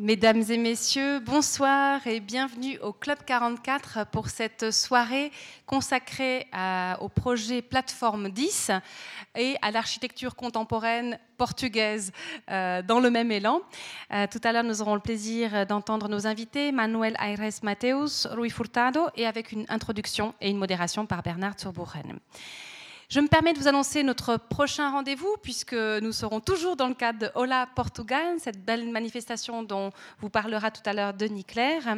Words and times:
Mesdames 0.00 0.44
et 0.48 0.58
messieurs, 0.58 1.18
bonsoir 1.18 2.06
et 2.06 2.20
bienvenue 2.20 2.78
au 2.78 2.92
Club 2.92 3.18
44 3.26 4.06
pour 4.12 4.28
cette 4.28 4.70
soirée 4.70 5.32
consacrée 5.66 6.46
au 7.00 7.08
projet 7.08 7.62
Plateforme 7.62 8.28
10 8.28 8.70
et 9.34 9.56
à 9.60 9.72
l'architecture 9.72 10.36
contemporaine 10.36 11.18
portugaise 11.36 12.12
euh, 12.48 12.80
dans 12.80 13.00
le 13.00 13.10
même 13.10 13.32
élan. 13.32 13.60
Euh, 14.12 14.28
tout 14.30 14.40
à 14.44 14.52
l'heure, 14.52 14.62
nous 14.62 14.82
aurons 14.82 14.94
le 14.94 15.00
plaisir 15.00 15.66
d'entendre 15.66 16.08
nos 16.08 16.28
invités, 16.28 16.70
Manuel 16.70 17.16
Aires 17.20 17.50
Mateus, 17.64 18.28
Rui 18.30 18.50
Furtado, 18.50 19.08
et 19.16 19.26
avec 19.26 19.50
une 19.50 19.66
introduction 19.68 20.32
et 20.40 20.48
une 20.48 20.58
modération 20.58 21.06
par 21.06 21.24
Bernard 21.24 21.58
Zurbuchen. 21.58 22.20
Je 23.10 23.20
me 23.20 23.26
permets 23.26 23.54
de 23.54 23.58
vous 23.58 23.68
annoncer 23.68 24.02
notre 24.02 24.36
prochain 24.36 24.90
rendez-vous, 24.90 25.34
puisque 25.42 25.72
nous 25.72 26.12
serons 26.12 26.40
toujours 26.40 26.76
dans 26.76 26.88
le 26.88 26.94
cadre 26.94 27.18
de 27.18 27.30
Hola 27.34 27.66
Portugal, 27.74 28.36
cette 28.38 28.62
belle 28.62 28.86
manifestation 28.90 29.62
dont 29.62 29.92
vous 30.20 30.28
parlera 30.28 30.70
tout 30.70 30.82
à 30.84 30.92
l'heure 30.92 31.14
Denis 31.14 31.46
Claire. 31.46 31.96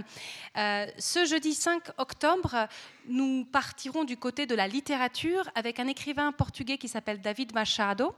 Euh, 0.57 0.87
ce 0.99 1.25
jeudi 1.25 1.53
5 1.53 1.83
octobre, 1.99 2.69
nous 3.09 3.45
partirons 3.45 4.05
du 4.05 4.17
côté 4.17 4.47
de 4.47 4.55
la 4.55 4.69
littérature 4.69 5.51
avec 5.57 5.81
un 5.81 5.89
écrivain 5.89 6.31
portugais 6.31 6.79
qui 6.79 6.87
s'appelle 6.87 7.21
David 7.21 7.55
Machado, 7.55 8.15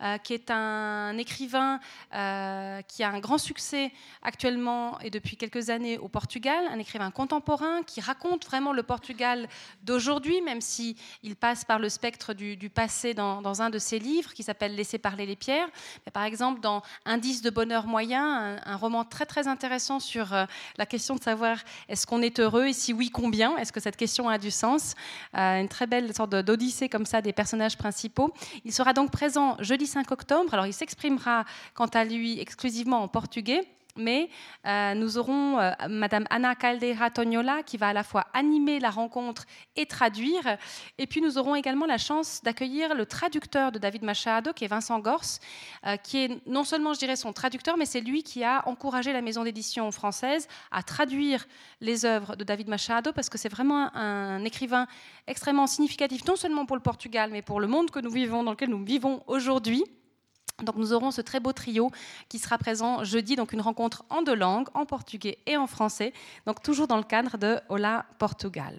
euh, 0.00 0.16
qui 0.16 0.32
est 0.32 0.50
un 0.50 1.18
écrivain 1.18 1.78
euh, 2.14 2.80
qui 2.82 3.02
a 3.02 3.10
un 3.10 3.20
grand 3.20 3.36
succès 3.36 3.92
actuellement 4.22 4.98
et 5.00 5.10
depuis 5.10 5.36
quelques 5.36 5.68
années 5.68 5.98
au 5.98 6.08
Portugal, 6.08 6.64
un 6.70 6.78
écrivain 6.78 7.10
contemporain 7.10 7.82
qui 7.82 8.00
raconte 8.00 8.46
vraiment 8.46 8.72
le 8.72 8.82
Portugal 8.82 9.46
d'aujourd'hui, 9.82 10.40
même 10.40 10.62
si 10.62 10.96
il 11.22 11.36
passe 11.36 11.66
par 11.66 11.78
le 11.78 11.90
spectre 11.90 12.29
du, 12.34 12.70
passé 12.70 13.14
dans, 13.14 13.62
un 13.62 13.70
de 13.70 13.78
ses 13.78 13.98
livres 13.98 14.32
qui 14.32 14.42
s'appelle 14.42 14.74
Laisser 14.74 14.98
parler 14.98 15.26
les 15.26 15.36
pierres. 15.36 15.68
Par 16.12 16.24
exemple, 16.24 16.60
dans 16.60 16.82
Indice 17.04 17.42
de 17.42 17.50
bonheur 17.50 17.86
moyen, 17.86 18.58
un, 18.64 18.76
roman 18.76 19.04
très 19.04 19.26
très 19.26 19.48
intéressant 19.48 20.00
sur 20.00 20.32
euh, 20.32 20.44
la 20.78 20.86
question 20.86 21.16
de 21.16 21.22
savoir 21.22 21.58
est-ce 21.88 22.06
qu'on 22.06 22.22
est 22.22 22.40
heureux 22.40 22.66
et 22.66 22.72
si 22.72 22.92
oui, 22.92 23.10
combien? 23.10 23.56
Est-ce 23.56 23.72
que 23.72 23.80
cette 23.80 23.96
question 23.96 24.28
a 24.28 24.38
du 24.38 24.50
sens? 24.50 24.94
Euh, 25.36 25.60
Une 25.60 25.68
très 25.68 25.86
belle 25.86 26.14
sorte 26.14 26.30
d'odyssée 26.30 26.88
comme 26.88 27.06
ça 27.06 27.20
des 27.22 27.32
personnages 27.32 27.76
principaux. 27.76 28.32
Il 28.64 28.72
sera 28.72 28.92
donc 28.92 29.10
présent 29.10 29.56
jeudi 29.60 29.86
5 29.86 30.10
octobre. 30.10 30.52
Alors 30.54 30.66
il 30.66 30.74
s'exprimera 30.74 31.44
quant 31.74 31.86
à 31.86 32.04
lui 32.04 32.40
exclusivement 32.40 33.02
en 33.02 33.08
portugais 33.08 33.66
mais 34.00 34.28
euh, 34.66 34.94
nous 34.94 35.18
aurons 35.18 35.58
euh, 35.58 35.70
Madame 35.88 36.24
Anna 36.30 36.54
Caldeira 36.54 37.10
Tognola 37.10 37.62
qui 37.62 37.76
va 37.76 37.88
à 37.88 37.92
la 37.92 38.02
fois 38.02 38.26
animer 38.32 38.80
la 38.80 38.90
rencontre 38.90 39.44
et 39.76 39.86
traduire. 39.86 40.56
Et 40.98 41.06
puis 41.06 41.20
nous 41.20 41.38
aurons 41.38 41.54
également 41.54 41.86
la 41.86 41.98
chance 41.98 42.40
d'accueillir 42.42 42.94
le 42.94 43.06
traducteur 43.06 43.70
de 43.70 43.78
David 43.78 44.02
Machado, 44.02 44.52
qui 44.52 44.64
est 44.64 44.68
Vincent 44.68 44.98
Gors, 44.98 45.38
euh, 45.86 45.96
qui 45.96 46.18
est 46.18 46.46
non 46.46 46.64
seulement, 46.64 46.94
je 46.94 46.98
dirais, 46.98 47.16
son 47.16 47.32
traducteur, 47.32 47.76
mais 47.76 47.86
c'est 47.86 48.00
lui 48.00 48.22
qui 48.22 48.42
a 48.42 48.66
encouragé 48.66 49.12
la 49.12 49.20
maison 49.20 49.44
d'édition 49.44 49.90
française 49.92 50.48
à 50.70 50.82
traduire 50.82 51.46
les 51.80 52.04
œuvres 52.04 52.36
de 52.36 52.44
David 52.44 52.68
Machado, 52.68 53.12
parce 53.12 53.28
que 53.28 53.38
c'est 53.38 53.48
vraiment 53.48 53.94
un 53.94 54.44
écrivain 54.44 54.86
extrêmement 55.26 55.66
significatif, 55.66 56.24
non 56.26 56.36
seulement 56.36 56.66
pour 56.66 56.76
le 56.76 56.82
Portugal, 56.82 57.30
mais 57.32 57.42
pour 57.42 57.60
le 57.60 57.66
monde 57.66 57.90
que 57.90 58.00
nous 58.00 58.10
vivons, 58.10 58.42
dans 58.42 58.52
lequel 58.52 58.70
nous 58.70 58.84
vivons 58.84 59.22
aujourd'hui. 59.26 59.84
Donc 60.62 60.76
nous 60.76 60.92
aurons 60.92 61.10
ce 61.10 61.20
très 61.20 61.40
beau 61.40 61.52
trio 61.52 61.90
qui 62.28 62.38
sera 62.38 62.58
présent 62.58 63.02
jeudi, 63.04 63.36
donc 63.36 63.52
une 63.52 63.60
rencontre 63.60 64.04
en 64.10 64.22
deux 64.22 64.34
langues, 64.34 64.68
en 64.74 64.84
portugais 64.84 65.38
et 65.46 65.56
en 65.56 65.66
français, 65.66 66.12
donc 66.46 66.62
toujours 66.62 66.86
dans 66.86 66.98
le 66.98 67.02
cadre 67.02 67.38
de 67.38 67.58
Hola 67.68 68.04
Portugal. 68.18 68.78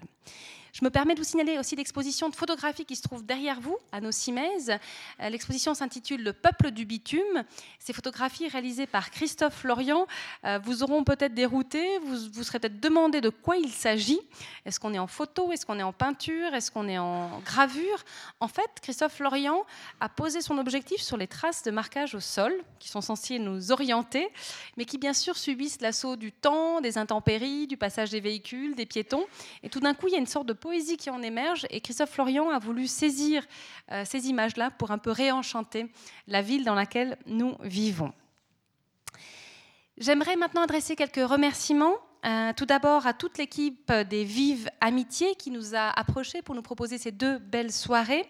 Je 0.72 0.82
me 0.86 0.88
permets 0.88 1.12
de 1.12 1.18
vous 1.18 1.24
signaler 1.24 1.58
aussi 1.58 1.76
l'exposition 1.76 2.30
de 2.30 2.34
photographie 2.34 2.86
qui 2.86 2.96
se 2.96 3.02
trouve 3.02 3.22
derrière 3.22 3.60
vous, 3.60 3.76
à 3.92 4.00
nos 4.00 4.10
Cimaises. 4.10 4.72
Euh, 5.20 5.28
l'exposition 5.28 5.74
s'intitule 5.74 6.22
Le 6.22 6.32
peuple 6.32 6.70
du 6.70 6.86
bitume. 6.86 7.44
Ces 7.78 7.92
photographies 7.92 8.48
réalisées 8.48 8.86
par 8.86 9.10
Christophe 9.10 9.64
Lorient 9.64 10.06
euh, 10.46 10.58
vous 10.64 10.82
auront 10.82 11.04
peut-être 11.04 11.34
dérouté, 11.34 11.98
vous 11.98 12.16
vous 12.32 12.42
serez 12.42 12.58
peut-être 12.58 12.80
demandé 12.80 13.20
de 13.20 13.28
quoi 13.28 13.58
il 13.58 13.68
s'agit. 13.68 14.20
Est-ce 14.64 14.80
qu'on 14.80 14.94
est 14.94 14.98
en 14.98 15.06
photo? 15.06 15.52
Est-ce 15.52 15.66
qu'on 15.66 15.78
est 15.78 15.82
en 15.82 15.92
peinture? 15.92 16.54
Est-ce 16.54 16.70
qu'on 16.70 16.88
est 16.88 16.96
en 16.96 17.40
gravure? 17.40 18.02
En 18.40 18.48
fait, 18.48 18.70
Christophe 18.80 19.18
Lorient 19.18 19.66
a 20.00 20.08
posé 20.08 20.40
son 20.40 20.56
objectif 20.56 21.02
sur 21.02 21.18
les 21.18 21.26
traces 21.26 21.62
de 21.64 21.70
marquage 21.70 22.14
au 22.14 22.20
sol, 22.20 22.54
qui 22.78 22.88
sont 22.88 23.02
censées 23.02 23.38
nous 23.38 23.72
orienter, 23.72 24.26
mais 24.78 24.86
qui 24.86 24.96
bien 24.96 25.12
sûr 25.12 25.36
subissent 25.36 25.82
l'assaut 25.82 26.16
du 26.16 26.32
temps, 26.32 26.80
des 26.80 26.96
intempéries, 26.96 27.66
du 27.66 27.76
passage 27.76 28.08
des 28.08 28.20
véhicules, 28.20 28.74
des 28.74 28.86
piétons. 28.86 29.26
Et 29.62 29.68
tout 29.68 29.80
d'un 29.80 29.92
coup, 29.92 30.08
il 30.08 30.12
y 30.12 30.16
a 30.16 30.18
une 30.18 30.26
sorte 30.26 30.46
de 30.46 30.61
poésie 30.62 30.96
qui 30.96 31.10
en 31.10 31.20
émerge 31.22 31.66
et 31.70 31.80
Christophe 31.80 32.12
Florian 32.12 32.48
a 32.50 32.60
voulu 32.60 32.86
saisir 32.86 33.44
euh, 33.90 34.04
ces 34.06 34.28
images-là 34.28 34.70
pour 34.70 34.92
un 34.92 34.98
peu 34.98 35.10
réenchanter 35.10 35.92
la 36.28 36.40
ville 36.40 36.64
dans 36.64 36.76
laquelle 36.76 37.18
nous 37.26 37.56
vivons. 37.62 38.12
J'aimerais 39.98 40.36
maintenant 40.36 40.62
adresser 40.62 40.94
quelques 40.94 41.28
remerciements 41.28 41.96
euh, 42.24 42.52
tout 42.56 42.66
d'abord 42.66 43.06
à 43.06 43.12
toute 43.12 43.38
l'équipe 43.38 43.92
des 43.92 44.24
Vives 44.24 44.70
Amitiés 44.80 45.34
qui 45.36 45.50
nous 45.50 45.74
a 45.74 45.88
approchés 45.98 46.40
pour 46.42 46.54
nous 46.54 46.62
proposer 46.62 46.96
ces 46.98 47.10
deux 47.10 47.38
belles 47.38 47.72
soirées. 47.72 48.24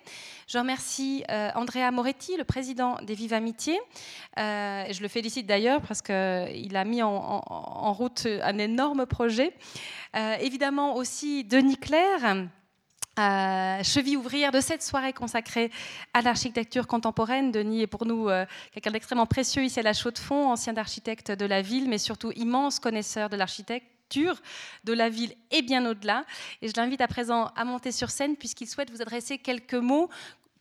Je 0.48 0.58
remercie 0.58 1.24
euh, 1.30 1.50
Andrea 1.54 1.90
Moretti, 1.90 2.36
le 2.36 2.44
président 2.44 2.96
des 3.02 3.14
Vives 3.14 3.34
Amitiés. 3.34 3.78
je 4.36 5.02
le 5.02 5.08
félicite 5.08 5.46
d'ailleurs 5.46 5.82
parce 5.82 6.00
qu'il 6.00 6.76
a 6.76 6.84
mis 6.84 7.02
en, 7.02 7.92
route 7.92 8.26
un 8.42 8.58
énorme 8.58 9.06
projet. 9.06 9.52
Euh, 10.16 10.36
évidemment 10.40 10.96
aussi 10.96 11.44
Denis 11.44 11.76
Claire. 11.76 12.46
Euh, 13.18 13.82
cheville 13.82 14.16
ouvrière 14.16 14.52
de 14.52 14.60
cette 14.60 14.82
soirée 14.82 15.12
consacrée 15.12 15.70
à 16.14 16.22
l'architecture 16.22 16.86
contemporaine. 16.86 17.52
Denis 17.52 17.82
est 17.82 17.86
pour 17.86 18.06
nous 18.06 18.30
euh, 18.30 18.46
quelqu'un 18.72 18.90
d'extrêmement 18.90 19.26
précieux 19.26 19.62
ici 19.62 19.78
à 19.80 19.82
la 19.82 19.92
Chaux-de-Fonds, 19.92 20.50
ancien 20.50 20.74
architecte 20.78 21.30
de 21.30 21.44
la 21.44 21.60
ville, 21.60 21.90
mais 21.90 21.98
surtout 21.98 22.32
immense 22.36 22.80
connaisseur 22.80 23.28
de 23.28 23.36
l'architecture 23.36 24.40
de 24.84 24.92
la 24.94 25.10
ville 25.10 25.34
et 25.50 25.60
bien 25.60 25.84
au-delà. 25.84 26.24
Et 26.62 26.68
je 26.68 26.72
l'invite 26.76 27.02
à 27.02 27.08
présent 27.08 27.50
à 27.54 27.64
monter 27.66 27.92
sur 27.92 28.08
scène 28.08 28.34
puisqu'il 28.36 28.66
souhaite 28.66 28.90
vous 28.90 29.02
adresser 29.02 29.36
quelques 29.36 29.74
mots 29.74 30.08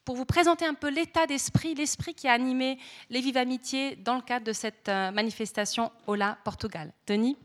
pour 0.04 0.18
vous 0.18 0.26
présenter 0.26 0.66
un 0.66 0.74
peu 0.74 0.90
l'état 0.90 1.28
d'esprit, 1.28 1.74
l'esprit 1.74 2.14
qui 2.14 2.28
a 2.28 2.34
animé 2.34 2.80
les 3.10 3.22
Vives 3.22 3.38
Amitiés 3.38 3.96
dans 3.96 4.16
le 4.16 4.22
cadre 4.22 4.46
de 4.46 4.54
cette 4.54 4.90
manifestation 4.90 5.90
Hola 6.06 6.38
Portugal. 6.44 6.92
Denis 7.08 7.38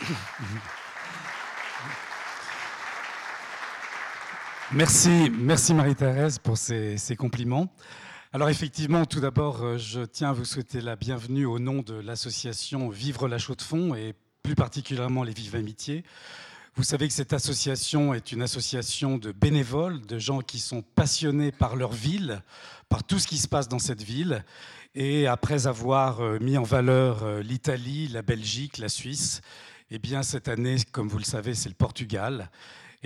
Merci, 4.76 5.30
merci 5.30 5.72
Marie-Thérèse 5.72 6.40
pour 6.40 6.58
ces, 6.58 7.16
compliments. 7.16 7.72
Alors 8.32 8.48
effectivement, 8.48 9.04
tout 9.04 9.20
d'abord, 9.20 9.62
euh, 9.62 9.78
je 9.78 10.00
tiens 10.00 10.30
à 10.30 10.32
vous 10.32 10.44
souhaiter 10.44 10.80
la 10.80 10.96
bienvenue 10.96 11.46
au 11.46 11.60
nom 11.60 11.82
de 11.82 11.94
l'association 11.94 12.88
Vivre 12.88 13.28
la 13.28 13.38
Chaux-de-Fonds 13.38 13.94
et 13.94 14.14
plus 14.42 14.56
particulièrement 14.56 15.22
les 15.22 15.32
Vives 15.32 15.54
Amitiés. 15.54 16.02
Vous 16.74 16.82
savez 16.82 17.06
que 17.06 17.14
cette 17.14 17.32
association 17.32 18.14
est 18.14 18.32
une 18.32 18.42
association 18.42 19.16
de 19.16 19.30
bénévoles, 19.30 20.00
de 20.00 20.18
gens 20.18 20.40
qui 20.40 20.58
sont 20.58 20.82
passionnés 20.82 21.52
par 21.52 21.76
leur 21.76 21.92
ville, 21.92 22.42
par 22.88 23.04
tout 23.04 23.20
ce 23.20 23.28
qui 23.28 23.38
se 23.38 23.46
passe 23.46 23.68
dans 23.68 23.78
cette 23.78 24.02
ville. 24.02 24.44
Et 24.96 25.28
après 25.28 25.68
avoir 25.68 26.20
euh, 26.20 26.40
mis 26.40 26.58
en 26.58 26.64
valeur 26.64 27.22
euh, 27.22 27.42
l'Italie, 27.42 28.08
la 28.08 28.22
Belgique, 28.22 28.78
la 28.78 28.88
Suisse, 28.88 29.40
eh 29.92 30.00
bien, 30.00 30.24
cette 30.24 30.48
année, 30.48 30.78
comme 30.90 31.06
vous 31.06 31.18
le 31.18 31.24
savez, 31.24 31.54
c'est 31.54 31.68
le 31.68 31.76
Portugal. 31.76 32.50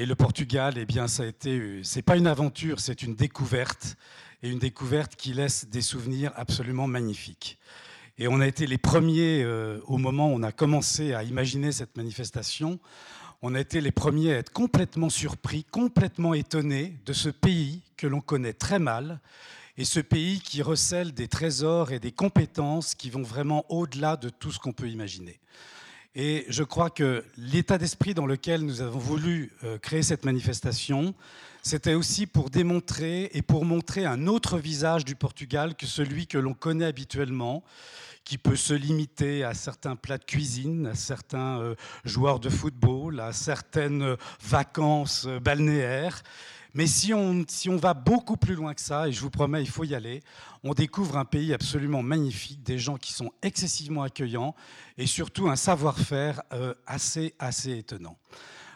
Et 0.00 0.06
le 0.06 0.14
Portugal, 0.14 0.74
eh 0.76 0.84
bien, 0.84 1.08
ça 1.08 1.24
a 1.24 1.26
été, 1.26 1.80
c'est 1.82 2.02
pas 2.02 2.16
une 2.16 2.28
aventure, 2.28 2.78
c'est 2.78 3.02
une 3.02 3.16
découverte, 3.16 3.96
et 4.44 4.48
une 4.48 4.60
découverte 4.60 5.16
qui 5.16 5.32
laisse 5.32 5.66
des 5.66 5.80
souvenirs 5.80 6.30
absolument 6.36 6.86
magnifiques. 6.86 7.58
Et 8.16 8.28
on 8.28 8.38
a 8.38 8.46
été 8.46 8.68
les 8.68 8.78
premiers, 8.78 9.42
euh, 9.42 9.80
au 9.88 9.98
moment 9.98 10.28
où 10.28 10.36
on 10.36 10.44
a 10.44 10.52
commencé 10.52 11.14
à 11.14 11.24
imaginer 11.24 11.72
cette 11.72 11.96
manifestation, 11.96 12.78
on 13.42 13.56
a 13.56 13.60
été 13.60 13.80
les 13.80 13.90
premiers 13.90 14.34
à 14.34 14.38
être 14.38 14.52
complètement 14.52 15.10
surpris, 15.10 15.64
complètement 15.64 16.32
étonnés 16.32 16.94
de 17.04 17.12
ce 17.12 17.28
pays 17.28 17.82
que 17.96 18.06
l'on 18.06 18.20
connaît 18.20 18.52
très 18.52 18.78
mal, 18.78 19.18
et 19.76 19.84
ce 19.84 19.98
pays 19.98 20.38
qui 20.38 20.62
recèle 20.62 21.12
des 21.12 21.26
trésors 21.26 21.90
et 21.90 21.98
des 21.98 22.12
compétences 22.12 22.94
qui 22.94 23.10
vont 23.10 23.24
vraiment 23.24 23.64
au-delà 23.68 24.16
de 24.16 24.28
tout 24.28 24.52
ce 24.52 24.60
qu'on 24.60 24.72
peut 24.72 24.90
imaginer. 24.90 25.40
Et 26.20 26.46
je 26.48 26.64
crois 26.64 26.90
que 26.90 27.24
l'état 27.36 27.78
d'esprit 27.78 28.12
dans 28.12 28.26
lequel 28.26 28.62
nous 28.62 28.80
avons 28.80 28.98
voulu 28.98 29.52
euh, 29.62 29.78
créer 29.78 30.02
cette 30.02 30.24
manifestation, 30.24 31.14
c'était 31.62 31.94
aussi 31.94 32.26
pour 32.26 32.50
démontrer 32.50 33.30
et 33.34 33.40
pour 33.40 33.64
montrer 33.64 34.04
un 34.04 34.26
autre 34.26 34.58
visage 34.58 35.04
du 35.04 35.14
Portugal 35.14 35.76
que 35.76 35.86
celui 35.86 36.26
que 36.26 36.36
l'on 36.36 36.54
connaît 36.54 36.86
habituellement, 36.86 37.62
qui 38.24 38.36
peut 38.36 38.56
se 38.56 38.74
limiter 38.74 39.44
à 39.44 39.54
certains 39.54 39.94
plats 39.94 40.18
de 40.18 40.24
cuisine, 40.24 40.88
à 40.88 40.96
certains 40.96 41.60
euh, 41.60 41.76
joueurs 42.04 42.40
de 42.40 42.50
football, 42.50 43.20
à 43.20 43.32
certaines 43.32 44.16
vacances 44.42 45.26
euh, 45.28 45.38
balnéaires. 45.38 46.24
Mais 46.74 46.86
si 46.86 47.14
on, 47.14 47.44
si 47.48 47.68
on 47.68 47.76
va 47.76 47.94
beaucoup 47.94 48.36
plus 48.36 48.54
loin 48.54 48.74
que 48.74 48.80
ça, 48.80 49.08
et 49.08 49.12
je 49.12 49.20
vous 49.20 49.30
promets, 49.30 49.62
il 49.62 49.68
faut 49.68 49.84
y 49.84 49.94
aller, 49.94 50.22
on 50.62 50.74
découvre 50.74 51.16
un 51.16 51.24
pays 51.24 51.54
absolument 51.54 52.02
magnifique, 52.02 52.62
des 52.62 52.78
gens 52.78 52.96
qui 52.96 53.12
sont 53.12 53.32
excessivement 53.42 54.02
accueillants 54.02 54.54
et 54.96 55.06
surtout 55.06 55.48
un 55.48 55.56
savoir-faire 55.56 56.42
euh, 56.52 56.74
assez, 56.86 57.34
assez 57.38 57.78
étonnant. 57.78 58.18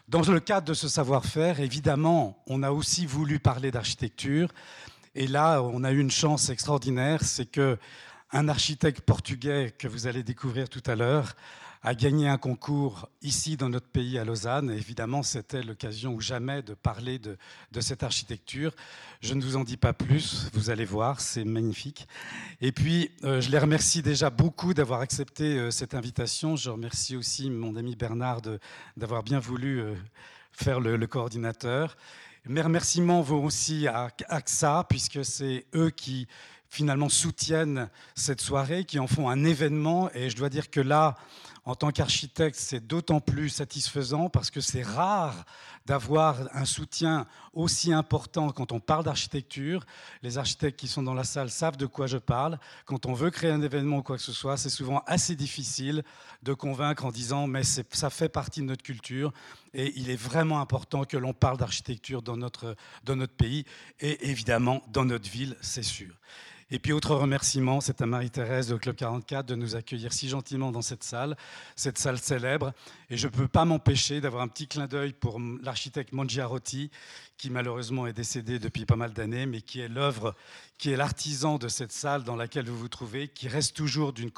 Dans 0.08 0.22
le 0.22 0.40
cadre 0.40 0.66
de 0.66 0.74
ce 0.74 0.88
savoir-faire, 0.88 1.60
évidemment, 1.60 2.42
on 2.46 2.62
a 2.62 2.70
aussi 2.70 3.06
voulu 3.06 3.38
parler 3.38 3.70
d'architecture. 3.70 4.48
Et 5.14 5.26
là, 5.26 5.62
on 5.62 5.84
a 5.84 5.92
eu 5.92 6.00
une 6.00 6.10
chance 6.10 6.50
extraordinaire, 6.50 7.22
c'est 7.22 7.46
que 7.46 7.78
un 8.32 8.48
architecte 8.48 9.02
portugais 9.02 9.74
que 9.78 9.86
vous 9.86 10.06
allez 10.06 10.22
découvrir 10.22 10.68
tout 10.68 10.82
à 10.86 10.94
l'heure 10.94 11.34
a 11.84 11.94
gagné 11.94 12.29
un 12.29 12.38
concours 12.38 13.08
ici 13.23 13.56
dans 13.56 13.69
notre 13.69 13.88
pays 13.88 14.17
à 14.17 14.25
Lausanne. 14.25 14.70
évidemment, 14.70 15.25
c'était 15.25 15.62
l'occasion 15.62 16.14
ou 16.14 16.20
jamais 16.20 16.62
de 16.62 16.75
parler 16.75 17.19
de, 17.19 17.37
cette 17.81 18.05
architecture. 18.05 18.73
Je 19.20 19.34
ne 19.34 19.43
vous 19.43 19.56
en 19.56 19.64
dis 19.64 19.76
pas 19.76 19.93
plus, 19.93 20.49
vous 20.52 20.70
allez 20.70 20.84
voir, 20.84 21.20
c'est 21.20 21.44
magnifique. 21.44 22.06
Et 22.61 22.70
puis, 22.70 23.11
euh, 23.25 23.40
je 23.40 23.50
les 23.50 23.58
remercie 23.58 24.00
déjà 24.00 24.31
beaucoup 24.31 24.75
d'avoir 24.75 25.00
accepté 25.00 25.58
euh, 25.58 25.70
cette 25.73 25.94
invitation. 25.94 26.55
Je 26.55 26.70
remercie 26.70 27.17
aussi 27.17 27.50
mon 27.50 27.75
ami 27.75 27.96
Bernard 27.96 28.43
d'avoir 28.96 29.25
bien 29.25 29.40
voulu 29.40 29.81
euh, 29.81 29.94
faire 30.52 30.79
le, 30.79 30.96
le, 30.96 31.06
coordinateur. 31.08 31.96
Mes 32.46 32.62
remerciements 32.62 33.23
vont 33.23 33.44
aussi 33.44 33.88
à 33.88 34.11
AXA, 34.29 34.87
puisque 34.88 35.25
c'est 35.25 35.67
eux 35.75 35.90
qui 35.90 36.29
finalement 36.69 37.08
soutiennent 37.08 37.90
cette 38.14 38.40
soirée, 38.40 38.84
qui 38.84 38.99
en 38.99 39.06
font 39.06 39.29
un 39.29 39.44
événement. 39.44 40.11
Et 40.14 40.31
je 40.31 40.37
dois 40.37 40.49
dire 40.49 40.70
que 40.70 40.81
là, 40.81 41.17
en 41.64 41.76
tant 41.76 41.90
qu'architecte, 41.92 42.56
c'est 42.58 42.84
d'autant 42.84 43.20
plus 43.20 43.48
satisfaisant 43.48 44.28
parce 44.28 44.50
que 44.50 44.60
c'est 44.60 44.82
rare 44.82 45.44
d'avoir 45.86 46.48
un 46.54 46.64
soutien 46.64 47.26
aussi 47.52 47.92
important 47.92 48.50
quand 48.50 48.72
on 48.72 48.80
parle 48.80 49.04
d'architecture. 49.04 49.84
Les 50.22 50.38
architectes 50.38 50.78
qui 50.78 50.88
sont 50.88 51.02
dans 51.02 51.14
la 51.14 51.24
salle 51.24 51.50
savent 51.50 51.76
de 51.76 51.86
quoi 51.86 52.08
je 52.08 52.18
parle. 52.18 52.58
Quand 52.84 53.06
on 53.06 53.12
veut 53.12 53.30
créer 53.30 53.50
un 53.50 53.62
événement 53.62 53.98
ou 53.98 54.02
quoi 54.02 54.16
que 54.16 54.22
ce 54.22 54.32
soit, 54.32 54.56
c'est 54.56 54.70
souvent 54.70 55.02
assez 55.06 55.36
difficile 55.36 56.02
de 56.42 56.52
convaincre 56.52 57.04
en 57.04 57.10
disant 57.12 57.46
mais 57.46 57.62
ça 57.62 58.10
fait 58.10 58.28
partie 58.28 58.60
de 58.60 58.66
notre 58.66 58.82
culture 58.82 59.32
et 59.72 59.92
il 59.96 60.10
est 60.10 60.16
vraiment 60.16 60.60
important 60.60 61.04
que 61.04 61.16
l'on 61.16 61.32
parle 61.32 61.58
d'architecture 61.58 62.22
dans 62.22 62.36
notre, 62.36 62.76
dans 63.04 63.16
notre 63.16 63.34
pays 63.34 63.64
et 64.00 64.30
évidemment 64.30 64.82
dans 64.88 65.04
notre 65.04 65.30
ville, 65.30 65.56
c'est 65.60 65.84
sûr. 65.84 66.12
Et 66.74 66.78
puis, 66.78 66.94
autre 66.94 67.14
remerciement, 67.14 67.82
c'est 67.82 68.00
à 68.00 68.06
Marie-Thérèse 68.06 68.72
au 68.72 68.78
Club 68.78 68.96
44 68.96 69.44
de 69.44 69.54
nous 69.54 69.76
accueillir 69.76 70.10
si 70.14 70.30
gentiment 70.30 70.72
dans 70.72 70.80
cette 70.80 71.04
salle, 71.04 71.36
cette 71.76 71.98
salle 71.98 72.19
célèbre. 72.19 72.72
Et 73.10 73.19
je 73.19 73.26
ne 73.26 73.32
peux 73.32 73.46
pas 73.46 73.66
m'empêcher 73.66 74.22
d'avoir 74.22 74.42
un 74.42 74.48
petit 74.48 74.66
clin 74.69 74.86
d'œil 74.86 75.12
pour 75.12 75.38
l'architecte 75.62 76.14
Mongiarotti, 76.14 76.90
qui 77.36 77.50
malheureusement 77.50 78.06
est 78.06 78.14
décédé 78.14 78.58
depuis 78.58 78.86
pas 78.86 78.96
mal 78.96 79.12
d'années, 79.12 79.44
mais 79.44 79.60
qui 79.60 79.80
est 79.80 79.88
l'œuvre, 79.88 80.34
qui 80.78 80.90
est 80.90 80.96
l'artisan 80.96 81.58
de 81.58 81.69
cette 81.69 81.92
salle 81.92 82.24
dans 82.24 82.36
laquelle 82.36 82.64
vous 82.64 82.78
vous 82.78 82.88
trouvez, 82.88 83.28
qui 83.28 83.48
reste 83.48 83.76
toujours 83.76 84.14
d'une 84.14 84.30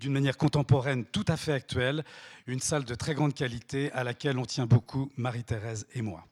d'une 0.00 0.12
manière 0.12 0.36
contemporaine 0.36 1.04
tout 1.04 1.24
à 1.28 1.36
fait 1.36 1.52
actuelle, 1.52 2.04
une 2.48 2.60
salle 2.60 2.84
de 2.84 2.94
très 2.96 3.14
grande 3.14 3.34
qualité 3.34 3.92
à 3.92 4.02
laquelle 4.02 4.36
on 4.36 4.46
tient 4.46 4.66
beaucoup, 4.66 5.12
Marie-Thérèse 5.16 5.86
et 5.94 6.02
moi. 6.02 6.26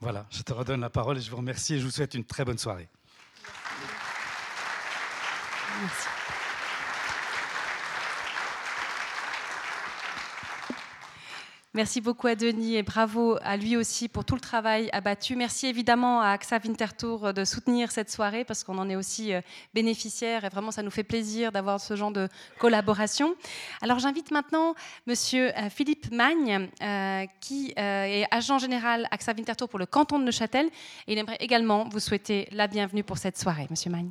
Voilà, 0.00 0.26
je 0.30 0.40
te 0.40 0.54
redonne 0.54 0.80
la 0.80 0.90
parole 0.90 1.18
et 1.18 1.20
je 1.20 1.30
vous 1.30 1.36
remercie 1.36 1.74
et 1.74 1.78
je 1.80 1.84
vous 1.84 1.90
souhaite 1.90 2.14
une 2.14 2.24
très 2.24 2.46
bonne 2.46 2.58
soirée. 2.58 2.88
Merci. 11.74 12.00
beaucoup 12.00 12.28
à 12.28 12.36
Denis 12.36 12.76
et 12.76 12.82
bravo 12.82 13.36
à 13.42 13.56
lui 13.56 13.76
aussi 13.76 14.08
pour 14.08 14.24
tout 14.24 14.36
le 14.36 14.40
travail 14.40 14.88
abattu. 14.92 15.34
Merci 15.34 15.66
évidemment 15.66 16.20
à 16.20 16.28
AXA 16.28 16.60
Winterthur 16.64 17.34
de 17.34 17.44
soutenir 17.44 17.90
cette 17.90 18.10
soirée 18.10 18.44
parce 18.44 18.62
qu'on 18.62 18.78
en 18.78 18.88
est 18.88 18.94
aussi 18.94 19.32
euh, 19.32 19.40
bénéficiaire 19.74 20.44
et 20.44 20.48
vraiment 20.48 20.70
ça 20.70 20.82
nous 20.82 20.90
fait 20.90 21.02
plaisir 21.02 21.50
d'avoir 21.50 21.80
ce 21.80 21.96
genre 21.96 22.12
de 22.12 22.28
collaboration. 22.58 23.34
Alors 23.82 23.98
j'invite 23.98 24.30
maintenant 24.30 24.74
Monsieur 25.06 25.56
euh, 25.58 25.70
Philippe 25.70 26.12
Magne 26.12 26.68
euh, 26.82 27.24
qui 27.40 27.72
est 27.76 28.26
agent 28.30 28.58
général 28.58 29.08
AXA 29.10 29.32
Winterthur 29.32 29.68
pour 29.68 29.78
le 29.78 29.86
canton 29.86 30.20
de 30.20 30.24
Neuchâtel 30.24 30.66
et 31.06 31.12
il 31.12 31.18
aimerait 31.18 31.38
également 31.40 31.88
vous 31.88 32.00
souhaiter 32.00 32.48
la 32.52 32.68
bienvenue 32.68 33.02
pour 33.02 33.18
cette 33.18 33.38
soirée. 33.38 33.66
Monsieur 33.70 33.90
Magne. 33.90 34.10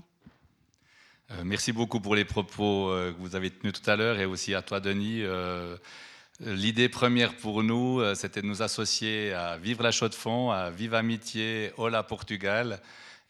Euh, 1.31 1.43
merci 1.45 1.71
beaucoup 1.71 2.01
pour 2.01 2.15
les 2.15 2.25
propos 2.25 2.89
euh, 2.89 3.13
que 3.13 3.17
vous 3.17 3.35
avez 3.35 3.49
tenus 3.49 3.73
tout 3.73 3.89
à 3.89 3.95
l'heure 3.95 4.19
et 4.19 4.25
aussi 4.25 4.53
à 4.53 4.61
toi, 4.61 4.79
Denis. 4.79 5.21
Euh, 5.21 5.77
l'idée 6.41 6.89
première 6.89 7.35
pour 7.35 7.63
nous, 7.63 8.01
c'était 8.15 8.41
de 8.41 8.47
nous 8.47 8.61
associer 8.61 9.33
à 9.33 9.57
Vivre 9.57 9.83
la 9.83 9.91
Chaux 9.91 10.09
de 10.09 10.15
Fonds, 10.15 10.51
à 10.51 10.69
Vive 10.69 10.95
Amitié, 10.95 11.71
Hola 11.77 12.03
Portugal. 12.03 12.81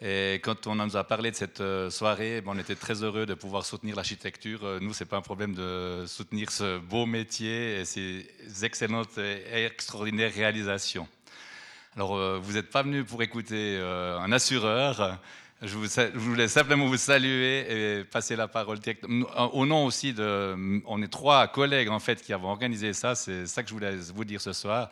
Et 0.02 0.36
quand 0.44 0.68
on 0.68 0.76
nous 0.76 0.98
a 0.98 1.04
parlé 1.04 1.30
de 1.30 1.36
cette 1.36 1.62
soirée, 1.90 2.42
ben, 2.42 2.54
on 2.56 2.60
était 2.60 2.76
très 2.76 3.04
heureux 3.04 3.26
de 3.26 3.36
pouvoir 3.36 3.66
soutenir 3.66 3.96
l'architecture. 3.96 4.80
Nous, 4.82 4.94
ce 4.94 5.04
n'est 5.04 5.08
pas 5.08 5.18
un 5.18 5.22
problème 5.22 5.54
de 5.54 6.06
soutenir 6.08 6.50
ce 6.50 6.80
beau 6.80 7.06
métier 7.06 7.82
et 7.82 7.86
ces 7.86 8.26
excellentes 8.64 9.18
et 9.18 9.66
extraordinaires 9.66 10.34
réalisations. 10.34 11.08
Alors, 11.96 12.42
vous 12.42 12.54
n'êtes 12.54 12.72
pas 12.72 12.82
venu 12.82 13.04
pour 13.04 13.22
écouter 13.22 13.78
un 13.80 14.32
assureur. 14.32 15.20
Je, 15.66 15.78
voulais 16.18 16.50
simplement 16.50 16.88
vous 16.88 16.98
saluer 16.98 18.00
et 18.00 18.04
passer 18.04 18.36
la 18.36 18.50
parole 18.50 18.80
Au 19.54 19.66
nom 19.66 19.86
aussi 19.86 20.12
de. 20.12 20.82
On 20.86 21.02
est 21.02 21.08
trois 21.08 21.48
collègues 21.48 21.88
en 21.88 22.00
fait 22.00 22.22
qui 22.22 22.34
avons 22.34 22.50
organisé 22.50 22.92
ça, 22.92 23.16
c'est 23.16 23.48
ça 23.48 23.64
que 23.64 23.70
je 23.70 23.74
voulais 23.74 23.96
vous 24.14 24.26
dire 24.26 24.42
ce 24.42 24.52
soir. 24.52 24.90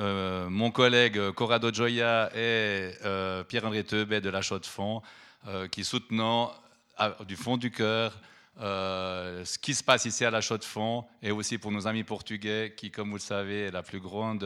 Euh, 0.00 0.50
mon 0.50 0.72
collègue 0.72 1.30
Corrado 1.30 1.72
Gioia 1.72 2.30
et 2.34 2.94
euh, 3.04 3.44
Pierre-André 3.44 3.84
Teubet 3.84 4.20
de 4.20 4.28
la 4.28 4.42
Chaux 4.42 4.58
de 4.58 4.66
Fonds, 4.66 5.02
euh, 5.46 5.68
qui 5.68 5.84
soutenant 5.84 6.52
du 7.28 7.36
fond 7.36 7.56
du 7.56 7.70
cœur 7.70 8.12
ce 8.60 9.56
qui 9.58 9.72
se 9.72 9.84
passe 9.84 10.04
ici 10.04 10.24
à 10.24 10.32
la 10.32 10.40
Chaux 10.40 10.58
de 10.58 10.64
Fonds, 10.64 11.04
et 11.22 11.30
aussi 11.30 11.58
pour 11.58 11.70
nos 11.70 11.86
amis 11.86 12.02
portugais, 12.02 12.74
qui, 12.76 12.90
comme 12.90 13.10
vous 13.10 13.18
le 13.18 13.20
savez, 13.20 13.66
est 13.66 13.70
la 13.70 13.84
plus 13.84 14.00
grande 14.00 14.44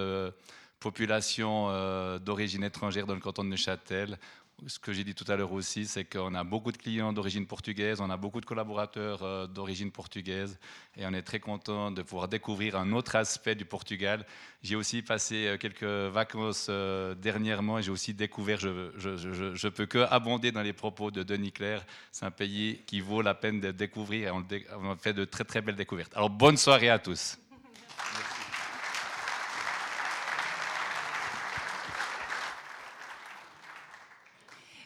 population 0.81 2.19
d'origine 2.19 2.63
étrangère 2.63 3.07
dans 3.07 3.15
le 3.15 3.21
canton 3.21 3.43
de 3.43 3.49
Neuchâtel 3.49 4.19
ce 4.67 4.79
que 4.79 4.93
j'ai 4.93 5.05
dit 5.05 5.15
tout 5.15 5.25
à 5.29 5.37
l'heure 5.37 5.53
aussi, 5.53 5.87
c'est 5.87 6.05
qu'on 6.05 6.35
a 6.35 6.45
beaucoup 6.45 6.73
de 6.73 6.77
clients 6.77 7.13
d'origine 7.13 7.47
portugaise, 7.47 8.01
on 8.01 8.11
a 8.11 8.17
beaucoup 8.17 8.41
de 8.41 8.47
collaborateurs 8.47 9.23
euh, 9.23 9.47
d'origine 9.47 9.91
portugaise 9.91 10.59
et 10.97 11.07
on 11.07 11.13
est 11.13 11.23
très 11.23 11.41
content 11.41 11.91
de 11.91 12.03
pouvoir 12.03 12.29
découvrir 12.29 12.77
un 12.77 12.93
autre 12.93 13.17
aspect 13.17 13.55
du 13.55 13.65
Portugal. 13.65 14.27
J'ai 14.63 14.77
aussi 14.77 15.03
passé 15.03 15.47
euh, 15.47 15.57
quelques 15.57 15.83
vacances 15.83 16.67
euh, 16.69 17.15
dernièrement 17.15 17.79
et 17.79 17.83
j'ai 17.83 17.91
aussi 17.91 18.15
découvert, 18.15 18.59
je 18.59 19.69
peux 19.69 19.87
que 19.87 19.99
abonder 20.11 20.53
dans 20.53 20.63
les 20.63 20.73
propos 20.73 21.11
de 21.11 21.23
Denis 21.23 21.53
Claire, 21.53 21.85
c'est 22.11 22.25
un 22.25 22.31
pays 22.31 22.83
qui 22.87 23.01
vaut 23.01 23.23
la 23.23 23.35
peine 23.35 23.61
de 23.61 23.71
découvrir 23.71 24.29
et 24.29 24.31
on, 24.31 24.47
on 24.81 24.97
fait 24.97 25.13
de 25.13 25.25
très 25.25 25.45
très 25.45 25.61
belles 25.61 25.77
découvertes. 25.77 26.13
Alors 26.15 26.31
bonne 26.31 26.57
soirée 26.57 26.91
à 26.91 26.99
tous. 26.99 27.39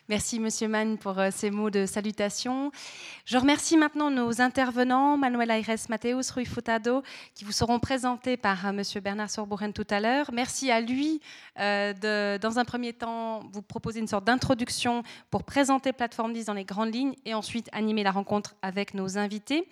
Merci, 0.09 0.39
Monsieur 0.39 0.69
Mann, 0.69 0.99
pour 0.99 1.19
euh, 1.19 1.31
ces 1.33 1.51
mots 1.51 1.69
de 1.69 1.85
salutation. 1.85 2.71
Je 3.25 3.37
remercie 3.39 3.77
maintenant 3.77 4.09
nos 4.09 4.41
intervenants, 4.41 5.17
Manuel 5.17 5.51
Aires 5.51 5.77
Mateus, 5.89 6.31
Rui 6.33 6.47
Futado, 6.47 7.03
qui 7.35 7.45
vous 7.45 7.51
seront 7.51 7.81
présentés 7.81 8.37
par 8.37 8.69
euh, 8.69 8.73
Monsieur 8.73 9.01
Bernard 9.01 9.31
Sorboren 9.31 9.73
tout 9.73 9.87
à 9.91 9.99
l'heure. 9.99 10.31
Merci 10.33 10.71
à 10.71 10.81
lui 10.81 11.21
euh, 11.59 11.93
de, 11.93 12.39
dans 12.41 12.61
un 12.61 12.65
premier 12.65 12.93
temps, 12.93 13.41
vous 13.53 13.63
proposer 13.63 13.99
une 13.99 14.07
sorte 14.07 14.25
d'introduction 14.25 15.03
pour 15.29 15.43
présenter 15.43 15.93
Plateforme 15.93 16.33
10 16.33 16.45
dans 16.45 16.55
les 16.55 16.65
grandes 16.65 16.95
lignes 16.95 17.17
et 17.25 17.35
ensuite 17.35 17.69
animer 17.73 18.05
la 18.05 18.13
rencontre 18.13 18.55
avec 18.63 18.95
nos 18.95 19.19
invités. 19.19 19.69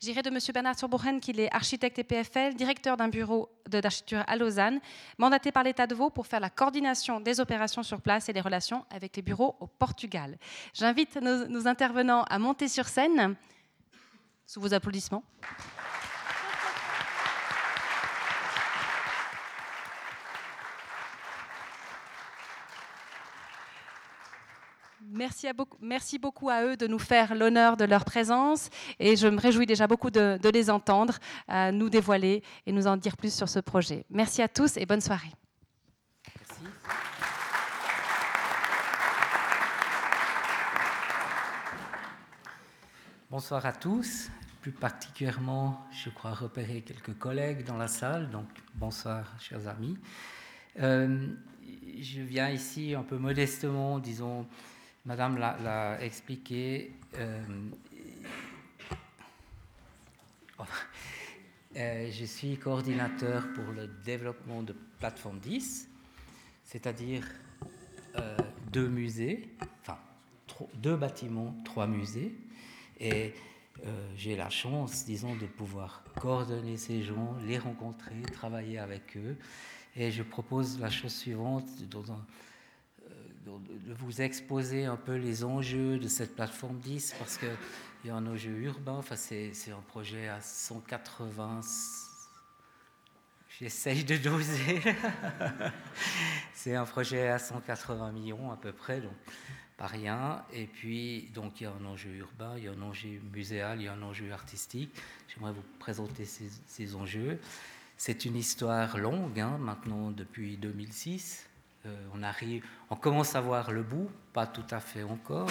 J'irai 0.00 0.22
de 0.22 0.30
Monsieur 0.30 0.52
Bernard 0.52 0.76
Sorboren, 0.76 1.20
qui 1.20 1.30
est 1.30 1.54
architecte 1.54 2.00
et 2.00 2.04
PFL, 2.04 2.54
directeur 2.54 2.96
d'un 2.96 3.08
bureau 3.08 3.50
d'architecture 3.68 4.24
à 4.26 4.36
Lausanne, 4.36 4.80
mandaté 5.18 5.52
par 5.52 5.62
l'État 5.62 5.86
de 5.86 5.94
Vaud 5.94 6.10
pour 6.10 6.26
faire 6.26 6.40
la 6.40 6.50
coordination 6.50 7.20
des 7.20 7.38
opérations 7.40 7.82
sur 7.82 8.00
place 8.00 8.28
et 8.28 8.32
des 8.32 8.40
relations 8.40 8.84
avec 8.90 9.16
les 9.16 9.22
bureaux 9.22 9.56
au 9.60 9.66
Portugal. 9.78 10.38
J'invite 10.72 11.16
nos, 11.16 11.66
intervenants 11.66 12.24
à 12.24 12.38
monter 12.38 12.68
sur 12.68 12.86
scène 12.86 13.34
sous 14.46 14.60
vos 14.60 14.72
applaudissements. 14.74 15.24
Merci, 25.08 25.46
beaucoup, 25.54 25.78
merci, 25.80 26.18
beaucoup, 26.18 26.50
à 26.50 26.62
eux 26.64 26.76
de 26.76 26.86
nous 26.86 26.98
faire 26.98 27.34
l'honneur 27.34 27.76
de 27.76 27.84
leur 27.84 28.04
présence 28.04 28.68
et 28.98 29.16
je 29.16 29.28
me 29.28 29.40
réjouis 29.40 29.64
déjà 29.64 29.86
beaucoup 29.86 30.10
de, 30.10 30.38
les 30.52 30.68
entendre, 30.68 31.14
euh, 31.50 31.70
nous 31.70 31.88
dévoiler 31.88 32.42
et 32.66 32.72
nous 32.72 32.86
en 32.86 32.96
dire 32.96 33.16
plus 33.16 33.32
sur 33.32 33.48
ce 33.48 33.60
projet. 33.60 34.04
Merci 34.10 34.42
à 34.42 34.48
tous 34.48 34.76
et 34.76 34.84
bonne 34.84 35.00
soirée. 35.00 35.32
Bonsoir 43.38 43.66
à 43.66 43.72
tous. 43.72 44.30
Plus 44.62 44.72
particulièrement, 44.72 45.86
je 45.92 46.08
crois 46.08 46.32
repérer 46.32 46.80
quelques 46.80 47.18
collègues 47.18 47.66
dans 47.66 47.76
la 47.76 47.86
salle, 47.86 48.30
donc 48.30 48.46
bonsoir, 48.76 49.30
chers 49.38 49.68
amis. 49.68 49.98
Euh, 50.80 51.28
je 52.00 52.22
viens 52.22 52.48
ici 52.48 52.94
un 52.94 53.02
peu 53.02 53.18
modestement, 53.18 53.98
disons, 53.98 54.46
Madame 55.04 55.36
l'a 55.36 56.02
expliqué. 56.02 56.94
Euh, 57.18 57.44
euh, 61.76 62.10
je 62.10 62.24
suis 62.24 62.56
coordinateur 62.56 63.52
pour 63.52 63.70
le 63.70 63.86
développement 64.02 64.62
de 64.62 64.74
Plateforme 64.98 65.40
10, 65.40 65.90
c'est-à-dire 66.64 67.22
deux 68.72 68.88
musées, 68.88 69.54
enfin 69.82 69.98
deux 70.76 70.96
bâtiments, 70.96 71.54
trois 71.66 71.86
musées 71.86 72.34
et 73.00 73.34
j'ai 74.16 74.36
la 74.36 74.48
chance, 74.48 75.04
disons, 75.04 75.36
de 75.36 75.46
pouvoir 75.46 76.02
coordonner 76.18 76.78
ces 76.78 77.02
gens, 77.02 77.36
les 77.46 77.58
rencontrer, 77.58 78.22
travailler 78.32 78.78
avec 78.78 79.16
eux. 79.16 79.36
Et 79.96 80.10
je 80.10 80.22
propose 80.22 80.80
la 80.80 80.90
chose 80.90 81.14
suivante, 81.14 81.66
de 83.46 83.92
vous 83.92 84.22
exposer 84.22 84.86
un 84.86 84.96
peu 84.96 85.16
les 85.16 85.44
enjeux 85.44 85.98
de 85.98 86.08
cette 86.08 86.34
plateforme 86.34 86.78
10, 86.78 87.16
parce 87.18 87.36
qu'il 87.38 87.50
y 88.06 88.10
a 88.10 88.14
un 88.14 88.26
enjeu 88.26 88.52
urbain, 88.62 88.96
enfin, 88.96 89.16
c'est 89.16 89.52
un 89.70 89.82
projet 89.88 90.28
à 90.28 90.40
180 90.40 91.60
J'essaye 93.58 94.04
de 94.04 94.18
doser. 94.18 94.82
c'est 96.52 96.74
un 96.74 96.84
projet 96.84 97.28
à 97.28 97.38
180 97.38 98.12
millions 98.12 98.52
à 98.52 98.56
peu 98.56 98.70
près, 98.70 99.00
donc 99.00 99.14
pas 99.76 99.86
rien. 99.86 100.42
Et 100.52 100.66
puis, 100.66 101.28
donc, 101.34 101.60
il 101.60 101.64
y 101.64 101.66
a 101.66 101.72
un 101.72 101.84
enjeu 101.84 102.10
urbain, 102.10 102.54
il 102.56 102.64
y 102.64 102.68
a 102.68 102.72
un 102.72 102.82
enjeu 102.82 103.20
muséal, 103.32 103.80
il 103.80 103.84
y 103.84 103.88
a 103.88 103.92
un 103.92 104.02
enjeu 104.02 104.32
artistique. 104.32 104.94
J'aimerais 105.28 105.52
vous 105.52 105.64
présenter 105.78 106.24
ces, 106.24 106.94
enjeux. 106.94 107.38
C'est 107.96 108.24
une 108.24 108.36
histoire 108.36 108.98
longue, 108.98 109.38
hein, 109.40 109.58
maintenant 109.58 110.10
depuis 110.10 110.56
2006. 110.56 111.48
Euh, 111.86 112.06
on, 112.14 112.22
arrive, 112.22 112.64
on 112.90 112.96
commence 112.96 113.34
à 113.34 113.40
voir 113.40 113.70
le 113.70 113.82
bout, 113.82 114.10
pas 114.32 114.46
tout 114.46 114.66
à 114.70 114.80
fait 114.80 115.02
encore. 115.02 115.50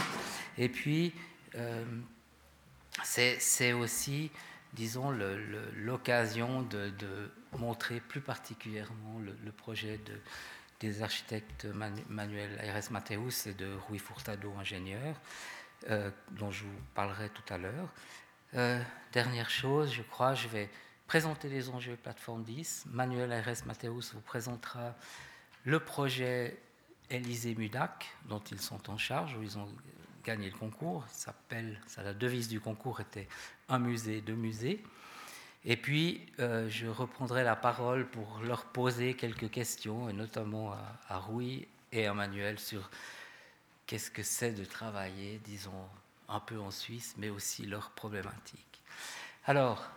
Et 0.58 0.70
puis, 0.70 1.14
euh, 1.56 1.84
c'est 3.04 3.74
aussi, 3.74 4.32
disons, 4.74 5.12
l'occasion 5.76 6.64
de 6.64 6.92
montrer 7.58 8.00
plus 8.00 8.22
particulièrement 8.22 9.20
le, 9.20 9.52
projet 9.52 10.00
de, 10.06 10.14
des 10.80 11.02
architectes 11.02 11.66
Manuel 12.10 12.60
Aires 12.62 12.92
Mateus 12.92 13.48
et 13.48 13.54
de 13.54 13.76
Rui 13.88 14.00
Furtado, 14.00 14.54
ingénieur, 14.60 15.16
euh, 15.90 16.12
dont 16.32 16.52
je 16.52 16.64
vous 16.64 16.82
parlerai 16.94 17.30
tout 17.30 17.54
à 17.54 17.58
l'heure. 17.58 17.90
Euh, 18.56 18.82
dernière 19.12 19.50
chose, 19.50 19.94
je 19.94 20.02
crois, 20.02 20.34
je 20.34 20.48
vais 20.48 20.70
présenter 21.08 21.50
les 21.50 21.70
enjeux 21.70 21.96
plateforme 21.96 22.44
10. 22.44 22.86
Manuel 22.88 23.32
Aires 23.32 23.66
Mateus 23.66 24.14
vous 24.14 24.22
présentera 24.22 24.96
le 25.64 25.80
projet 25.80 26.58
Élysée 27.10 27.56
Mudac, 27.56 28.08
dont 28.28 28.42
ils 28.52 28.62
sont 28.62 28.90
en 28.90 28.98
charge, 28.98 29.36
où 29.36 29.44
ils 29.44 29.58
ont 29.58 29.68
gagné 30.24 30.50
le 30.50 30.58
concours. 30.58 31.06
Ça 31.10 31.34
la 32.04 32.14
devise 32.14 32.48
du 32.48 32.60
concours 32.60 33.00
était 33.00 33.28
un 33.70 33.80
musée, 33.80 34.22
deux 34.22 34.36
musées. 34.36 34.84
Et 35.68 35.78
puis, 35.78 36.22
euh, 36.40 36.70
je 36.70 36.86
reprendrai 36.86 37.44
la 37.44 37.56
parole 37.56 38.08
pour 38.08 38.40
leur 38.44 38.66
poser 38.66 39.16
quelques 39.16 39.50
questions, 39.50 40.08
et 40.08 40.14
notamment 40.14 40.74
à, 40.74 41.00
à 41.10 41.18
Rui 41.18 41.68
et 41.92 42.06
à 42.06 42.14
Manuel, 42.14 42.60
sur 42.60 42.92
qu'est-ce 43.88 44.12
que 44.12 44.22
c'est 44.22 44.52
de 44.52 44.64
travailler, 44.64 45.40
disons, 45.44 45.90
un 46.30 46.40
peu 46.40 46.60
en 46.60 46.70
Suisse, 46.70 47.16
mais 47.18 47.30
aussi 47.30 47.66
leurs 47.66 47.90
problématiques. 47.92 48.82
Alors, 49.46 49.90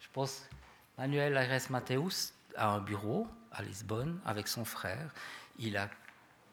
je 0.00 0.06
pense, 0.12 0.48
Manuel 0.96 1.36
Aires 1.36 1.70
Mateus 1.70 2.32
a 2.56 2.68
un 2.68 2.80
bureau 2.80 3.26
à 3.50 3.62
Lisbonne 3.62 4.20
avec 4.24 4.46
son 4.46 4.64
frère. 4.64 5.12
Il 5.58 5.76
a 5.76 5.90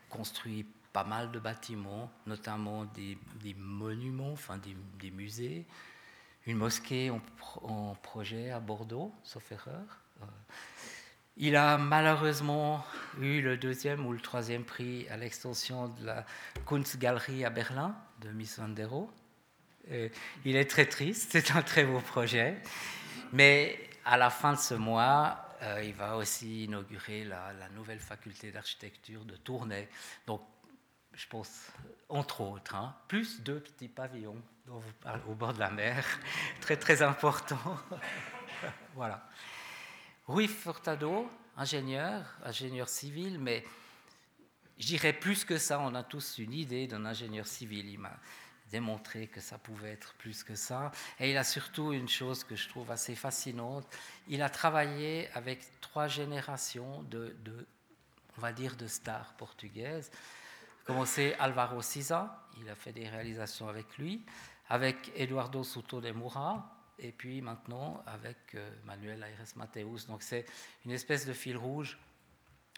construit 0.10 0.66
pas 0.92 1.04
mal 1.04 1.32
de 1.32 1.40
bâtiments, 1.40 2.12
notamment 2.26 2.86
des, 2.86 3.18
monuments, 3.58 4.32
enfin 4.32 4.60
des 5.00 5.12
musées, 5.12 5.66
une 6.46 6.58
mosquée 6.58 7.12
en, 7.64 7.96
projet 8.04 8.52
à 8.52 8.60
Bordeaux, 8.60 9.14
sauf 9.24 9.52
erreur. 9.52 10.02
Euh, 10.22 10.26
il 11.38 11.56
a 11.56 11.78
malheureusement 11.78 12.86
eu 13.20 13.42
le 13.42 13.58
deuxième 13.58 14.06
ou 14.06 14.14
le 14.14 14.20
troisième 14.20 14.64
prix 14.64 15.08
à 15.10 15.18
l'extension 15.18 15.90
de 15.90 16.06
la 16.06 16.26
Kunstgalerie 16.66 17.44
à 17.44 17.50
Berlin 17.50 17.96
de 18.22 18.30
Miss 18.30 18.60
Vandero. 18.60 19.12
il 19.90 20.56
est 20.56 20.70
très 20.70 20.86
triste, 20.86 21.30
c'est 21.32 21.52
un 21.52 21.62
très 21.62 21.84
beau 21.84 22.00
projet. 22.00 22.62
Mais 23.34 23.78
à 24.06 24.18
la 24.18 24.30
fin 24.30 24.54
de 24.54 24.60
ce 24.60 24.76
mois, 24.76 25.46
euh, 25.62 25.82
il 25.84 25.94
va 25.94 26.16
aussi 26.18 26.66
inaugurer 26.66 27.24
la, 27.24 27.54
la 27.54 27.70
nouvelle 27.70 28.00
faculté 28.00 28.52
d'architecture 28.52 29.26
de 29.26 29.36
Tournai. 29.36 29.90
Donc 30.28 30.42
je 31.16 31.28
pense, 31.28 31.72
entre 32.10 32.42
autres, 32.42 32.76
hein. 32.76 32.96
plus 33.08 33.42
deux 33.42 33.60
petits 33.60 33.88
pavillons 33.88 34.42
dont 34.66 34.80
vous 34.80 34.94
parlez 35.02 35.24
au 35.28 35.34
bord 35.34 35.54
de 35.54 35.60
la 35.60 35.70
mer, 35.70 36.06
très 36.62 36.78
très 36.78 37.02
important. 37.02 37.78
voilà. 38.96 39.28
Rui 40.28 40.48
Furtado, 40.48 41.30
ingénieur, 41.56 42.26
ingénieur 42.44 42.90
civil, 42.90 43.40
mais 43.40 43.64
j'irais 44.78 45.14
plus 45.14 45.46
que 45.46 45.58
ça. 45.58 45.80
On 45.80 45.94
a 45.94 46.04
tous 46.04 46.40
une 46.40 46.54
idée 46.54 46.88
d'un 46.88 47.06
ingénieur 47.06 47.46
civil. 47.46 47.88
Il 47.88 48.00
m'a 48.00 48.18
démontré 48.72 49.28
que 49.28 49.40
ça 49.40 49.60
pouvait 49.60 49.92
être 49.92 50.16
plus 50.16 50.44
que 50.44 50.56
ça. 50.56 50.92
Et 51.20 51.30
il 51.30 51.38
a 51.38 51.44
surtout 51.44 51.94
une 51.94 52.10
chose 52.10 52.44
que 52.44 52.56
je 52.56 52.68
trouve 52.68 52.90
assez 52.90 53.14
fascinante. 53.14 53.86
Il 54.28 54.42
a 54.42 54.50
travaillé 54.50 55.30
avec 55.36 55.80
trois 55.80 56.08
générations 56.08 57.04
de, 57.04 57.36
de 57.44 57.68
on 58.38 58.42
va 58.42 58.52
dire, 58.52 58.76
de 58.76 58.88
stars 58.88 59.34
portugaises 59.36 60.12
commencé 60.86 61.36
Alvaro 61.40 61.82
Siza, 61.82 62.48
il 62.58 62.70
a 62.70 62.76
fait 62.76 62.94
des 62.94 63.10
réalisations 63.10 63.68
avec 63.68 63.98
lui, 63.98 64.24
avec 64.70 65.12
Eduardo 65.16 65.64
Souto 65.64 66.00
de 66.00 66.12
Moura, 66.12 66.72
et 66.98 67.12
puis 67.12 67.42
maintenant 67.42 68.02
avec 68.06 68.56
euh, 68.56 68.72
Manuel 68.86 69.24
Aires 69.24 69.46
Mateus. 69.58 70.08
Donc 70.08 70.24
c'est 70.24 70.46
une 70.86 70.92
espèce 70.92 71.26
de 71.26 71.34
fil 71.34 71.58
rouge 71.58 71.98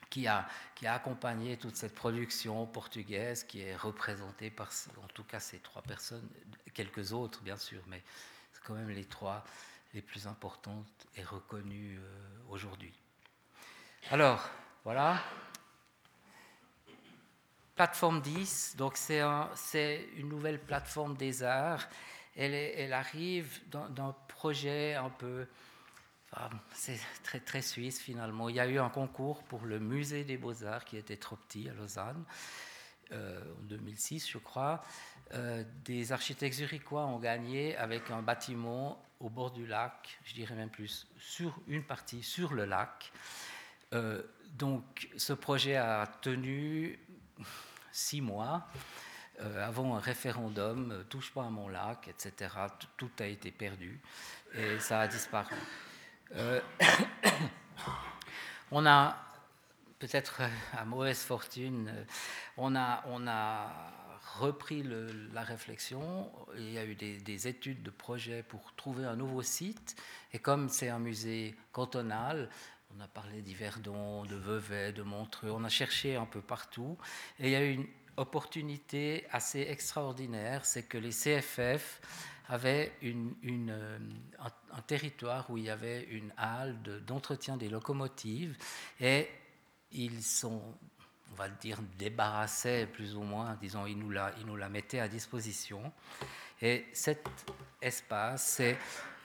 qui 0.10 0.26
a, 0.26 0.48
qui 0.74 0.88
a 0.88 0.94
accompagné 0.94 1.58
toute 1.58 1.76
cette 1.76 1.94
production 1.94 2.66
portugaise 2.66 3.44
qui 3.44 3.62
est 3.62 3.76
représentée 3.76 4.50
par, 4.50 4.70
en 5.04 5.08
tout 5.08 5.24
cas, 5.24 5.40
ces 5.40 5.60
trois 5.60 5.82
personnes, 5.82 6.28
quelques 6.74 7.12
autres 7.12 7.42
bien 7.44 7.58
sûr, 7.58 7.82
mais 7.88 8.02
c'est 8.54 8.64
quand 8.64 8.74
même 8.74 8.90
les 8.90 9.06
trois 9.06 9.44
les 9.94 10.02
plus 10.02 10.28
importantes 10.28 11.08
et 11.16 11.24
reconnues 11.24 12.00
euh, 12.00 12.28
aujourd'hui. 12.50 12.94
Alors, 14.10 14.50
voilà, 14.84 15.22
Plateforme 17.78 18.22
10, 18.22 18.74
donc 18.76 18.98
c'est 18.98 20.10
une 20.18 20.30
nouvelle 20.30 20.60
plateforme 20.60 21.16
des 21.16 21.44
arts. 21.44 21.88
Elle, 22.36 22.56
elle 22.56 22.92
arrive 22.92 23.60
d'un 23.70 24.16
projet 24.28 24.96
un 24.96 25.12
peu. 25.12 25.46
c'est 26.74 27.00
très, 27.22 27.40
très 27.40 27.62
suisse 27.62 28.02
finalement. 28.02 28.50
Il 28.50 28.56
y 28.56 28.60
a 28.60 28.68
eu 28.68 28.80
un 28.80 28.90
concours 28.90 29.44
pour 29.44 29.64
le 29.66 29.80
musée 29.80 30.24
des 30.24 30.38
beaux-arts 30.38 30.86
qui 30.86 30.98
était 30.98 31.18
trop 31.18 31.36
petit 31.36 31.70
à 31.70 31.74
Lausanne, 31.74 32.26
euh, 33.12 33.40
en 33.60 33.64
2006, 33.66 34.28
je 34.28 34.40
crois. 34.40 34.82
Euh, 35.36 35.64
des 35.86 36.12
architectes 36.12 36.56
zurichois 36.56 37.06
ont 37.06 37.20
gagné 37.20 37.78
avec 37.78 38.10
un 38.10 38.24
bâtiment 38.24 39.06
au 39.20 39.30
bord 39.30 39.52
du 39.52 39.68
lac, 39.68 40.18
je 40.24 40.34
dirais 40.34 40.56
même 40.56 40.72
plus, 40.72 41.08
sur 41.20 41.60
une 41.68 41.84
partie 41.84 42.24
sur 42.24 42.56
le 42.56 42.66
lac. 42.66 43.12
Euh, 43.94 44.24
donc 44.54 45.10
ce 45.16 45.34
projet 45.34 45.76
a 45.76 46.08
tenu 46.22 47.00
six 47.98 48.22
mois 48.22 48.68
euh, 49.42 49.68
avant 49.68 49.96
un 49.96 50.00
référendum, 50.00 50.92
euh, 50.92 51.04
touche 51.04 51.34
pas 51.34 51.46
à 51.46 51.50
mon 51.50 51.68
lac, 51.68 52.08
etc. 52.08 52.54
Tout 52.96 53.10
a 53.20 53.26
été 53.26 53.52
perdu 53.52 54.00
et 54.54 54.80
ça 54.80 55.02
a 55.02 55.08
disparu. 55.08 55.56
Euh, 56.36 56.62
on 58.72 58.86
a 58.86 59.18
peut-être 59.98 60.42
à 60.74 60.86
mauvaise 60.86 61.24
fortune, 61.24 61.92
on 62.56 62.76
a, 62.76 63.04
on 63.08 63.28
a 63.28 63.72
repris 64.40 64.84
la 65.34 65.42
réflexion. 65.42 66.32
Il 66.56 66.72
y 66.72 66.78
a 66.78 66.86
eu 66.86 66.94
des, 66.94 67.18
des, 67.18 67.48
études 67.48 67.82
de 67.82 67.90
projet 67.90 68.44
pour 68.44 68.76
trouver 68.76 69.06
un 69.06 69.16
nouveau 69.16 69.42
site. 69.42 70.00
Et 70.34 70.40
comme 70.40 70.70
c'est 70.70 70.90
un 70.90 71.00
musée 71.00 71.56
cantonal, 71.72 72.50
on 72.96 73.00
a 73.02 73.08
parlé 73.08 73.42
d'Yverdon, 73.42 74.26
de 74.26 74.36
Vevey, 74.36 74.92
de 74.92 75.04
Montreux, 75.04 75.52
on 75.52 75.64
a 75.64 75.70
cherché 75.70 76.16
un 76.16 76.26
peu 76.26 76.42
partout. 76.42 76.98
Et 77.40 77.48
il 77.48 77.52
y 77.52 77.56
a 77.56 77.64
eu 77.64 77.74
une 77.74 77.88
opportunité 78.18 79.26
assez 79.32 79.62
extraordinaire, 79.62 80.66
c'est 80.66 80.84
que 80.84 80.98
les 80.98 81.12
CFF 81.12 82.02
avaient 82.50 82.94
euh, 83.04 84.00
un, 84.40 84.82
territoire 84.82 85.50
où 85.50 85.58
il 85.58 85.66
y 85.66 85.70
avait 85.70 86.04
une 86.04 86.34
halle 86.38 86.78
d'entretien 87.06 87.58
des 87.58 87.70
locomotives 87.70 88.58
et 89.00 89.30
ils 89.92 90.24
sont, 90.24 90.62
on 91.32 91.36
va 91.36 91.50
dire, 91.50 91.80
débarrassés 92.00 92.88
plus 92.88 93.16
ou 93.16 93.22
moins, 93.22 93.58
disons, 93.62 93.86
ils 93.86 93.98
nous 93.98 94.10
la, 94.10 94.34
ils 94.40 94.46
nous 94.46 94.56
la 94.56 94.70
mettaient 94.70 95.00
à 95.00 95.08
disposition. 95.08 95.92
Et 96.62 96.86
cet 96.94 97.28
espace, 97.82 98.48
c'est 98.58 98.78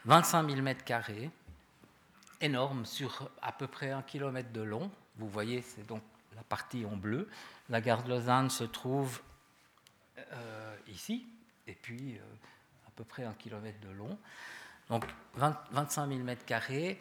25 0.05 0.51
000 0.51 0.61
mètres 0.61 0.85
carrés 0.85 1.31
énorme 2.43 2.85
sur 2.85 3.31
à 3.41 3.53
peu 3.53 3.67
près 3.67 3.91
un 3.91 4.03
kilomètre 4.03 4.53
de 4.53 4.61
long. 4.61 4.91
Vous 5.17 5.29
voyez, 5.29 5.63
c'est 5.63 5.87
donc 5.87 6.03
la 6.35 6.43
partie 6.43 6.85
en 6.85 6.97
bleu. 6.97 7.29
La 7.69 7.81
gare 7.81 8.03
de 8.03 8.11
Lausanne 8.11 8.51
se 8.51 8.65
trouve 8.65 9.21
euh, 10.19 10.77
ici, 10.89 11.27
et 11.67 11.75
puis 11.75 12.17
euh, 12.17 12.21
à 12.87 12.91
peu 12.97 13.05
près 13.05 13.25
un 13.25 13.35
kilomètre 13.35 13.81
de 13.81 13.91
long. 13.91 14.19
Donc 14.89 15.05
25 15.35 16.09
000 16.09 16.21
mètres 16.21 16.45
carrés. 16.45 17.01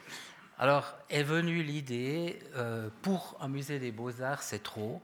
Alors 0.59 0.93
est 1.09 1.23
venue 1.23 1.63
l'idée, 1.63 2.39
euh, 2.55 2.89
pour 3.01 3.35
un 3.41 3.47
musée 3.47 3.79
des 3.79 3.91
beaux-arts, 3.91 4.43
c'est 4.43 4.63
trop. 4.63 5.01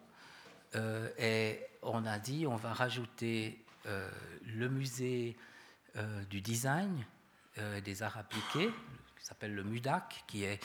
et 1.18 1.60
on 1.82 2.06
a 2.06 2.20
dit, 2.20 2.46
on 2.46 2.56
va 2.56 2.72
rajouter 2.74 3.66
le 3.86 4.70
musée 4.70 5.36
du 6.30 6.42
design 6.42 7.04
des 7.84 8.04
arts 8.04 8.18
appliqués, 8.18 8.70
s'appelle 9.28 9.54
le 9.54 9.64
MUDAC, 9.64 10.24
qui 10.28 10.44
est 10.44 10.60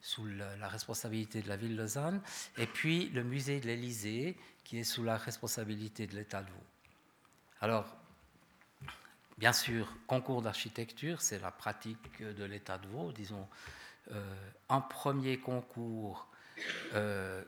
sous 0.00 0.24
la 0.24 0.68
responsabilité 0.68 1.42
de 1.42 1.48
la 1.48 1.56
ville 1.56 1.76
de 1.76 1.82
Lausanne, 1.82 2.22
et 2.56 2.66
puis 2.66 3.08
le 3.10 3.22
musée 3.22 3.60
de 3.60 3.66
l'Élysée, 3.66 4.36
qui 4.64 4.78
est 4.78 4.84
sous 4.84 5.02
la 5.02 5.16
responsabilité 5.16 6.06
de 6.06 6.14
l'État 6.14 6.42
de 6.42 6.48
Vaud. 6.50 6.66
Alors, 7.60 7.96
bien 9.36 9.52
sûr, 9.52 9.94
concours 10.06 10.40
d'architecture, 10.40 11.20
c'est 11.20 11.38
la 11.38 11.50
pratique 11.50 12.22
de 12.22 12.44
l'État 12.44 12.78
de 12.78 12.86
Vaud, 12.86 13.12
disons, 13.12 13.46
euh, 14.12 14.50
un 14.70 14.80
premier 14.80 15.38
concours 15.38 16.28
euh, 16.94 17.44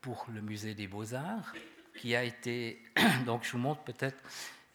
pour 0.00 0.26
le 0.32 0.40
musée 0.40 0.74
des 0.74 0.88
beaux-arts, 0.88 1.52
qui 1.96 2.16
a 2.16 2.24
été, 2.24 2.82
donc 3.26 3.44
je 3.44 3.52
vous 3.52 3.58
montre 3.58 3.82
peut-être 3.82 4.20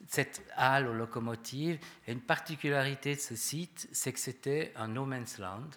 cette 0.07 0.43
halle 0.55 0.87
aux 0.87 0.93
locomotives, 0.93 1.79
et 2.07 2.11
une 2.11 2.21
particularité 2.21 3.15
de 3.15 3.19
ce 3.19 3.35
site, 3.35 3.87
c'est 3.91 4.13
que 4.13 4.19
c'était 4.19 4.73
un 4.75 4.87
no 4.87 5.05
man's 5.05 5.37
land, 5.39 5.69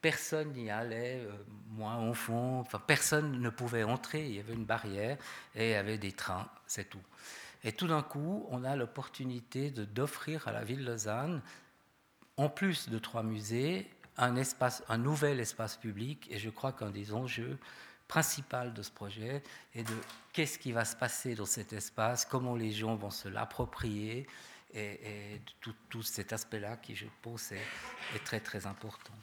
personne 0.00 0.52
n'y 0.52 0.70
allait, 0.70 1.20
euh, 1.20 1.32
moins 1.68 2.08
au 2.08 2.14
fond, 2.14 2.60
enfin, 2.60 2.80
personne 2.84 3.40
ne 3.40 3.50
pouvait 3.50 3.82
entrer, 3.82 4.26
il 4.26 4.36
y 4.36 4.40
avait 4.40 4.54
une 4.54 4.64
barrière 4.64 5.18
et 5.54 5.70
il 5.70 5.72
y 5.72 5.74
avait 5.74 5.98
des 5.98 6.12
trains, 6.12 6.48
c'est 6.66 6.88
tout. 6.88 7.02
Et 7.62 7.72
tout 7.72 7.86
d'un 7.86 8.02
coup, 8.02 8.46
on 8.50 8.64
a 8.64 8.76
l'opportunité 8.76 9.70
d'offrir 9.70 10.48
à 10.48 10.52
la 10.52 10.64
ville 10.64 10.84
de 10.84 10.90
Lausanne, 10.90 11.42
en 12.36 12.48
plus 12.48 12.88
de 12.88 12.98
trois 12.98 13.22
musées, 13.22 13.86
un, 14.16 14.34
un 14.88 14.98
nouvel 14.98 15.40
espace 15.40 15.76
public, 15.76 16.26
et 16.30 16.38
je 16.38 16.48
crois 16.50 16.72
qu'un 16.72 16.90
des 16.90 17.12
enjeux 17.12 17.58
principaux 18.10 18.70
de 18.74 18.82
ce 18.82 18.90
projet 18.90 19.40
est 19.72 19.84
de 19.84 19.94
qu'est-ce 20.32 20.58
qui 20.58 20.72
va 20.72 20.84
se 20.84 20.96
passer 20.96 21.36
dans 21.36 21.46
cet 21.46 21.72
espace, 21.72 22.24
comment 22.24 22.56
les 22.56 22.72
gens 22.72 22.96
vont 22.96 23.10
se 23.10 23.28
l'approprier, 23.28 24.26
et, 24.74 25.40
tout, 25.60 26.02
cet 26.02 26.32
aspect-là 26.32 26.76
qui, 26.76 26.96
je 26.96 27.06
pense, 27.22 27.52
est 27.52 28.24
très 28.24 28.40
très 28.40 28.66
important. 28.66 29.14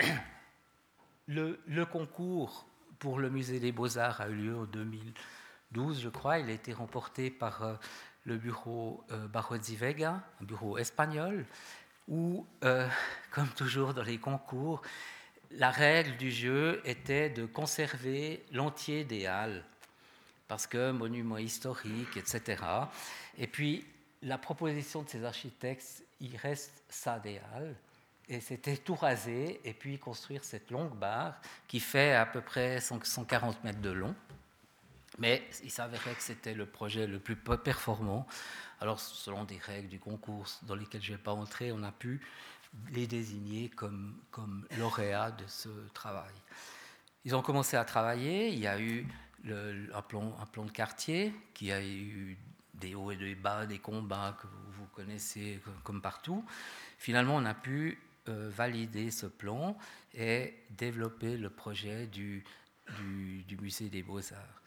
Le, 1.28 1.84
concours 1.84 2.66
pour 2.98 3.20
le 3.20 3.30
musée 3.30 3.60
des 3.60 3.70
beaux-arts 3.70 4.20
a 4.20 4.28
eu 4.28 4.34
lieu 4.34 4.58
en 4.58 4.64
2012, 4.64 6.00
je 6.00 6.08
crois. 6.08 6.40
Il 6.40 6.50
a 6.50 6.52
été 6.52 6.72
remporté 6.72 7.30
par 7.30 7.62
euh, 7.62 7.76
le 8.24 8.36
bureau 8.36 9.04
euh, 9.12 9.28
Barozzi 9.28 9.76
Vega, 9.76 10.20
un 10.40 10.44
bureau 10.44 10.76
espagnol, 10.76 11.46
où, 12.08 12.44
euh, 12.64 12.88
comme 13.30 13.48
toujours 13.50 13.94
dans 13.94 14.02
les 14.02 14.18
concours, 14.18 14.82
la 15.52 15.70
règle 15.70 16.16
du 16.16 16.30
jeu 16.30 16.80
était 16.84 17.30
de 17.30 17.46
conserver 17.46 18.44
l'entier 18.52 19.04
des 19.04 19.26
halles, 19.26 19.64
parce 20.48 20.66
que 20.66 20.90
monument 20.90 21.38
historique, 21.38 22.16
etc. 22.16 22.62
Et 23.38 23.46
puis, 23.46 23.84
la 24.22 24.38
proposition 24.38 25.02
de 25.02 25.08
ces 25.08 25.24
architectes, 25.24 26.04
il 26.20 26.36
reste 26.36 26.82
ça 26.88 27.18
des 27.18 27.40
halles 27.54 27.74
et 28.30 28.40
c'était 28.40 28.76
tout 28.76 28.94
raser 28.94 29.60
et 29.64 29.74
puis 29.74 29.98
construire 29.98 30.44
cette 30.44 30.70
longue 30.70 30.94
barre 30.94 31.40
qui 31.66 31.80
fait 31.80 32.14
à 32.14 32.26
peu 32.26 32.40
près 32.40 32.80
140 32.80 33.64
mètres 33.64 33.80
de 33.80 33.90
long. 33.90 34.14
Mais 35.18 35.42
il 35.64 35.70
s'avérait 35.70 36.14
que 36.14 36.22
c'était 36.22 36.54
le 36.54 36.64
projet 36.64 37.08
le 37.08 37.18
plus 37.18 37.34
performant. 37.34 38.26
Alors, 38.80 39.00
selon 39.00 39.44
des 39.44 39.58
règles 39.58 39.88
du 39.88 39.98
concours 39.98 40.46
dans 40.62 40.76
lesquelles 40.76 41.02
je 41.02 41.12
ne 41.12 41.16
vais 41.16 41.22
pas 41.22 41.32
entrer, 41.32 41.72
on 41.72 41.82
a 41.82 41.90
pu 41.90 42.20
les 42.92 43.06
désigner 43.06 43.68
comme, 43.68 44.20
comme 44.30 44.66
lauréats 44.78 45.30
de 45.30 45.44
ce 45.46 45.68
travail. 45.92 46.32
Ils 47.24 47.34
ont 47.34 47.42
commencé 47.42 47.76
à 47.76 47.84
travailler. 47.84 48.48
Il 48.48 48.58
y 48.58 48.66
a 48.66 48.80
eu 48.80 49.06
le, 49.44 49.88
un, 49.94 50.02
plan, 50.02 50.36
un, 50.40 50.46
plan, 50.46 50.64
de 50.64 50.70
quartier 50.70 51.34
qui 51.54 51.72
a 51.72 51.84
eu 51.84 52.38
des 52.74 52.94
hauts 52.94 53.10
et 53.10 53.16
des 53.16 53.34
bas, 53.34 53.66
des 53.66 53.78
combats 53.78 54.36
que 54.40 54.46
vous 54.46 54.86
connaissez 54.94 55.60
comme 55.84 56.00
partout. 56.00 56.44
Finalement, 56.98 57.36
on 57.36 57.44
a 57.44 57.54
pu 57.54 57.98
euh, 58.28 58.50
valider 58.50 59.10
ce 59.10 59.26
plan 59.26 59.76
et 60.14 60.54
développer 60.70 61.36
le 61.36 61.50
projet 61.50 62.06
du, 62.06 62.44
du, 63.46 63.56
musée 63.56 63.88
des 63.88 64.02
beaux-arts. 64.02 64.62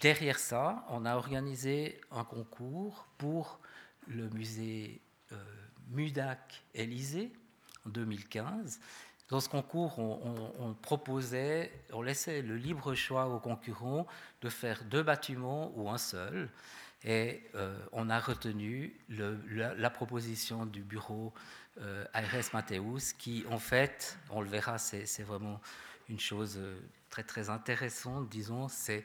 Derrière 0.00 0.38
ça, 0.38 0.84
on 0.88 1.04
a 1.04 1.14
organisé 1.14 2.00
un 2.10 2.24
concours 2.24 3.06
pour 3.18 3.60
le 4.08 4.28
musée 4.30 5.00
euh, 5.32 5.36
Mudac 5.90 6.62
Élysée 6.74 7.32
en 7.86 7.90
2015. 7.90 8.80
Dans 9.28 9.40
ce 9.40 9.48
concours, 9.48 9.98
on, 9.98 10.74
proposait, 10.74 11.72
on 11.92 12.02
laissait 12.02 12.42
le 12.42 12.56
libre 12.56 12.94
choix 12.94 13.26
aux 13.26 13.40
concurrents 13.40 14.06
de 14.42 14.50
faire 14.50 14.84
deux 14.84 15.02
bâtiments 15.02 15.72
ou 15.76 15.88
un 15.88 15.98
seul. 15.98 16.50
Et 17.04 17.42
euh, 17.54 17.76
on 17.92 18.10
a 18.10 18.18
retenu 18.18 18.94
la, 19.08 19.90
proposition 19.90 20.66
du 20.66 20.82
bureau 20.82 21.32
euh, 21.80 22.04
Aires 22.14 22.50
Mateus, 22.52 23.14
qui 23.18 23.44
en 23.50 23.58
fait, 23.58 24.18
on 24.30 24.40
le 24.40 24.48
verra, 24.48 24.78
c'est 24.78 25.22
vraiment 25.22 25.60
une 26.08 26.20
chose 26.20 26.56
euh, 26.58 26.78
très 27.10 27.22
très 27.22 27.50
intéressante, 27.50 28.28
disons, 28.28 28.68
c'est 28.68 29.04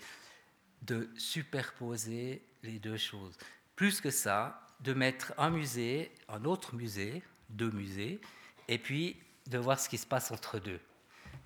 de 0.82 1.10
superposer 1.18 2.42
les 2.64 2.80
deux 2.80 2.98
choses. 2.98 3.38
Plus 3.76 4.02
que 4.02 4.10
ça, 4.10 4.66
de 4.82 4.94
mettre 4.94 5.34
un 5.38 5.50
musée, 5.50 6.12
un 6.28 6.46
autre 6.46 6.76
musée, 6.76 7.22
deux 7.50 7.72
musées, 7.72 8.20
et 8.68 8.78
puis 8.78 9.18
de 9.48 9.58
voir 9.58 9.80
ce 9.80 9.90
qui 9.90 9.98
se 9.98 10.06
passe 10.06 10.32
entre 10.32 10.60
deux. 10.60 10.80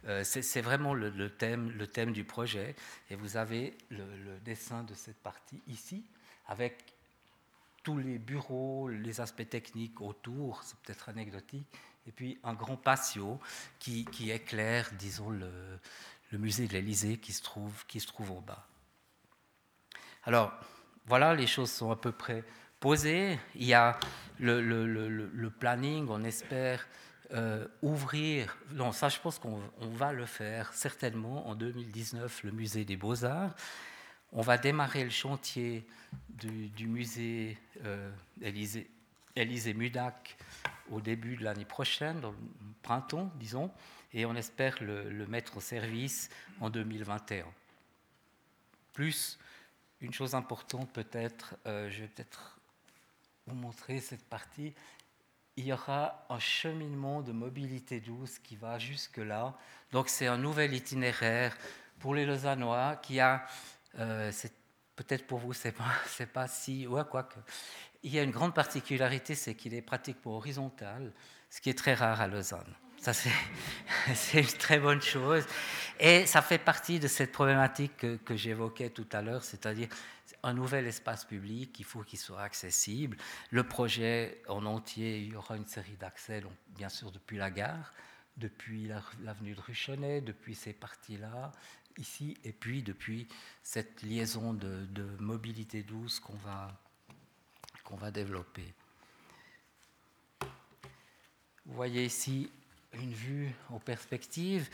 Euh, 0.07 0.23
c'est 0.23 0.61
vraiment 0.61 0.93
le, 0.93 1.29
thème, 1.29 2.11
du 2.11 2.23
projet. 2.23 2.75
Et 3.09 3.15
vous 3.15 3.37
avez 3.37 3.77
le, 3.89 4.39
dessin 4.43 4.83
de 4.83 4.93
cette 4.93 5.21
partie 5.21 5.61
ici, 5.67 6.03
avec 6.47 6.93
tous 7.83 7.97
les 7.97 8.17
bureaux, 8.17 8.89
les 8.89 9.21
aspects 9.21 9.47
techniques 9.47 10.01
autour, 10.01 10.63
c'est 10.63 10.77
peut-être 10.79 11.09
anecdotique, 11.09 11.67
et 12.07 12.11
puis 12.11 12.37
un 12.43 12.53
grand 12.53 12.75
patio 12.75 13.39
qui, 13.79 14.05
éclaire, 14.29 14.89
disons, 14.97 15.29
le, 15.29 15.79
musée 16.33 16.67
de 16.67 16.73
l'Élysée 16.73 17.17
qui, 17.17 17.31
se 17.31 17.43
trouve, 17.43 17.85
qui 17.85 17.99
se 17.99 18.07
trouve 18.07 18.31
au 18.31 18.41
bas. 18.41 18.67
Alors, 20.23 20.51
voilà, 21.05 21.35
les 21.35 21.47
choses 21.47 21.71
sont 21.71 21.91
à 21.91 21.95
peu 21.95 22.11
près 22.11 22.43
Il 22.85 23.39
y 23.55 23.73
a 23.73 23.97
le, 24.39 25.47
planning, 25.47 26.07
on 26.09 26.21
espère 26.25 26.85
euh, 27.31 27.65
ouvrir, 27.81 28.57
non, 28.71 28.91
ça 28.91 29.07
je 29.07 29.19
pense 29.19 29.39
qu'on 29.39 29.61
va 29.79 30.11
le 30.11 30.25
faire 30.25 30.73
certainement 30.73 31.47
en 31.47 31.55
2019, 31.55 32.43
le 32.43 32.51
musée 32.51 32.83
des 32.83 32.97
beaux-arts. 32.97 33.55
On 34.33 34.41
va 34.41 34.57
démarrer 34.57 35.05
le 35.05 35.09
chantier 35.11 35.87
du, 36.27 36.87
musée 36.87 37.57
euh, 37.85 38.11
Élysée, 38.41 39.73
Mudac 39.73 40.35
au 40.91 40.99
début 40.99 41.37
de 41.37 41.45
l'année 41.45 41.65
prochaine, 41.65 42.19
dans 42.19 42.31
le 42.31 42.37
printemps, 42.81 43.31
disons, 43.35 43.71
et 44.13 44.25
on 44.25 44.35
espère 44.35 44.83
le, 44.83 45.25
mettre 45.27 45.55
au 45.55 45.61
service 45.61 46.29
en 46.59 46.69
2021. 46.69 47.45
Plus, 48.91 49.39
une 50.01 50.11
chose 50.11 50.35
importante 50.35 50.91
peut-être, 50.91 51.55
euh, 51.65 51.89
je 51.89 52.01
vais 52.01 52.07
peut-être 52.09 52.59
vous 53.47 53.55
montrer 53.55 53.99
cette 53.99 54.25
partie, 54.25 54.73
il 55.55 55.65
y 55.65 55.73
aura 55.73 56.25
un 56.29 56.39
cheminement 56.39 57.21
de 57.21 57.31
mobilité 57.31 57.99
douce 57.99 58.39
qui 58.39 58.55
va 58.55 58.79
jusque-là. 58.79 59.55
Donc 59.91 60.09
c'est 60.09 60.27
un 60.27 60.37
nouvel 60.37 60.73
itinéraire 60.73 61.55
pour 61.99 62.15
les 62.15 62.25
Lausannois 62.25 62.95
qui 62.97 63.19
a 63.19 63.45
euh, 63.99 64.31
peut-être 64.95 65.27
pour 65.27 65.39
vous, 65.39 65.53
c'est 65.53 65.71
pas, 65.71 65.91
c'est 66.07 66.31
pas 66.31 66.47
si. 66.47 66.87
Ouais, 66.87 67.03
quoi 67.09 67.23
que. 67.23 67.39
Il 68.01 68.13
y 68.13 68.19
a 68.19 68.23
une 68.23 68.31
grande 68.31 68.53
particularité, 68.53 69.35
c'est 69.35 69.55
qu'il 69.55 69.73
est 69.73 69.81
pratique 69.81 70.21
pour 70.21 70.33
horizontal, 70.33 71.13
ce 71.49 71.61
qui 71.61 71.69
est 71.69 71.77
très 71.77 71.93
rare 71.93 72.19
à 72.19 72.27
Lausanne. 72.27 72.75
Ça, 72.99 73.13
c'est, 73.13 73.31
une 74.33 74.45
très 74.45 74.79
bonne 74.79 75.01
chose. 75.01 75.45
Et 75.99 76.25
ça 76.25 76.41
fait 76.41 76.57
partie 76.57 76.99
de 76.99 77.07
cette 77.07 77.31
problématique 77.31 77.95
que, 77.97 78.15
que 78.17 78.35
j'évoquais 78.35 78.89
tout 78.89 79.07
à 79.11 79.21
l'heure, 79.21 79.43
c'est-à-dire 79.43 79.87
un 80.43 80.53
nouvel 80.53 80.85
espace 80.87 81.23
public, 81.23 81.79
il 81.79 81.85
faut 81.85 82.03
qu'il 82.03 82.19
soit 82.19 82.41
accessible. 82.41 83.17
Le 83.49 83.63
projet 83.63 84.41
en 84.49 84.65
entier, 84.65 85.19
il 85.19 85.29
y 85.31 85.35
aura 85.35 85.55
une 85.55 85.65
série 85.65 85.95
d'accès, 85.95 86.43
bien 86.69 86.89
sûr 86.89 87.11
depuis 87.11 87.37
la 87.37 87.49
gare, 87.49 87.93
depuis 88.37 88.89
l'avenue 89.21 89.55
de 89.55 89.61
Ruchonnet, 89.61 90.21
depuis 90.21 90.53
ces 90.53 90.73
parties-là, 90.73 91.51
ici, 91.97 92.37
et 92.43 92.51
puis 92.51 92.83
depuis 92.83 93.27
cette 93.61 94.01
liaison 94.01 94.53
de, 94.53 94.87
mobilité 95.19 95.81
douce 95.81 96.19
qu'on 96.19 96.35
va, 96.37 96.77
va 97.91 98.11
développer. 98.11 98.73
Vous 101.65 101.75
voyez 101.75 102.03
ici 102.03 102.51
une 102.93 103.13
vue 103.13 103.51
en 103.69 103.79
perspective. 103.79 104.69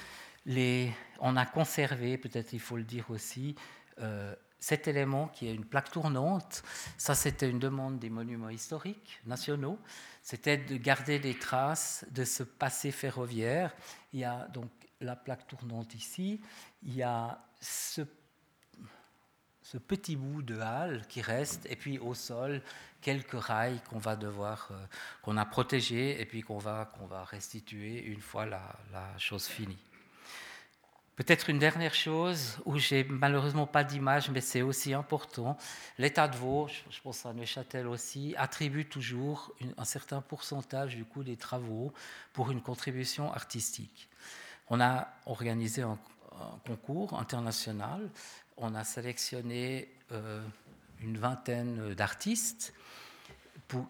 Les, 0.45 0.91
on 1.19 1.36
a 1.36 1.45
conservé, 1.45 2.17
peut-être 2.17 2.53
il 2.53 2.60
faut 2.60 2.77
le 2.77 2.84
dire 2.84 3.12
aussi, 3.12 3.55
euh, 3.99 4.34
cet 4.60 4.88
élément 4.88 5.28
qui 5.28 5.48
est 5.48 5.54
une 5.54 5.65
plaque 5.65 5.91
tournante. 5.91 6.63
Ça, 6.98 7.15
c'était 7.15 7.50
une 7.50 7.60
demande 7.60 8.00
des 8.00 8.10
monuments 8.10 8.50
historiques 8.50 9.19
nationaux. 9.26 9.80
C'était 10.22 10.58
de 10.58 10.78
garder 10.78 11.19
des 11.19 11.38
traces 11.38 12.06
de 12.12 12.24
ce 12.24 12.43
passé 12.43 12.91
ferroviaire. 12.91 13.74
Il 14.13 14.19
y 14.19 14.26
a 14.26 14.48
donc 14.50 14.69
la 15.02 15.15
plaque 15.15 15.48
tournante 15.48 15.95
ici, 15.95 16.41
il 16.84 16.95
y 16.95 17.04
a 17.04 17.39
ce, 17.62 18.02
petit 19.88 20.15
bout 20.15 20.41
de 20.41 20.60
halle 20.60 21.06
qui 21.08 21.22
reste, 21.22 21.65
et 21.69 21.76
puis 21.76 22.00
au 22.00 22.13
sol, 22.13 22.62
quelques 23.02 23.39
rails 23.39 23.80
qu'on 23.89 24.00
va 24.00 24.15
devoir, 24.15 24.72
qu'on 25.22 25.38
a 25.38 25.45
protégés, 25.45 26.19
et 26.19 26.26
puis 26.26 26.41
qu'on 26.41 26.58
va, 26.58 26.91
va 27.10 27.24
restituer 27.24 28.04
une 28.04 28.22
fois 28.22 28.45
la 28.45 29.17
chose 29.17 29.45
finie. 29.45 29.88
Peut-être 31.19 31.49
une 31.49 31.60
dernière 31.60 31.95
chose 31.95 32.60
où 32.63 32.77
j'ai 32.77 33.03
malheureusement 33.03 33.67
pas 33.67 33.84
d'image, 33.84 34.29
mais 34.29 34.39
c'est 34.39 34.62
aussi 34.62 34.93
important. 34.93 35.58
L'État 35.97 36.29
de 36.29 36.38
Vaud, 36.38 36.69
je 36.89 37.01
pense 37.01 37.25
à 37.25 37.34
Neuchâtel 37.34 37.88
aussi, 37.88 38.36
attribue 38.38 38.86
toujours 38.86 39.53
un 39.77 39.84
certain 39.84 40.21
pourcentage 40.21 40.95
du 40.95 41.03
coût 41.03 41.23
des 41.23 41.36
travaux 41.36 41.91
pour 42.32 42.51
une 42.51 42.62
contribution 42.62 43.34
artistique. 43.34 44.08
On 44.69 44.79
a 44.79 45.10
organisé 45.25 45.82
un, 45.82 45.99
concours 46.65 47.19
international, 47.19 48.10
on 48.55 48.73
a 48.73 48.86
sélectionné 48.86 49.89
euh, 50.13 50.41
une 51.01 51.17
vingtaine 51.17 51.95
d'artistes 51.95 52.73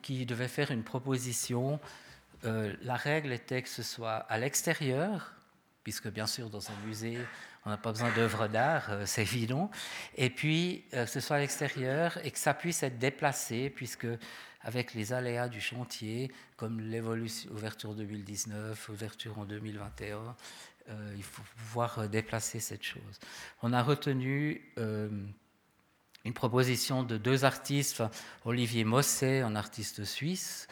qui 0.01 0.25
devaient 0.25 0.47
faire 0.47 0.71
une 0.71 0.83
proposition. 0.83 1.79
Euh, 2.45 2.75
la 2.81 2.95
règle 2.95 3.31
était 3.31 3.61
que 3.61 3.69
ce 3.69 3.83
soit 3.83 4.15
à 4.15 4.39
l'extérieur, 4.39 5.35
puisque 5.89 6.09
bien 6.09 6.27
sûr 6.27 6.51
dans 6.51 6.69
un 6.69 6.85
musée, 6.85 7.17
on 7.65 7.71
n'a 7.71 7.77
pas 7.77 7.91
besoin 7.91 8.11
d'œuvres 8.11 8.47
d'art, 8.47 8.91
euh, 8.91 9.03
c'est 9.07 9.23
évident. 9.23 9.71
Et 10.17 10.29
puis 10.29 10.85
euh, 10.93 11.05
que 11.05 11.09
ce 11.09 11.19
soit 11.19 11.37
à 11.37 11.39
l'extérieur 11.39 12.23
et 12.23 12.29
que 12.29 12.37
ça 12.37 12.53
puisse 12.53 12.83
être 12.83 12.99
déplacé, 12.99 13.71
puisque 13.71 14.05
avec 14.61 14.93
les 14.93 15.13
aléas 15.13 15.47
du 15.49 15.59
chantier, 15.59 16.31
comme 16.57 16.79
l'évolution, 16.79 17.49
ouverture 17.49 17.95
2019, 17.95 18.89
ouverture 18.89 19.39
en 19.39 19.45
2021, 19.45 20.35
euh, 20.89 21.13
il 21.17 21.23
faut 21.23 21.41
pouvoir 21.57 22.07
déplacer 22.07 22.59
cette 22.59 22.83
chose. 22.83 23.19
On 23.63 23.73
a 23.73 23.81
retenu 23.81 24.61
une 24.77 26.33
proposition 26.35 27.01
de 27.01 27.17
deux 27.17 27.45
artistes, 27.45 28.03
Olivier 28.45 28.83
Mosset, 28.83 29.41
un 29.41 29.55
artiste 29.55 30.03
suisse, 30.03 30.67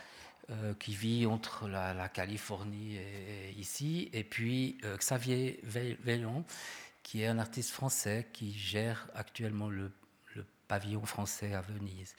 euh, 0.49 0.73
qui 0.79 0.95
vit 0.95 1.25
entre 1.25 1.67
la, 1.67 2.07
Californie 2.07 2.95
et, 2.95 3.51
ici, 3.57 4.09
et 4.13 4.23
puis 4.23 4.77
euh, 4.85 4.95
Xavier 4.95 5.59
Veillon, 5.63 6.45
qui 7.03 7.21
est 7.21 7.27
un 7.27 7.37
artiste 7.37 7.71
français 7.71 8.27
qui 8.31 8.53
gère 8.53 9.09
actuellement 9.13 9.69
le, 9.69 9.91
pavillon 10.69 11.05
français 11.05 11.53
à 11.53 11.59
Venise. 11.59 12.15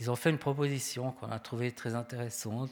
Ils 0.00 0.10
ont 0.10 0.16
fait 0.16 0.30
une 0.30 0.38
proposition 0.38 1.12
qu'on 1.12 1.30
a 1.30 1.38
trouvée 1.38 1.70
très 1.70 1.94
intéressante, 1.94 2.70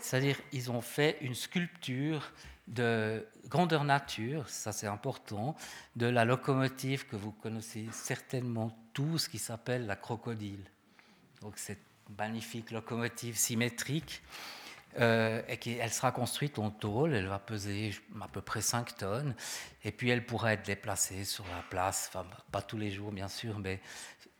c'est-à-dire 0.00 0.38
ils 0.52 0.70
ont 0.70 0.80
fait 0.80 1.18
une 1.20 1.34
sculpture 1.34 2.32
de 2.66 3.26
grandeur 3.48 3.84
nature, 3.84 4.48
ça 4.48 4.72
c'est 4.72 4.86
important, 4.86 5.54
de 5.96 6.06
la 6.06 6.24
locomotive 6.24 7.06
que 7.06 7.16
vous 7.16 7.32
connaissez 7.32 7.86
certainement 7.92 8.74
tous, 8.94 9.28
qui 9.28 9.38
s'appelle 9.38 9.84
la 9.84 9.96
crocodile. 9.96 10.64
Donc 11.42 11.54
c'est 11.56 11.78
magnifique 12.18 12.70
locomotive 12.70 13.36
symétrique. 13.36 14.22
Euh, 14.98 15.42
et 15.48 15.76
elle 15.76 15.92
sera 15.92 16.10
construite 16.10 16.58
en 16.58 16.70
tôle, 16.70 17.12
elle 17.12 17.26
va 17.26 17.38
peser 17.38 17.94
à 18.20 18.28
peu 18.28 18.40
près 18.40 18.62
5 18.62 18.96
tonnes, 18.96 19.34
et 19.84 19.92
puis 19.92 20.08
elle 20.08 20.24
pourra 20.24 20.54
être 20.54 20.64
déplacée 20.64 21.24
sur 21.24 21.44
la 21.54 21.62
place, 21.68 22.10
pas 22.50 22.62
tous 22.62 22.78
les 22.78 22.90
jours 22.90 23.12
bien 23.12 23.28
sûr, 23.28 23.58
mais 23.58 23.80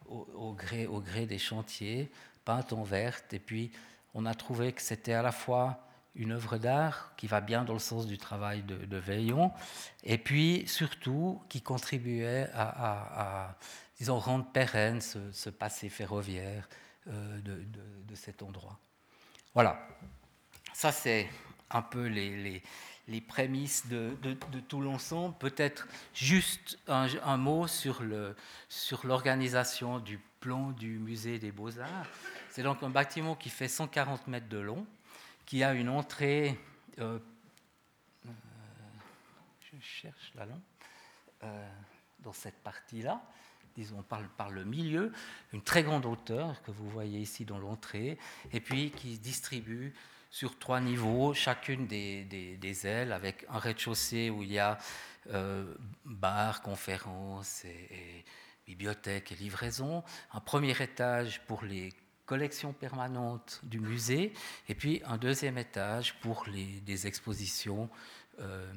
au, 0.09 0.55
gré, 0.55 0.87
au 0.87 1.01
gré 1.01 1.27
des 1.27 1.39
chantiers, 1.39 2.11
peinte 2.45 2.73
en 2.73 2.83
verte, 2.83 3.35
et 3.35 3.39
puis 3.39 3.71
on 4.15 4.25
a 4.25 4.35
trouvé 4.35 4.73
que 4.73 4.81
c'était 4.81 5.13
à 5.13 5.23
la 5.23 5.33
fois 5.33 5.81
une 6.15 6.33
œuvre 6.33 6.57
d'art 6.57 7.13
qui 7.17 7.27
va 7.27 7.41
bien 7.41 7.65
dans 7.65 7.75
le 7.75 7.79
sens 7.79 8.07
du 8.07 8.17
travail 8.17 8.63
de, 8.63 8.97
Veillon, 8.97 9.53
et 10.05 10.17
puis 10.17 10.65
surtout 10.67 11.43
qui 11.49 11.61
contribuait 11.61 12.49
à, 12.55 13.57
disons, 13.99 14.19
rendre 14.19 14.47
pérenne 14.47 15.01
ce, 15.01 15.51
passé 15.51 15.91
ferroviaire, 15.91 16.69
euh, 17.09 17.41
de, 17.41 18.15
cet 18.15 18.43
endroit. 18.43 18.79
Voilà, 19.53 19.87
ça 20.73 20.91
c'est 20.91 21.29
un 21.71 21.83
peu 21.83 22.07
les, 22.07 22.63
les, 23.09 23.21
prémices 23.21 23.87
de, 23.89 24.17
tout 24.69 24.81
l'ensemble. 24.81 25.37
Peut-être 25.37 25.87
juste 26.15 26.79
un, 26.89 27.37
mot 27.37 27.67
sur 27.67 28.03
l'organisation 29.05 29.97
sur 29.97 30.01
du 30.01 30.19
plan 30.41 30.71
du 30.71 30.99
musée 30.99 31.39
des 31.39 31.53
beaux-arts. 31.53 32.07
C'est 32.51 32.63
donc 32.63 32.83
un 32.83 32.89
bâtiment 32.89 33.35
qui 33.35 33.51
fait 33.51 33.69
140 33.69 34.29
mètres 34.29 34.49
de 34.49 34.59
long, 34.59 34.87
qui 35.45 35.63
a 35.63 35.75
une 35.75 35.91
entrée... 35.91 36.59
Euh, 36.99 37.19
euh, 38.27 38.31
je 39.61 39.79
cherche 39.79 40.33
là, 40.35 40.47
là 40.47 40.57
dans 42.27 42.33
cette 42.33 42.59
partie-là, 42.63 43.23
disons 43.77 44.03
par, 44.03 44.23
par, 44.37 44.51
le 44.51 44.65
milieu, 44.65 45.13
une 45.53 45.63
très 45.63 45.83
grande 45.83 46.07
hauteur 46.07 46.63
que 46.63 46.71
vous 46.71 46.89
voyez 46.89 47.21
ici 47.21 47.45
dans 47.45 47.59
l'entrée, 47.59 48.19
et 48.53 48.61
puis 48.61 48.91
qui 48.91 49.19
distribue 49.19 49.95
sur 50.31 50.59
trois 50.59 50.81
niveaux, 50.81 51.35
chacune 51.35 51.87
des, 51.87 52.25
des, 52.25 52.87
ailes, 52.87 53.13
avec 53.13 53.47
un 53.49 53.59
rez-de-chaussée 53.59 54.31
où 54.31 54.43
il 54.43 54.53
y 54.53 54.59
a 54.59 54.79
euh, 55.33 55.75
bar, 56.05 56.63
conférences, 56.63 57.65
et, 57.65 58.25
bibliothèque 58.67 59.31
et 59.31 59.37
livraison, 59.37 60.03
un 60.33 60.41
premier 60.41 60.75
étage 60.83 61.41
pour 61.47 61.63
les 61.63 61.93
collections 62.27 62.73
permanentes 62.73 63.61
du 63.63 63.79
musée, 63.79 64.33
et 64.69 64.75
puis 64.75 65.01
un 65.07 65.17
deuxième 65.17 65.57
étage 65.57 66.19
pour 66.21 66.45
les, 66.49 66.81
des 66.81 67.07
expositions. 67.07 67.89
Euh, 68.41 68.71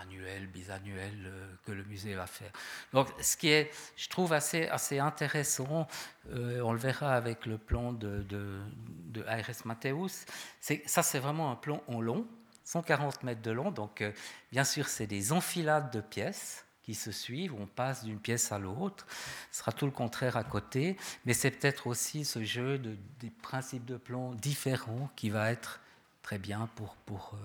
annuel, 0.00 0.46
bisannuel 0.46 1.24
euh, 1.26 1.54
que 1.64 1.72
le 1.72 1.84
musée 1.84 2.14
va 2.14 2.26
faire. 2.26 2.50
Donc, 2.92 3.08
ce 3.20 3.36
qui 3.36 3.48
est, 3.48 3.70
je 3.96 4.08
trouve, 4.08 4.32
assez, 4.32 4.68
intéressant, 4.98 5.86
euh, 6.30 6.60
on 6.62 6.72
le 6.72 6.78
verra 6.78 7.14
avec 7.14 7.46
le 7.46 7.58
plan 7.58 7.92
de, 7.92 8.22
de, 8.22 8.60
de 9.06 9.24
ARS 9.26 9.64
Matthäus, 9.64 10.24
ça 10.60 11.02
c'est 11.02 11.18
vraiment 11.18 11.50
un 11.50 11.56
plan 11.56 11.82
en 11.88 12.00
long, 12.00 12.26
140 12.64 13.22
mètres 13.22 13.42
de 13.42 13.50
long, 13.50 13.70
donc 13.70 14.02
euh, 14.02 14.12
bien 14.52 14.64
sûr 14.64 14.88
c'est 14.88 15.06
des 15.06 15.32
enfilades 15.32 15.90
de 15.90 16.00
pièces 16.00 16.64
qui 16.82 16.94
se 16.94 17.12
suivent, 17.12 17.54
on 17.54 17.66
passe 17.66 18.04
d'une 18.04 18.18
pièce 18.18 18.52
à 18.52 18.58
l'autre, 18.58 19.06
ce 19.50 19.58
sera 19.58 19.72
tout 19.72 19.86
le 19.86 19.92
contraire 19.92 20.36
à 20.36 20.44
côté, 20.44 20.96
mais 21.24 21.34
c'est 21.34 21.50
peut-être 21.50 21.86
aussi 21.86 22.24
ce 22.24 22.42
jeu 22.44 22.78
de, 22.78 22.96
des 23.20 23.30
principes 23.30 23.84
de 23.84 23.96
plan 23.96 24.32
différents 24.34 25.10
qui 25.16 25.30
va 25.30 25.50
être 25.50 25.80
très 26.22 26.38
bien 26.38 26.68
pour, 26.76 26.94
pour, 26.96 27.36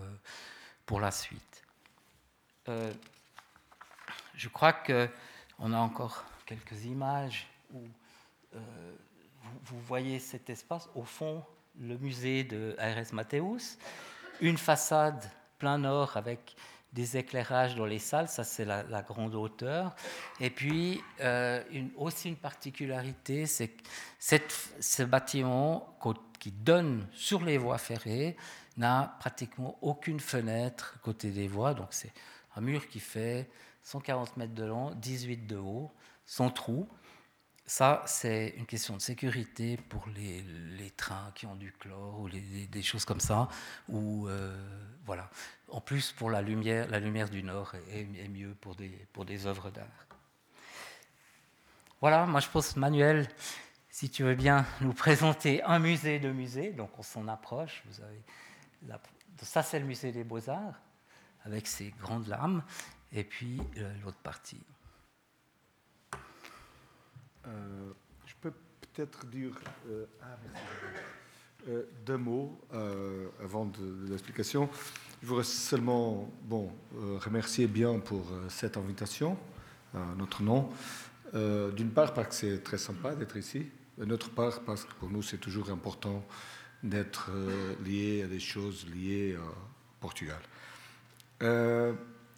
pour 0.85 0.99
la 0.99 1.11
suite. 1.11 1.52
Euh, 2.69 2.91
je 4.35 4.47
crois 4.49 4.73
qu'on 4.73 5.73
a 5.73 5.77
encore 5.77 6.23
quelques 6.45 6.85
images 6.85 7.47
où 7.73 7.81
euh, 8.55 8.59
vous, 9.65 9.79
voyez 9.81 10.19
cet 10.19 10.49
espace. 10.49 10.89
Au 10.95 11.03
fond, 11.03 11.43
le 11.79 11.97
musée 11.97 12.43
de 12.43 12.75
ARS 12.79 13.13
Matthäus, 13.13 13.77
une 14.39 14.57
façade 14.57 15.29
plein 15.57 15.77
nord 15.77 16.15
avec 16.17 16.55
des 16.93 17.17
éclairages 17.17 17.75
dans 17.75 17.85
les 17.85 17.99
salles, 17.99 18.29
ça 18.29 18.43
c'est 18.43 18.65
la, 18.65 19.01
grande 19.01 19.33
hauteur. 19.35 19.95
Et 20.39 20.49
puis 20.49 21.01
euh, 21.21 21.63
aussi 21.97 22.29
une 22.29 22.37
particularité, 22.37 23.45
c'est 23.47 23.69
que 23.69 23.83
ce 24.19 25.03
bâtiment 25.03 25.97
qui 26.39 26.51
donne 26.51 27.07
sur 27.11 27.43
les 27.43 27.57
voies 27.57 27.79
ferrées 27.79 28.37
n'a 28.77 29.15
pratiquement 29.19 29.77
aucune 29.81 30.19
fenêtre 30.19 30.99
côté 31.01 31.31
des 31.31 31.47
voies, 31.47 31.73
donc 31.73 31.87
c'est 31.91 32.13
un 32.55 32.61
mur 32.61 32.87
qui 32.87 32.99
fait 32.99 33.49
140 33.83 34.37
mètres 34.37 34.53
de 34.53 34.63
long, 34.63 34.91
18 34.95 35.47
de 35.47 35.57
haut, 35.57 35.91
sans 36.25 36.49
trou. 36.49 36.87
Ça, 37.65 38.03
c'est 38.05 38.53
une 38.57 38.65
question 38.65 38.95
de 38.97 39.01
sécurité 39.01 39.77
pour 39.77 40.05
les, 40.15 40.91
trains 40.97 41.31
qui 41.33 41.45
ont 41.45 41.55
du 41.55 41.71
chlore 41.71 42.19
ou 42.19 42.29
des 42.29 42.81
choses 42.81 43.05
comme 43.05 43.21
ça. 43.21 43.47
Ou 43.87 44.27
euh, 44.27 44.53
voilà. 45.05 45.29
En 45.69 45.81
plus, 45.81 46.11
pour 46.11 46.29
la 46.29 46.41
lumière, 46.41 46.89
la 46.89 46.99
lumière 46.99 47.29
du 47.29 47.41
nord 47.41 47.73
est, 47.91 48.27
mieux 48.27 48.55
pour 48.55 48.75
des, 48.75 49.47
œuvres 49.47 49.71
d'art. 49.71 49.87
Voilà, 52.01 52.25
moi 52.25 52.41
je 52.41 52.49
pense, 52.49 52.75
Manuel, 52.75 53.29
si 53.89 54.09
tu 54.09 54.23
veux 54.23 54.35
bien 54.35 54.65
nous 54.81 54.93
présenter 54.93 55.63
un 55.63 55.79
musée 55.79 56.19
de 56.19 56.31
musée, 56.31 56.71
donc 56.73 56.91
on 56.99 57.03
s'en 57.03 57.27
approche. 57.29 57.83
Ça, 59.41 59.63
c'est 59.63 59.79
le 59.79 59.85
musée 59.85 60.11
des 60.11 60.25
beaux-arts 60.25 60.82
avec 61.45 61.67
ses 61.67 61.93
grandes 62.01 62.27
lames, 62.27 62.63
et 63.11 63.23
puis 63.23 63.61
euh, 63.77 63.93
l'autre 64.03 64.17
partie. 64.17 64.61
Euh, 67.45 67.91
je 68.25 68.33
peux 68.41 68.51
peut-être 68.81 69.25
dire 69.27 69.53
euh, 69.89 70.05
ah, 70.21 70.37
deux 72.05 72.17
mots 72.17 72.59
avant 73.41 73.65
de, 73.65 74.09
l'explication. 74.09 74.69
Je 75.21 75.27
voudrais 75.27 75.45
seulement 75.45 76.29
bon, 76.43 76.69
remercier 76.93 77.67
bien 77.67 77.99
pour 77.99 78.25
cette 78.49 78.75
invitation 78.75 79.37
notre 80.17 80.43
nom. 80.43 80.69
D'une 81.33 81.91
part 81.91 82.13
parce 82.13 82.27
que 82.27 82.33
c'est 82.35 82.63
très 82.63 82.77
sympa 82.77 83.15
d'être 83.15 83.37
ici, 83.37 83.71
d'autre 83.97 84.29
part 84.31 84.59
parce 84.63 84.83
que 84.83 84.93
pour 84.95 85.09
nous 85.09 85.21
c'est 85.21 85.37
toujours 85.37 85.69
important 85.69 86.25
d'être 86.83 87.31
lié 87.85 88.23
à 88.23 88.27
des 88.27 88.41
choses 88.41 88.85
liées 88.93 89.37
à 89.37 89.55
Portugal. 90.01 90.41
Euh, 91.41 91.93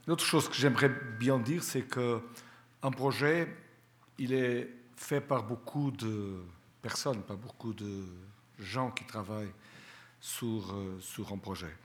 L'autre 0.08 0.24
chose 0.24 0.48
que 0.48 0.54
j'aimerais 0.54 0.92
bien 1.20 1.40
dire, 1.40 1.64
c'est 1.64 1.82
qu'un 1.82 2.92
projet 2.92 3.48
il 4.20 4.34
est 4.34 4.70
fait 4.96 5.20
par 5.20 5.44
beaucoup 5.44 5.92
de 5.92 6.44
personnes, 6.82 7.24
par 7.24 7.38
beaucoup 7.38 7.74
de 7.74 8.04
gens 8.60 8.92
qui 8.92 9.04
travaillent 9.06 9.52
sur, 10.22 10.74
euh, 10.74 11.00
sur 11.00 11.34
un 11.34 11.38
projet. 11.38 11.76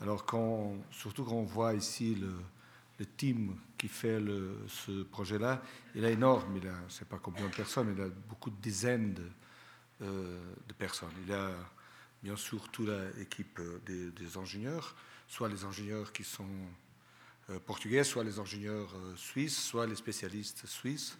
Alors, 0.00 0.24
quand, 0.24 0.76
surtout 0.90 1.24
quand 1.24 1.32
on 1.36 1.44
voit 1.44 1.74
ici 1.74 2.14
le, 2.14 2.32
le 2.98 3.06
team 3.06 3.56
qui 3.76 3.88
fait 3.88 4.18
ce 4.68 5.02
projet-là, 5.04 5.62
il 5.94 6.04
est 6.04 6.12
énorme. 6.12 6.56
Il 6.56 6.68
a, 6.68 6.74
je 6.80 6.84
ne 6.84 6.90
sais 6.90 7.04
pas 7.06 7.18
combien 7.18 7.46
de 7.46 7.54
personnes, 7.54 7.94
il 7.96 8.02
a 8.02 8.08
beaucoup 8.28 8.50
de 8.50 8.60
dizaines 8.60 9.14
de, 9.14 9.26
euh, 10.02 10.38
de 10.68 10.72
personnes. 10.74 11.08
Il 11.26 11.32
a 11.32 11.50
bien 12.22 12.36
sûr 12.36 12.68
toute 12.68 12.90
l'équipe 13.16 13.58
des, 13.86 14.10
des, 14.10 14.36
ingénieurs, 14.36 14.94
soit 15.30 15.48
les 15.48 15.64
ingénieurs 15.64 16.12
qui 16.12 16.24
sont 16.24 16.44
euh, 17.50 17.60
portugais, 17.64 18.02
soit 18.02 18.24
les 18.24 18.40
ingénieurs 18.40 18.92
euh, 18.96 19.14
suisses, 19.16 19.56
soit 19.56 19.86
les 19.86 19.94
spécialistes 19.94 20.66
suisses. 20.66 21.16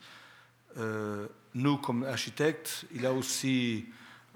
Euh, 0.76 1.28
nous, 1.54 1.76
comme 1.78 2.02
architectes, 2.02 2.86
il 2.92 3.06
a 3.06 3.12
aussi 3.12 3.86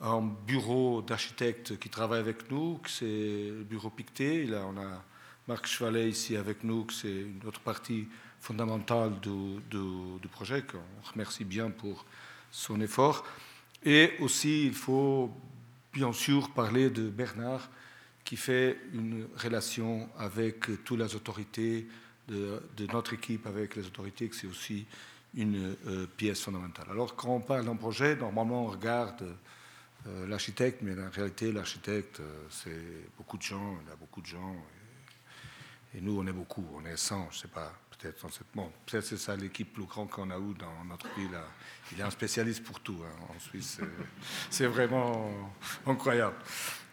un 0.00 0.22
bureau 0.22 1.02
d'architectes 1.02 1.76
qui 1.78 1.88
travaille 1.88 2.20
avec 2.20 2.50
nous, 2.50 2.80
c'est 2.86 3.04
le 3.04 3.64
bureau 3.64 3.90
Pictet. 3.90 4.44
Là, 4.44 4.64
on 4.64 4.76
a 4.80 5.04
Marc 5.48 5.66
Chevalet 5.66 6.08
ici 6.08 6.36
avec 6.36 6.62
nous, 6.62 6.88
c'est 6.90 7.22
une 7.22 7.42
autre 7.44 7.60
partie 7.60 8.06
fondamentale 8.40 9.18
du, 9.20 9.58
du 9.70 10.28
projet, 10.28 10.62
qu'on 10.62 11.10
remercie 11.10 11.44
bien 11.44 11.70
pour 11.70 12.04
son 12.50 12.80
effort. 12.80 13.24
Et 13.84 14.12
aussi, 14.20 14.66
il 14.66 14.74
faut 14.74 15.32
bien 15.92 16.12
sûr 16.12 16.50
parler 16.50 16.90
de 16.90 17.08
Bernard, 17.08 17.68
qui 18.24 18.36
fait 18.36 18.78
une 18.92 19.28
relation 19.36 20.08
avec 20.18 20.82
toutes 20.84 20.98
les 20.98 21.14
autorités 21.14 21.86
de, 22.28 22.62
notre 22.92 23.12
équipe, 23.12 23.46
avec 23.46 23.76
les 23.76 23.86
autorités, 23.86 24.28
que 24.28 24.36
c'est 24.36 24.46
aussi 24.46 24.86
une 25.34 25.76
euh, 25.86 26.06
pièce 26.06 26.40
fondamentale. 26.40 26.86
Alors, 26.90 27.14
quand 27.16 27.28
on 27.28 27.40
parle 27.40 27.66
d'un 27.66 27.76
projet, 27.76 28.16
normalement, 28.16 28.66
on 28.66 28.70
regarde 28.70 29.36
euh, 30.06 30.26
l'architecte, 30.26 30.80
mais 30.82 30.92
en 30.92 31.10
réalité, 31.10 31.52
l'architecte, 31.52 32.20
euh, 32.20 32.46
c'est 32.50 33.10
beaucoup 33.16 33.36
de 33.36 33.42
gens, 33.42 33.78
il 33.82 33.88
y 33.88 33.92
a 33.92 33.96
beaucoup 33.96 34.20
de 34.20 34.26
gens, 34.26 34.54
et, 35.92 35.98
et, 35.98 36.00
nous, 36.00 36.18
on 36.18 36.26
est 36.26 36.32
beaucoup, 36.32 36.64
on 36.74 36.84
est 36.86 36.96
100, 36.96 37.28
je 37.30 37.36
ne 37.36 37.40
sais 37.42 37.48
pas, 37.48 37.72
bon, 38.54 38.70
c'est 38.86 39.16
ça 39.16 39.36
l'équipe 39.36 39.72
plus 39.72 39.84
grande 39.84 40.10
qu'on 40.10 40.30
a 40.30 40.38
eu 40.38 40.54
dans 40.54 40.84
notre 40.88 41.08
pays. 41.14 41.28
Là. 41.28 41.44
Il 41.92 42.00
est 42.00 42.02
un 42.02 42.10
spécialiste 42.10 42.64
pour 42.64 42.80
tout 42.80 42.98
hein, 43.02 43.34
en 43.34 43.38
Suisse, 43.38 43.78
c'est 44.50 44.66
vraiment 44.66 45.30
incroyable. 45.86 46.36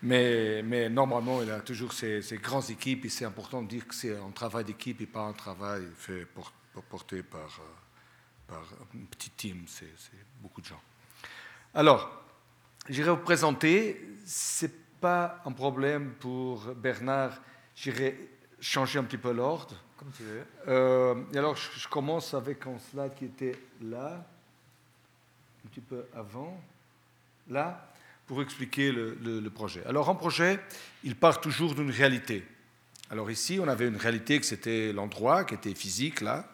Mais, 0.03 0.89
normalement, 0.89 1.41
il 1.43 1.51
a 1.51 1.59
toujours 1.59 1.93
ces, 1.93 2.21
ces 2.21 2.37
grandes 2.37 2.69
équipes, 2.69 3.05
et 3.05 3.09
c'est 3.09 3.25
important 3.25 3.61
de 3.61 3.67
dire 3.67 3.87
que 3.87 3.93
c'est 3.93 4.17
un 4.17 4.31
travail 4.31 4.65
d'équipe 4.65 4.99
et 5.01 5.05
pas 5.05 5.21
un 5.21 5.33
travail 5.33 5.83
fait 5.95 6.25
pour, 6.25 6.51
pour 6.73 6.83
porter 6.83 7.21
par 7.23 7.61
par 8.51 8.63
un 8.93 9.05
petit 9.09 9.29
team, 9.29 9.63
c'est 9.65 9.87
beaucoup 10.41 10.59
de 10.59 10.65
gens. 10.65 10.81
Alors, 11.73 12.11
j'irai 12.89 13.09
vous 13.11 13.17
présenter, 13.17 14.09
ce 14.25 14.65
n'est 14.65 14.71
pas 14.99 15.41
un 15.45 15.53
problème 15.53 16.11
pour 16.19 16.65
Bernard, 16.75 17.41
j'irai 17.75 18.29
changer 18.59 18.99
un 18.99 19.05
petit 19.05 19.17
peu 19.17 19.31
l'ordre. 19.31 19.75
Comme 20.01 20.11
tu 20.17 20.23
veux. 20.23 20.43
Euh, 20.67 21.15
alors, 21.35 21.55
je, 21.55 21.87
commence 21.87 22.33
avec 22.33 22.65
un 22.65 22.77
slide 22.79 23.13
qui 23.15 23.25
était 23.25 23.55
là, 23.81 24.25
un 25.63 25.69
petit 25.69 25.79
peu 25.79 26.05
avant, 26.13 26.59
là, 27.49 27.87
pour 28.27 28.41
expliquer 28.41 28.91
le 28.91 29.49
projet. 29.49 29.81
Alors, 29.85 30.09
un 30.09 30.15
projet, 30.15 30.59
il 31.03 31.15
part 31.15 31.39
toujours 31.39 31.75
d'une 31.75 31.91
réalité. 31.91 32.43
Alors 33.11 33.29
ici, 33.29 33.59
on 33.61 33.67
avait 33.67 33.87
une 33.87 33.97
réalité 33.97 34.39
que 34.39 34.45
c'était 34.45 34.91
l'endroit, 34.93 35.43
qui 35.43 35.53
était 35.53 35.75
physique, 35.75 36.21
là 36.21 36.47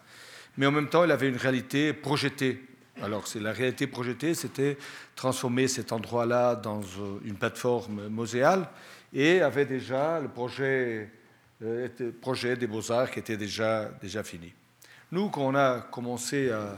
mais 0.57 0.65
en 0.65 0.71
même 0.71 0.89
temps, 0.89 1.03
il 1.03 1.11
avait 1.11 1.29
une 1.29 1.37
réalité 1.37 1.93
projetée. 1.93 2.63
Alors, 3.01 3.27
c'est 3.27 3.39
la 3.39 3.51
réalité 3.51 3.85
projetée, 3.85 4.33
c'était 4.33 4.77
transformer 5.15 5.67
cet 5.67 5.91
endroit-là 5.91 6.55
dans 6.55 6.81
euh, 6.81 7.19
une 7.23 7.35
plateforme 7.35 8.07
muséale 8.09 8.67
et 9.13 9.41
avait 9.41 9.67
déjà 9.67 10.19
le 10.19 10.27
projet, 10.27 11.11
euh, 11.63 11.87
projet 12.21 12.55
des 12.55 12.67
beaux-arts 12.67 13.11
qui 13.11 13.19
était 13.19 13.37
déjà, 13.37 13.89
déjà 14.01 14.23
fini. 14.23 14.53
Nous, 15.11 15.29
quand 15.29 15.41
on 15.41 15.55
a 15.55 15.81
commencé 15.81 16.51
à, 16.51 16.77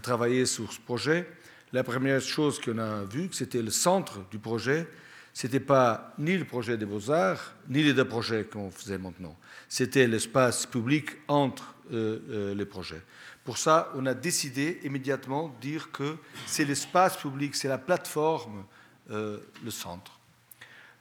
travailler 0.00 0.44
sur 0.46 0.72
ce 0.72 0.80
projet, 0.80 1.26
la 1.72 1.84
première 1.84 2.20
chose 2.20 2.60
qu'on 2.60 2.78
a 2.78 3.04
vue, 3.04 3.28
c'était 3.32 3.62
le 3.62 3.70
centre 3.70 4.28
du 4.30 4.38
projet, 4.38 4.88
c'était 5.32 5.60
pas 5.60 6.14
ni 6.18 6.36
le 6.36 6.44
projet 6.44 6.76
des 6.76 6.86
beaux-arts, 6.86 7.54
ni 7.68 7.82
les 7.82 7.92
deux 7.92 8.04
projets 8.04 8.44
qu'on 8.44 8.70
faisait 8.70 8.98
maintenant. 8.98 9.36
C'était 9.68 10.06
l'espace 10.06 10.66
public 10.66 11.10
entre 11.26 11.74
euh, 11.92 12.20
euh, 12.30 12.54
les 12.54 12.64
projets. 12.64 13.02
Pour 13.44 13.58
ça, 13.58 13.92
on 13.94 14.06
a 14.06 14.14
décidé 14.14 14.80
immédiatement 14.84 15.48
de 15.48 15.60
dire 15.60 15.90
que 15.92 16.16
c'est 16.46 16.64
l'espace 16.64 17.16
public, 17.16 17.54
c'est 17.54 17.68
la 17.68 17.78
plateforme, 17.78 18.64
euh, 19.10 19.38
le 19.62 19.70
centre. 19.70 20.18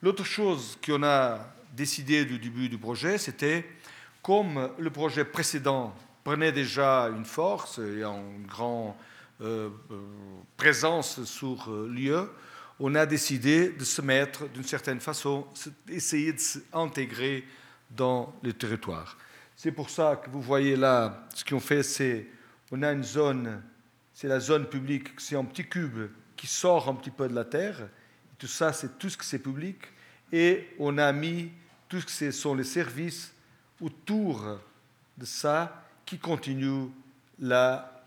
L'autre 0.02 0.26
chose 0.26 0.78
qu'on 0.86 1.04
a 1.04 1.40
décidé 1.74 2.26
du 2.26 2.40
début 2.40 2.70
du 2.70 2.78
projet, 2.78 3.18
c'était 3.18 3.66
comme 4.22 4.70
le 4.78 4.90
projet 4.90 5.26
précédent 5.26 5.94
prenait 6.24 6.52
déjà 6.52 7.10
une 7.10 7.26
force 7.26 7.80
et 7.80 8.04
une 8.04 8.46
grande 8.48 8.94
euh, 9.42 9.70
présence 10.56 11.24
sur 11.26 11.70
lieu, 11.70 12.30
on 12.80 12.96
a 12.96 13.06
décidé 13.06 13.70
de 13.70 13.84
se 13.84 14.02
mettre 14.02 14.48
d'une 14.50 14.64
certaine 14.64 15.00
façon, 15.00 15.46
essayer 15.90 16.34
de 16.34 16.40
s'intégrer 16.40 17.46
dans 17.92 18.34
le 18.42 18.54
territoire. 18.54 19.18
C'est 19.56 19.72
pour 19.72 19.90
ça 19.90 20.22
que 20.24 20.30
vous 20.30 20.42
voyez 20.42 20.76
là, 20.76 21.28
ce 21.34 21.46
qu'on 21.46 21.60
fait, 21.60 21.84
c'est 21.84 22.28
on 22.72 22.82
a 22.82 22.92
une 22.92 23.04
zone, 23.04 23.62
c'est 24.14 24.28
la 24.28 24.40
zone 24.40 24.66
publique, 24.66 25.10
c'est 25.18 25.36
un 25.36 25.46
petit 25.46 25.66
cube 25.68 26.10
qui 26.36 26.48
sort 26.48 26.90
un 26.90 26.96
petit 26.96 27.12
peu 27.12 27.28
de 27.28 27.36
la 27.36 27.46
terre. 27.46 27.88
Tout 28.38 28.48
ça, 28.48 28.74
c'est 28.74 28.98
tout 28.98 29.10
ce 29.10 29.18
que 29.18 29.26
c'est 29.26 29.40
public. 29.40 29.78
Et 30.32 30.70
on 30.80 30.98
a 30.98 31.12
mis 31.14 31.52
tout 31.94 32.02
ce 32.08 32.32
sont 32.32 32.56
les 32.56 32.64
services 32.64 33.32
autour 33.80 34.58
de 35.16 35.26
ça 35.26 35.86
qui 36.08 36.18
continuent 36.18 36.88
la, 37.38 38.04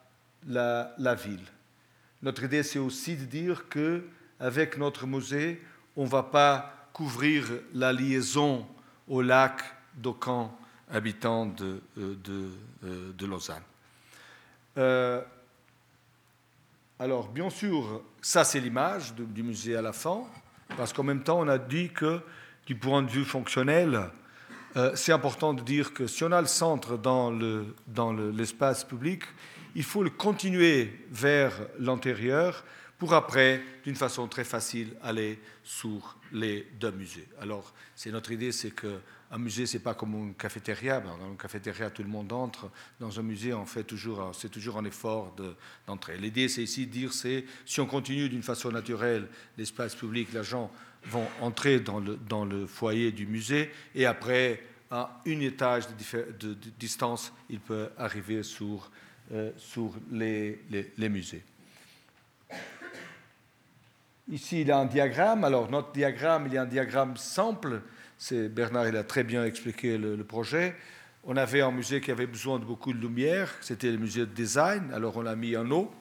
la, 0.49 0.93
la 0.99 1.15
ville. 1.15 1.45
Notre 2.21 2.43
idée, 2.43 2.65
c'est 2.65 2.81
aussi 2.81 3.15
de 3.15 3.25
dire 3.27 3.69
que 3.69 4.03
avec 4.41 4.77
notre 4.77 5.07
musée, 5.07 5.63
on 5.95 6.03
ne 6.03 6.09
va 6.09 6.25
pas 6.25 6.89
couvrir 6.93 7.47
la 7.75 7.93
liaison 7.93 8.67
au 9.07 9.23
lac 9.23 9.63
d'Ocan 9.95 10.59
habitants 10.91 11.47
de, 11.47 11.81
de, 11.97 12.51
de 12.83 13.27
Lausanne. 13.27 13.63
Euh, 14.79 15.23
alors, 16.99 17.29
bien 17.29 17.51
sûr, 17.51 18.03
ça 18.21 18.43
c'est 18.43 18.59
l'image 18.59 19.15
du 19.15 19.45
musée 19.45 19.77
à 19.77 19.83
la 19.83 19.93
fin, 19.93 20.25
parce 20.77 20.93
qu'en 20.93 21.05
même 21.05 21.23
temps, 21.23 21.39
on 21.39 21.47
a 21.47 21.59
dit 21.59 21.91
que 21.91 22.21
du 22.67 22.75
point 22.75 23.03
de 23.03 23.11
vue 23.11 23.25
fonctionnel, 23.25 24.11
euh, 24.77 24.93
c'est 24.95 25.13
important 25.13 25.55
de 25.55 25.63
dire 25.63 25.95
que 25.95 26.07
si 26.07 26.25
on 26.25 26.33
a 26.33 26.41
le 26.41 26.47
centre 26.47 26.99
dans, 26.99 27.31
le, 27.31 27.75
dans 27.87 28.13
l'espace 28.13 28.83
le, 28.83 28.89
public, 28.89 29.23
il 29.75 29.85
faut 29.85 30.03
le 30.03 30.11
continuer 30.11 31.07
vers 31.11 31.53
l'intérieur 31.79 32.65
pour 32.99 33.15
après, 33.15 33.63
d'une 33.85 33.95
façon 33.95 34.27
très 34.27 34.45
facile, 34.45 34.97
aller 35.03 35.39
sur 35.63 36.17
les 36.33 36.67
deux 36.81 36.93
musées. 36.93 37.29
Alors, 37.41 37.75
c'est 37.95 38.11
notre 38.11 38.33
idée, 38.33 38.53
c'est 38.53 38.71
que 38.71 39.01
un 39.31 39.39
musée, 39.39 39.67
c'est 39.67 39.81
pas 39.81 39.95
comme 39.95 40.15
une 40.15 40.35
cafétéria. 40.35 41.01
Dans 41.01 41.19
une 41.29 41.37
cafétéria, 41.37 41.91
tout 41.91 42.03
le 42.03 42.09
monde 42.09 42.33
entre. 42.33 42.71
Dans 43.01 43.19
un 43.19 43.23
musée, 43.23 43.53
on 43.53 43.67
fait 43.67 43.83
toujours, 43.83 44.31
c'est 44.35 44.49
toujours 44.49 44.79
un 44.79 44.85
effort 44.85 45.35
d'entrée. 45.87 46.17
L'idée, 46.17 46.49
c'est 46.49 46.63
ici 46.63 46.87
de 46.87 46.93
dire, 46.93 47.13
c'est 47.13 47.45
si 47.65 47.81
on 47.81 47.87
continue 47.87 48.29
d'une 48.29 48.45
façon 48.45 48.71
naturelle 48.71 49.29
l'espace 49.59 49.97
public, 49.97 50.33
les 50.33 50.45
gens 50.45 50.71
vont 51.09 51.27
entrer 51.41 51.81
dans 51.81 52.01
le, 52.01 52.17
dans 52.29 52.45
le 52.45 52.67
foyer 52.67 53.13
du 53.13 53.27
musée 53.27 53.71
et 53.95 54.07
après, 54.07 54.63
à 54.91 55.21
une 55.25 55.43
étage 55.43 55.85
de, 56.39 56.55
distance, 56.79 57.33
il 57.51 57.61
peut 57.61 57.91
arriver 57.99 58.43
sur, 58.43 58.91
euh, 59.33 59.51
sur 59.57 59.93
les, 60.11 60.61
les, 60.97 61.09
musées. 61.09 61.43
Ici, 64.29 64.63
il 64.63 64.71
a 64.71 64.79
un 64.79 64.87
diagramme. 64.87 65.45
Alors, 65.45 65.71
notre 65.71 65.93
diagramme, 65.93 66.47
il 66.47 66.55
y 66.55 66.59
a 66.59 66.63
un 66.63 66.67
diagramme 66.67 67.17
simple 67.17 67.83
Bernard 68.33 68.89
il 68.89 68.97
a 68.97 69.05
très 69.05 69.25
bien 69.25 69.45
expliqué 69.45 69.99
le, 69.99 70.17
le, 70.17 70.25
projet. 70.25 70.75
On 71.25 71.37
avait 71.37 71.61
un 71.61 71.71
musée 71.71 72.01
qui 72.01 72.11
avait 72.11 72.27
besoin 72.27 72.59
de 72.59 72.65
beaucoup 72.65 72.93
de 72.93 72.99
lumière, 72.99 73.53
c'était 73.61 73.91
le 73.91 73.99
musée 73.99 74.21
de 74.21 74.33
design, 74.33 74.91
alors 74.93 75.17
on 75.17 75.23
l'a 75.23 75.37
mis 75.37 75.57
en 75.57 75.71
haut. 75.71 75.93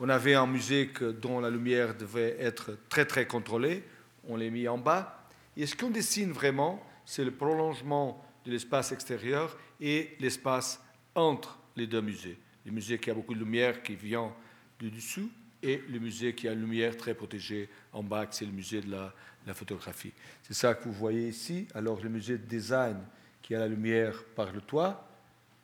On 0.00 0.08
avait 0.08 0.34
un 0.34 0.46
musée 0.46 0.90
dont 1.22 1.40
la 1.40 1.50
lumière 1.50 1.94
devait 1.94 2.36
être 2.40 2.76
très 2.88 3.04
très 3.04 3.26
contrôlée, 3.26 3.84
on 4.28 4.36
l'a 4.36 4.50
mis 4.50 4.68
en 4.68 4.78
bas. 4.78 5.26
Et 5.56 5.66
ce 5.66 5.76
qu'on 5.76 5.90
dessine 5.90 6.32
vraiment, 6.32 6.84
c'est 7.04 7.24
le 7.24 7.30
prolongement 7.30 8.24
de 8.44 8.50
l'espace 8.50 8.92
extérieur 8.92 9.56
et 9.80 10.16
l'espace 10.20 10.82
entre 11.14 11.58
les 11.76 11.86
deux 11.86 12.00
musées. 12.00 12.38
Le 12.64 12.72
musée 12.72 12.98
qui 12.98 13.10
a 13.10 13.14
beaucoup 13.14 13.34
de 13.34 13.38
lumière 13.38 13.82
qui 13.82 13.94
vient 13.94 14.32
du 14.78 14.90
dessous 14.90 15.30
et 15.62 15.82
le 15.88 15.98
musée 15.98 16.34
qui 16.34 16.46
a 16.48 16.52
une 16.52 16.60
lumière 16.60 16.96
très 16.96 17.14
protégée 17.14 17.68
en 17.92 18.02
bas, 18.02 18.26
c'est 18.30 18.44
le 18.44 18.52
musée 18.52 18.80
de 18.80 18.90
la, 18.90 19.54
photographie. 19.54 20.12
C'est 20.42 20.54
ça 20.54 20.74
que 20.74 20.84
vous 20.84 20.92
voyez 20.92 21.28
ici. 21.28 21.68
Alors 21.74 22.00
le 22.02 22.08
musée 22.08 22.38
de 22.38 22.46
design 22.46 22.98
qui 23.42 23.54
a 23.54 23.58
la 23.58 23.68
lumière 23.68 24.24
par 24.34 24.52
le 24.52 24.60
toit, 24.60 25.08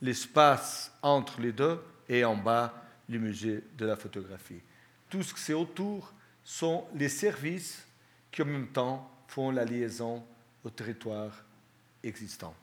l'espace 0.02 0.92
entre 1.02 1.40
les 1.40 1.52
deux 1.52 1.80
et 2.08 2.24
en 2.24 2.36
bas 2.36 2.74
le 3.08 3.18
musée 3.18 3.64
de 3.76 3.86
la 3.86 3.96
photographie. 3.96 4.60
Tout 5.08 5.22
ce 5.22 5.34
que 5.34 5.40
c'est 5.40 5.54
autour 5.54 6.12
sont 6.44 6.86
les 6.94 7.08
services 7.08 7.86
qui 8.30 8.42
en 8.42 8.46
même 8.46 8.68
temps 8.68 9.10
font 9.28 9.50
la 9.50 9.64
liaison 9.64 10.24
au 10.64 10.70
territoire 10.70 11.32
existant. 12.02 12.54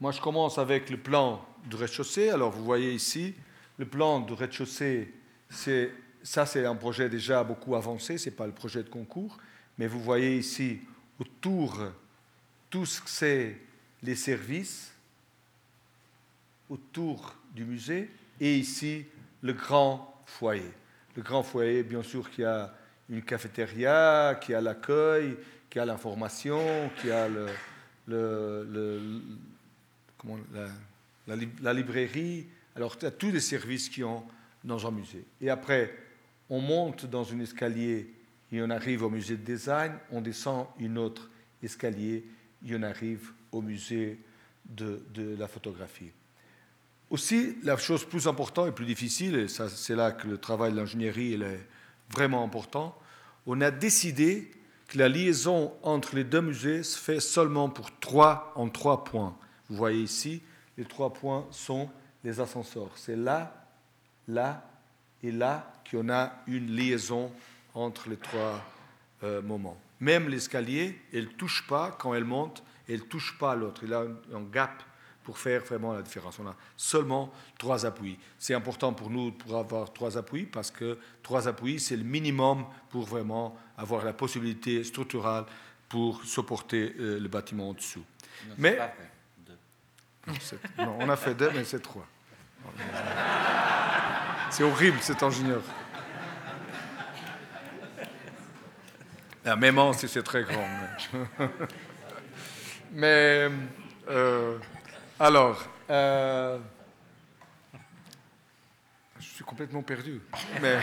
Moi, 0.00 0.12
je 0.12 0.20
commence 0.20 0.58
avec 0.58 0.90
le 0.90 0.96
plan 0.96 1.44
du 1.66 1.76
rez-de-chaussée. 1.76 2.30
Alors, 2.30 2.52
vous 2.52 2.64
voyez 2.64 2.92
ici, 2.92 3.34
le 3.78 3.86
plan 3.86 4.20
du 4.20 4.32
rez-de-chaussée, 4.32 5.12
ça, 5.50 6.46
c'est 6.46 6.64
un 6.64 6.76
projet 6.76 7.08
déjà 7.08 7.42
beaucoup 7.42 7.74
avancé, 7.74 8.16
ce 8.18 8.28
n'est 8.28 8.36
pas 8.36 8.46
le 8.46 8.52
projet 8.52 8.82
de 8.82 8.88
concours, 8.88 9.38
mais 9.76 9.86
vous 9.86 10.00
voyez 10.00 10.36
ici, 10.36 10.80
autour, 11.18 11.80
tout 12.70 12.86
ce 12.86 13.00
que 13.00 13.10
c'est 13.10 13.56
les 14.02 14.14
services 14.14 14.92
autour 16.70 17.34
du 17.54 17.64
musée, 17.64 18.10
et 18.40 18.56
ici, 18.56 19.04
le 19.42 19.52
grand 19.52 20.22
foyer. 20.26 20.70
Le 21.16 21.22
grand 21.22 21.42
foyer, 21.42 21.82
bien 21.82 22.02
sûr, 22.02 22.30
qui 22.30 22.44
a 22.44 22.74
une 23.08 23.22
cafétéria, 23.22 24.38
qui 24.40 24.54
a 24.54 24.60
l'accueil, 24.60 25.36
qui 25.70 25.78
a 25.78 25.84
l'information, 25.84 26.90
qui 27.00 27.10
a 27.10 27.28
la, 28.06 28.52
librairie. 31.72 32.46
Alors, 32.76 32.96
il 33.00 33.04
y 33.04 33.06
a 33.06 33.10
tous 33.10 33.30
les 33.30 33.40
services 33.40 33.88
qui 33.88 34.04
ont 34.04 34.24
dans 34.64 34.86
un 34.86 34.90
musée. 34.90 35.24
Et 35.40 35.50
après, 35.50 35.94
on 36.50 36.60
monte 36.60 37.06
dans 37.06 37.32
un 37.32 37.40
escalier 37.40 38.12
et 38.50 38.62
on 38.62 38.70
arrive 38.70 39.02
au 39.02 39.10
musée 39.10 39.36
de 39.36 39.44
design, 39.44 39.92
on 40.10 40.20
descend 40.20 40.66
une 40.78 40.98
autre 40.98 41.30
escalier 41.62 42.24
et 42.66 42.74
on 42.74 42.82
arrive 42.82 43.32
au 43.52 43.60
musée 43.60 44.18
de, 44.64 45.02
la 45.38 45.48
photographie. 45.48 46.10
Aussi, 47.10 47.56
la 47.62 47.76
chose 47.76 48.04
plus 48.04 48.26
importante 48.26 48.68
et 48.68 48.72
plus 48.72 48.84
difficile, 48.84 49.36
et 49.36 49.48
c'est 49.48 49.96
là 49.96 50.12
que 50.12 50.28
le 50.28 50.38
travail 50.38 50.72
de 50.72 50.76
l'ingénierie 50.76 51.34
est 51.34 51.66
vraiment 52.10 52.44
important, 52.44 52.98
on 53.46 53.60
a 53.60 53.70
décidé 53.70 54.50
que 54.88 54.98
la 54.98 55.08
liaison 55.08 55.72
entre 55.82 56.16
les 56.16 56.24
deux 56.24 56.40
musées 56.40 56.82
se 56.82 56.98
fait 56.98 57.20
seulement 57.20 57.68
pour 57.68 57.98
trois, 57.98 58.52
en 58.56 58.68
trois 58.68 59.04
points. 59.04 59.36
Vous 59.68 59.76
voyez 59.76 60.02
ici, 60.02 60.42
les 60.76 60.84
trois 60.84 61.12
points 61.12 61.46
sont 61.50 61.90
les 62.24 62.40
ascenseurs. 62.40 62.90
C'est 62.96 63.16
là, 63.16 63.66
là 64.26 64.68
et 65.22 65.32
là 65.32 65.72
qu'on 65.90 66.08
a 66.08 66.32
une 66.46 66.70
liaison 66.70 67.30
entre 67.74 68.08
les 68.08 68.16
trois 68.16 68.64
euh, 69.22 69.42
moments. 69.42 69.78
Même 70.00 70.28
l'escalier, 70.28 71.00
elle 71.12 71.24
ne 71.24 71.32
touche 71.32 71.66
pas 71.66 71.96
quand 71.98 72.14
elle 72.14 72.24
monte, 72.24 72.62
elle 72.88 73.00
ne 73.00 73.04
touche 73.04 73.36
pas 73.38 73.54
l'autre. 73.54 73.82
Il 73.84 73.92
a 73.92 74.04
un, 74.34 74.42
gap 74.42 74.82
pour 75.28 75.36
faire 75.38 75.60
vraiment 75.60 75.92
la 75.92 76.00
différence. 76.00 76.38
On 76.38 76.46
a 76.46 76.56
seulement 76.74 77.30
trois 77.58 77.84
appuis. 77.84 78.18
C'est 78.38 78.54
important 78.54 78.94
pour 78.94 79.10
nous 79.10 79.30
pour 79.30 79.58
avoir 79.58 79.92
trois 79.92 80.16
appuis 80.16 80.46
parce 80.46 80.70
que 80.70 80.98
trois 81.22 81.46
appuis, 81.46 81.78
c'est 81.78 81.98
le 81.98 82.02
minimum 82.02 82.64
pour 82.88 83.04
vraiment 83.04 83.54
avoir 83.76 84.06
la 84.06 84.14
possibilité 84.14 84.82
structurale 84.84 85.44
pour 85.86 86.24
supporter 86.24 86.94
euh, 86.98 87.20
le 87.20 87.28
bâtiment 87.28 87.68
en 87.68 87.72
dessous. 87.74 88.02
Mais 88.56 88.78
non, 90.78 90.96
on 90.98 91.10
a 91.10 91.16
fait 91.16 91.34
deux, 91.34 91.50
mais 91.50 91.64
c'est 91.64 91.80
trois. 91.80 92.06
C'est 94.48 94.62
horrible, 94.62 94.96
cet 95.02 95.22
ingénieur. 95.22 95.60
Ah, 99.44 99.56
même 99.56 99.78
c'est 99.92 100.22
très 100.22 100.44
grand. 100.44 100.66
Mais, 102.92 103.50
euh, 104.08 104.58
alors, 105.20 105.62
euh, 105.90 106.58
je 109.18 109.26
suis 109.26 109.44
complètement 109.44 109.82
perdu. 109.82 110.20
Mais 110.60 110.78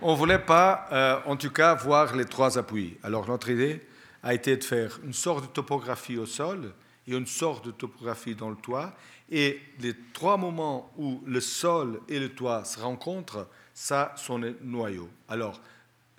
on 0.00 0.12
ne 0.12 0.16
voulait 0.16 0.38
pas, 0.38 0.88
euh, 0.92 1.20
en 1.26 1.36
tout 1.36 1.50
cas, 1.50 1.74
voir 1.74 2.14
les 2.16 2.24
trois 2.24 2.58
appuis. 2.58 2.98
Alors, 3.02 3.26
notre 3.28 3.50
idée 3.50 3.86
a 4.22 4.34
été 4.34 4.56
de 4.56 4.64
faire 4.64 4.98
une 5.04 5.12
sorte 5.12 5.42
de 5.42 5.48
topographie 5.48 6.18
au 6.18 6.26
sol 6.26 6.72
a 7.14 7.18
une 7.18 7.26
sorte 7.26 7.66
de 7.66 7.70
topographie 7.70 8.34
dans 8.34 8.50
le 8.50 8.56
toit. 8.56 8.94
Et 9.30 9.60
les 9.78 9.94
trois 10.12 10.36
moments 10.36 10.90
où 10.96 11.22
le 11.26 11.40
sol 11.40 12.00
et 12.08 12.18
le 12.18 12.30
toit 12.30 12.64
se 12.64 12.80
rencontrent, 12.80 13.48
ça 13.74 14.12
sont 14.16 14.38
les 14.38 14.54
noyaux. 14.62 15.08
Alors, 15.28 15.60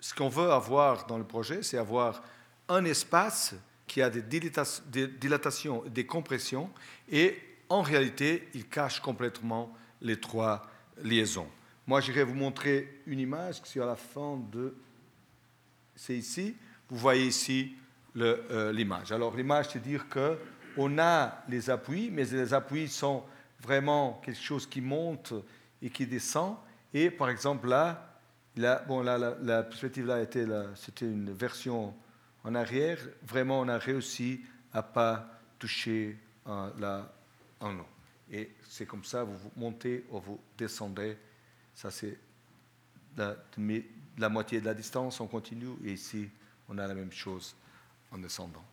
ce 0.00 0.14
qu'on 0.14 0.28
veut 0.28 0.50
avoir 0.50 1.06
dans 1.06 1.18
le 1.18 1.24
projet, 1.24 1.62
c'est 1.62 1.78
avoir 1.78 2.22
un 2.68 2.84
espace 2.84 3.54
qui 3.86 4.00
a 4.00 4.08
des 4.08 4.22
dilatations, 4.22 5.84
des 5.86 6.06
compressions, 6.06 6.70
et 7.12 7.38
en 7.68 7.82
réalité, 7.82 8.48
il 8.54 8.66
cache 8.66 9.00
complètement 9.00 9.72
les 10.00 10.18
trois 10.18 10.66
liaisons. 11.02 11.48
Moi, 11.86 12.00
j'irai 12.00 12.24
vous 12.24 12.34
montrer 12.34 13.02
une 13.06 13.20
image 13.20 13.62
qui 13.62 13.78
est 13.78 13.82
à 13.82 13.86
la 13.86 13.96
fin 13.96 14.40
de... 14.50 14.74
C'est 15.94 16.16
ici. 16.16 16.56
Vous 16.88 16.96
voyez 16.96 17.26
ici 17.26 17.74
euh, 18.16 18.72
l'image. 18.72 19.12
Alors, 19.12 19.36
l'image, 19.36 19.68
c'est 19.72 19.82
dire 19.82 20.08
que 20.08 20.38
on 20.76 20.98
a 20.98 21.44
les 21.48 21.70
appuis, 21.70 22.10
mais 22.10 22.24
les 22.24 22.54
appuis 22.54 22.88
sont 22.88 23.24
vraiment 23.60 24.20
quelque 24.24 24.40
chose 24.40 24.66
qui 24.66 24.80
monte 24.80 25.34
et 25.82 25.90
qui 25.90 26.06
descend. 26.06 26.56
Et 26.94 27.10
par 27.10 27.28
exemple, 27.28 27.68
là, 27.68 28.16
bon, 28.86 29.02
la, 29.02 29.62
perspective 29.62 30.06
là 30.06 30.22
était 30.22 30.46
c'était 30.76 31.06
une 31.06 31.32
version 31.32 31.94
en 32.44 32.54
arrière. 32.54 32.98
Vraiment, 33.22 33.60
on 33.60 33.68
a 33.68 33.78
réussi 33.78 34.42
à 34.72 34.82
pas 34.82 35.28
toucher 35.58 36.18
euh, 36.46 36.70
là 36.78 37.12
en 37.60 37.78
haut. 37.78 37.86
Et 38.30 38.50
c'est 38.68 38.86
comme 38.86 39.04
ça, 39.04 39.24
vous 39.24 39.50
montez 39.56 40.04
ou 40.10 40.18
vous 40.18 40.40
descendez. 40.56 41.16
Ça, 41.74 41.90
c'est 41.90 42.18
la, 43.16 44.28
moitié 44.28 44.60
de 44.60 44.66
la 44.66 44.74
distance, 44.74 45.20
on 45.20 45.26
continue. 45.26 45.76
Et 45.84 45.92
ici, 45.92 46.28
on 46.68 46.78
a 46.78 46.86
la 46.86 46.94
même 46.94 47.12
chose 47.12 47.54
en 48.10 48.18
descendant. 48.18 48.64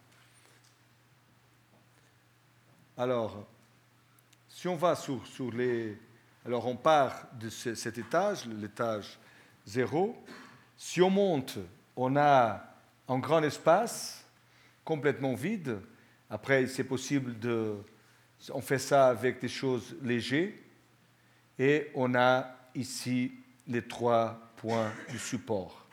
Alors, 2.97 3.45
si 4.47 4.67
on 4.67 4.75
va 4.75 4.95
sur, 4.95 5.21
les... 5.53 5.97
Alors, 6.45 6.65
on 6.67 6.75
part 6.75 7.27
de 7.33 7.49
cet 7.49 7.97
étage, 7.97 8.45
l'étage 8.45 9.19
0. 9.65 10.15
Si 10.77 11.01
on 11.01 11.09
monte, 11.09 11.59
on 11.95 12.15
a 12.15 12.63
un 13.07 13.19
grand 13.19 13.43
espace 13.43 14.23
complètement 14.85 15.33
vide. 15.33 15.79
Après, 16.29 16.67
c'est 16.67 16.83
possible 16.83 17.37
de... 17.39 17.75
On 18.53 18.61
fait 18.61 18.79
ça 18.79 19.07
avec 19.07 19.39
des 19.41 19.47
choses 19.47 19.95
légères. 20.01 20.51
Et 21.57 21.87
on 21.93 22.15
a 22.15 22.55
ici 22.75 23.33
les 23.67 23.81
trois 23.81 24.53
points 24.55 24.91
du 25.09 25.19
support, 25.19 25.85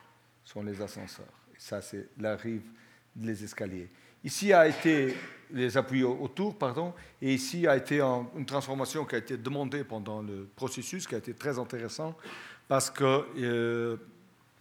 sont 0.45 0.63
les 0.63 0.81
ascenseurs. 0.81 1.27
Et 1.53 1.59
ça, 1.59 1.83
c'est 1.83 2.09
la 2.19 2.37
rive 2.37 2.63
des 3.15 3.43
escaliers. 3.43 3.91
Ici 4.23 4.53
a 4.53 4.67
été 4.67 5.15
les 5.53 5.77
appuis 5.77 6.03
autour, 6.03 6.59
pardon, 6.59 6.93
et 7.23 7.35
ici 7.35 7.67
a 7.67 7.77
été 7.77 8.01
une 8.01 8.47
transformation 8.47 9.05
qui 9.05 9.15
a 9.15 9.19
été 9.19 9.37
demandée 9.37 9.85
pendant 9.85 10.23
le 10.23 10.49
processus, 10.57 11.07
qui 11.07 11.15
a 11.15 11.19
été 11.19 11.35
très 11.35 11.59
intéressant, 11.59 12.17
parce 12.67 12.91
que 12.91 13.25
euh, 13.39 13.97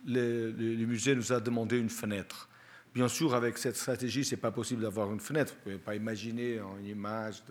le, 0.06 0.86
musée 0.86 1.16
nous 1.16 1.34
a 1.34 1.40
demandé 1.40 1.80
une 1.80 1.90
fenêtre. 1.90 2.48
Bien 2.96 3.10
sûr, 3.10 3.36
avec 3.36 3.58
cette 3.58 3.76
stratégie, 3.76 4.24
ce 4.24 4.36
n'est 4.36 4.42
pas 4.42 4.52
possible 4.52 4.82
d'avoir 4.84 5.12
une 5.12 5.20
fenêtre. 5.20 5.54
Vous 5.54 5.70
ne 5.70 5.76
pouvez 5.76 5.84
pas 5.84 5.96
imaginer 5.96 6.62
une 6.80 6.88
image 6.88 7.44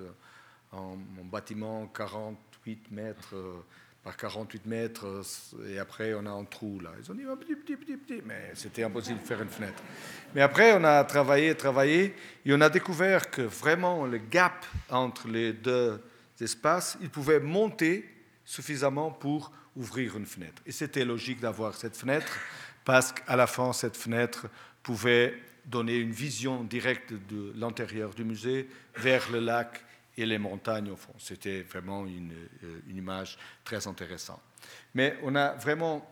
d'un 0.72 0.96
bâtiment 1.30 1.86
48 1.88 2.90
mètres. 2.90 3.34
Euh, 3.34 3.60
par 4.02 4.18
48 4.18 4.66
mètres, 4.66 5.06
euh, 5.06 5.74
et 5.74 5.78
après 5.78 6.12
on 6.12 6.26
a 6.26 6.30
un 6.30 6.44
trou 6.44 6.78
là. 6.78 6.90
Ils 7.02 7.10
ont 7.10 7.14
dit 7.14 7.22
petit, 7.40 7.56
petit, 7.56 7.76
petit, 7.76 7.96
petit, 7.96 8.22
mais 8.26 8.50
c'était 8.52 8.82
impossible 8.84 9.18
de 9.18 9.26
faire 9.26 9.40
une 9.40 9.48
fenêtre. 9.48 9.82
Mais 10.34 10.42
après 10.42 10.74
on 10.74 10.84
a 10.84 11.02
travaillé, 11.04 11.54
travaillé, 11.54 12.14
et 12.44 12.54
on 12.54 12.60
a 12.60 12.68
découvert 12.68 13.30
que 13.30 13.40
vraiment 13.40 14.04
le 14.04 14.18
gap 14.18 14.66
entre 14.90 15.26
les 15.28 15.54
deux 15.54 15.98
espaces, 16.38 16.98
il 17.00 17.08
pouvait 17.08 17.40
monter 17.40 18.06
suffisamment 18.44 19.10
pour 19.10 19.52
ouvrir 19.74 20.18
une 20.18 20.26
fenêtre. 20.26 20.60
Et 20.66 20.72
c'était 20.72 21.06
logique 21.06 21.40
d'avoir 21.40 21.74
cette 21.74 21.96
fenêtre, 21.96 22.28
parce 22.84 23.10
qu'à 23.10 23.36
la 23.36 23.46
fin, 23.46 23.72
cette 23.72 23.96
fenêtre 23.96 24.48
pouvait 24.84 25.34
donner 25.64 25.96
une 25.96 26.12
vision 26.12 26.62
directe 26.62 27.12
de 27.12 27.52
l'intérieur 27.56 28.14
du 28.14 28.22
musée 28.22 28.68
vers 28.94 29.28
le 29.32 29.40
lac 29.40 29.82
et 30.16 30.26
les 30.26 30.38
montagnes 30.38 30.90
au 30.90 30.96
fond. 30.96 31.14
C'était 31.18 31.62
vraiment 31.62 32.06
une, 32.06 32.32
euh, 32.62 32.80
une, 32.86 32.98
image 32.98 33.36
très 33.64 33.88
intéressante. 33.88 34.40
Mais 34.94 35.16
on 35.22 35.34
a 35.34 35.54
vraiment 35.54 36.08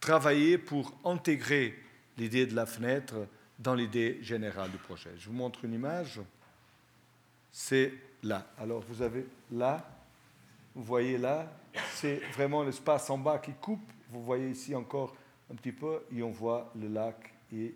travaillé 0.00 0.58
pour 0.58 0.98
intégrer 1.04 1.78
l'idée 2.16 2.46
de 2.46 2.56
la 2.56 2.66
fenêtre 2.66 3.28
dans 3.58 3.74
l'idée 3.74 4.18
générale 4.22 4.70
du 4.70 4.78
projet. 4.78 5.10
Je 5.18 5.28
vous 5.28 5.34
montre 5.34 5.64
une 5.64 5.74
image. 5.74 6.20
C'est 7.52 7.92
là. 8.22 8.50
Alors 8.58 8.82
vous 8.88 9.02
avez 9.02 9.26
là, 9.52 9.86
vous 10.74 10.82
voyez 10.82 11.18
là, 11.18 11.52
c'est 11.92 12.20
vraiment 12.32 12.64
l'espace 12.64 13.10
en 13.10 13.18
bas 13.18 13.38
qui 13.38 13.52
coupe. 13.52 13.92
Vous 14.10 14.24
voyez 14.24 14.48
ici 14.48 14.74
encore 14.74 15.14
un 15.50 15.54
petit 15.54 15.72
peu, 15.72 16.02
et 16.14 16.22
on 16.22 16.30
voit 16.30 16.72
le 16.78 16.88
lac 16.88 17.32
et 17.52 17.74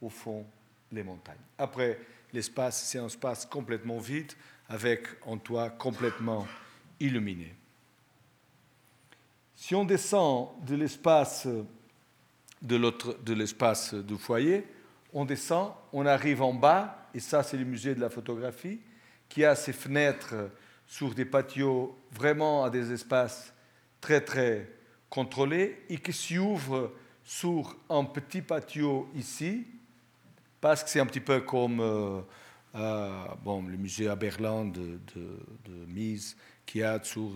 au 0.00 0.08
fond 0.08 0.46
les 0.92 1.02
montagnes. 1.02 1.36
Après, 1.58 1.98
l'espace, 2.32 2.82
c'est 2.84 2.98
un 2.98 3.06
espace 3.06 3.46
complètement 3.46 3.98
vide 3.98 4.32
avec 4.68 5.06
un 5.26 5.38
toit 5.38 5.70
complètement 5.70 6.46
illuminé. 6.98 7.54
Si 9.56 9.74
on 9.74 9.84
descend 9.84 10.48
de 10.66 10.74
l'espace 10.74 11.46
de 12.62 12.76
l'autre 12.76 13.16
de 13.24 13.32
l'espace 13.32 13.94
du 13.94 14.16
foyer, 14.16 14.66
on 15.12 15.24
descend, 15.24 15.72
on 15.92 16.06
arrive 16.06 16.42
en 16.42 16.52
bas, 16.52 17.08
et 17.14 17.20
ça 17.20 17.42
c'est 17.42 17.56
le 17.56 17.64
musée 17.64 17.94
de 17.94 18.00
la 18.00 18.10
photographie, 18.10 18.80
qui 19.28 19.44
a 19.44 19.54
ses 19.54 19.72
fenêtres 19.72 20.34
sur 20.86 21.14
des 21.14 21.24
patios 21.24 21.96
vraiment 22.10 22.64
à 22.64 22.70
des 22.70 22.92
espaces 22.92 23.52
très 24.00 24.20
très 24.20 24.68
contrôlés 25.10 25.82
et 25.90 25.98
qui 25.98 26.12
s'ouvre 26.12 26.92
sur 27.24 27.76
un 27.90 28.04
petit 28.04 28.40
patio 28.40 29.08
ici, 29.14 29.66
parce 30.60 30.82
que 30.82 30.90
c'est 30.90 31.00
un 31.00 31.06
petit 31.06 31.20
peu 31.20 31.40
comme 31.40 31.80
euh, 31.80 32.20
euh, 32.74 33.24
bon, 33.42 33.62
le 33.62 33.76
musée 33.76 34.08
à 34.08 34.16
Berlin 34.16 34.64
de, 34.64 34.98
de, 35.14 35.86
Mise, 35.86 36.36
qui 36.64 36.82
a 36.82 37.02
sur 37.02 37.32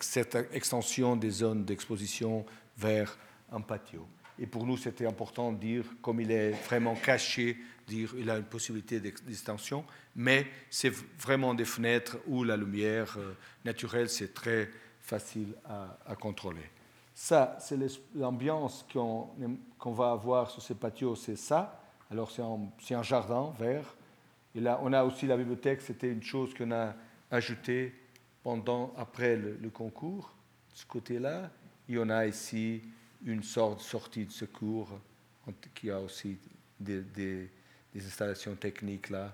cette 0.00 0.36
extension 0.52 1.16
des 1.16 1.30
zones 1.30 1.64
d'exposition 1.64 2.44
vers 2.76 3.16
un 3.50 3.60
patio. 3.60 4.06
Et 4.38 4.46
pour 4.46 4.66
nous, 4.66 4.76
c'était 4.76 5.06
important 5.06 5.52
de 5.52 5.58
dire, 5.58 5.84
comme 6.02 6.20
il 6.20 6.30
est 6.30 6.50
vraiment 6.50 6.94
caché, 6.94 7.56
dire 7.86 8.12
il 8.18 8.28
a 8.28 8.36
une 8.36 8.44
possibilité 8.44 9.00
d'extension, 9.00 9.84
mais 10.16 10.46
c'est 10.70 10.92
vraiment 11.18 11.54
des 11.54 11.64
fenêtres 11.64 12.18
où 12.26 12.44
la 12.44 12.56
lumière 12.56 13.16
euh, 13.16 13.34
naturelle, 13.64 14.08
c'est 14.08 14.34
très 14.34 14.70
facile 15.00 15.54
à, 15.64 16.16
contrôler. 16.16 16.62
Ça, 17.14 17.56
c'est 17.60 17.78
l'ambiance 18.16 18.84
qu'on 18.92 19.92
va 19.92 20.10
avoir 20.10 20.50
sur 20.50 20.60
ces 20.60 20.74
patios, 20.74 21.14
c'est 21.14 21.36
ça. 21.36 21.80
Alors, 22.10 22.30
c'est 22.30 22.94
un, 22.94 23.02
jardin 23.02 23.52
vert. 23.56 23.94
Et 24.54 24.60
là, 24.60 24.80
on 24.82 24.92
a 24.92 25.04
aussi 25.04 25.26
la 25.26 25.36
bibliothèque, 25.36 25.80
c'était 25.80 26.10
une 26.10 26.22
chose 26.22 26.52
qu'on 26.54 26.72
a 26.72 26.94
ajoutée 27.30 27.94
pendant, 28.42 28.92
après 28.96 29.36
le, 29.36 29.70
concours, 29.70 30.34
de 30.72 30.76
ce 30.76 30.86
côté-là. 30.86 31.50
Et 31.88 31.98
on 31.98 32.08
a 32.10 32.26
ici 32.26 32.82
une 33.24 33.44
sorte 33.44 33.78
de 33.78 33.82
sortie 33.82 34.26
de 34.26 34.32
secours 34.32 34.88
qui 35.74 35.90
a 35.90 36.00
aussi 36.00 36.36
des, 36.80 37.48
installations 37.96 38.56
techniques 38.56 39.10
là 39.10 39.32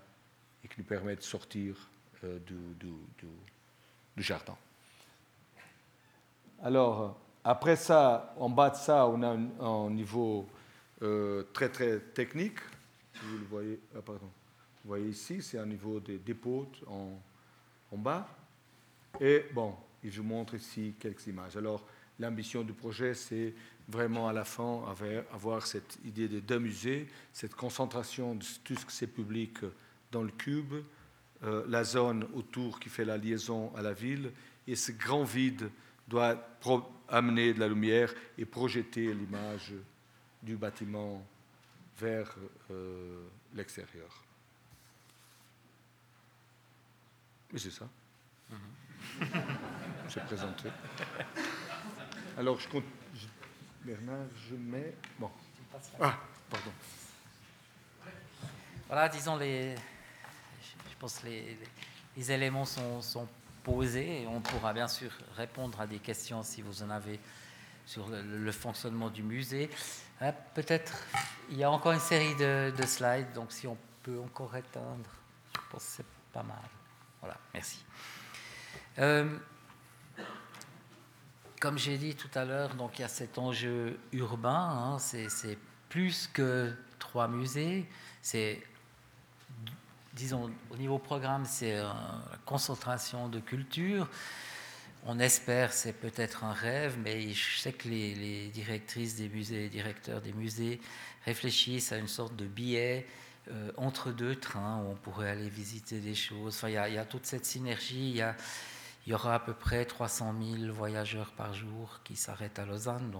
et 0.62 0.68
qui 0.68 0.74
nous 0.78 0.84
permet 0.84 1.16
de 1.16 1.22
sortir 1.22 1.76
euh, 2.24 2.38
du, 2.40 2.54
du, 2.78 4.22
jardin. 4.22 4.56
Alors, 6.62 7.18
après 7.44 7.76
ça, 7.76 8.34
en 8.38 8.50
bas 8.50 8.70
de 8.70 8.76
ça, 8.76 9.06
on 9.06 9.22
a 9.22 9.64
un, 9.64 9.90
niveau 9.90 10.48
euh, 11.02 11.44
très 11.52 11.68
très 11.68 11.98
technique. 11.98 12.58
vous 13.22 13.38
le 13.38 13.44
voyez, 13.44 13.80
ah, 13.96 14.00
voyez 14.84 15.08
ici, 15.08 15.42
c'est 15.42 15.58
un 15.58 15.66
niveau 15.66 16.00
des 16.00 16.18
dépôts 16.18 16.66
en, 16.86 17.18
en 17.92 17.96
bas. 17.98 18.28
Et 19.20 19.46
bon, 19.52 19.74
je 20.04 20.20
vous 20.20 20.26
montre 20.26 20.54
ici 20.54 20.94
quelques 20.98 21.26
images. 21.26 21.56
Alors, 21.56 21.86
l'ambition 22.18 22.62
du 22.62 22.72
projet, 22.72 23.14
c'est 23.14 23.54
vraiment 23.88 24.28
à 24.28 24.32
la 24.32 24.44
fin 24.44 24.84
avoir 25.32 25.66
cette 25.66 25.98
idée 26.04 26.28
de 26.28 26.40
deux 26.40 26.58
musées, 26.58 27.08
cette 27.32 27.54
concentration 27.54 28.34
de 28.34 28.44
tout 28.62 28.76
ce 28.76 28.86
que 28.86 28.92
c'est 28.92 29.06
public 29.06 29.58
dans 30.12 30.22
le 30.22 30.30
cube, 30.30 30.74
euh, 31.42 31.64
la 31.68 31.84
zone 31.84 32.26
autour 32.34 32.78
qui 32.78 32.88
fait 32.88 33.04
la 33.04 33.16
liaison 33.16 33.72
à 33.74 33.82
la 33.82 33.92
ville, 33.92 34.30
et 34.66 34.76
ce 34.76 34.92
grand 34.92 35.24
vide 35.24 35.70
doit 36.10 36.36
amener 37.08 37.54
de 37.54 37.60
la 37.60 37.68
lumière 37.68 38.12
et 38.36 38.44
projeter 38.44 39.14
l'image 39.14 39.72
du 40.42 40.56
bâtiment 40.56 41.24
vers 41.98 42.34
euh, 42.70 43.28
l'extérieur. 43.54 44.24
Mais 47.52 47.58
c'est 47.58 47.70
ça. 47.70 47.88
Mm 48.50 48.54
J'ai 50.08 50.20
présenté. 50.20 50.68
Alors, 52.36 52.58
je 52.58 52.68
compte. 52.68 52.84
Bernard, 53.84 54.26
je 54.48 54.56
mets. 54.56 54.94
Bon. 55.18 55.30
Ah, 56.00 56.18
pardon. 56.50 56.70
Voilà, 58.86 59.08
disons, 59.08 59.36
les, 59.36 59.74
je 59.74 60.96
pense 60.98 61.18
que 61.20 61.26
les, 61.26 61.56
les, 62.16 62.32
éléments 62.32 62.64
sont, 62.64 63.00
sont, 63.00 63.28
on 64.28 64.40
pourra 64.40 64.72
bien 64.72 64.88
sûr 64.88 65.10
répondre 65.36 65.80
à 65.80 65.86
des 65.86 65.98
questions 65.98 66.42
si 66.42 66.62
vous 66.62 66.82
en 66.82 66.90
avez 66.90 67.20
sur 67.86 68.08
le, 68.08 68.52
fonctionnement 68.52 69.10
du 69.10 69.22
musée. 69.22 69.70
Ah, 70.20 70.32
peut-être, 70.32 71.06
il 71.50 71.56
y 71.56 71.64
a 71.64 71.70
encore 71.70 71.92
une 71.92 72.00
série 72.00 72.34
de, 72.36 72.72
de, 72.76 72.86
slides, 72.86 73.32
donc 73.34 73.52
si 73.52 73.66
on 73.66 73.76
peut 74.02 74.20
encore 74.20 74.54
éteindre, 74.56 75.08
je 75.54 75.60
pense 75.70 75.84
que 75.84 75.90
c'est 75.96 76.06
pas 76.32 76.42
mal. 76.42 76.58
Voilà, 77.20 77.36
merci. 77.54 77.84
Euh, 78.98 79.38
comme 81.60 81.78
j'ai 81.78 81.98
dit 81.98 82.14
tout 82.14 82.30
à 82.34 82.44
l'heure, 82.44 82.74
donc 82.74 82.98
il 82.98 83.02
y 83.02 83.04
a 83.04 83.08
cet 83.08 83.38
enjeu 83.38 83.98
urbain. 84.12 84.50
Hein, 84.50 84.98
c'est 84.98 85.58
plus 85.88 86.28
que 86.32 86.72
trois 86.98 87.28
musées. 87.28 87.88
C'est, 88.22 88.62
disons, 90.14 90.50
au 90.70 90.76
niveau 90.76 90.98
programme, 90.98 91.44
c'est 91.44 91.78
une 91.78 91.92
concentration 92.44 93.28
de 93.28 93.40
culture. 93.40 94.08
On 95.06 95.18
espère, 95.18 95.72
c'est 95.72 95.94
peut-être 95.94 96.44
un 96.44 96.52
rêve, 96.52 96.98
mais 97.02 97.32
je 97.32 97.58
sais 97.58 97.72
que 97.72 97.88
les, 97.88 98.48
directrices 98.48 99.16
des 99.16 99.28
musées, 99.28 99.60
les 99.60 99.68
directeurs 99.68 100.20
des 100.20 100.32
musées 100.32 100.80
réfléchissent 101.24 101.92
à 101.92 101.96
une 101.96 102.08
sorte 102.08 102.36
de 102.36 102.46
billet 102.46 103.06
euh, 103.50 103.72
entre 103.76 104.10
deux 104.10 104.36
trains 104.36 104.82
où 104.82 104.90
on 104.90 104.96
pourrait 104.96 105.30
aller 105.30 105.48
visiter 105.48 106.00
des 106.00 106.14
choses. 106.14 106.56
Enfin, 106.56 106.68
il 106.68 106.74
y 106.74 106.98
a, 106.98 107.04
toute 107.06 107.24
cette 107.24 107.46
synergie. 107.46 108.10
Il 108.10 108.16
y 108.16 108.22
a, 108.22 108.36
aura 109.14 109.34
à 109.34 109.38
peu 109.38 109.54
près 109.54 109.86
300 109.86 110.34
000 110.58 110.72
voyageurs 110.72 111.32
par 111.32 111.54
jour 111.54 112.00
qui 112.04 112.16
s'arrêtent 112.16 112.58
à 112.58 112.66
Lausanne, 112.66 113.10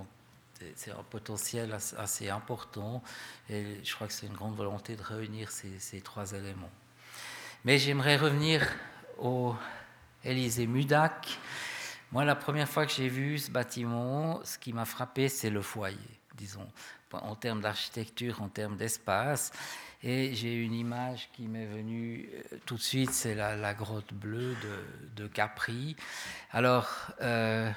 c'est 0.77 0.91
un 0.91 1.03
potentiel 1.03 1.77
assez 1.99 2.29
important. 2.29 3.03
Et 3.49 3.81
je 3.83 3.95
crois 3.95 4.07
que 4.07 4.13
c'est 4.13 4.27
une 4.27 4.35
grande 4.35 4.57
volonté 4.57 4.97
de 4.97 5.03
réunir 5.03 5.51
ces, 5.51 6.01
trois 6.01 6.33
éléments. 6.33 6.71
Mais 7.65 7.79
j'aimerais 7.79 8.17
revenir 8.17 8.67
au 9.19 9.55
Élysée 10.25 10.67
Mudac. 10.67 11.39
Moi, 12.13 12.25
la 12.25 12.35
première 12.35 12.69
fois 12.69 12.87
que 12.87 12.93
j'ai 12.93 13.09
vu 13.09 13.39
ce 13.39 13.51
bâtiment, 13.51 14.41
ce 14.45 14.59
qui 14.59 14.73
m'a 14.73 14.85
frappé, 14.85 15.29
c'est 15.29 15.51
le 15.51 15.63
foyer, 15.63 15.99
disons, 16.35 16.67
en 17.13 17.37
termes 17.37 17.61
d'architecture, 17.61 18.43
en 18.43 18.49
termes 18.49 18.77
d'espace. 18.77 19.53
Et 20.03 20.35
j'ai 20.35 20.55
une 20.55 20.73
image 20.73 21.29
qui 21.35 21.47
m'est 21.47 21.67
venue 21.67 22.31
euh, 22.53 22.57
tout 22.65 22.77
de 22.77 22.81
suite, 22.81 23.11
c'est 23.11 23.35
la, 23.35 23.75
grotte 23.75 24.15
bleue 24.15 24.57
de, 25.15 25.27
Capri. 25.27 25.95
Alors, 26.53 26.89
euh, 27.21 27.71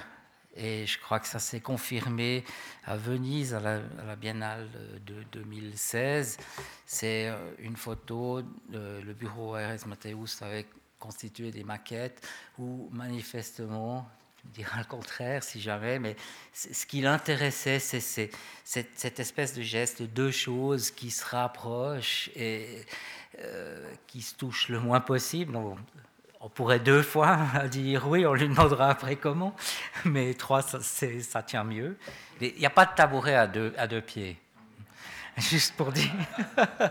et 0.56 0.86
je 0.86 0.98
crois 0.98 1.20
que 1.20 1.26
ça 1.26 1.38
s'est 1.38 1.60
confirmé 1.60 2.44
à 2.84 2.96
Venise, 2.96 3.54
à 3.54 3.60
la, 3.60 4.16
Biennale 4.16 4.68
de 5.04 5.22
2016. 5.32 6.38
C'est 6.86 7.28
euh, 7.28 7.36
une 7.58 7.76
photo, 7.76 8.42
le 8.70 9.12
bureau 9.12 9.54
ARS 9.54 9.86
Matthäus 9.86 10.42
avait 10.42 10.66
constitué 10.98 11.50
des 11.50 11.64
maquettes 11.64 12.26
où 12.58 12.88
manifestement 12.92 14.08
dira 14.52 14.78
le 14.78 14.84
contraire 14.84 15.42
si 15.42 15.60
jamais, 15.60 15.98
mais 15.98 16.16
ce 16.52 16.86
qui 16.86 17.00
l'intéressait, 17.00 17.78
c'est 17.78 18.30
cette, 18.64 19.20
espèce 19.20 19.54
de 19.54 19.62
geste, 19.62 20.02
deux 20.02 20.30
choses 20.30 20.90
qui 20.90 21.10
se 21.10 21.24
rapprochent 21.24 22.30
et 22.36 22.84
euh, 23.40 23.92
qui 24.06 24.22
se 24.22 24.34
touchent 24.34 24.68
le 24.68 24.80
moins 24.80 25.00
possible. 25.00 25.58
On 26.44 26.50
pourrait 26.50 26.78
deux 26.78 27.02
fois 27.02 27.38
dire 27.70 28.06
oui, 28.06 28.26
on 28.26 28.34
lui 28.34 28.46
demandera 28.48 28.90
après 28.90 29.16
comment, 29.16 29.56
mais 30.04 30.34
trois, 30.34 30.60
ça, 30.62 31.42
tient 31.42 31.64
mieux. 31.64 31.96
Il 32.40 32.54
n'y 32.56 32.66
a 32.66 32.70
pas 32.70 32.84
de 32.84 32.94
tabouret 32.94 33.34
à 33.34 33.46
deux, 33.46 34.02
pieds, 34.02 34.38
juste 35.38 35.74
pour 35.74 35.90
dire. 35.90 36.12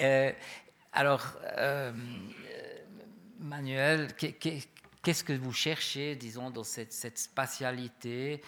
Euh, 0.00 0.30
alors, 0.92 1.26
euh, 1.56 1.90
Manuel, 3.40 4.14
qu'est-ce 4.14 5.24
que 5.24 5.32
vous 5.32 5.52
cherchez, 5.52 6.14
disons, 6.14 6.50
dans 6.50 6.62
cette, 6.62 7.18
spatialité 7.18 8.40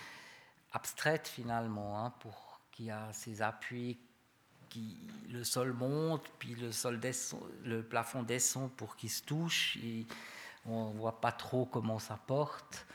abstraite 0.73 1.27
finalement, 1.27 2.05
hein, 2.05 2.13
pour 2.21 2.61
qu'il 2.71 2.85
y 2.85 2.91
a 2.93 3.09
ces 3.13 3.43
appuis, 3.43 3.99
le 5.29 5.45
sol 5.45 5.73
monte, 5.73 6.31
puis 6.39 6.55
le 6.55 6.73
sol 6.73 7.01
descend, 7.01 7.41
le 7.65 7.83
plafond 7.83 8.23
descend 8.23 8.71
pour 8.73 8.97
qu'il 8.97 9.11
se 9.11 9.23
touche, 9.23 9.77
et 9.85 10.07
on 10.67 10.91
voit 10.91 11.21
pas 11.21 11.33
trop 11.33 11.65
comment 11.67 11.99
ça 11.99 12.19
porte. 12.27 12.87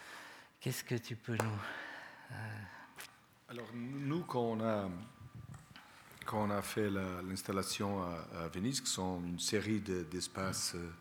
Qu'est-ce 0.59 0.83
que 0.83 0.95
tu 0.95 1.15
peux 1.15 1.37
nous 1.37 1.61
euh, 2.31 2.35
Alors 3.49 3.67
nous, 3.73 4.23
quand 4.23 4.41
on 4.41 4.61
a 4.61 4.89
quand 6.25 6.43
on 6.43 6.49
a 6.49 6.63
fait 6.63 6.89
l'installation 6.89 8.01
à, 8.01 8.47
Venise, 8.47 8.81
qui 8.81 8.89
sont 8.89 9.21
une 9.23 9.39
série 9.39 9.79
d'espaces 9.79 10.73
euh, 10.73 10.91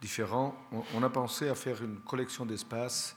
différents, 0.00 0.56
on, 0.92 1.02
a 1.04 1.08
pensé 1.08 1.48
à 1.48 1.54
faire 1.54 1.82
une 1.84 2.00
collection 2.00 2.44
d'espaces 2.44 3.16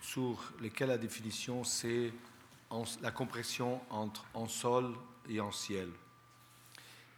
sur 0.00 0.52
lesquels 0.60 0.88
la 0.88 0.96
définition 0.96 1.64
c'est 1.64 2.12
la 3.02 3.10
compression 3.10 3.80
entre 3.90 4.24
en 4.32 4.46
sol 4.46 4.94
et 5.28 5.40
en 5.40 5.52
ciel. 5.52 5.88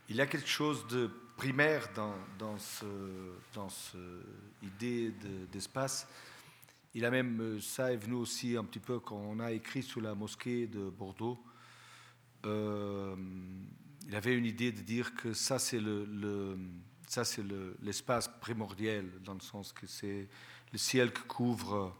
il 0.08 0.16
y 0.16 0.20
a 0.20 0.26
quelque 0.26 0.48
chose 0.48 0.86
de 0.88 1.10
primaire 1.36 1.88
dans, 1.94 2.14
dans, 2.38 2.58
ce, 2.58 2.84
dans 3.54 3.68
cette 3.68 3.98
idée 4.62 5.12
d'espace. 5.50 6.06
il 6.94 7.04
a 7.04 7.10
même, 7.10 7.60
ça 7.60 7.92
est 7.92 7.96
venu 7.96 8.14
aussi 8.14 8.56
un 8.56 8.64
petit 8.64 8.78
peu 8.78 8.98
quand 8.98 9.16
on 9.16 9.40
a 9.40 9.52
écrit 9.52 9.82
sur 9.82 10.00
la 10.00 10.14
mosquée 10.14 10.66
de 10.66 10.90
Bordeaux. 10.90 11.38
Euh, 12.44 13.16
il 14.06 14.14
avait 14.14 14.36
une 14.36 14.46
idée 14.46 14.72
de 14.72 14.80
dire 14.80 15.14
que 15.14 15.32
ça, 15.32 15.58
c'est 15.58 15.80
le, 15.80 16.04
le, 16.04 16.58
ça 17.06 17.24
c'est 17.24 17.44
l'espace 17.82 18.28
primordial, 18.40 19.06
dans 19.24 19.34
le 19.34 19.40
sens 19.40 19.72
que 19.72 19.86
c'est 19.86 20.28
le 20.72 20.78
ciel 20.78 21.12
qui 21.12 21.22
couvre 21.22 21.96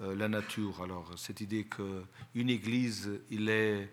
euh, 0.00 0.14
la 0.14 0.28
nature. 0.28 0.82
Alors, 0.82 1.12
cette 1.18 1.40
idée 1.40 1.64
qu'une 1.64 2.50
église, 2.50 3.10
il 3.30 3.48
est 3.48 3.92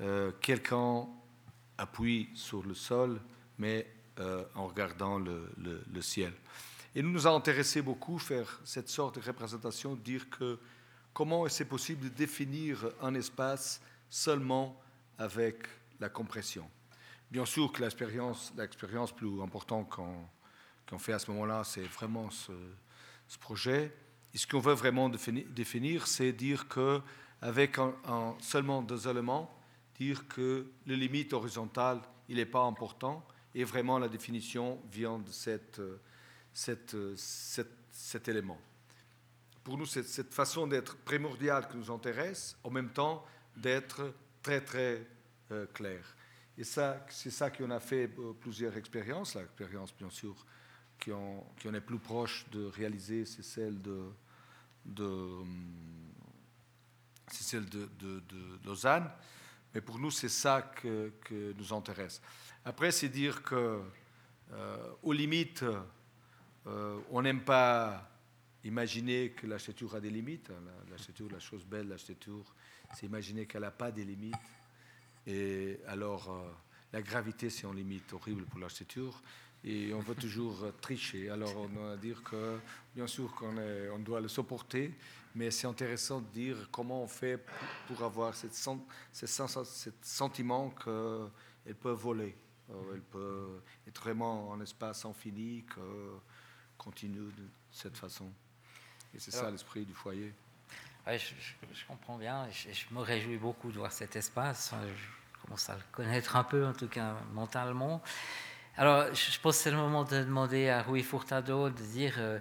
euh, 0.00 0.32
quelqu'un 0.40 1.06
appuyé 1.76 2.28
sur 2.34 2.62
le 2.62 2.74
sol, 2.74 3.20
mais 3.58 3.86
euh, 4.20 4.44
en 4.54 4.66
regardant 4.66 5.18
le, 5.18 6.00
ciel. 6.00 6.32
Et 6.94 7.02
nous 7.02 7.10
nous 7.10 7.26
a 7.26 7.30
intéressé 7.30 7.82
beaucoup 7.82 8.18
faire 8.18 8.60
cette 8.64 8.88
sorte 8.88 9.20
de 9.20 9.24
représentation, 9.24 9.94
dire 9.94 10.28
que 10.30 10.58
comment 11.12 11.48
c'est 11.48 11.64
possible 11.64 12.04
de 12.04 12.08
définir 12.08 12.90
un 13.02 13.14
espace 13.14 13.80
seulement 14.08 14.80
avec 15.18 15.66
la 16.00 16.08
compression. 16.08 16.68
Bien 17.30 17.44
sûr 17.44 17.70
que 17.72 17.82
l'expérience, 17.82 18.52
plus 19.14 19.42
importante 19.42 19.88
qu'on, 19.90 20.98
fait 20.98 21.12
à 21.12 21.18
ce 21.18 21.30
moment-là, 21.32 21.62
c'est 21.64 21.82
vraiment 21.82 22.30
ce, 22.30 22.52
projet. 23.40 23.94
Et 24.32 24.38
ce 24.38 24.46
qu'on 24.46 24.60
veut 24.60 24.74
vraiment 24.74 25.08
définir, 25.08 26.06
c'est 26.06 26.32
dire 26.32 26.68
que 26.68 27.00
avec 27.42 27.76
seulement 28.40 28.82
deux 28.82 29.06
éléments, 29.06 29.57
dire 29.98 30.28
que 30.28 30.70
le 30.86 30.94
limite 30.94 31.32
horizontale, 31.32 32.00
il 32.28 32.36
n'est 32.36 32.46
pas 32.46 32.62
important, 32.62 33.26
et 33.54 33.64
vraiment 33.64 33.98
la 33.98 34.08
définition 34.08 34.80
vient 34.92 35.18
de 35.18 35.30
cette, 35.30 35.80
cette, 36.52 36.96
cet 37.90 38.28
élément. 38.28 38.60
Pour 39.64 39.76
nous, 39.76 39.86
c'est 39.86 40.04
cette 40.04 40.32
façon 40.32 40.66
d'être 40.66 40.96
primordiale 40.96 41.68
qui 41.68 41.76
nous 41.76 41.90
intéresse, 41.90 42.56
en 42.64 42.70
même 42.70 42.90
temps 42.90 43.24
d'être 43.56 44.14
très 44.42 44.60
très 44.60 45.06
euh, 45.50 45.66
clair. 45.66 46.16
Et 46.56 46.64
ça, 46.64 47.04
c'est 47.08 47.30
ça 47.30 47.50
qu'on 47.50 47.70
a 47.70 47.80
fait 47.80 48.10
euh, 48.18 48.32
plusieurs 48.32 48.76
expériences. 48.76 49.34
L'expérience, 49.34 49.94
bien 49.96 50.10
sûr, 50.10 50.34
qui 50.98 51.12
en, 51.12 51.44
est 51.72 51.80
plus 51.80 51.98
proche 51.98 52.46
de 52.50 52.64
réaliser, 52.64 53.24
c'est 53.24 53.44
celle 53.44 53.80
de, 53.80 54.10
de, 54.84 55.42
de, 57.52 57.88
de, 58.00 58.66
Lausanne. 58.66 59.08
Mais 59.78 59.82
pour 59.82 60.00
nous, 60.00 60.10
c'est 60.10 60.28
ça 60.28 60.72
que, 60.74 61.12
nous 61.56 61.72
intéresse. 61.72 62.20
Après, 62.64 62.90
c'est 62.90 63.08
dire 63.08 63.44
que, 63.44 63.80
euh, 64.50 64.76
aux 65.04 65.12
limites, 65.12 65.64
euh, 66.66 66.98
on 67.12 67.22
n'aime 67.22 67.42
pas 67.42 68.10
imaginer 68.64 69.30
que 69.30 69.46
l'architecture 69.46 69.94
a 69.94 70.00
des 70.00 70.10
limites. 70.10 70.50
L'architecture, 70.90 71.28
la 71.30 71.38
chose 71.38 71.64
belle, 71.64 71.86
l'architecture, 71.86 72.44
c'est 72.92 73.06
imaginer 73.06 73.46
qu'elle 73.46 73.60
n'a 73.60 73.70
pas 73.70 73.92
des 73.92 74.04
limites. 74.04 74.34
Et 75.28 75.78
alors, 75.86 76.28
euh, 76.28 76.50
la 76.92 77.00
gravité, 77.00 77.48
c'est 77.48 77.64
une 77.68 77.76
limite 77.76 78.12
horrible 78.12 78.46
pour 78.46 78.58
l'architecture 78.58 79.22
et 79.62 79.94
on 79.94 80.00
veut 80.00 80.16
toujours 80.16 80.72
tricher. 80.80 81.30
Alors 81.30 81.56
on 81.56 81.68
doit 81.68 81.96
dire 81.96 82.22
que 82.24 82.58
bien 82.96 83.06
sûr 83.06 83.32
qu'on 83.34 83.56
on 83.94 83.98
doit 84.00 84.20
le 84.20 84.28
supporter, 84.28 84.92
mais 85.38 85.52
c'est 85.52 85.68
intéressant 85.68 86.20
de 86.20 86.26
dire 86.26 86.56
comment 86.72 87.04
on 87.04 87.06
fait 87.06 87.38
pour, 87.86 88.02
avoir 88.02 88.34
cette, 88.34 88.54
ce 88.54 89.90
sentiment 90.02 90.70
qu'elle 90.70 91.76
peut 91.76 91.92
voler, 91.92 92.36
euh, 92.70 92.74
elle 92.92 93.02
peut 93.02 93.60
être 93.86 94.00
vraiment 94.00 94.50
en 94.50 94.60
espace 94.60 95.04
infini, 95.04 95.64
que 95.64 95.80
continue 96.76 97.30
de 97.36 97.44
cette 97.70 97.96
façon. 97.96 98.32
Et 99.14 99.20
c'est 99.20 99.30
ça 99.30 99.48
l'esprit 99.48 99.84
du 99.84 99.94
foyer. 99.94 100.34
je, 101.06 101.86
comprends 101.86 102.18
bien, 102.18 102.48
je, 102.50 102.72
je, 102.72 102.92
me 102.92 103.00
réjouis 103.00 103.38
beaucoup 103.38 103.70
de 103.70 103.78
voir 103.78 103.92
cet 103.92 104.16
espace. 104.16 104.74
Je 104.74 105.40
commence 105.40 105.70
à 105.70 105.76
le 105.76 105.82
connaître 105.92 106.34
un 106.34 106.44
peu, 106.44 106.66
en 106.66 106.72
tout 106.72 106.88
cas 106.88 107.14
mentalement. 107.32 108.02
Alors, 108.76 109.12
je 109.12 109.40
pense 109.40 109.56
que 109.56 109.62
c'est 109.64 109.70
le 109.72 109.76
moment 109.76 110.04
de 110.04 110.18
demander 110.18 110.68
à 110.68 110.82
Rui 110.82 111.02
Furtado 111.02 111.68
de 111.68 111.82
dire 111.82 112.14
euh, 112.18 112.38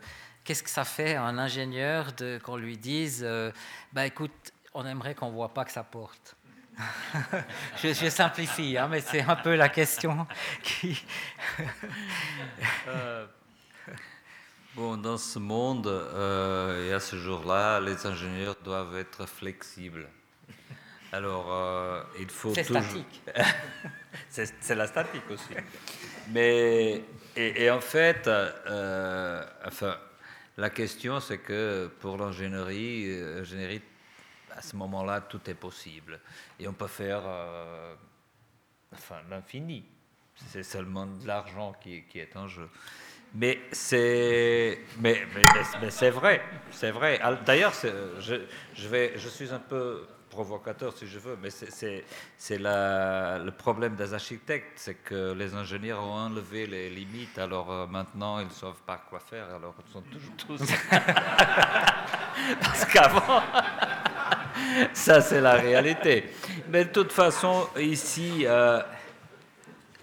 qu'est-ce 0.47 0.63
que 0.63 0.69
ça 0.69 0.85
fait 0.85 1.15
à 1.15 1.23
un 1.23 1.37
ingénieur 1.37 2.13
qu'on 2.41 2.55
lui 2.55 2.77
dise 2.77 3.21
euh, 3.21 3.51
bah, 3.91 4.05
écoute, 4.05 4.31
on 4.73 4.85
aimerait 4.85 5.13
qu'on 5.13 5.27
ne 5.27 5.33
voit 5.33 5.53
pas 5.53 5.65
que 5.65 5.71
ça 5.73 5.83
porte. 5.83 6.37
je, 7.83 8.09
simplifie, 8.09 8.77
hein, 8.77 8.87
mais 8.87 9.01
c'est 9.01 9.21
un 9.21 9.35
peu 9.35 9.55
la 9.55 9.67
question 9.67 10.25
qui. 10.63 11.03
Euh, 12.87 13.25
bon, 14.73 14.95
dans 14.95 15.17
ce 15.17 15.37
monde 15.37 15.87
et 15.87 16.93
à 16.93 16.99
ce 17.01 17.17
jour-là, 17.17 17.81
les 17.81 18.05
ingénieurs 18.05 18.55
doivent 18.63 18.95
être 18.95 19.25
flexibles. 19.25 20.07
Alors, 21.11 22.05
il 22.19 22.29
faut. 22.29 22.53
C'est 22.53 22.63
statique. 22.63 23.21
c'est 24.29 24.75
la 24.75 24.87
statique 24.87 25.29
aussi. 25.29 25.55
Mais, 26.29 27.03
et, 27.35 27.69
en 27.69 27.79
fait, 27.79 28.27
euh, 28.27 29.43
enfin, 29.65 29.95
la 30.57 30.69
question, 30.69 31.19
c'est 31.19 31.37
que 31.37 31.91
pour 31.99 32.17
l'ingénierie, 32.17 33.05
euh, 33.07 33.79
à 34.51 34.61
ce 34.61 34.75
moment-là, 34.75 35.21
tout 35.21 35.47
est 35.49 35.53
possible. 35.55 36.19
Et 36.59 36.67
on 36.67 36.73
peut 36.73 36.87
faire 36.87 37.21
euh, 37.25 37.95
enfin, 38.93 39.17
l'infini. 39.29 39.85
C'est 40.35 40.63
seulement 40.63 41.05
de 41.05 41.27
l'argent 41.27 41.73
qui, 41.81 42.03
qui, 42.03 42.19
est 42.19 42.35
en 42.35 42.47
jeu. 42.47 42.69
Mais 43.33 43.59
c'est 43.71 44.79
mais, 44.99 45.25
vrai, 46.11 46.41
c'est 46.71 46.91
vrai. 46.91 47.19
D'ailleurs, 47.45 47.73
je, 48.19 48.45
je, 48.75 49.11
je 49.15 49.29
suis 49.29 49.51
un 49.51 49.59
peu 49.59 50.07
provocateur 50.37 50.93
si 50.95 51.07
je 51.07 51.17
veux, 51.17 51.35
mais 51.41 51.49
c'est 51.49 52.59
le 52.59 53.49
problème 53.49 53.95
des 53.95 54.13
architectes, 54.13 54.73
c'est 54.75 54.93
que 54.93 55.33
les 55.33 55.55
ingénieurs 55.55 56.03
ont 56.03 56.13
enlevé 56.13 56.67
les 56.67 56.91
limites, 56.91 57.39
alors 57.39 57.71
euh, 57.71 57.87
maintenant 57.87 58.39
ils 58.39 58.45
ne 58.45 58.51
savent 58.51 58.83
pas 58.85 59.01
quoi 59.09 59.19
faire, 59.19 59.47
alors 59.55 59.73
ils 59.83 59.91
sont 59.91 60.01
toujours 60.01 60.35
tous... 60.37 60.61
Parce 62.61 62.85
qu'avant, 62.85 63.41
ça 64.93 65.21
c'est 65.21 65.41
la 65.41 65.53
réalité. 65.53 66.29
Mais 66.69 66.85
de 66.85 66.91
toute 66.91 67.11
façon, 67.11 67.67
ici, 67.79 68.45
euh, 68.45 68.79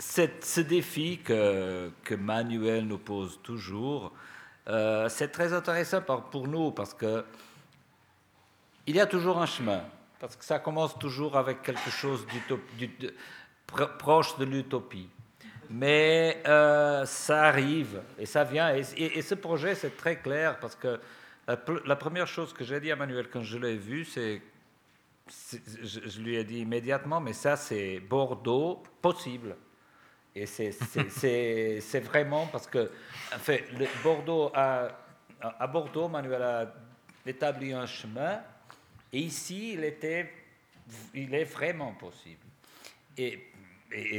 ce 0.01 0.61
défi 0.63 1.21
que, 1.23 1.93
que, 2.03 2.17
Manuel 2.17 2.89
nous 2.89 2.99
pose 2.99 3.39
toujours, 3.41 4.11
euh, 4.67 5.09
c'est 5.09 5.29
très 5.29 5.53
intéressant 5.53 6.03
pour 6.03 6.49
nous 6.49 6.73
parce 6.73 6.93
que 6.93 7.25
il 8.89 8.97
y 8.97 9.01
a 9.01 9.07
toujours 9.07 9.39
un 9.39 9.47
chemin 9.47 9.85
parce 10.25 10.37
que 10.37 10.45
ça 10.47 10.59
commence 10.59 10.99
toujours 10.99 11.37
avec 11.37 11.61
quelque 11.61 11.91
chose 11.91 12.27
proche 13.99 14.39
de 14.39 14.47
l'utopie. 14.47 15.11
Mais 15.69 16.43
euh, 16.47 17.05
ça 17.05 17.43
arrive 17.43 18.01
et 18.19 18.25
ça 18.25 18.43
vient. 18.43 18.75
Et, 18.75 19.21
ce 19.21 19.35
projet, 19.35 19.75
c'est 19.75 19.99
très 19.99 20.17
clair 20.17 20.59
parce 20.61 20.77
que 20.77 20.99
la, 21.47 21.97
première 21.97 22.27
chose 22.27 22.55
que 22.55 22.65
j'ai 22.65 22.81
dit 22.81 22.91
à 22.91 22.97
Manuel 22.97 23.29
quand 23.29 23.43
je 23.43 23.59
l'ai 23.59 23.77
vu, 23.77 24.07
c'est, 24.07 24.41
je, 25.29 26.21
lui 26.23 26.37
ai 26.37 26.45
dit 26.45 26.61
immédiatement, 26.61 27.21
mais 27.21 27.35
ça, 27.35 27.57
c'est 27.57 28.01
Bordeaux 28.01 28.83
possible. 29.03 29.55
Et 30.35 30.47
c'est 30.47 32.01
vraiment 32.03 32.47
parce 32.47 32.67
que, 32.67 32.91
en 33.35 33.39
fait, 33.39 33.67
le 33.79 33.87
Bordeaux 34.03 34.51
a, 34.55 34.89
à 35.43 35.67
Bordeaux, 35.67 36.09
Manuel 36.09 36.43
a 36.43 36.75
établi 37.27 37.75
un 37.75 37.85
chemin 37.85 38.41
et 39.15 39.21
ici, 39.21 39.75
il, 39.75 41.35
est 41.35 41.45
vraiment 41.45 41.93
possible. 41.93 42.43
Et, 43.17 43.39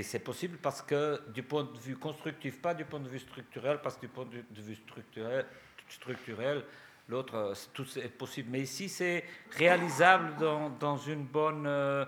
c'est 0.04 0.20
possible 0.20 0.58
parce 0.62 0.82
que 0.82 1.22
du 1.34 1.44
point 1.44 1.66
de 1.66 1.78
vue 1.78 1.98
constructif, 1.98 2.62
pas 2.62 2.74
du 2.74 2.86
point 2.86 3.02
de 3.02 3.10
vue 3.10 3.20
structurel, 3.20 3.82
parce 3.84 3.98
que 3.98 4.02
du 4.02 4.08
point 4.08 4.26
de 4.26 4.62
vue 4.62 4.76
structurel, 4.76 5.46
structurel 5.90 6.64
l'autre, 7.10 7.54
tout 7.74 7.86
est 8.00 8.08
possible. 8.08 8.52
Mais 8.52 8.62
ici, 8.62 8.88
c'est 8.88 9.26
réalisable 9.52 10.38
dans, 10.80 10.98
une 10.98 11.26
bonne, 11.26 11.66
euh, 11.68 12.06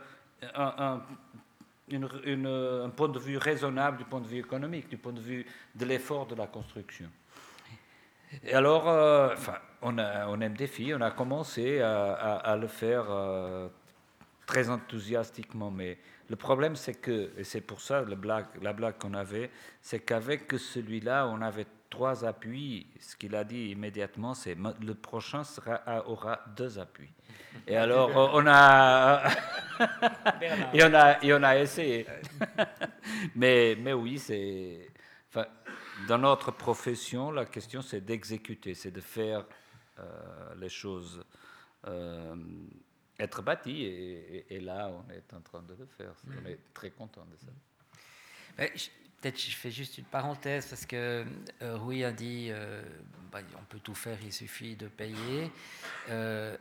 un, 0.56 1.02
un, 1.92 2.90
point 2.92 3.10
de 3.10 3.20
vue 3.20 3.38
raisonnable 3.38 3.98
du 3.98 4.06
point 4.06 4.22
de 4.22 4.28
vue 4.28 4.40
économique, 4.40 4.88
du 4.88 4.98
point 4.98 5.12
de 5.12 5.20
vue 5.20 5.46
de 5.76 5.84
l'effort 5.84 6.26
de 6.26 6.36
la 6.36 6.48
construction. 6.48 7.10
Et 8.44 8.54
alors, 8.54 8.88
euh, 8.88 9.36
on, 9.82 9.98
a, 9.98 10.28
on, 10.28 10.40
aime 10.42 10.56
des 10.56 10.68
filles, 10.68 10.94
on 10.96 11.02
a 11.02 11.12
commencé 11.12 11.82
à, 11.82 12.58
le 12.60 12.68
faire 12.68 13.06
euh, 13.10 13.68
très 14.46 14.70
enthousiastiquement, 14.70 15.72
mais 15.72 15.98
Le 16.30 16.36
problème, 16.36 16.76
c'est 16.76 16.96
que, 16.96 17.32
et 17.38 17.44
c'est 17.44 17.62
pour 17.62 17.80
ça 17.80 18.02
la 18.02 18.16
blague, 18.16 18.48
la 18.62 18.74
blague 18.74 18.98
qu'on 18.98 19.14
avait, 19.14 19.50
c'est 19.82 20.00
qu'avec 20.00 20.52
celui-là, 20.52 21.28
on 21.28 21.42
avait 21.42 21.68
trois 21.90 22.26
appuis. 22.26 22.88
Ce 23.00 23.16
qu'il 23.16 23.34
a 23.36 23.44
dit 23.44 23.70
immédiatement, 23.70 24.34
c'est 24.34 24.58
le 24.82 24.94
prochain 24.94 25.44
sera, 25.44 25.82
aura 26.06 26.40
deux 26.56 26.80
appuis. 26.80 27.10
Et 27.66 27.78
alors, 27.78 28.12
on 28.34 28.46
a, 28.46 29.24
et 30.74 30.84
on 30.84 30.94
a, 30.94 31.24
et 31.24 31.34
on 31.34 31.44
a 31.44 31.58
essayé. 31.58 32.06
mais, 33.36 33.78
mais 33.80 33.94
oui, 33.94 34.20
c'est, 34.20 34.90
dans 36.08 36.18
notre 36.18 36.52
profession, 36.52 37.32
la 37.32 37.46
question, 37.46 37.82
c'est 37.82 38.02
d'exécuter, 38.02 38.74
c'est 38.74 38.92
de 38.92 39.02
faire 39.02 39.46
euh, 40.00 40.56
les 40.56 40.70
choses. 40.70 41.24
Euh, 41.88 42.36
être 43.20 43.42
bâti. 43.42 43.84
Et, 43.84 44.60
là, 44.60 44.92
on 44.92 45.12
est 45.12 45.34
en 45.34 45.42
train 45.42 45.62
de 45.62 45.74
le 45.74 45.86
faire. 45.86 46.14
On 46.28 46.48
est 46.48 46.60
très 46.74 46.92
content 46.92 47.26
de 47.26 47.38
ça. 47.38 48.68
Peut-être 49.20 49.40
je 49.40 49.56
fais 49.56 49.72
juste 49.72 49.98
une 49.98 50.06
parenthèse 50.06 50.68
parce 50.68 50.86
que 50.86 51.26
euh, 51.64 51.78
Rui 51.78 52.04
a 52.04 52.12
dit 52.12 52.50
euh, 52.52 52.84
bah, 53.32 53.40
on 53.60 53.64
peut 53.64 53.80
tout 53.80 53.96
faire, 53.96 54.18
il 54.24 54.32
suffit 54.32 54.76
de 54.76 54.88
payer. 54.88 55.52
Euh, 56.10 56.56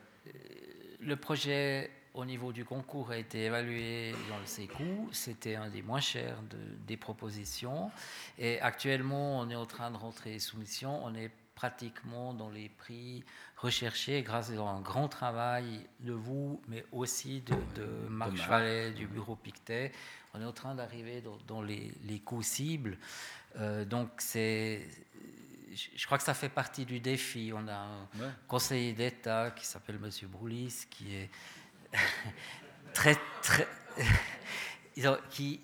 le 1.01 1.17
projet 1.17 1.91
au 2.17 2.25
niveau 2.25 2.53
du 2.53 2.65
concours 2.65 3.11
a 3.11 3.19
été 3.19 3.45
évalué 3.45 4.13
dans 4.29 4.39
le 4.39 4.47
CECU. 4.47 4.97
C'était 5.13 5.55
un 5.55 5.69
des 5.69 5.83
moins 5.83 6.01
chers 6.01 6.39
des 6.87 6.97
propositions. 6.97 7.91
Et 8.39 8.59
actuellement, 8.61 9.39
on 9.39 9.51
est 9.51 9.55
en 9.55 9.67
train 9.67 9.91
de 9.91 9.97
rentrer 9.97 10.39
soumission. 10.39 11.05
On 11.05 11.15
est 11.15 11.31
pratiquement 11.55 12.33
dans 12.33 12.49
les 12.49 12.71
prix 12.71 13.23
recherchés 13.59 14.23
grâce 14.23 14.51
à 14.51 14.61
un 14.61 14.81
grand 14.81 15.09
travail 15.09 15.87
de 16.01 16.13
vous, 16.13 16.61
mais 16.69 16.85
aussi 16.91 17.43
de, 17.43 17.87
Marc 18.09 18.37
Chevalet 18.37 18.93
du 18.93 19.07
bureau 19.07 19.37
Pictet. 19.37 19.93
On 20.35 20.41
est 20.41 20.45
en 20.45 20.53
train 20.53 20.75
d'arriver 20.75 21.23
dans, 21.47 21.63
les, 21.63 21.93
les, 22.05 22.19
coûts 22.19 22.43
cibles. 22.43 22.99
Euh, 23.59 23.85
donc, 23.85 24.09
c'est, 24.19 24.87
je 25.73 26.07
crois 26.07 26.19
que 26.19 26.25
ça 26.25 26.35
fait 26.35 26.51
partie 26.51 26.85
du 26.87 27.01
défi. 27.01 27.53
On 27.55 27.69
a 27.69 27.75
un 27.75 28.09
conseiller 28.49 28.93
d'État 28.93 29.51
qui 29.51 29.67
s'appelle 29.67 29.99
M. 30.03 30.11
Broulis, 30.29 30.87
qui 30.91 31.15
est 31.15 31.31
très, 32.93 33.17
très. 33.43 33.67
qui 35.31 35.61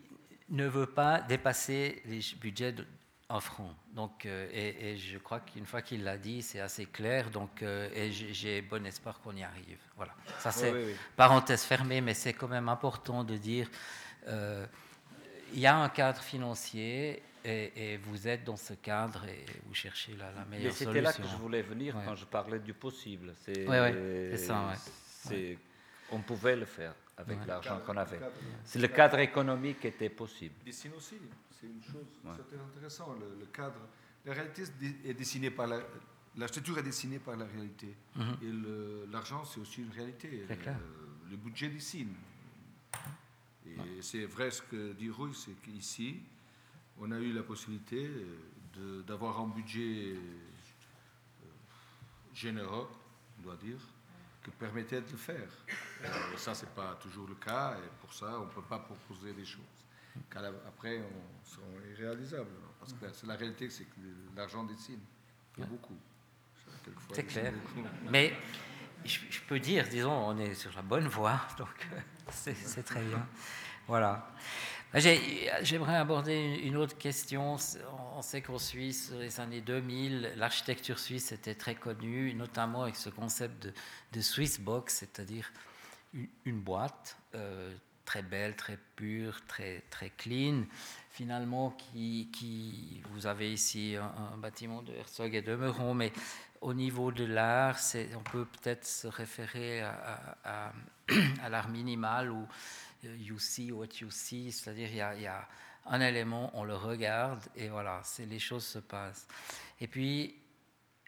ne 0.50 0.66
veut 0.66 0.86
pas 0.86 1.20
dépasser 1.20 2.02
les 2.06 2.20
budgets 2.40 2.72
de, 2.72 2.86
en 3.32 3.40
francs. 3.40 3.74
Donc, 3.94 4.26
euh, 4.26 4.48
et, 4.52 4.96
je 4.96 5.16
crois 5.18 5.40
qu'une 5.40 5.64
fois 5.64 5.80
qu'il 5.80 6.04
l'a 6.04 6.18
dit, 6.18 6.42
c'est 6.42 6.60
assez 6.60 6.86
clair. 6.86 7.30
Donc, 7.30 7.62
euh, 7.62 7.88
et 7.94 8.12
j'ai 8.12 8.60
bon 8.60 8.84
espoir 8.86 9.20
qu'on 9.20 9.34
y 9.34 9.42
arrive. 9.42 9.78
Voilà. 9.96 10.12
Ça, 10.38 10.52
c'est 10.52 10.72
parenthèse 11.16 11.62
fermée, 11.62 12.00
mais 12.02 12.14
c'est 12.14 12.34
quand 12.34 12.48
même 12.48 12.68
important 12.68 13.24
de 13.24 13.36
dire 13.36 13.68
euh, 14.28 14.66
il 15.54 15.60
y 15.60 15.66
a 15.66 15.76
un 15.76 15.88
cadre 15.88 16.20
financier 16.20 17.22
et, 17.44 17.98
vous 18.04 18.28
êtes 18.28 18.44
dans 18.44 18.56
ce 18.56 18.74
cadre 18.74 19.24
et 19.24 19.44
vous 19.66 19.74
cherchez 19.74 20.14
la, 20.14 20.30
la 20.32 20.44
meilleure 20.44 20.72
solution. 20.72 20.92
C'était 20.92 21.00
là 21.00 21.12
que 21.12 21.22
je 21.22 21.36
voulais 21.36 21.62
venir 21.62 21.96
quand 22.04 22.14
je 22.14 22.26
parlais 22.26 22.60
du 22.60 22.74
possible. 22.74 23.34
C'est 23.38 24.36
ça. 24.36 24.74
On 26.12 26.20
pouvait 26.20 26.56
le 26.56 26.66
faire 26.66 26.94
avec 27.16 27.46
l'argent 27.46 27.80
qu'on 27.86 27.96
avait. 27.96 28.20
Si 28.64 28.78
le 28.78 28.88
cadre 28.88 29.18
économique 29.18 29.84
était 29.84 30.10
possible. 30.10 30.54
Dessine 30.64 30.92
aussi, 30.96 31.16
c'est 31.50 31.66
une 31.66 31.82
chose, 31.82 32.06
c'est 32.50 32.58
intéressant. 32.58 33.14
Le, 33.40 33.46
cadre, 33.46 33.80
la 34.24 34.32
réalité 34.32 34.64
est 35.04 35.14
dessinée 35.14 35.50
par 35.50 35.66
la, 35.66 35.80
l'architecture 36.36 36.78
est 36.78 36.82
dessinée 36.82 37.18
par 37.18 37.36
la 37.36 37.44
réalité. 37.44 37.94
Mhm. 38.16 38.36
Et 38.42 39.12
l'argent, 39.12 39.44
c'est 39.44 39.60
aussi 39.60 39.82
une 39.82 39.92
réalité. 39.92 40.46
Le, 40.48 40.56
le, 41.30 41.36
budget 41.36 41.68
dessine. 41.68 42.14
Et 43.66 44.02
c'est 44.02 44.24
vrai 44.24 44.50
ce 44.50 44.62
que 44.62 44.92
dit 44.92 45.10
Rui, 45.10 45.32
c'est 45.34 45.54
qu'ici, 45.62 46.20
on 46.98 47.10
a 47.10 47.18
eu 47.18 47.32
la 47.32 47.42
possibilité 47.42 48.10
d'avoir 49.06 49.40
un 49.40 49.48
budget 49.48 50.14
euh, 50.14 50.18
généreux, 52.34 52.88
on 53.38 53.42
doit 53.42 53.56
dire, 53.56 53.78
que 54.42 54.50
permettait 54.50 55.00
de 55.00 55.10
le 55.10 55.16
faire. 55.16 55.48
Et 55.68 56.06
euh, 56.06 56.36
ça, 56.36 56.54
ce 56.54 56.64
n'est 56.64 56.72
pas 56.72 56.98
toujours 57.00 57.28
le 57.28 57.34
cas, 57.36 57.76
et 57.78 57.88
pour 58.00 58.12
ça, 58.12 58.38
on 58.38 58.46
ne 58.46 58.50
peut 58.50 58.62
pas 58.62 58.78
proposer 58.78 59.32
des 59.32 59.44
choses. 59.44 59.62
Car 60.30 60.44
après, 60.66 61.00
on 61.00 61.46
sont 61.48 61.60
irréalisables. 61.90 62.50
Parce 62.78 62.92
que 62.92 63.06
c'est 63.12 63.26
la 63.26 63.36
réalité, 63.36 63.70
c'est 63.70 63.84
que 63.84 64.00
l'argent 64.36 64.64
dessine. 64.64 65.00
Il 65.56 65.60
y 65.60 65.62
a 65.64 65.66
beaucoup. 65.66 65.96
C'est 67.12 67.24
clair. 67.24 67.52
Mais 68.10 68.32
je, 69.04 69.40
peux 69.48 69.60
dire, 69.60 69.88
disons, 69.88 70.12
on 70.12 70.36
est 70.38 70.54
sur 70.54 70.72
la 70.74 70.82
bonne 70.82 71.06
voie, 71.06 71.40
donc 71.58 71.88
c'est 72.30 72.82
très 72.82 73.02
bien. 73.02 73.26
Voilà. 73.86 74.28
J'aimerais 74.94 75.96
aborder 75.96 76.60
une 76.64 76.76
autre 76.76 76.98
question. 76.98 77.56
On 78.14 78.20
sait 78.20 78.42
qu'en 78.42 78.58
Suisse, 78.58 79.10
dans 79.10 79.20
les 79.20 79.40
années 79.40 79.62
2000, 79.62 80.34
l'architecture 80.36 80.98
suisse 80.98 81.32
était 81.32 81.54
très 81.54 81.74
connue, 81.74 82.34
notamment 82.34 82.82
avec 82.82 82.96
ce 82.96 83.08
concept 83.08 83.62
de, 83.62 83.72
de 84.12 84.20
Swiss 84.20 84.60
box, 84.60 84.96
c'est-à-dire 84.96 85.50
une, 86.44 86.60
boîte 86.60 87.16
euh, 87.34 87.74
très 88.04 88.20
belle, 88.20 88.54
très 88.54 88.78
pure, 88.94 89.40
très, 89.46 89.82
très 89.88 90.10
clean, 90.10 90.64
finalement, 91.10 91.70
qui, 91.70 93.02
vous 93.12 93.26
avez 93.26 93.50
ici 93.50 93.96
un, 93.96 94.36
bâtiment 94.36 94.82
de 94.82 94.92
Herzog 94.92 95.34
et 95.34 95.40
de 95.40 95.54
Meuron, 95.54 95.94
mais 95.94 96.12
au 96.60 96.74
niveau 96.74 97.12
de 97.12 97.24
l'art, 97.24 97.78
on 98.14 98.30
peut 98.30 98.44
peut-être 98.44 98.84
se 98.84 99.06
référer 99.06 99.80
à, 99.80 100.36
à 100.44 101.48
l'art 101.48 101.70
minimal 101.70 102.30
ou 102.30 102.46
you 103.02 103.38
see 103.38 103.72
what 103.72 103.88
you 104.00 104.10
see, 104.10 104.52
c'est-à-dire 104.52 104.88
il 104.90 105.22
y, 105.22 105.26
a, 105.26 105.48
un 105.86 106.00
élément, 106.00 106.50
on 106.54 106.64
le 106.64 106.76
regarde 106.76 107.42
et 107.56 107.68
voilà, 107.68 108.00
c'est 108.04 108.26
les 108.26 108.38
choses 108.38 108.64
se 108.64 108.78
passent. 108.78 109.26
Et 109.80 109.86
puis 109.86 110.36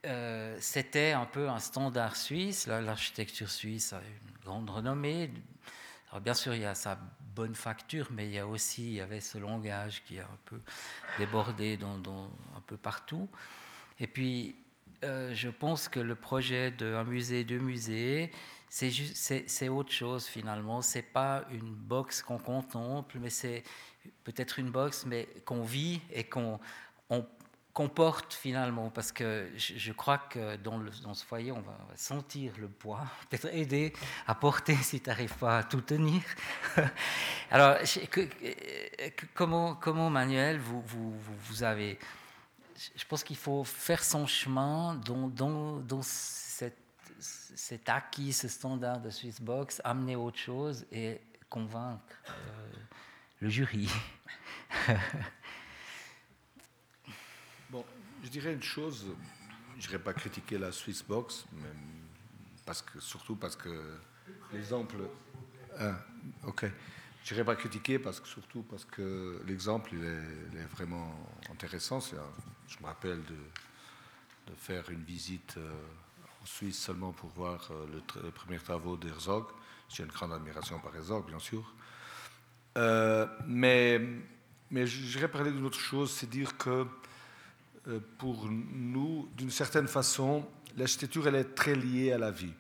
euh, 0.04 0.56
c'était 0.60 1.12
un 1.12 1.24
peu 1.24 1.48
un 1.48 1.58
standard 1.58 2.16
suisse. 2.16 2.66
L'architecture 2.66 3.50
suisse 3.50 3.92
a 3.92 4.00
une 4.00 4.44
grande 4.44 4.68
renommée. 4.68 5.30
Alors 6.10 6.20
bien 6.20 6.34
sûr, 6.34 6.54
il 6.54 6.62
y 6.62 6.66
a 6.66 6.74
sa 6.74 6.98
bonne 7.34 7.54
facture, 7.54 8.08
mais 8.10 8.26
il 8.26 8.32
y 8.32 8.38
a 8.38 8.46
aussi 8.46 8.84
il 8.84 8.94
y 8.94 9.00
avait 9.00 9.20
ce 9.20 9.38
langage 9.38 10.02
qui 10.04 10.18
a 10.18 10.24
un 10.24 10.38
peu 10.44 10.60
débordé 11.18 11.76
dans, 11.76 11.96
un 12.56 12.60
peu 12.66 12.76
partout. 12.76 13.28
Et 13.98 14.06
puis, 14.06 14.56
euh, 15.04 15.34
je 15.34 15.48
pense 15.48 15.88
que 15.88 16.00
le 16.00 16.14
projet 16.14 16.70
d'un 16.70 17.04
musée, 17.04 17.44
deux 17.44 17.58
musées, 17.58 18.30
c'est 18.68 19.68
autre 19.68 19.92
chose 19.92 20.26
finalement. 20.26 20.82
C'est 20.82 21.02
pas 21.02 21.44
une 21.50 21.74
box 21.74 22.22
qu'on 22.22 22.38
contemple, 22.38 23.18
mais 23.20 23.30
c'est 23.30 23.62
peut-être 24.24 24.58
une 24.58 24.70
box, 24.70 25.06
mais 25.06 25.28
qu'on 25.44 25.62
vit 25.62 26.00
et 26.12 26.24
qu'on 26.24 26.58
on, 27.10 27.24
porte 27.88 28.34
finalement. 28.34 28.90
Parce 28.90 29.12
que 29.12 29.48
je, 29.56 29.92
crois 29.92 30.18
que 30.18 30.56
dans, 30.56 30.78
le, 30.78 30.90
dans, 31.02 31.14
ce 31.14 31.24
foyer, 31.24 31.52
on 31.52 31.60
va 31.60 31.76
sentir 31.94 32.52
le 32.58 32.68
poids, 32.68 33.04
peut-être 33.30 33.54
aider 33.54 33.92
à 34.26 34.34
porter 34.34 34.76
si 34.76 35.00
tu 35.00 35.08
n'arrives 35.08 35.36
pas 35.36 35.58
à 35.58 35.62
tout 35.62 35.80
tenir. 35.80 36.22
Alors, 37.50 37.76
comment, 39.34 39.74
comment 39.76 40.10
Manuel, 40.10 40.58
vous, 40.58 41.62
avez. 41.62 41.98
Je 42.96 43.04
pense 43.04 43.22
qu'il 43.22 43.36
faut 43.36 43.62
faire 43.62 44.02
son 44.02 44.26
chemin 44.26 44.96
dans, 44.96 45.28
dans 45.28 46.02
c'est 47.54 47.88
acquis 47.88 48.32
ce 48.32 48.48
standard 48.48 49.00
de 49.00 49.10
Swissbox, 49.10 49.80
amener 49.84 50.16
autre 50.16 50.38
chose 50.38 50.86
et 50.90 51.20
convaincre 51.48 52.02
euh, 52.28 52.72
le 53.40 53.48
jury. 53.48 53.88
bon, 57.70 57.84
je 58.22 58.28
dirais 58.28 58.52
une 58.52 58.62
chose, 58.62 59.06
je 59.78 59.86
n'irais 59.86 59.98
pas 59.98 60.12
critiquer 60.12 60.58
la 60.58 60.72
Swissbox, 60.72 61.46
mais 61.52 61.68
parce 62.66 62.82
que, 62.82 63.00
surtout 63.00 63.36
parce 63.36 63.56
que 63.56 63.98
l'exemple. 64.52 64.96
Ah, 65.78 65.98
ok. 66.44 66.66
Je 67.24 67.32
n'irais 67.32 67.44
pas 67.44 67.56
critiquer 67.56 67.98
parce 67.98 68.20
que, 68.20 68.28
surtout 68.28 68.62
parce 68.62 68.84
que 68.84 69.42
l'exemple 69.46 69.94
est, 69.94 70.66
vraiment 70.74 71.14
intéressant. 71.50 72.00
je 72.00 72.78
me 72.80 72.86
rappelle 72.86 73.22
de, 73.24 73.36
de 74.50 74.54
faire 74.56 74.90
une 74.90 75.02
visite. 75.02 75.54
Euh, 75.56 75.72
en 76.44 76.46
Suisse 76.46 76.78
seulement 76.78 77.12
pour 77.12 77.30
voir 77.30 77.70
euh, 77.70 77.86
le 77.90 78.22
les 78.22 78.30
premiers 78.30 78.58
travaux 78.58 78.98
d'Herzog. 78.98 79.46
J'ai 79.88 80.02
une 80.02 80.10
grande 80.10 80.32
admiration 80.34 80.78
par 80.78 80.94
Herzog, 80.94 81.26
bien 81.26 81.38
sûr. 81.38 81.72
Euh, 82.76 83.26
mais, 83.46 83.98
mais 84.70 84.86
j'irais 84.86 85.28
parler 85.28 85.50
d'une 85.50 85.64
autre 85.64 85.78
chose, 85.78 86.10
c'est 86.10 86.28
dire 86.28 86.58
que 86.58 86.86
euh, 87.88 88.00
pour 88.18 88.46
nous, 88.50 89.30
d'une 89.36 89.50
certaine 89.50 89.88
façon, 89.88 90.46
l'architecture, 90.76 91.26
elle 91.28 91.36
est 91.36 91.54
très 91.54 91.74
liée 91.74 92.12
à 92.12 92.18
la 92.18 92.30
vie. 92.30 92.52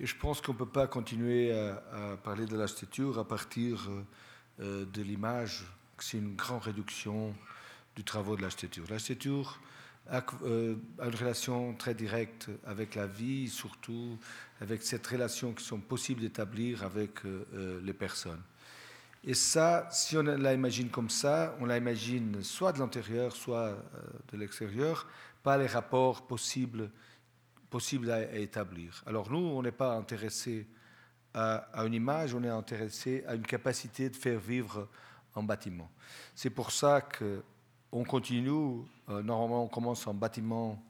Et 0.00 0.06
je 0.06 0.16
pense 0.16 0.40
qu'on 0.40 0.54
ne 0.54 0.58
peut 0.58 0.72
pas 0.80 0.86
continuer 0.86 1.52
à, 1.52 2.16
parler 2.22 2.46
de 2.46 2.56
l'architecture 2.56 3.18
à 3.18 3.26
partir 3.26 3.90
de 4.60 5.02
l'image, 5.02 5.66
que 5.96 6.04
c'est 6.04 6.18
une 6.18 6.36
grande 6.36 6.62
réduction 6.62 7.34
du 7.96 8.04
travail 8.04 8.36
de 8.36 8.42
l'architecture. 8.42 8.84
L'architecture, 8.88 9.58
euh, 10.10 10.76
a 10.98 11.06
une 11.06 11.14
relation 11.14 11.74
très 11.74 11.94
directe 11.94 12.48
avec 12.64 12.94
la 12.94 13.06
vie, 13.06 13.48
surtout 13.48 14.18
avec 14.60 14.82
cette 14.82 15.06
relation 15.06 15.52
qui 15.52 15.64
sont 15.64 15.80
possibles 15.80 16.20
d'établir 16.20 16.82
avec 16.82 17.24
euh, 17.24 17.46
euh, 17.54 17.80
les 17.82 17.92
personnes. 17.92 18.42
Et 19.24 19.34
ça, 19.34 19.88
si 19.90 20.16
on 20.16 20.22
la 20.22 20.54
imagine 20.54 20.90
comme 20.90 21.10
ça, 21.10 21.56
on 21.60 21.66
la 21.66 21.76
imagine 21.76 22.42
soit 22.42 22.72
de 22.72 22.78
l'intérieur, 22.78 23.34
soit 23.34 23.68
euh, 23.68 23.76
de 24.32 24.38
l'extérieur, 24.38 25.06
pas 25.42 25.58
les 25.58 25.66
rapports 25.66 26.26
possibles, 26.26 26.90
possibles 27.68 28.10
à, 28.10 28.34
établir. 28.36 29.02
Alors 29.06 29.30
nous, 29.30 29.38
on 29.38 29.62
n'est 29.62 29.72
pas 29.72 29.94
intéressé 29.94 30.66
à, 31.34 31.84
une 31.84 31.94
image, 31.94 32.34
on 32.34 32.42
est 32.42 32.48
intéressé 32.48 33.24
à 33.26 33.34
une 33.34 33.46
capacité 33.46 34.08
de 34.08 34.16
faire 34.16 34.40
vivre 34.40 34.88
un 35.36 35.42
bâtiment. 35.42 35.90
C'est 36.34 36.50
pour 36.50 36.72
ça 36.72 37.00
qu'on 37.90 38.04
continue, 38.04 38.82
euh, 39.08 39.22
normalement 39.22 39.64
on 39.64 39.68
commence 39.68 40.06
un 40.06 40.14
bâtiment 40.14 40.82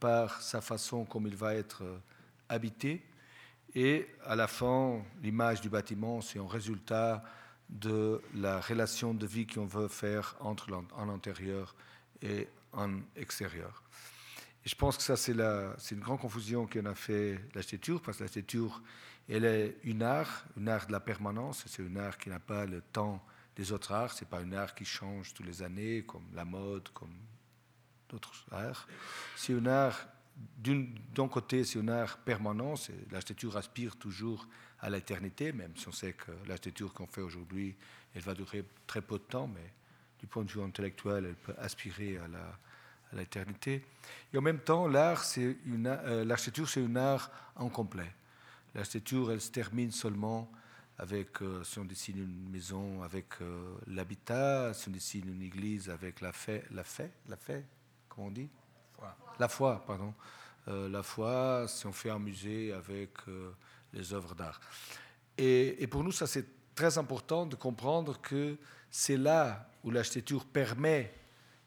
par 0.00 0.40
sa 0.40 0.60
façon 0.60 1.04
comme 1.04 1.26
il 1.26 1.36
va 1.36 1.54
être 1.54 1.82
euh, 1.82 1.98
habité, 2.48 3.04
et 3.74 4.06
à 4.24 4.34
la 4.34 4.46
fin, 4.46 5.02
l'image 5.22 5.60
du 5.60 5.68
bâtiment, 5.68 6.20
c'est 6.20 6.38
un 6.38 6.46
résultat 6.46 7.22
de 7.68 8.20
la 8.34 8.60
relation 8.60 9.12
de 9.12 9.26
vie 9.26 9.46
qu'on 9.46 9.66
veut 9.66 9.88
faire 9.88 10.36
entre 10.40 10.68
en 10.96 11.08
intérieur 11.10 11.74
et 12.22 12.48
en 12.72 13.00
extérieur. 13.14 13.82
Et 14.64 14.68
je 14.68 14.74
pense 14.74 14.96
que 14.96 15.02
ça, 15.02 15.16
c'est 15.16 15.94
une 15.94 16.00
grande 16.00 16.20
confusion 16.20 16.66
qu'on 16.66 16.86
a 16.86 16.94
fait 16.94 17.38
l'architecture, 17.54 18.00
parce 18.00 18.18
que 18.18 18.22
l'architecture, 18.24 18.82
elle 19.28 19.44
est 19.44 19.76
une 19.84 20.02
art, 20.02 20.44
une 20.56 20.68
art 20.68 20.86
de 20.86 20.92
la 20.92 21.00
permanence, 21.00 21.64
c'est 21.66 21.82
une 21.82 21.98
art 21.98 22.16
qui 22.16 22.30
n'a 22.30 22.40
pas 22.40 22.64
le 22.64 22.80
temps 22.80 23.22
des 23.58 23.72
autres 23.72 23.92
arts, 23.92 24.12
c'est 24.12 24.28
pas 24.28 24.40
une 24.40 24.54
art 24.54 24.72
qui 24.72 24.84
change 24.84 25.34
tous 25.34 25.42
les 25.42 25.62
années, 25.62 26.04
comme 26.06 26.24
la 26.32 26.44
mode, 26.44 26.88
comme 26.90 27.14
d'autres 28.08 28.46
arts. 28.52 28.86
C'est 29.34 29.52
une 29.52 29.66
art, 29.66 30.06
d'un 30.58 31.28
côté, 31.28 31.64
c'est 31.64 31.80
une 31.80 31.90
art 31.90 32.18
permanent, 32.18 32.74
l'architecture 33.10 33.56
aspire 33.56 33.96
toujours 33.96 34.46
à 34.80 34.88
l'éternité, 34.88 35.52
même 35.52 35.76
si 35.76 35.88
on 35.88 35.92
sait 35.92 36.12
que 36.12 36.30
l'architecture 36.46 36.94
qu'on 36.94 37.08
fait 37.08 37.20
aujourd'hui, 37.20 37.74
elle 38.14 38.22
va 38.22 38.32
durer 38.32 38.64
très 38.86 39.02
peu 39.02 39.18
de 39.18 39.24
temps, 39.24 39.48
mais 39.48 39.72
du 40.20 40.28
point 40.28 40.44
de 40.44 40.50
vue 40.50 40.62
intellectuel, 40.62 41.24
elle 41.26 41.34
peut 41.34 41.54
aspirer 41.58 42.16
à 42.18 42.28
la, 42.28 42.58
l'éternité. 43.12 43.84
Et 44.32 44.38
en 44.38 44.42
même 44.42 44.60
temps, 44.60 44.86
l'art, 44.86 45.24
c'est 45.24 45.56
une, 45.66 45.88
euh, 45.88 46.24
l'architecture, 46.24 46.68
c'est 46.68 46.84
un 46.84 46.94
art 46.94 47.28
incomplet. 47.56 48.12
L'architecture, 48.74 49.32
elle 49.32 49.40
se 49.40 49.50
termine 49.50 49.90
seulement 49.90 50.48
avec, 50.98 51.40
euh, 51.42 51.62
si 51.64 51.78
on 51.78 51.84
dessine 51.84 52.18
une 52.18 52.50
maison 52.50 53.02
avec 53.02 53.40
euh, 53.40 53.76
l'habitat, 53.86 54.74
si 54.74 54.88
on 54.88 54.92
dessine 54.92 55.28
une 55.28 55.42
église 55.42 55.88
avec 55.88 56.20
la 56.20 56.32
fée, 56.32 56.64
la 56.70 56.84
fée, 56.84 57.10
la 57.28 57.36
fée, 57.36 57.64
comment 58.08 58.28
on 58.28 58.30
dit? 58.30 58.48
La 59.38 59.48
foi, 59.48 59.84
pardon. 59.86 60.12
la 60.66 61.02
foi, 61.04 61.66
si 61.68 61.86
on 61.86 61.92
fait 61.92 62.10
un 62.10 62.18
musée 62.18 62.72
avec 62.72 63.12
les 63.92 64.12
œuvres 64.12 64.34
d'art. 64.34 64.60
Et, 65.36 65.86
pour 65.86 66.02
nous, 66.02 66.10
ça 66.10 66.26
c'est 66.26 66.46
très 66.74 66.98
important 66.98 67.46
de 67.46 67.54
comprendre 67.54 68.20
que 68.20 68.56
c'est 68.90 69.16
là 69.16 69.70
où 69.84 69.92
l'architecture 69.92 70.44
permet 70.44 71.14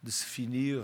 de 0.04 0.12
se 0.12 0.26
finir 0.26 0.84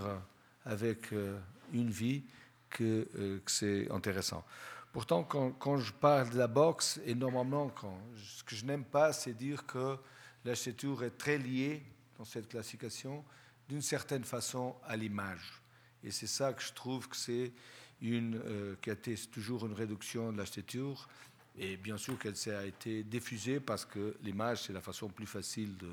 avec 0.64 1.12
euh, 1.12 1.38
une 1.72 1.90
vie 1.90 2.22
que, 2.70 3.08
euh, 3.16 3.40
que 3.44 3.50
c'est 3.50 3.90
intéressant. 3.90 4.44
Pourtant, 4.92 5.22
quand, 5.22 5.76
je 5.78 5.92
parle 5.92 6.30
de 6.30 6.38
la 6.38 6.46
boxe, 6.46 7.00
et 7.04 7.14
normalement, 7.14 7.72
ce 8.16 8.42
que 8.42 8.56
je 8.56 8.64
n'aime 8.64 8.84
pas, 8.84 9.12
c'est 9.12 9.34
dire 9.34 9.66
que 9.66 9.96
l'architecture 10.44 11.04
est 11.04 11.16
très 11.16 11.38
liée, 11.38 11.82
dans 12.16 12.24
cette 12.24 12.48
classification, 12.48 13.24
d'une 13.68 13.82
certaine 13.82 14.24
façon 14.24 14.74
à 14.84 14.96
l'image. 14.96 15.62
Et 16.02 16.10
c'est 16.10 16.26
ça 16.26 16.52
que 16.52 16.62
je 16.62 16.72
trouve 16.72 17.08
que 17.08 17.16
c'est 17.16 17.52
une, 18.00 18.40
euh, 18.44 18.76
qui 18.80 18.90
a 18.90 18.94
été 18.94 19.14
toujours 19.30 19.66
une 19.66 19.72
réduction 19.72 20.32
de 20.32 20.38
l'architecture. 20.38 21.08
Et 21.56 21.76
bien 21.76 21.96
sûr 21.96 22.18
qu'elle 22.18 22.34
a 22.54 22.64
été 22.64 23.02
diffusée 23.02 23.60
parce 23.60 23.84
que 23.84 24.16
l'image, 24.22 24.64
c'est 24.64 24.72
la 24.72 24.80
façon 24.80 25.08
plus 25.08 25.26
facile 25.26 25.76
de 25.76 25.90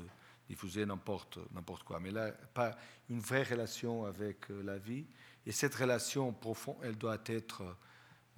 diffuser 0.48 0.86
n'importe, 0.86 1.38
quoi. 1.84 1.98
Mais 2.00 2.12
là, 2.12 2.30
pas 2.54 2.76
une 3.10 3.18
vraie 3.18 3.42
relation 3.42 4.04
avec 4.04 4.50
euh, 4.50 4.62
la 4.62 4.78
vie. 4.78 5.04
Et 5.44 5.52
cette 5.52 5.74
relation 5.74 6.32
profonde, 6.32 6.76
elle 6.82 6.96
doit 6.96 7.18
être, 7.26 7.62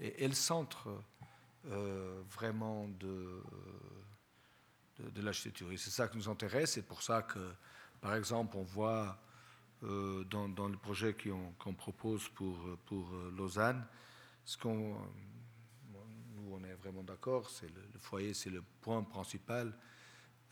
et 0.00 0.24
elle 0.24 0.34
centre 0.34 0.88
euh, 1.66 2.22
vraiment 2.30 2.88
de, 2.88 3.42
de, 4.98 5.22
l'architecture. 5.22 5.70
Et 5.72 5.76
c'est 5.76 5.90
ça 5.90 6.08
qui 6.08 6.16
nous 6.16 6.28
intéresse. 6.28 6.72
C'est 6.72 6.86
pour 6.86 7.02
ça 7.02 7.22
que, 7.22 7.52
par 8.00 8.14
exemple, 8.14 8.56
on 8.56 8.62
voit 8.62 9.18
euh, 9.82 10.24
dans, 10.24 10.48
dans, 10.48 10.68
le 10.68 10.76
projet 10.76 11.14
qu'on, 11.14 11.74
propose 11.74 12.28
pour, 12.28 12.56
pour 12.86 13.10
Lausanne, 13.36 13.84
ce 14.44 14.56
qu'on 14.56 14.96
on 16.52 16.64
est 16.64 16.74
vraiment 16.74 17.02
d'accord, 17.02 17.48
c'est 17.50 17.68
le, 17.68 17.98
foyer, 17.98 18.34
c'est 18.34 18.50
le 18.50 18.62
point 18.80 19.02
principal 19.02 19.72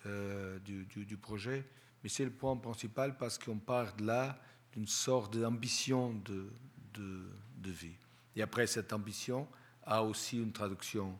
euh, 0.06 0.58
du, 0.60 1.16
projet, 1.16 1.64
mais 2.02 2.08
c'est 2.08 2.24
le 2.24 2.30
point 2.30 2.56
principal 2.56 3.16
parce 3.16 3.38
qu'on 3.38 3.58
part 3.58 3.94
de 3.96 4.06
là 4.06 4.40
d'une 4.72 4.86
sorte 4.86 5.36
d'ambition 5.36 6.12
de, 6.24 6.52
de, 6.94 7.70
vie. 7.70 7.96
Et 8.36 8.42
après, 8.42 8.66
cette 8.66 8.92
ambition 8.92 9.48
a 9.82 10.02
aussi 10.02 10.38
une 10.38 10.52
traduction, 10.52 11.18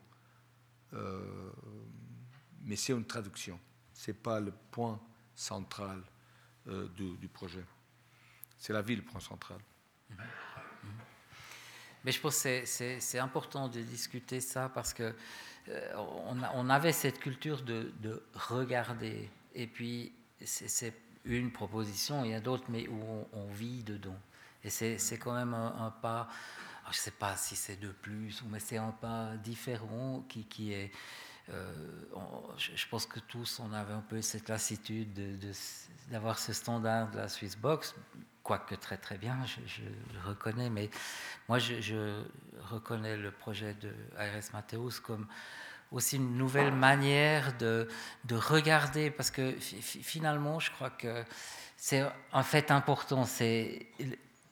euh, 0.93 1.51
mais 2.62 2.77
c'est 2.77 2.93
une 2.93 3.07
traduction, 3.07 3.59
ce 3.95 4.11
n'est 4.11 4.17
pas 4.17 4.39
le 4.39 4.53
point 4.71 5.01
central 5.35 6.03
euh, 6.69 6.89
du, 6.89 7.29
projet. 7.29 7.64
C'est 8.59 8.73
la 8.73 8.83
vie 8.83 8.97
le 8.97 9.03
point 9.03 9.21
central. 9.21 9.59
Mais 12.05 12.12
je 12.12 12.21
pense 12.21 12.43
que 12.43 12.64
c'est 12.64 13.19
important 13.19 13.69
de 13.69 13.81
discuter 13.81 14.41
ça 14.41 14.69
parce 14.69 14.93
que 14.93 15.14
euh, 15.69 15.95
on, 16.55 16.71
avait 16.71 16.93
cette 16.93 17.19
culture 17.19 17.62
de, 17.62 18.23
regarder. 18.35 19.31
Et 19.55 19.67
puis, 19.67 20.12
c'est 20.45 20.95
une 21.25 21.51
proposition, 21.51 22.25
il 22.25 22.31
y 22.31 22.35
a 22.35 22.41
d'autres, 22.41 22.67
mais 22.69 22.87
où 22.89 23.27
on, 23.33 23.47
vit 23.49 23.83
dedans. 23.83 24.19
Et 24.62 24.71
c'est 24.71 25.19
quand 25.19 25.35
même 25.35 25.55
un, 25.55 25.91
pas, 26.03 26.29
je 26.87 26.99
ne 26.99 27.03
sais 27.03 27.11
pas 27.11 27.37
si 27.37 27.57
c'est 27.57 27.76
de 27.76 27.91
plus, 27.91 28.43
mais 28.49 28.61
c'est 28.61 28.76
un 28.76 28.93
pas 28.93 29.37
différent 29.37 30.24
qui, 30.28 30.45
qui 30.45 30.72
est. 30.72 30.93
Euh, 31.51 31.72
je 32.59 32.87
pense 32.89 33.07
que 33.07 33.20
tous, 33.20 33.61
on 33.61 33.72
avait 33.72 33.93
un 33.93 34.01
peu 34.01 34.20
cette 34.20 34.49
lassitude 34.49 35.12
d'avoir 36.11 36.34
de, 36.34 36.41
ce 36.41 36.53
standard 36.53 37.11
de 37.12 37.18
la 37.18 37.28
Swiss 37.28 37.57
Box 37.57 37.95
quoique 38.47 38.76
très 38.76 38.97
très 38.97 39.18
bien, 39.18 39.39
je, 39.45 39.82
le 39.82 40.28
reconnais, 40.28 40.70
mais 40.70 40.89
moi 41.49 41.59
je, 41.59 42.22
reconnais 42.70 43.16
le 43.16 43.32
projet 43.32 43.74
de 43.74 43.93
ARS 44.16 44.53
Mathéus 44.53 45.01
comme 45.01 45.26
aussi 45.91 46.14
une 46.14 46.37
nouvelle 46.37 46.72
manière 46.72 47.57
de, 47.59 47.89
de 48.24 48.37
regarder, 48.37 49.11
parce 49.11 49.32
que 49.32 49.57
finalement 49.59 50.61
je 50.61 50.70
crois 50.70 50.91
que 50.91 51.24
c'est 51.76 52.05
un 52.32 52.43
fait 52.45 52.70
important, 52.70 53.24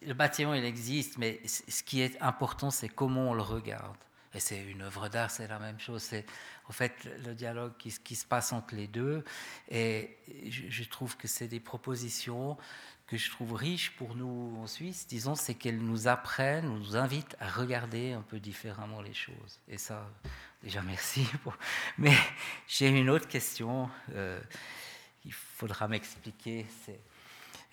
le 0.07 0.15
bâtiment 0.15 0.55
il 0.55 0.65
existe, 0.65 1.19
mais 1.19 1.41
ce 1.47 1.83
qui 1.83 2.01
est 2.01 2.21
important 2.21 2.71
c'est 2.71 2.89
comment 2.89 3.31
on 3.31 3.35
le 3.35 3.43
regarde. 3.43 3.97
Et 4.35 4.41
c'est 4.41 4.61
une 4.63 4.83
œuvre 4.83 5.09
d'art, 5.09 5.31
c'est 5.31 5.47
la 5.47 5.61
même 5.61 5.79
chose. 5.79 6.03
C'est 6.03 6.27
en 6.69 6.73
fait 6.73 6.93
le 7.25 7.35
dialogue 7.35 7.73
qui, 7.79 7.91
se 7.91 8.27
passe 8.27 8.53
entre 8.53 8.75
les 8.75 8.89
deux. 8.89 9.25
Et 9.71 10.17
je, 10.49 10.85
trouve 10.85 11.17
que 11.17 11.29
c'est 11.29 11.47
des 11.47 11.61
propositions 11.61 12.59
que 13.07 13.17
je 13.17 13.31
trouve 13.31 13.53
riche 13.53 13.93
pour 13.93 14.17
nous 14.17 14.57
en 14.61 14.67
Suisse, 14.67 15.07
disons, 15.07 15.35
c'est 15.35 15.55
qu'elle 15.55 15.79
nous 15.79 16.09
apprennent, 16.09 16.67
nous 16.67 16.97
invite 16.97 17.37
à 17.39 17.51
regarder 17.51 18.13
un 18.13 18.23
peu 18.23 18.41
différemment 18.41 19.03
les 19.03 19.13
choses. 19.13 19.61
Et 19.69 19.77
ça, 19.77 20.11
déjà 20.63 20.83
merci. 20.83 21.27
Mais 21.99 22.17
j'ai 22.67 22.89
une 22.89 23.11
autre 23.11 23.29
question. 23.29 23.91
Euh, 24.15 24.41
il 25.27 25.33
faudra 25.33 25.87
m'expliquer. 25.87 26.67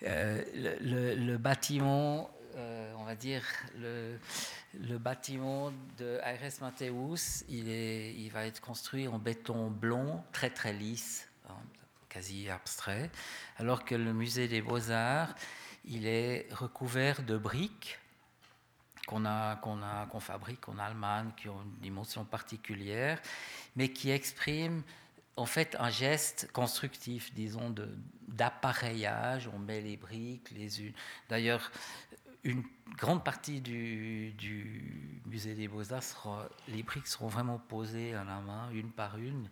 Euh, 0.04 0.42
le, 0.54 1.36
bâtiment, 1.36 2.30
euh, 2.56 2.92
on 2.98 3.04
va 3.04 3.14
dire, 3.14 3.42
le, 3.78 4.18
bâtiment 4.98 5.72
de 5.98 6.18
Aires 6.22 6.52
Mateus, 6.60 7.44
il, 7.48 8.30
va 8.32 8.46
être 8.46 8.60
construit 8.60 9.08
en 9.08 9.18
béton 9.18 9.70
blond, 9.70 10.22
très 10.32 10.50
très 10.50 10.72
lisse 10.72 11.28
quasi 12.08 12.50
abstrait, 12.50 13.10
alors 13.56 13.86
que 13.86 13.94
le 13.94 14.12
musée 14.12 14.46
des 14.46 14.60
beaux-arts, 14.60 15.34
il 15.86 16.06
est 16.06 16.46
recouvert 16.52 17.22
de 17.22 17.38
briques 17.38 17.98
qu'on 19.06 20.20
fabrique 20.20 20.68
en 20.68 20.78
Allemagne, 20.78 21.30
qui 21.36 21.48
ont 21.48 21.60
une 21.62 21.80
dimension 21.80 22.24
particulière, 22.24 23.20
mais 23.76 23.88
qui 23.88 24.10
expriment 24.10 24.82
en 25.36 25.46
fait 25.46 25.76
un 25.78 25.90
geste 25.90 26.50
constructif, 26.52 27.32
disons, 27.34 27.74
d'appareillage. 28.28 29.48
On 29.54 29.58
met 29.58 29.80
les 29.80 29.96
briques 29.96 30.50
les 30.50 30.82
unes. 30.82 30.94
D'ailleurs, 31.28 31.70
une 32.44 32.62
grande 32.96 33.24
partie 33.24 33.60
du, 33.60 34.32
du 34.32 35.20
musée 35.26 35.54
des 35.54 35.68
beaux-arts, 35.68 36.48
les 36.68 36.82
briques 36.82 37.06
seront 37.06 37.28
vraiment 37.28 37.58
posées 37.58 38.14
à 38.14 38.24
la 38.24 38.40
main, 38.40 38.70
une 38.72 38.90
par 38.90 39.16
une, 39.18 39.48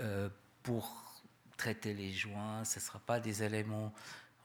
euh, 0.00 0.28
pour 0.62 1.22
traiter 1.56 1.94
les 1.94 2.12
joints, 2.12 2.64
ce 2.64 2.78
ne 2.78 2.84
sera 2.84 2.98
pas 2.98 3.20
des 3.20 3.42
éléments, 3.42 3.92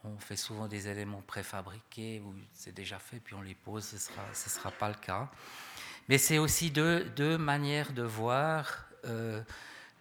on 0.04 0.18
fait 0.18 0.36
souvent 0.36 0.68
des 0.68 0.88
éléments 0.88 1.22
préfabriqués, 1.22 2.22
où 2.24 2.36
c'est 2.54 2.74
déjà 2.74 3.00
fait, 3.00 3.20
puis 3.20 3.34
on 3.34 3.42
les 3.42 3.56
pose, 3.56 3.86
ce 3.86 3.96
ne 3.96 4.00
sera, 4.00 4.22
ce 4.34 4.50
sera 4.50 4.72
pas 4.72 4.90
le 4.90 4.96
cas. 4.96 5.30
Mais 6.10 6.18
c'est 6.18 6.38
aussi 6.38 6.72
deux, 6.72 7.06
deux, 7.16 7.38
manières 7.38 7.92
de 7.92 8.04
voir 8.04 8.86
euh, 9.06 9.42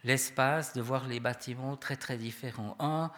l'espace, 0.07 0.73
de 0.73 0.81
voir 0.81 1.07
les 1.07 1.21
bâtiments 1.21 1.77
très 1.77 1.97
très 1.97 2.17
différents. 2.17 2.77
Un 2.79 3.11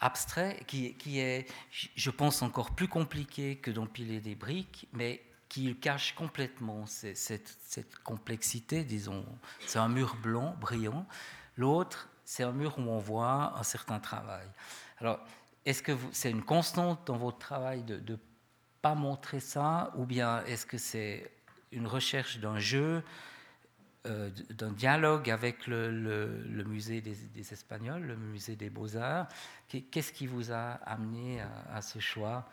abstrait 0.00 0.62
qui, 0.66 0.94
qui 0.94 1.18
est, 1.18 1.46
je 1.70 2.10
pense, 2.10 2.40
encore 2.42 2.70
plus 2.70 2.88
compliqué 2.88 3.56
que 3.56 3.70
d'empiler 3.70 4.20
des 4.20 4.36
briques, 4.36 4.88
mais 4.92 5.20
qui 5.48 5.74
cache 5.76 6.14
complètement 6.14 6.86
cette, 6.86 7.18
cette 7.18 7.98
complexité, 7.98 8.84
disons. 8.84 9.24
C'est 9.66 9.78
un 9.78 9.88
mur 9.88 10.16
blanc, 10.22 10.54
brillant. 10.60 11.06
L'autre, 11.56 12.08
c'est 12.24 12.44
un 12.44 12.52
mur 12.52 12.78
où 12.78 12.82
on 12.82 12.98
voit 12.98 13.58
un 13.58 13.62
certain 13.62 13.98
travail. 13.98 14.46
Alors, 14.98 15.18
est-ce 15.64 15.82
que 15.82 15.92
c'est 16.12 16.30
une 16.30 16.44
constante 16.44 17.06
dans 17.06 17.16
votre 17.16 17.38
travail 17.38 17.82
de 17.82 18.12
ne 18.12 18.18
pas 18.80 18.94
montrer 18.94 19.40
ça, 19.40 19.92
ou 19.96 20.04
bien 20.04 20.44
est-ce 20.44 20.66
que 20.66 20.78
c'est 20.78 21.30
une 21.72 21.86
recherche 21.86 22.38
d'un 22.38 22.58
jeu, 22.58 23.02
euh, 24.06 24.30
d'un 24.50 24.70
dialogue 24.70 25.28
avec 25.28 25.66
le, 25.66 26.64
musée 26.66 27.00
des, 27.00 27.52
Espagnols, 27.52 28.02
le 28.02 28.16
musée 28.16 28.56
des 28.56 28.70
Beaux-Arts 28.70 29.28
Qu'est-ce 29.68 30.12
qui 30.12 30.26
vous 30.26 30.52
a 30.52 30.72
amené 30.86 31.40
à, 31.72 31.82
ce 31.82 31.98
choix 31.98 32.48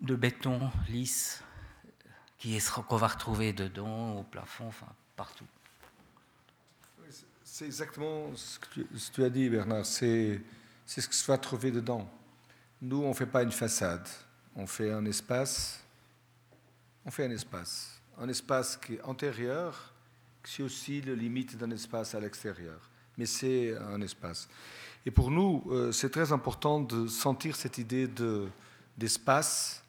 de 0.00 0.16
béton 0.16 0.70
lisse 0.88 1.42
qu'on 2.88 2.96
va 2.96 3.06
retrouver 3.06 3.52
dedans, 3.52 4.16
au 4.16 4.22
plafond, 4.24 4.66
enfin 4.66 4.88
partout? 5.14 5.46
C'est 7.44 7.66
exactement 7.66 8.34
ce 8.34 8.58
que, 8.58 8.66
tu, 8.72 8.86
ce 8.96 9.10
que, 9.10 9.14
tu, 9.14 9.24
as 9.24 9.30
dit, 9.30 9.48
Bernard. 9.48 9.86
C'est 9.86 10.40
ce 10.86 11.06
que 11.06 11.14
se 11.14 11.26
va 11.26 11.38
trouver 11.38 11.70
dedans. 11.70 12.10
Nous, 12.80 13.02
on 13.02 13.10
ne 13.10 13.14
fait 13.14 13.26
pas 13.26 13.42
une 13.42 13.52
façade. 13.52 14.08
On 14.56 14.66
fait 14.66 14.90
un 14.90 15.04
espace. 15.04 15.84
On 17.04 17.10
fait 17.10 17.26
un 17.26 17.30
espace. 17.30 18.00
Un 18.18 18.28
espace 18.28 18.76
qui 18.76 18.94
est 18.94 19.02
antérieur, 19.02 19.91
c'est 20.44 20.62
aussi 20.62 21.00
la 21.02 21.14
limite 21.14 21.56
d'un 21.56 21.70
espace 21.70 22.14
à 22.14 22.20
l'extérieur. 22.20 22.80
Mais 23.18 23.26
c'est 23.26 23.76
un 23.76 24.00
espace. 24.00 24.48
Et 25.04 25.10
pour 25.10 25.30
nous, 25.30 25.64
euh, 25.70 25.92
c'est 25.92 26.10
très 26.10 26.32
important 26.32 26.80
de 26.80 27.06
sentir 27.06 27.56
cette 27.56 27.78
idée 27.78 28.08
d'espace. 28.96 29.82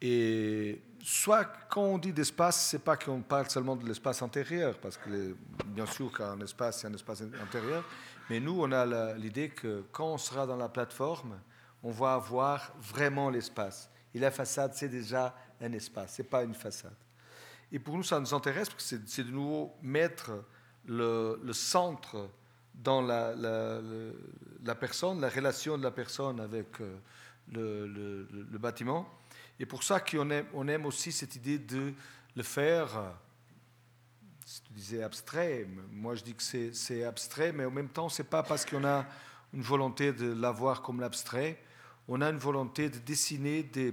et 0.00 0.80
soit 1.04 1.44
quand 1.68 1.82
on 1.82 1.98
dit 1.98 2.12
d'espace, 2.12 2.68
c'est 2.70 2.78
pas 2.78 2.96
qu'on 2.96 3.20
parle 3.20 3.48
seulement 3.50 3.76
de 3.76 3.86
l'espace 3.86 4.22
intérieur, 4.22 4.78
parce 4.78 4.96
que 4.96 5.36
bien 5.66 5.86
sûr 5.86 6.10
qu'un 6.10 6.40
espace, 6.40 6.80
c'est 6.80 6.86
un 6.86 6.94
espace 6.94 7.22
intérieur, 7.42 7.84
mais 8.30 8.40
nous, 8.40 8.58
on 8.58 8.72
a 8.72 9.14
l'idée 9.14 9.50
que 9.50 9.84
quand 9.92 10.14
on 10.14 10.18
sera 10.18 10.46
dans 10.46 10.56
la 10.56 10.68
plateforme, 10.68 11.38
on 11.82 11.90
va 11.90 12.14
avoir 12.14 12.72
vraiment 12.80 13.28
l'espace. 13.28 13.90
Et 14.14 14.18
la 14.18 14.30
façade, 14.30 14.72
c'est 14.74 14.88
déjà 14.88 15.36
un 15.60 15.72
espace, 15.72 16.16
ce 16.16 16.22
n'est 16.22 16.28
pas 16.28 16.42
une 16.42 16.54
façade. 16.54 16.96
Et 17.74 17.80
pour 17.80 17.96
nous, 17.96 18.04
ça 18.04 18.20
nous 18.20 18.32
intéresse 18.32 18.70
parce 18.70 18.88
que 18.92 19.00
c'est 19.04 19.24
de 19.24 19.32
nouveau 19.32 19.74
mettre 19.82 20.30
le, 20.86 21.36
centre 21.52 22.30
dans 22.72 23.02
la, 23.02 23.34
personne, 24.76 25.20
la 25.20 25.28
relation 25.28 25.76
de 25.76 25.82
la 25.82 25.90
personne 25.90 26.38
avec 26.38 26.68
euh, 26.80 26.96
le, 27.52 28.58
bâtiment. 28.58 29.08
Et 29.58 29.66
pour 29.66 29.82
ça 29.82 29.98
qu'on 29.98 30.30
aime, 30.30 30.46
on 30.54 30.68
aime 30.68 30.86
aussi 30.86 31.10
cette 31.10 31.34
idée 31.34 31.58
de 31.58 31.92
le 32.36 32.42
faire, 32.44 32.90
tu 34.46 34.72
disais 34.72 35.02
abstrait, 35.02 35.66
moi 35.90 36.14
je 36.14 36.22
dis 36.22 36.34
que 36.36 36.44
c'est 36.72 37.02
abstrait, 37.02 37.50
mais 37.50 37.64
en 37.64 37.72
même 37.72 37.88
temps, 37.88 38.08
ce 38.08 38.22
n'est 38.22 38.28
pas 38.28 38.44
parce 38.44 38.64
qu'on 38.64 38.84
a 38.84 39.04
une 39.52 39.62
volonté 39.62 40.12
de 40.12 40.32
l'avoir 40.32 40.80
comme 40.80 41.00
l'abstrait, 41.00 41.60
on 42.06 42.20
a 42.20 42.30
une 42.30 42.38
volonté 42.38 42.88
de 42.88 42.98
dessiner 42.98 43.64
des, 43.64 43.92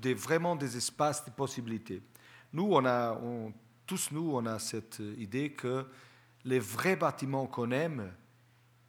des, 0.00 0.14
vraiment 0.14 0.56
des 0.56 0.78
espaces 0.78 1.22
de 1.26 1.30
possibilités. 1.32 2.00
Nous, 2.54 2.80
tous 3.84 4.10
nous, 4.12 4.30
on 4.34 4.46
a 4.46 4.58
cette 4.58 5.00
idée 5.18 5.52
que 5.52 5.86
les 6.44 6.58
vrais 6.58 6.96
bâtiments 6.96 7.46
qu'on 7.46 7.70
aime, 7.70 8.10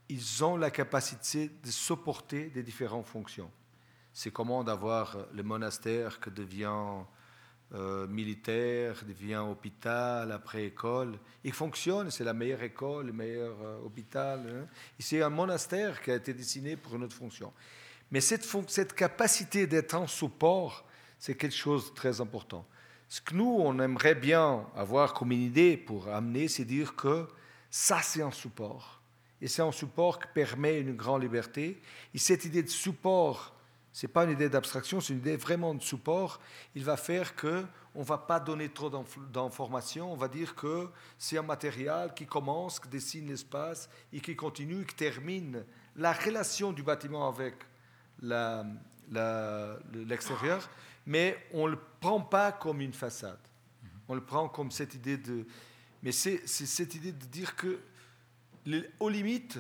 ils 0.08 0.44
ont 0.44 0.56
la 0.56 0.72
capacité 0.72 1.50
de 1.50 1.72
supporter 1.72 2.50
des 2.50 2.64
différentes 2.64 3.08
fonctions 3.08 3.52
c'est 4.16 4.32
comment 4.32 4.64
d'avoir 4.64 5.18
le 5.34 5.44
monastère 5.44 6.22
qui 6.22 6.32
devient 6.32 7.04
euh, 7.74 8.08
militaire, 8.08 9.04
devient 9.06 9.44
hôpital, 9.46 10.32
après 10.32 10.64
école. 10.64 11.20
Il 11.44 11.52
fonctionne, 11.52 12.10
c'est 12.10 12.24
la 12.24 12.34
meilleure 12.34 12.64
école, 12.64 13.08
le 13.08 13.12
meilleur 13.12 13.58
euh, 13.62 13.78
hôpital. 13.84 14.40
Hein. 14.48 14.68
C'est 14.98 15.22
un 15.22 15.30
monastère 15.30 16.02
qui 16.02 16.12
a 16.12 16.16
été 16.16 16.34
dessiné 16.34 16.78
pour 16.78 16.96
une 16.96 17.04
autre 17.04 17.16
fonction. 17.16 17.52
Mais 18.10 18.22
cette, 18.22 18.48
cette 18.70 18.94
capacité 18.94 19.68
d'être 19.68 19.96
en 19.96 20.08
support, 20.08 20.86
c'est 21.20 21.36
quelque 21.36 21.56
chose 21.56 21.90
de 21.90 21.96
très 21.96 22.22
important. 22.22 22.66
Ce 23.08 23.22
que 23.22 23.36
nous, 23.36 23.58
on 23.60 23.80
aimerait 23.80 24.16
bien 24.16 24.66
avoir 24.76 25.14
comme 25.14 25.32
une 25.32 25.42
idée 25.42 25.78
pour 25.78 26.08
amener, 26.08 26.48
c'est 26.48 26.66
dire 26.66 26.96
que 26.96 27.28
ça, 27.70 28.02
c'est 28.02 28.22
un 28.22 28.32
support. 28.32 29.02
Et 29.42 29.48
c'est 29.48 29.62
un 29.62 29.72
support 29.72 30.20
qui 30.20 30.28
permet 30.34 30.80
une 30.80 30.96
grande 30.96 31.22
liberté. 31.22 31.82
Et 32.14 32.18
cette 32.18 32.46
idée 32.46 32.64
de 32.64 32.70
support 32.70 33.56
ce 33.96 34.06
n'est 34.06 34.12
pas 34.12 34.26
une 34.26 34.32
idée 34.32 34.50
d'abstraction, 34.50 35.00
c'est 35.00 35.14
une 35.14 35.20
idée 35.20 35.38
vraiment 35.38 35.74
de 35.74 35.82
support. 35.82 36.42
Il 36.76 36.84
va 36.84 36.98
faire 36.98 37.34
que 37.34 37.64
on 37.96 38.02
ne 38.02 38.06
va 38.06 38.18
pas 38.18 38.42
donner 38.42 38.68
trop 38.68 38.90
d'informations, 39.32 40.12
on 40.12 40.18
va 40.18 40.28
dire 40.28 40.54
que 40.54 40.90
c'est 41.18 41.38
un 41.38 41.44
matériel 41.44 42.12
qui 42.14 42.26
commence, 42.26 42.78
qui 42.78 42.90
dessine 42.90 43.30
l'espace 43.30 43.90
et 44.12 44.20
qui 44.20 44.36
continue, 44.36 44.86
qui 44.86 44.96
termine 44.96 45.64
la 45.96 46.12
relation 46.12 46.74
du 46.74 46.84
bâtiment 46.84 47.30
avec 47.30 47.56
l'extérieur, 50.06 50.70
mais 51.06 51.38
on 51.54 51.66
ne 51.66 51.72
le 51.72 51.80
prend 52.00 52.22
pas 52.22 52.52
comme 52.52 52.82
une 52.82 52.94
façade. 52.94 53.40
On 54.08 54.16
le 54.16 54.24
prend 54.24 54.50
comme 54.50 54.72
cette 54.72 54.94
idée 54.94 55.18
de... 55.18 55.46
Mais 56.04 56.12
c'est 56.12 56.48
cette 56.48 56.94
idée 56.96 57.12
de 57.12 57.26
dire 57.26 57.56
que, 57.56 57.80
aux 59.00 59.10
limites, 59.10 59.58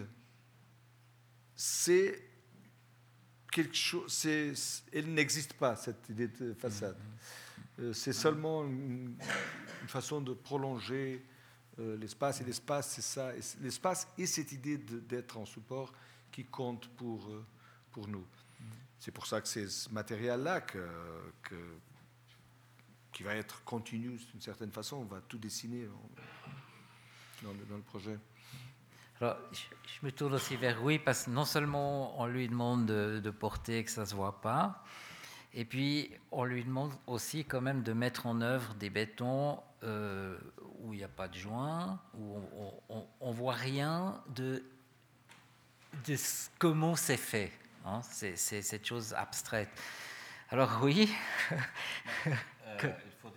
c'est 1.56 2.22
quelque 3.52 3.76
chose, 3.76 4.28
elle 4.92 5.14
n'existe 5.14 5.54
pas, 5.54 5.76
cette 5.76 6.10
idée 6.10 6.28
de 6.28 6.54
façade. 6.54 6.98
Euh, 7.80 7.94
c'est 7.94 8.14
seulement 8.14 8.64
une, 8.64 9.18
façon 9.88 10.20
de 10.22 10.34
prolonger 10.34 11.24
euh, 11.80 11.98
l'espace, 11.98 12.42
et 12.42 12.44
l'espace, 12.44 12.92
c'est 12.96 13.02
ça. 13.02 13.32
L'espace 13.62 14.08
et 14.18 14.26
cette 14.26 14.52
idée 14.52 14.78
d'être 14.78 15.38
en 15.38 15.46
support 15.46 15.94
qui 16.32 16.46
compte 16.46 16.88
pour, 16.96 17.28
euh, 17.30 17.46
pour 17.92 18.08
nous. 18.08 18.26
C'est 19.06 19.12
pour 19.12 19.28
ça 19.28 19.40
que 19.40 19.48
c'est 19.48 19.68
ce 19.68 19.88
matériel-là 19.92 20.62
qui 23.12 23.22
va 23.22 23.36
être 23.36 23.64
continu 23.64 24.18
d'une 24.32 24.42
certaine 24.42 24.72
façon. 24.72 24.96
On 24.96 25.04
va 25.04 25.22
tout 25.22 25.38
dessiner 25.38 25.88
dans 27.44 27.52
le 27.52 27.84
projet. 27.84 28.18
Alors, 29.22 29.38
je 29.52 30.04
me 30.04 30.12
tourne 30.12 30.34
aussi 30.34 30.56
vers 30.56 30.84
oui, 30.84 30.98
parce 30.98 31.26
que 31.26 31.30
non 31.30 31.46
seulement 31.46 32.20
on 32.20 32.26
lui 32.26 32.48
demande 32.48 32.88
de, 32.88 33.30
porter 33.30 33.84
que 33.84 33.92
ça 33.92 34.02
ne 34.02 34.06
se 34.08 34.16
voit 34.16 34.42
pas, 34.42 34.84
et 35.54 35.66
puis 35.66 36.12
on 36.32 36.44
lui 36.44 36.64
demande 36.64 36.92
aussi 37.06 37.46
quand 37.46 37.62
même 37.62 37.84
de 37.84 37.94
mettre 37.94 38.26
en 38.26 38.42
œuvre 38.42 38.74
des 38.74 38.90
bétons 38.90 39.62
euh, 39.84 40.36
où 40.80 40.94
il 40.94 40.98
n'y 40.98 41.04
a 41.04 41.10
pas 41.10 41.28
de 41.28 41.36
joint, 41.36 42.02
où 42.16 42.40
on 43.20 43.32
ne 43.32 43.38
voit 43.38 43.54
rien 43.54 44.20
de, 44.30 44.64
de 46.08 46.16
comment 46.58 46.96
c'est 46.96 47.18
fait. 47.18 47.52
Hein. 47.86 48.02
C'est 48.04 48.36
cette 48.36 48.86
chose 48.86 49.14
abstraite. 49.14 49.70
Alors 50.50 50.80
oui, 50.82 51.12
euh, 52.28 52.78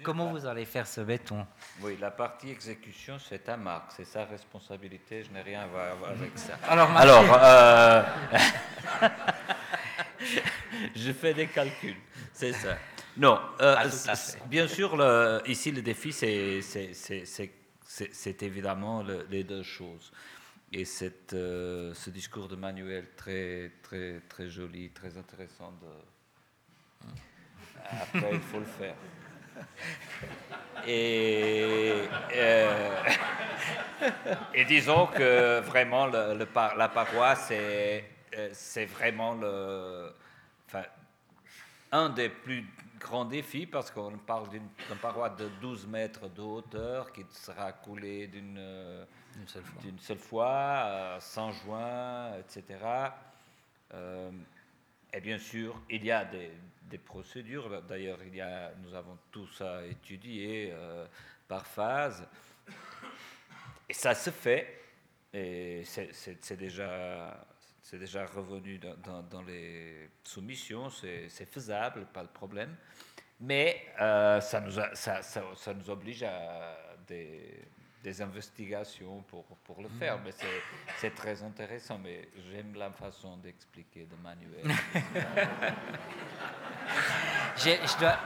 Comment 0.02 0.30
vous 0.30 0.46
allez 0.46 0.64
faire 0.64 0.86
ce 0.86 1.00
béton? 1.00 1.46
Oui, 1.80 1.96
la 2.00 2.10
partie 2.10 2.50
exécution, 2.50 3.18
c'est 3.18 3.48
à 3.48 3.56
Marc, 3.56 3.92
c'est 3.96 4.04
sa 4.04 4.24
responsabilité, 4.24 5.24
je 5.24 5.30
n'ai 5.30 5.42
rien 5.42 5.62
à 5.62 5.66
voir 5.66 6.10
avec 6.10 6.38
ça. 6.38 6.58
Alors, 6.68 6.90
Alors 6.96 7.24
euh, 7.42 8.02
je 10.94 11.12
fais 11.12 11.34
des 11.34 11.46
calculs, 11.46 11.96
c'est 12.32 12.52
ça. 12.52 12.76
Non, 13.16 13.40
euh, 13.60 13.74
ah, 13.76 14.14
bien 14.46 14.68
sûr, 14.68 14.96
le, 14.96 15.42
ici 15.46 15.72
le 15.72 15.82
défi, 15.82 16.12
c'est 16.12 16.62
évidemment 18.42 19.04
les 19.30 19.44
deux 19.44 19.62
choses. 19.64 20.12
Et 20.70 20.84
cette, 20.84 21.32
euh, 21.32 21.94
ce 21.94 22.10
discours 22.10 22.46
de 22.46 22.54
Manuel 22.54 23.06
très, 23.16 23.72
très, 23.82 24.20
très 24.28 24.50
joli, 24.50 24.90
très 24.90 25.16
intéressant, 25.16 25.72
de... 25.80 27.08
après 27.90 28.34
il 28.34 28.40
faut 28.40 28.58
le 28.58 28.66
faire. 28.66 28.94
Et, 30.86 32.06
euh, 32.34 33.04
et 34.54 34.64
disons 34.66 35.06
que 35.06 35.60
vraiment 35.60 36.06
le, 36.06 36.34
la 36.36 36.88
paroisse, 36.88 37.48
euh, 37.50 38.00
c'est 38.52 38.84
vraiment 38.84 39.34
le, 39.34 40.12
enfin, 40.66 40.84
un 41.92 42.10
des 42.10 42.28
plus 42.28 42.66
grands 43.00 43.24
défis 43.24 43.66
parce 43.66 43.90
qu'on 43.90 44.18
parle 44.18 44.50
d'une 44.50 44.68
paroisse 45.00 45.36
de 45.36 45.48
12 45.62 45.86
mètres 45.86 46.28
de 46.28 46.42
hauteur 46.42 47.10
qui 47.10 47.24
sera 47.30 47.72
coulée 47.72 48.26
d'une 48.26 48.60
seule 49.46 49.62
fois, 49.62 49.82
seule 49.98 50.18
fois 50.18 50.82
euh, 50.86 51.20
sans 51.20 51.52
joint, 51.52 52.32
etc. 52.38 52.78
et 55.12 55.20
bien 55.20 55.38
sûr, 55.38 55.80
il 55.88 56.04
y 56.04 56.10
a 56.10 56.24
des, 56.24 56.50
des 56.88 56.98
procédures. 56.98 57.82
D'ailleurs, 57.82 58.18
il 58.26 58.34
y 58.34 58.40
a, 58.40 58.72
nous 58.82 58.94
avons 58.94 59.18
tout 59.30 59.46
ça 59.46 59.84
étudié 59.86 60.70
euh, 60.72 61.06
par 61.46 61.66
phase. 61.66 62.26
Et 63.88 63.94
ça 63.94 64.14
se 64.14 64.30
fait, 64.30 64.82
et 65.32 65.82
c'est 65.84 66.56
déjà, 66.56 67.46
déjà 67.92 68.26
revenu 68.26 68.78
dans, 68.78 69.42
les 69.42 70.10
soumissions, 70.22 70.90
c'est 70.90 71.46
faisable, 71.46 72.06
pas 72.12 72.22
de 72.22 72.28
problème. 72.28 72.76
Mais 73.40 73.86
euh, 74.00 74.40
ça, 74.40 74.60
nous 74.60 74.72
ça, 74.72 75.22
ça, 75.22 75.74
nous 75.74 75.88
oblige 75.88 76.22
à 76.24 76.76
des, 77.06 77.62
des 78.02 78.22
investigations 78.22 79.22
pour, 79.28 79.44
pour, 79.64 79.82
le 79.82 79.88
faire. 79.88 80.18
Mm. 80.18 80.22
Mais 80.24 80.32
c'est 80.98 81.14
très 81.14 81.42
intéressant. 81.42 81.98
Mais 81.98 82.28
j'aime 82.50 82.74
la 82.74 82.90
façon 82.90 83.36
d'expliquer 83.38 84.06
de 84.06 84.14
Manuel. 84.22 84.64
je, 87.56 87.98
dois, 87.98 88.18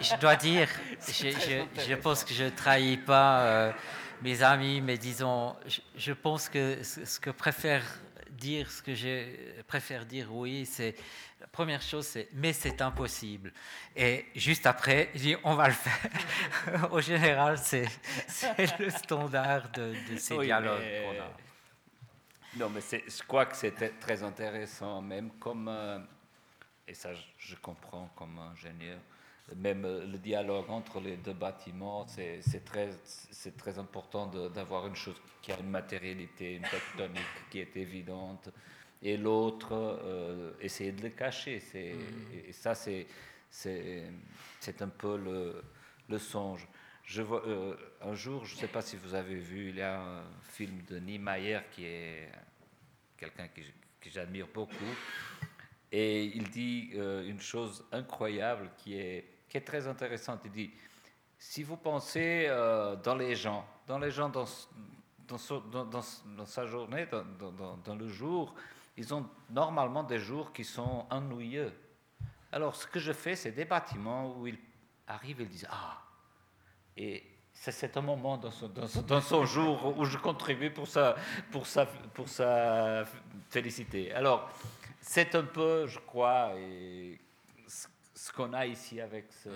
je, 0.00 0.20
dois 0.20 0.36
dire, 0.36 0.68
je, 1.06 1.64
je, 1.88 1.94
pense 1.94 2.24
que 2.24 2.32
je 2.34 2.44
ne 2.44 2.50
trahis 2.50 2.96
pas 2.96 3.40
euh, 3.40 3.72
mes 4.22 4.42
amis, 4.42 4.80
mais 4.80 4.98
disons, 4.98 5.56
je, 5.96 6.12
pense 6.12 6.48
que 6.48 6.82
ce 6.82 7.18
que 7.18 7.30
préfère 7.30 7.82
dire, 8.42 8.70
ce 8.70 8.82
que 8.82 8.94
je 8.94 9.62
préfère 9.62 10.04
dire, 10.04 10.34
oui, 10.34 10.66
c'est 10.66 10.94
la 11.40 11.46
première 11.46 11.80
chose, 11.80 12.06
c'est 12.06 12.28
mais 12.34 12.52
c'est 12.52 12.82
impossible. 12.82 13.52
Et 13.94 14.26
juste 14.34 14.66
après, 14.66 15.10
je 15.14 15.20
dis 15.20 15.36
on 15.44 15.54
va 15.54 15.68
le 15.68 15.74
faire. 15.74 16.92
Au 16.92 17.00
général, 17.00 17.58
c'est 17.58 17.86
le 18.78 18.90
standard 18.90 19.70
de, 19.70 19.94
ces 20.16 20.36
dialogues 20.38 20.82
Non, 22.56 22.68
mais 22.68 22.80
je 22.80 23.22
crois 23.22 23.46
que 23.46 23.56
c'était 23.56 23.90
très 23.90 24.22
intéressant, 24.22 25.00
même 25.00 25.30
comme, 25.38 25.68
euh, 25.68 25.98
et 26.86 26.94
ça 26.94 27.10
je 27.38 27.54
comprends 27.56 28.10
comme 28.16 28.38
ingénieur, 28.38 28.98
même 29.56 29.84
euh, 29.84 30.06
le 30.06 30.18
dialogue 30.18 30.70
entre 30.70 31.00
les 31.00 31.16
deux 31.16 31.32
bâtiments, 31.32 32.06
c'est 32.06 32.64
très, 32.64 32.90
très 33.58 33.78
important 33.78 34.26
d'avoir 34.26 34.86
une 34.86 34.96
chose 34.96 35.20
qui 35.40 35.52
a 35.52 35.58
une 35.58 35.70
matérialité, 35.70 36.54
une 36.54 36.62
tectonique 36.62 37.22
qui 37.50 37.60
est 37.60 37.76
évidente 37.76 38.50
et 39.02 39.16
l'autre 39.16 39.72
euh, 39.72 40.52
essayer 40.60 40.92
de 40.92 41.02
le 41.02 41.08
cacher. 41.10 41.60
Mm. 41.74 42.48
Et 42.48 42.52
ça, 42.52 42.74
c'est, 42.74 43.06
un 44.80 44.88
peu 44.88 45.16
le, 45.16 45.62
le 46.08 46.18
songe. 46.18 46.66
Je 47.04 47.20
vois, 47.20 47.46
euh, 47.46 47.76
un 48.00 48.14
jour, 48.14 48.44
je 48.44 48.54
ne 48.54 48.60
sais 48.60 48.68
pas 48.68 48.80
si 48.80 48.96
vous 48.96 49.14
avez 49.14 49.34
vu, 49.34 49.70
il 49.70 49.76
y 49.76 49.82
a 49.82 50.00
un 50.00 50.24
film 50.42 50.82
de 50.88 50.98
Niemeyer 50.98 51.60
qui 51.72 51.84
est 51.84 52.30
quelqu'un 53.16 53.48
que, 53.48 53.60
j'admire 54.08 54.46
beaucoup. 54.52 54.94
Et 55.90 56.24
il 56.24 56.48
dit 56.50 56.90
euh, 56.94 57.28
une 57.28 57.40
chose 57.40 57.84
incroyable 57.92 58.70
qui 58.78 58.94
est, 58.94 59.24
qui 59.52 59.58
est 59.58 59.60
très 59.60 59.86
intéressante. 59.86 60.40
Il 60.46 60.50
dit, 60.50 60.70
si 61.36 61.62
vous 61.62 61.76
pensez 61.76 62.48
dans 63.04 63.14
les 63.14 63.36
gens, 63.36 63.66
dans 63.86 63.98
les 63.98 64.10
gens 64.10 64.30
dans, 64.30 64.46
dans, 65.28 65.84
dans, 65.84 65.84
dans 65.84 66.46
sa 66.46 66.66
journée, 66.66 67.06
dans, 67.84 67.94
le 67.94 68.08
jour, 68.08 68.54
ils 68.96 69.12
ont 69.12 69.28
normalement 69.50 70.04
des 70.04 70.18
jours 70.18 70.54
qui 70.54 70.64
sont 70.64 71.04
ennuyeux. 71.10 71.70
Alors, 72.50 72.74
ce 72.74 72.86
que 72.86 72.98
je 72.98 73.12
fais, 73.12 73.36
c'est 73.36 73.52
des 73.52 73.66
bâtiments 73.66 74.34
où 74.38 74.46
ils 74.46 74.58
arrivent 75.06 75.42
et 75.42 75.44
ils 75.44 75.50
disent 75.50 75.68
Ah 75.70 76.00
Et 76.96 77.22
c'est 77.52 77.94
un 77.94 78.00
moment 78.00 78.38
dans 78.38 78.50
son, 78.50 78.68
dans, 78.68 79.20
son, 79.20 79.44
jour 79.44 79.98
où 79.98 80.06
je 80.06 80.16
contribue 80.16 80.70
pour 80.70 80.88
sa, 80.88 81.14
pour 81.50 81.66
sa, 81.66 81.84
pour 81.84 82.26
sa 82.26 83.04
félicité. 83.50 84.14
Alors, 84.14 84.50
c'est 85.02 85.34
un 85.34 85.44
peu, 85.44 85.86
je 85.86 85.98
crois, 85.98 86.52
et 86.56 87.20
ce, 88.22 88.32
qu'on 88.32 88.52
a 88.52 88.66
ici 88.66 89.00
avec 89.00 89.26
ce, 89.32 89.50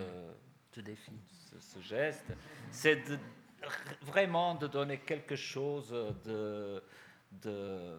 ce 0.73 0.81
défi, 0.81 1.13
ce, 1.59 1.81
geste, 1.81 2.27
c'est 2.71 3.03
vraiment 4.03 4.55
de 4.55 4.67
donner 4.67 4.99
quelque 4.99 5.37
chose 5.37 5.91
de, 6.25 6.83
de 7.43 7.99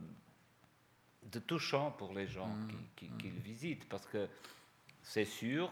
de 1.31 1.39
touchant 1.39 1.91
pour 1.91 2.13
les 2.13 2.27
gens 2.27 2.47
mmh. 2.47 2.67
qui, 2.95 3.09
qui, 3.19 3.29
le 3.29 3.39
visitent, 3.39 3.87
parce 3.89 4.05
que 4.05 4.27
c'est 5.01 5.25
sûr 5.25 5.71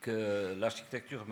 que 0.00 0.54
l'architecture 0.58 1.26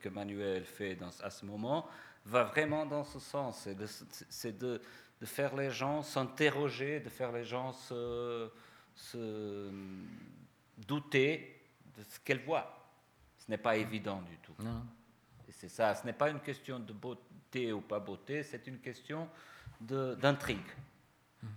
que 0.00 0.08
Manuel 0.08 0.64
fait 0.64 0.96
dans, 0.96 1.10
à 1.22 1.30
ce 1.30 1.44
moment 1.46 1.88
va 2.26 2.44
vraiment 2.44 2.86
dans 2.86 3.04
ce 3.04 3.18
sens. 3.18 3.68
C'est 4.28 4.58
de, 4.58 4.80
de, 5.20 5.26
faire 5.26 5.56
les 5.56 5.70
gens 5.70 6.02
s'interroger, 6.02 7.00
de 7.00 7.08
faire 7.08 7.32
les 7.32 7.44
gens 7.44 7.72
se, 7.72 8.50
se 8.94 9.70
douter 10.78 11.60
de 11.96 12.02
ce 12.02 12.18
qu'elles 12.20 12.42
voient. 12.44 12.88
Ce 13.38 13.50
n'est 13.50 13.58
pas 13.58 13.76
évident 13.76 14.22
du 14.22 14.36
tout. 14.38 14.54
C'est 15.50 15.68
ça, 15.68 15.94
ce 15.94 16.04
n'est 16.04 16.12
pas 16.12 16.30
une 16.30 16.40
question 16.40 16.80
de 16.80 16.92
beauté 16.92 17.72
ou 17.72 17.80
pas 17.80 18.00
beauté, 18.00 18.42
c'est 18.42 18.66
une 18.66 18.78
question 18.78 19.28
d'intrigue. 19.80 20.58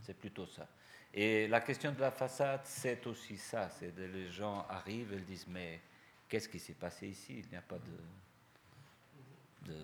C'est 0.03 0.18
plutôt 0.18 0.45
ça. 0.45 0.68
Et 1.13 1.47
la 1.47 1.61
question 1.61 1.91
de 1.93 1.99
la 1.99 2.11
façade, 2.11 2.61
c'est 2.65 3.07
aussi 3.07 3.38
ça. 3.38 3.70
C'est 3.70 3.95
que 3.95 4.01
les 4.01 4.30
gens 4.30 4.65
arrivent 4.70 5.13
et 5.13 5.20
disent 5.22 5.47
Mais 5.47 5.82
qu'est-ce 6.28 6.49
qui 6.49 6.59
s'est 6.59 6.74
passé 6.74 7.07
ici? 7.07 7.39
Il 7.39 7.49
n'y 7.49 7.55
a 7.55 7.61
pas 7.61 7.78
de. 7.80 9.72
de... 9.72 9.80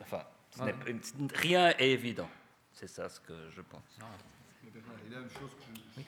Enfin, 0.00 0.24
rien 1.34 1.70
est 1.70 1.90
évident. 1.90 2.30
C'est 2.72 2.86
ça 2.86 3.08
ce 3.08 3.20
que 3.20 3.50
je 3.50 3.60
pense. 3.60 3.98
Il 4.62 5.12
y 5.12 5.16
a 5.16 5.20
une 5.20 5.30
chose 5.30 5.50
que 5.54 5.64
je, 5.96 6.02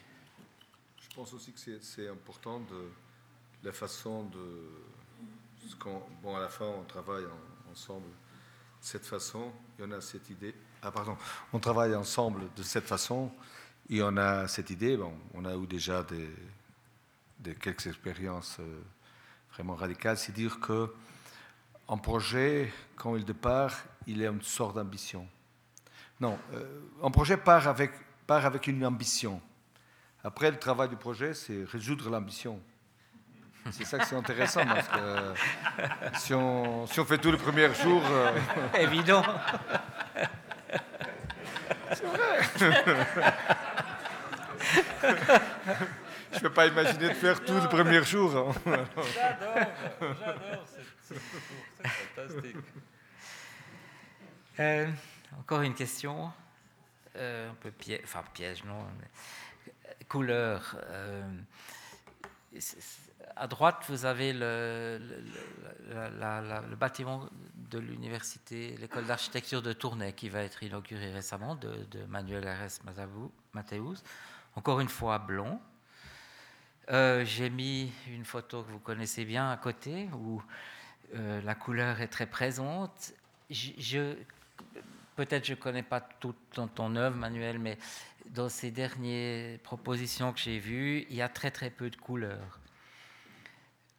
pense 1.15 1.33
aussi 1.33 1.51
que 1.53 1.59
c'est 1.81 2.07
important 2.07 2.59
de 2.59 2.89
la 3.63 3.71
façon 3.71 4.25
de. 4.25 4.69
Bon, 6.21 6.35
à 6.35 6.39
la 6.39 6.49
fin, 6.49 6.65
on 6.65 6.83
travaille 6.83 7.25
ensemble 7.71 8.07
de 8.07 8.85
cette 8.85 9.05
façon, 9.05 9.51
il 9.77 9.85
y 9.85 9.87
en 9.87 9.91
a 9.91 10.01
cette 10.01 10.29
idée 10.29 10.55
ah, 10.83 10.91
pardon. 10.91 11.15
On 11.53 11.59
travaille 11.59 11.93
ensemble 11.93 12.51
de 12.55 12.63
cette 12.63 12.87
façon 12.87 13.31
et 13.87 14.01
on 14.01 14.17
a 14.17 14.47
cette 14.47 14.71
idée. 14.71 14.97
Bon, 14.97 15.13
on 15.35 15.45
a 15.45 15.55
eu 15.55 15.67
déjà 15.67 16.03
des, 16.03 17.55
quelques 17.55 17.85
expériences 17.85 18.57
euh, 18.59 18.81
vraiment 19.53 19.75
radicales. 19.75 20.17
C'est 20.17 20.31
dire 20.31 20.59
que 20.59 20.91
un 21.87 21.97
projet, 21.97 22.73
quand 22.95 23.15
il 23.15 23.25
départ, 23.25 23.77
il 24.07 24.23
est 24.23 24.27
une 24.27 24.41
sorte 24.41 24.75
d'ambition. 24.75 25.27
Non, 26.19 26.39
euh, 26.53 26.81
un 27.03 27.11
projet 27.11 27.37
part 27.37 27.67
avec, 27.67 27.91
part 28.25 28.47
avec 28.47 28.65
une 28.65 28.83
ambition. 28.83 29.39
Après, 30.23 30.51
le 30.51 30.57
travail 30.57 30.89
du 30.89 30.95
projet, 30.95 31.33
c'est 31.33 31.63
résoudre 31.65 32.09
l'ambition. 32.09 32.59
C'est 33.71 33.85
ça 33.85 33.99
que 33.99 34.05
c'est 34.05 34.15
intéressant, 34.15 34.65
parce 34.65 34.87
que 34.87 35.33
si 36.17 36.33
on, 36.33 36.87
si 36.87 36.99
on 36.99 37.05
fait 37.05 37.19
tout 37.19 37.31
le 37.31 37.37
premier 37.37 37.71
jour... 37.73 38.01
Euh, 38.09 38.37
Évident 38.79 39.23
c'est 41.93 42.05
vrai. 42.05 42.41
Je 46.31 46.37
ne 46.37 46.39
peux 46.41 46.53
pas 46.53 46.67
imaginer 46.67 47.09
de 47.09 47.13
faire 47.13 47.43
tout 47.43 47.53
le 47.53 47.67
premier 47.67 48.03
jour. 48.03 48.35
Hein. 48.35 48.53
J'adore, 48.65 49.05
j'adore, 50.19 50.65
c'est 51.01 51.15
fantastique. 52.15 52.55
Euh, 54.59 54.87
encore 55.39 55.61
une 55.61 55.73
question, 55.73 56.31
euh, 57.15 57.49
un 57.49 57.55
peu 57.55 57.71
piège, 57.71 58.01
enfin 58.03 58.23
piège, 58.33 58.63
non 58.63 58.85
Euh, 60.15 60.57
à 63.35 63.47
droite, 63.47 63.83
vous 63.87 64.05
avez 64.05 64.33
le, 64.33 64.99
bâtiment 66.77 67.29
de 67.69 67.79
l'université, 67.79 68.75
l'école 68.77 69.05
d'architecture 69.05 69.61
de 69.61 69.73
Tournai, 69.73 70.13
qui 70.13 70.29
va 70.29 70.43
être 70.43 70.63
inauguré 70.63 71.11
récemment, 71.11 71.55
de, 71.55 72.03
Manuel 72.09 72.47
R.S. 72.47 72.81
Mateus. 73.53 74.03
Encore 74.55 74.81
une 74.81 74.89
fois, 74.89 75.17
blanc. 75.19 75.61
Euh, 76.89 77.23
j'ai 77.23 77.49
mis 77.49 77.91
une 78.07 78.25
photo 78.25 78.63
que 78.63 78.71
vous 78.71 78.79
connaissez 78.79 79.23
bien 79.23 79.49
à 79.49 79.57
côté, 79.57 80.09
où 80.13 80.41
euh, 81.15 81.41
la 81.41 81.55
couleur 81.55 82.01
est 82.01 82.07
très 82.07 82.25
présente. 82.25 83.13
Peut-être 85.15 85.45
je 85.45 85.53
ne 85.53 85.57
connais 85.57 85.83
pas 85.83 86.01
tout 86.01 86.35
dans 86.55 86.67
ton 86.67 86.95
œuvre, 86.95 87.15
Manuel, 87.15 87.59
mais 87.59 87.77
dans 88.29 88.49
ces 88.49 88.71
dernières 88.71 89.59
propositions 89.59 90.33
que 90.33 90.39
j'ai 90.39 90.59
vues, 90.59 91.05
il 91.09 91.15
y 91.15 91.21
a 91.21 91.29
très 91.29 91.51
très 91.51 91.69
peu 91.69 91.89
de 91.89 91.95
couleurs. 91.95 92.59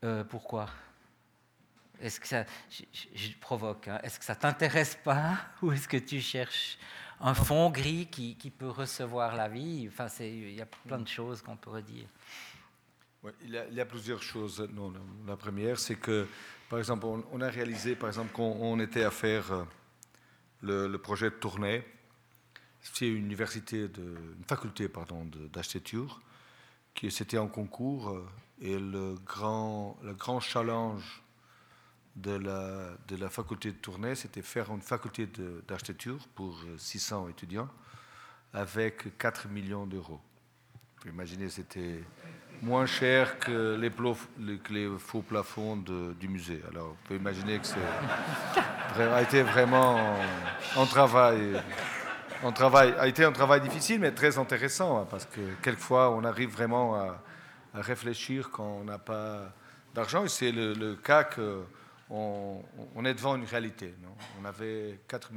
Euh, 0.05 0.25
pourquoi? 0.25 0.69
Est-ce 2.01 2.19
que 2.19 2.27
ça, 2.27 2.45
je, 2.69 3.31
provoque, 3.41 3.87
hein. 3.87 4.01
est-ce 4.03 4.19
que 4.19 4.25
ça 4.25 4.35
t'intéresse 4.35 4.99
pas? 5.05 5.39
Ou 5.63 5.71
est-ce 5.71 5.87
que 5.87 5.97
tu 5.97 6.21
cherches 6.21 6.77
un 7.21 7.35
fond 7.35 7.71
gris 7.71 8.09
qui, 8.11 8.35
qui 8.35 8.51
peut 8.51 8.69
recevoir 8.69 9.37
la 9.37 9.49
vie? 9.49 9.89
Enfin, 9.89 10.09
il 10.19 10.53
y 10.53 10.61
a 10.61 10.67
plein 10.67 10.99
de 10.99 11.07
choses 11.07 11.43
qu'on 11.43 11.57
pourrait 11.57 11.83
dire. 11.83 12.09
il, 13.45 13.53
y 13.53 13.81
a, 13.81 13.87
plusieurs 13.87 14.21
choses. 14.21 14.69
Non, 14.73 14.93
la 15.29 15.37
première, 15.37 15.79
c'est 15.79 15.95
que, 15.95 16.27
par 16.69 16.81
exemple, 16.81 17.07
on, 17.07 17.41
a 17.41 17.49
réalisé, 17.49 17.95
par 17.95 18.09
exemple, 18.09 18.33
qu'on 18.33 18.81
était 18.81 19.05
à 19.05 19.13
faire 19.13 19.53
euh, 19.53 20.89
le, 20.89 20.97
projet 20.97 21.31
de 21.31 21.37
tournée. 21.37 21.85
C'est 22.83 23.09
une 23.09 23.25
université, 23.25 23.89
de, 23.89 24.03
une 24.39 24.45
faculté, 24.47 24.89
pardon, 24.89 25.29
d'architecture 25.53 26.21
qui 26.95 27.11
c'était 27.11 27.39
en 27.39 27.49
concours 27.49 28.11
euh, 28.11 28.27
et 28.61 28.79
le 28.79 29.15
grand, 29.25 29.99
le 30.03 30.15
grand 30.15 30.41
challenge 30.41 31.23
de 32.17 32.33
la, 32.33 32.91
de 33.09 33.17
la 33.17 33.31
faculté 33.31 33.73
de 33.73 33.77
Tournai, 33.77 34.15
c'était 34.15 34.43
faire 34.43 34.71
une 34.71 34.83
faculté 34.83 35.27
d'architecture 35.67 36.19
pour 36.35 36.61
600 36.77 37.29
étudiants 37.29 37.71
avec 38.53 39.17
4 39.17 39.49
millions 39.49 39.87
d'euros. 39.87 40.21
Vous 40.75 40.81
pouvez 40.97 41.15
imaginer, 41.15 41.49
c'était 41.49 42.05
moins 42.61 42.87
cher 42.87 43.39
que 43.39 43.77
les, 43.77 44.89
faux 44.99 45.23
plafonds 45.23 45.77
du 45.77 46.29
musée. 46.29 46.63
Alors, 46.71 46.89
vous 46.89 46.97
pouvez 47.05 47.19
imaginer 47.19 47.59
que 47.59 47.67
ça 47.67 49.17
a 49.17 49.23
été 49.23 49.43
vraiment 49.43 50.17
un 50.77 50.87
travail, 50.87 51.61
un 52.43 52.53
travail, 52.53 52.95
a 52.99 53.07
été 53.07 53.25
un 53.25 53.33
travail 53.33 53.61
difficile, 53.61 54.01
mais 54.01 54.13
très 54.13 54.39
intéressant, 54.39 55.01
hein, 55.01 55.07
parce 55.11 55.27
que 55.27 55.41
quelquefois, 55.63 56.11
on 56.11 56.25
arrive 56.25 56.51
vraiment 56.51 56.95
à, 56.95 57.23
réfléchir 57.75 58.51
quand 58.51 58.81
on 58.81 58.85
n'a 58.85 58.99
pas 58.99 59.55
d'argent. 59.95 60.25
Et 60.25 60.29
c'est 60.29 60.53
le, 60.53 60.95
cas 60.97 61.25
qu'on 61.25 62.63
on 62.95 63.05
est 63.07 63.15
devant 63.15 63.37
une 63.37 63.47
réalité. 63.47 63.95
on 64.41 64.45
avait 64.45 65.01
4 65.09 65.31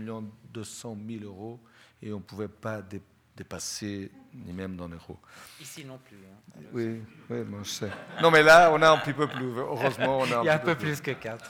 200 0.52 0.98
000 1.08 1.24
euros 1.24 1.62
et 2.02 2.12
on 2.12 2.18
ne 2.18 2.22
pouvait 2.22 2.50
pas 2.50 2.82
dépasser 2.82 3.16
dépasser 3.36 4.12
ni 4.34 4.54
même 4.54 4.76
dans 4.76 4.88
l'euro. 4.88 5.20
Ici 5.62 5.86
non 5.86 5.98
plus. 5.98 6.18
Hein. 6.18 6.62
Oui, 6.74 7.02
oui 7.30 7.44
moi 7.44 7.60
je 7.64 7.70
sais. 7.70 7.92
Non, 8.22 8.32
mais 8.32 8.44
là, 8.44 8.72
on 8.72 8.82
a 8.82 8.90
un 8.90 8.98
petit 8.98 9.14
peu 9.14 9.28
plus. 9.28 9.46
Heureusement, 9.58 10.20
on 10.20 10.32
a 10.32 10.38
un 10.38 10.44
Il 10.44 10.46
y 10.46 10.50
a 10.50 10.56
un 10.56 10.60
peu 10.60 10.76
plus, 10.76 11.02
que 11.02 11.12
quatre. 11.12 11.50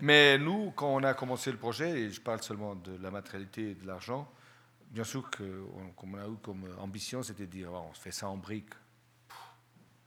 Mais 0.00 0.38
nous, 0.38 0.72
quand 0.76 0.94
on 0.94 1.02
a 1.02 1.14
commencé 1.14 1.50
le 1.50 1.56
projet, 1.56 1.90
et 2.00 2.10
je 2.10 2.20
parle 2.20 2.42
seulement 2.42 2.74
de 2.74 2.96
la 3.00 3.10
matérialité 3.10 3.70
et 3.70 3.74
de 3.74 3.86
l'argent, 3.86 4.30
bien 4.94 5.04
sûr 5.04 5.28
que, 5.28 5.64
comme 5.96 6.14
a 6.14 6.26
eu 6.28 6.36
comme 6.40 6.68
ambition, 6.78 7.22
c'était 7.22 7.46
de 7.46 7.50
dire, 7.50 7.72
on 7.72 7.92
fait 7.92 8.12
ça 8.12 8.28
en 8.28 8.36
briques. 8.36 8.74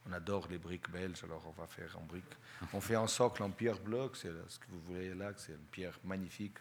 On 0.08 0.12
adore 0.12 0.48
les 0.48 0.56
briques 0.56 0.90
belges, 0.90 1.22
alors 1.24 1.44
on 1.46 1.60
va 1.60 1.66
faire 1.66 1.94
en 1.98 2.04
briques. 2.04 2.24
On 2.72 2.80
fait 2.80 2.94
un 2.94 3.06
socle 3.06 3.42
en 3.42 3.50
pierre 3.50 3.78
bloc, 3.78 4.16
c'est 4.16 4.30
ce 4.48 4.58
que 4.58 4.64
vous 4.70 4.80
voyez 4.86 5.14
là, 5.14 5.32
c'est 5.36 5.52
une 5.52 5.68
pierre 5.70 5.98
magnifique 6.04 6.56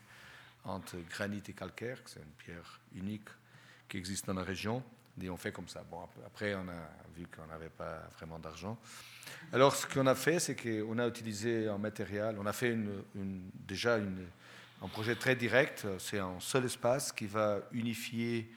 entre 0.65 0.97
granit 1.09 1.41
et 1.47 1.53
calcaire, 1.53 1.99
c'est 2.05 2.19
une 2.19 2.35
pierre 2.37 2.81
unique 2.93 3.29
qui 3.87 3.95
existe 3.95 4.27
dans 4.27 4.33
la 4.33 4.43
région. 4.43 4.83
Et 5.21 5.29
on 5.29 5.37
fait 5.37 5.53
comme 5.53 5.69
ça. 5.69 5.83
Bon, 5.89 6.07
après, 6.25 6.53
on 6.53 6.67
a 6.67 6.89
vu 7.15 7.25
qu'on 7.27 7.47
n'avait 7.47 7.69
pas 7.69 8.07
vraiment 8.17 8.37
d'argent. 8.37 8.77
Alors, 9.51 9.73
ce 9.73 9.87
qu'on 9.87 10.05
a 10.05 10.13
fait, 10.13 10.39
c'est 10.39 10.55
qu'on 10.55 10.99
a 10.99 11.07
utilisé 11.07 11.67
un 11.67 11.79
matériel. 11.79 12.35
On 12.37 12.45
a 12.45 12.53
fait 12.53 12.77
déjà 13.15 13.97
une, 13.97 14.27
un 14.81 14.87
projet 14.87 15.15
très 15.15 15.35
direct. 15.35 15.87
C'est 15.99 16.19
un 16.19 16.39
seul 16.39 16.65
espace 16.65 17.11
qui 17.11 17.25
va 17.25 17.59
unifier 17.71 18.49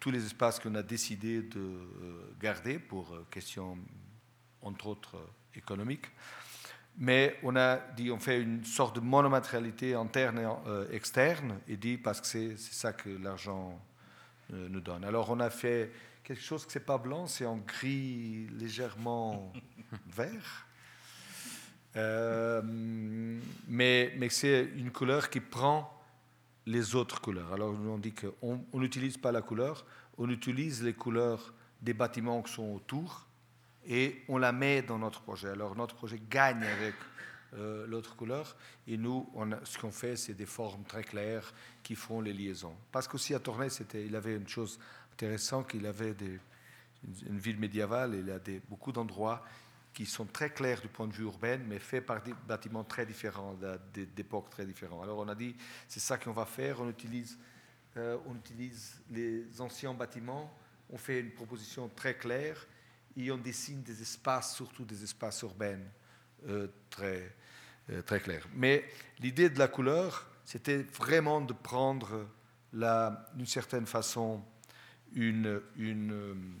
tous 0.00 0.10
les 0.10 0.24
espaces 0.24 0.60
qu'on 0.60 0.74
a 0.74 0.82
décidé 0.82 1.42
de 1.42 1.58
euh, 1.58 2.34
garder 2.40 2.78
pour 2.78 3.12
euh, 3.12 3.26
questions, 3.30 3.76
entre 4.62 4.86
autres, 4.86 5.16
euh, 5.16 5.58
économiques. 5.58 6.06
Mais 6.96 7.38
on 7.42 7.56
a 7.56 7.76
dit, 7.96 8.10
on 8.10 8.18
fait 8.18 8.40
une 8.40 8.64
sorte 8.64 8.96
de 8.96 9.00
monomatérialité 9.00 9.94
interne 9.94 10.40
et 10.90 10.96
externe, 10.96 11.60
et 11.68 11.76
dit 11.76 11.96
parce 11.96 12.20
que 12.20 12.26
c'est 12.26 12.56
ça 12.56 12.92
que 12.92 13.08
l'argent 13.08 13.80
nous 14.50 14.80
donne. 14.80 15.04
Alors 15.04 15.30
on 15.30 15.38
a 15.38 15.48
fait 15.48 15.92
quelque 16.24 16.42
chose 16.42 16.66
que 16.66 16.72
c'est 16.72 16.84
pas 16.84 16.98
blanc, 16.98 17.28
c'est 17.28 17.46
en 17.46 17.58
gris 17.58 18.48
légèrement 18.48 19.52
vert. 20.08 20.66
Euh, 21.98 22.62
mais, 23.68 24.12
c'est 24.30 24.68
une 24.76 24.90
couleur 24.90 25.30
qui 25.30 25.40
prend 25.40 25.92
les 26.66 26.94
autres 26.94 27.20
couleurs. 27.20 27.52
Alors 27.52 27.74
on 27.74 27.98
dit 27.98 28.12
qu'on 28.12 28.60
n'utilise 28.74 29.16
pas 29.16 29.32
la 29.32 29.42
couleur, 29.42 29.84
on 30.16 30.28
utilise 30.28 30.82
les 30.82 30.92
couleurs 30.92 31.52
des 31.80 31.94
bâtiments 31.94 32.42
qui 32.42 32.52
sont 32.52 32.74
autour 32.74 33.26
et 33.86 34.22
on 34.28 34.38
la 34.38 34.52
met 34.52 34.82
dans 34.82 34.98
notre 34.98 35.22
projet. 35.22 35.48
Alors 35.48 35.74
notre 35.74 35.94
projet 35.94 36.20
gagne 36.30 36.62
avec 36.62 36.94
euh, 37.54 37.86
l'autre 37.86 38.14
couleur. 38.14 38.56
Et 38.86 38.98
nous, 38.98 39.26
ce 39.64 39.78
qu'on 39.78 39.90
fait, 39.90 40.16
c'est 40.16 40.34
des 40.34 40.46
formes 40.46 40.84
très 40.84 41.02
claires 41.02 41.52
qui 41.82 41.94
font 41.94 42.20
les 42.20 42.34
liaisons. 42.34 42.76
Parce 42.92 43.08
qu'aussi 43.08 43.34
à 43.34 43.38
Tournai, 43.38 43.68
il 43.94 44.14
avait 44.14 44.36
une 44.36 44.48
chose 44.48 44.78
intéressante, 45.14 45.70
qu'il 45.70 45.86
avait 45.86 46.14
une, 47.26 47.38
ville 47.38 47.58
médiévale, 47.58 48.16
il 48.16 48.30
a 48.30 48.38
des, 48.38 48.60
beaucoup 48.68 48.92
d'endroits 48.92 49.42
qui 49.98 50.06
sont 50.06 50.26
très 50.26 50.50
clairs 50.50 50.80
du 50.80 50.86
point 50.86 51.08
de 51.08 51.12
vue 51.12 51.24
urbain, 51.24 51.58
mais 51.66 51.80
faits 51.80 52.06
par 52.06 52.22
des 52.22 52.32
bâtiments 52.46 52.84
très 52.84 53.04
différents, 53.04 53.58
d'époques 54.14 54.48
très 54.48 54.64
différentes. 54.64 55.02
Alors 55.02 55.18
on 55.18 55.26
a 55.26 55.34
dit, 55.34 55.56
c'est 55.88 55.98
ça 55.98 56.16
qu'on 56.16 56.30
va 56.30 56.46
faire, 56.46 56.80
on 56.80 56.88
utilise, 56.88 57.36
euh, 57.96 58.16
on 58.26 58.36
utilise 58.36 59.02
les 59.10 59.60
anciens 59.60 59.92
bâtiments, 59.94 60.56
on 60.88 60.98
fait 60.98 61.18
une 61.18 61.32
proposition 61.32 61.90
très 61.96 62.16
claire, 62.16 62.64
et 63.16 63.28
on 63.32 63.38
dessine 63.38 63.82
des 63.82 64.00
espaces, 64.00 64.54
surtout 64.54 64.84
des 64.84 65.02
espaces 65.02 65.42
urbains, 65.42 65.80
euh, 66.46 66.68
très, 66.90 67.34
euh, 67.90 68.00
très 68.02 68.20
clair. 68.20 68.46
Mais 68.54 68.84
l'idée 69.18 69.50
de 69.50 69.58
la 69.58 69.66
couleur, 69.66 70.30
c'était 70.44 70.84
vraiment 70.96 71.40
de 71.40 71.54
prendre, 71.54 72.24
d'une 72.72 73.46
certaine 73.46 73.86
façon, 73.86 74.44
une, 75.12 75.60
une, 75.76 76.54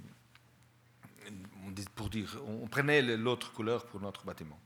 pour 1.94 2.08
dire, 2.08 2.36
on 2.46 2.66
prenait 2.66 3.02
l'autre 3.16 3.52
couleur 3.52 3.86
pour 3.86 4.00
notre 4.00 4.24
bâtiment. 4.24 4.58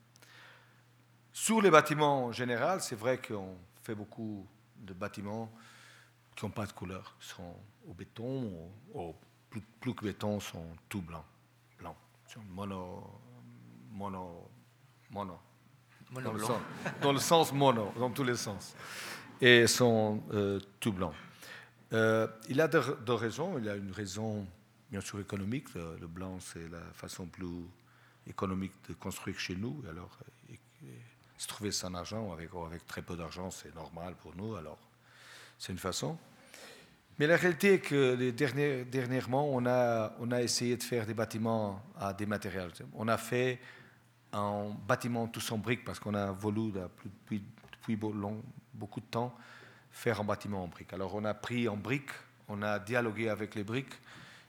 Sur 1.32 1.60
les 1.60 1.70
bâtiments 1.70 2.26
en 2.26 2.32
général, 2.32 2.80
c'est 2.80 2.96
vrai 2.96 3.20
qu'on 3.20 3.56
fait 3.82 3.94
beaucoup 3.94 4.46
de 4.76 4.92
bâtiments 4.92 5.50
qui 6.36 6.44
n'ont 6.44 6.50
pas 6.50 6.66
de 6.66 6.72
couleur, 6.72 7.16
qui 7.20 7.28
sont 7.28 7.56
au 7.88 7.94
béton, 7.94 8.70
ou, 8.94 9.14
plus, 9.50 9.62
plus, 9.80 9.94
que 9.94 10.04
béton, 10.04 10.40
sont 10.40 10.66
tout 10.88 11.02
blancs, 11.02 11.24
blancs, 11.78 11.96
mono, 12.50 13.20
mono, 13.90 14.48
mono. 15.10 15.38
dans, 16.12 16.32
le 16.32 16.38
sens, 16.38 16.60
dans, 17.00 17.12
le 17.12 17.18
sens, 17.18 17.52
mono, 17.52 17.92
dans 17.98 18.10
tous 18.10 18.24
les 18.24 18.36
sens. 18.36 18.74
Et 19.40 19.66
sont 19.66 20.22
euh, 20.32 20.60
tout 20.78 20.92
blancs. 20.92 21.14
Euh, 21.92 22.26
il 22.48 22.60
a 22.60 22.68
deux, 22.68 23.14
raisons. 23.14 23.58
Il 23.58 23.68
a 23.68 23.76
une 23.76 23.90
raison, 23.90 24.46
bien 24.92 25.00
sûr, 25.00 25.18
économique. 25.20 25.74
Le, 25.74 26.06
blanc, 26.06 26.38
c'est 26.38 26.68
la 26.68 26.82
façon 26.92 27.24
plus 27.26 27.46
économique 28.26 28.74
de 28.90 28.94
construire 28.94 29.38
chez 29.38 29.56
nous. 29.56 29.82
Alors, 29.88 30.18
se 31.38 31.48
trouver 31.48 31.72
sans 31.72 31.92
argent, 31.94 32.30
avec, 32.30 32.50
avec 32.54 32.86
très 32.86 33.00
peu 33.00 33.16
d'argent, 33.16 33.50
c'est 33.50 33.74
normal 33.74 34.14
pour 34.20 34.36
nous. 34.36 34.54
Alors, 34.54 34.78
c'est 35.58 35.72
une 35.72 35.78
façon. 35.78 36.18
Mais 37.18 37.26
la 37.26 37.36
réalité 37.36 37.74
est 37.74 37.78
que 37.78 38.30
dernièrement, 38.82 39.48
on 39.50 39.64
a, 39.64 40.42
essayé 40.42 40.76
de 40.76 40.82
faire 40.82 41.06
des 41.06 41.14
bâtiments 41.14 41.82
à 41.98 42.12
des 42.12 42.26
matériaux. 42.26 42.68
On 42.92 43.08
a 43.08 43.16
fait 43.16 43.60
un 44.34 44.76
bâtiment 44.86 45.26
tous 45.26 45.52
en 45.52 45.58
briques 45.58 45.84
parce 45.84 45.98
qu'on 45.98 46.14
a 46.14 46.32
voulu 46.32 46.70
depuis 46.70 47.96
beaucoup 48.74 49.00
de 49.00 49.06
temps 49.06 49.34
faire 49.90 50.20
un 50.20 50.24
bâtiment 50.24 50.64
en 50.64 50.68
briques. 50.68 50.92
Alors 50.92 51.14
on 51.14 51.24
a 51.24 51.34
pris 51.34 51.68
en 51.68 51.76
briques, 51.76 52.12
on 52.48 52.62
a 52.62 52.78
dialogué 52.78 53.28
avec 53.28 53.54
les 53.54 53.64
briques 53.64 53.94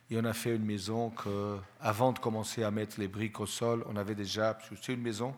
et 0.09 0.17
on 0.17 0.25
a 0.25 0.33
fait 0.33 0.55
une 0.55 0.65
maison 0.65 1.09
que, 1.09 1.57
avant 1.79 2.11
de 2.11 2.19
commencer 2.19 2.63
à 2.63 2.71
mettre 2.71 2.99
les 2.99 3.07
briques 3.07 3.39
au 3.39 3.45
sol, 3.45 3.83
on 3.87 3.95
avait 3.95 4.15
déjà, 4.15 4.57
c'est 4.81 4.93
une 4.93 5.01
maison 5.01 5.33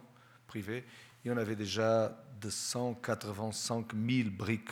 privée, 0.47 0.83
et 1.23 1.31
on 1.31 1.37
avait 1.37 1.55
déjà 1.55 2.17
285 2.41 3.93
000 3.93 4.29
briques 4.31 4.71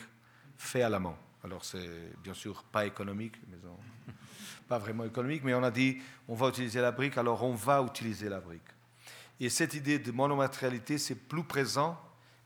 faites 0.56 0.82
à 0.82 0.88
la 0.88 0.98
main. 0.98 1.16
Alors 1.42 1.64
c'est 1.64 2.12
bien 2.22 2.34
sûr 2.34 2.62
pas 2.64 2.86
économique, 2.86 3.34
maison, 3.50 3.76
pas 4.68 4.78
vraiment 4.78 5.04
économique, 5.04 5.42
mais 5.44 5.54
on 5.54 5.62
a 5.62 5.70
dit 5.70 5.98
on 6.28 6.34
va 6.34 6.48
utiliser 6.48 6.80
la 6.80 6.92
brique, 6.92 7.18
alors 7.18 7.42
on 7.42 7.54
va 7.54 7.82
utiliser 7.82 8.28
la 8.28 8.40
brique. 8.40 8.62
Et 9.40 9.48
cette 9.48 9.74
idée 9.74 9.98
de 9.98 10.12
monomatérialité, 10.12 10.96
c'est 10.96 11.16
plus 11.16 11.44
présent 11.44 11.98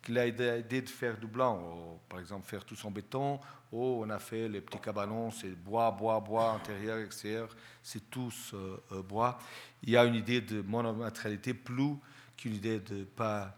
qu'il 0.09 0.19
a 0.19 0.27
idée 0.27 0.81
de 0.81 0.89
faire 0.89 1.19
du 1.19 1.27
blanc. 1.27 2.01
par 2.09 2.19
exemple, 2.19 2.49
faire 2.49 2.65
tout 2.65 2.75
son 2.75 2.91
béton. 2.91 3.39
Oh, 3.71 4.03
on 4.03 4.09
a 4.09 4.19
fait 4.19 4.49
les 4.49 4.63
petits 4.63 4.79
cabanons, 4.79 5.31
c'est 5.31 5.51
bois, 5.51 5.91
bois, 5.91 6.19
bois, 6.19 6.53
intérieur, 6.53 6.99
extérieur, 6.99 7.55
c'est 7.83 8.09
tous 8.09 8.53
euh, 8.55 8.83
euh, 8.93 9.03
bois. 9.03 9.39
Il 9.83 9.91
y 9.91 9.99
a 9.99 10.05
une 10.07 10.15
idée 10.15 10.41
de 10.41 10.63
monomatérialité 10.63 11.53
plus 11.53 11.97
qu'une 12.39 12.55
idée 12.55 12.81
de 12.81 13.01
ne 13.01 13.05
pas 13.05 13.55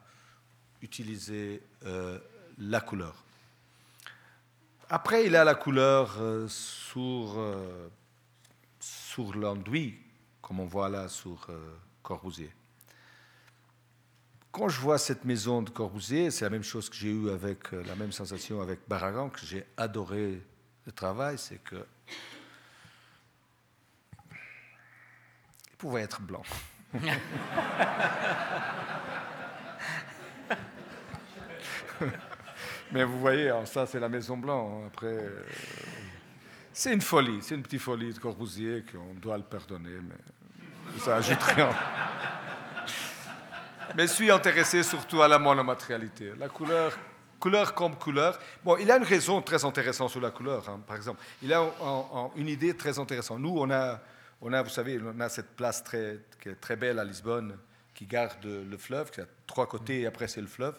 utiliser 0.82 1.62
euh, 1.86 2.18
la 2.58 2.80
couleur. 2.80 3.22
Après, 4.88 5.26
il 5.26 5.36
a 5.36 5.44
la 5.44 5.54
couleur 5.54 6.18
sur, 6.48 7.40
sur 8.80 9.36
l'enduit, 9.36 10.00
comme 10.42 10.58
on 10.58 10.66
voit 10.66 10.88
là 10.88 11.06
sur 11.06 11.46
Corbusier. 12.02 12.50
Quand 14.52 14.68
je 14.68 14.80
vois 14.80 14.98
cette 14.98 15.24
maison 15.24 15.62
de 15.62 15.70
Corbusier, 15.70 16.32
c'est 16.32 16.44
la 16.44 16.50
même 16.50 16.64
chose 16.64 16.90
que 16.90 16.96
j'ai 16.96 17.10
eu 17.10 17.30
avec 17.30 17.72
euh, 17.72 17.84
la 17.86 17.94
même 17.94 18.10
sensation 18.10 18.60
avec 18.60 18.80
Barragan, 18.88 19.28
que 19.28 19.38
j'ai 19.46 19.64
adoré 19.76 20.42
le 20.86 20.92
travail, 20.92 21.38
c'est 21.38 21.62
que 21.62 21.86
il 25.70 25.76
pouvait 25.78 26.02
être 26.02 26.20
blanc. 26.20 26.42
Mais 32.92 33.04
vous 33.04 33.20
voyez, 33.20 33.54
ça 33.66 33.86
c'est 33.86 34.00
la 34.00 34.08
Maison 34.08 34.36
Blanche. 34.36 34.82
Hein. 34.82 34.88
Après, 34.88 35.06
euh, 35.06 35.44
c'est 36.72 36.92
une 36.92 37.00
folie, 37.00 37.38
c'est 37.40 37.54
une 37.54 37.62
petite 37.62 37.80
folie 37.80 38.12
de 38.12 38.18
Corbusier 38.18 38.84
qu'on 38.90 39.14
doit 39.14 39.36
le 39.36 39.44
pardonner, 39.44 40.00
mais 40.02 40.16
ça 40.98 41.18
ajoute 41.18 41.40
rien. 41.40 41.70
Mais 43.94 44.06
je 44.06 44.12
suis 44.12 44.30
intéressé 44.30 44.82
surtout 44.82 45.22
à 45.22 45.28
la 45.28 45.38
monomatérialité. 45.38 46.32
La 46.38 46.48
couleur, 46.48 46.96
couleur 47.38 47.74
comme 47.74 47.96
couleur. 47.96 48.38
Bon, 48.64 48.76
il 48.76 48.90
a 48.90 48.96
une 48.96 49.04
raison 49.04 49.42
très 49.42 49.64
intéressante 49.64 50.10
sur 50.10 50.20
la 50.20 50.30
couleur, 50.30 50.68
hein, 50.68 50.80
par 50.86 50.96
exemple. 50.96 51.20
Il 51.42 51.52
a 51.52 51.62
une 52.36 52.48
idée 52.48 52.76
très 52.76 52.98
intéressante. 52.98 53.40
Nous, 53.40 53.56
on 53.58 53.70
a, 53.70 54.00
vous 54.40 54.70
savez, 54.70 55.00
on 55.02 55.18
a 55.20 55.28
cette 55.28 55.56
place 55.56 55.82
très, 55.82 56.18
qui 56.40 56.50
est 56.50 56.60
très 56.60 56.76
belle 56.76 56.98
à 56.98 57.04
Lisbonne, 57.04 57.56
qui 57.94 58.06
garde 58.06 58.44
le 58.44 58.76
fleuve, 58.78 59.10
qui 59.10 59.20
a 59.20 59.26
trois 59.46 59.66
côtés 59.66 60.02
et 60.02 60.06
après 60.06 60.28
c'est 60.28 60.40
le 60.40 60.46
fleuve, 60.46 60.74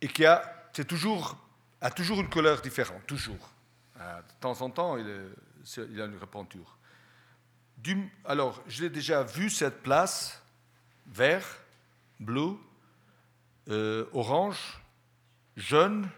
et 0.00 0.08
qui 0.08 0.26
a, 0.26 0.68
c'est 0.72 0.86
toujours, 0.86 1.36
a 1.80 1.90
toujours 1.90 2.20
une 2.20 2.28
couleur 2.28 2.60
différente, 2.60 3.06
toujours. 3.06 3.50
Euh, 4.00 4.18
de 4.18 4.40
temps 4.40 4.60
en 4.60 4.70
temps, 4.70 4.98
il, 4.98 5.06
a 6.00 6.04
une 6.04 6.18
repenture. 6.18 6.76
Alors, 8.24 8.62
je 8.66 8.82
l'ai 8.82 8.90
déjà 8.90 9.22
vu 9.22 9.50
cette 9.50 9.82
place, 9.82 10.42
vert, 11.06 11.46
bleu, 12.20 12.56
euh, 13.68 14.06
orange, 14.12 14.80
jaune 15.56 16.08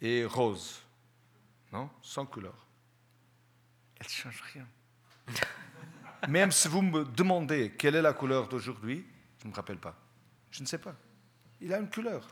et 0.00 0.24
rose. 0.24 0.82
Non 1.72 1.90
Sans 2.02 2.26
couleur. 2.26 2.66
Elle 3.98 4.06
ne 4.06 4.10
change 4.10 4.42
rien. 4.52 4.66
Même 6.28 6.52
si 6.52 6.68
vous 6.68 6.82
me 6.82 7.04
demandez 7.04 7.72
quelle 7.76 7.96
est 7.96 8.02
la 8.02 8.12
couleur 8.12 8.48
d'aujourd'hui, 8.48 9.06
je 9.38 9.46
ne 9.46 9.50
me 9.50 9.56
rappelle 9.56 9.78
pas. 9.78 9.96
Je 10.50 10.62
ne 10.62 10.66
sais 10.66 10.78
pas. 10.78 10.94
Il 11.60 11.72
a 11.72 11.78
une 11.78 11.90
couleur. 11.90 12.26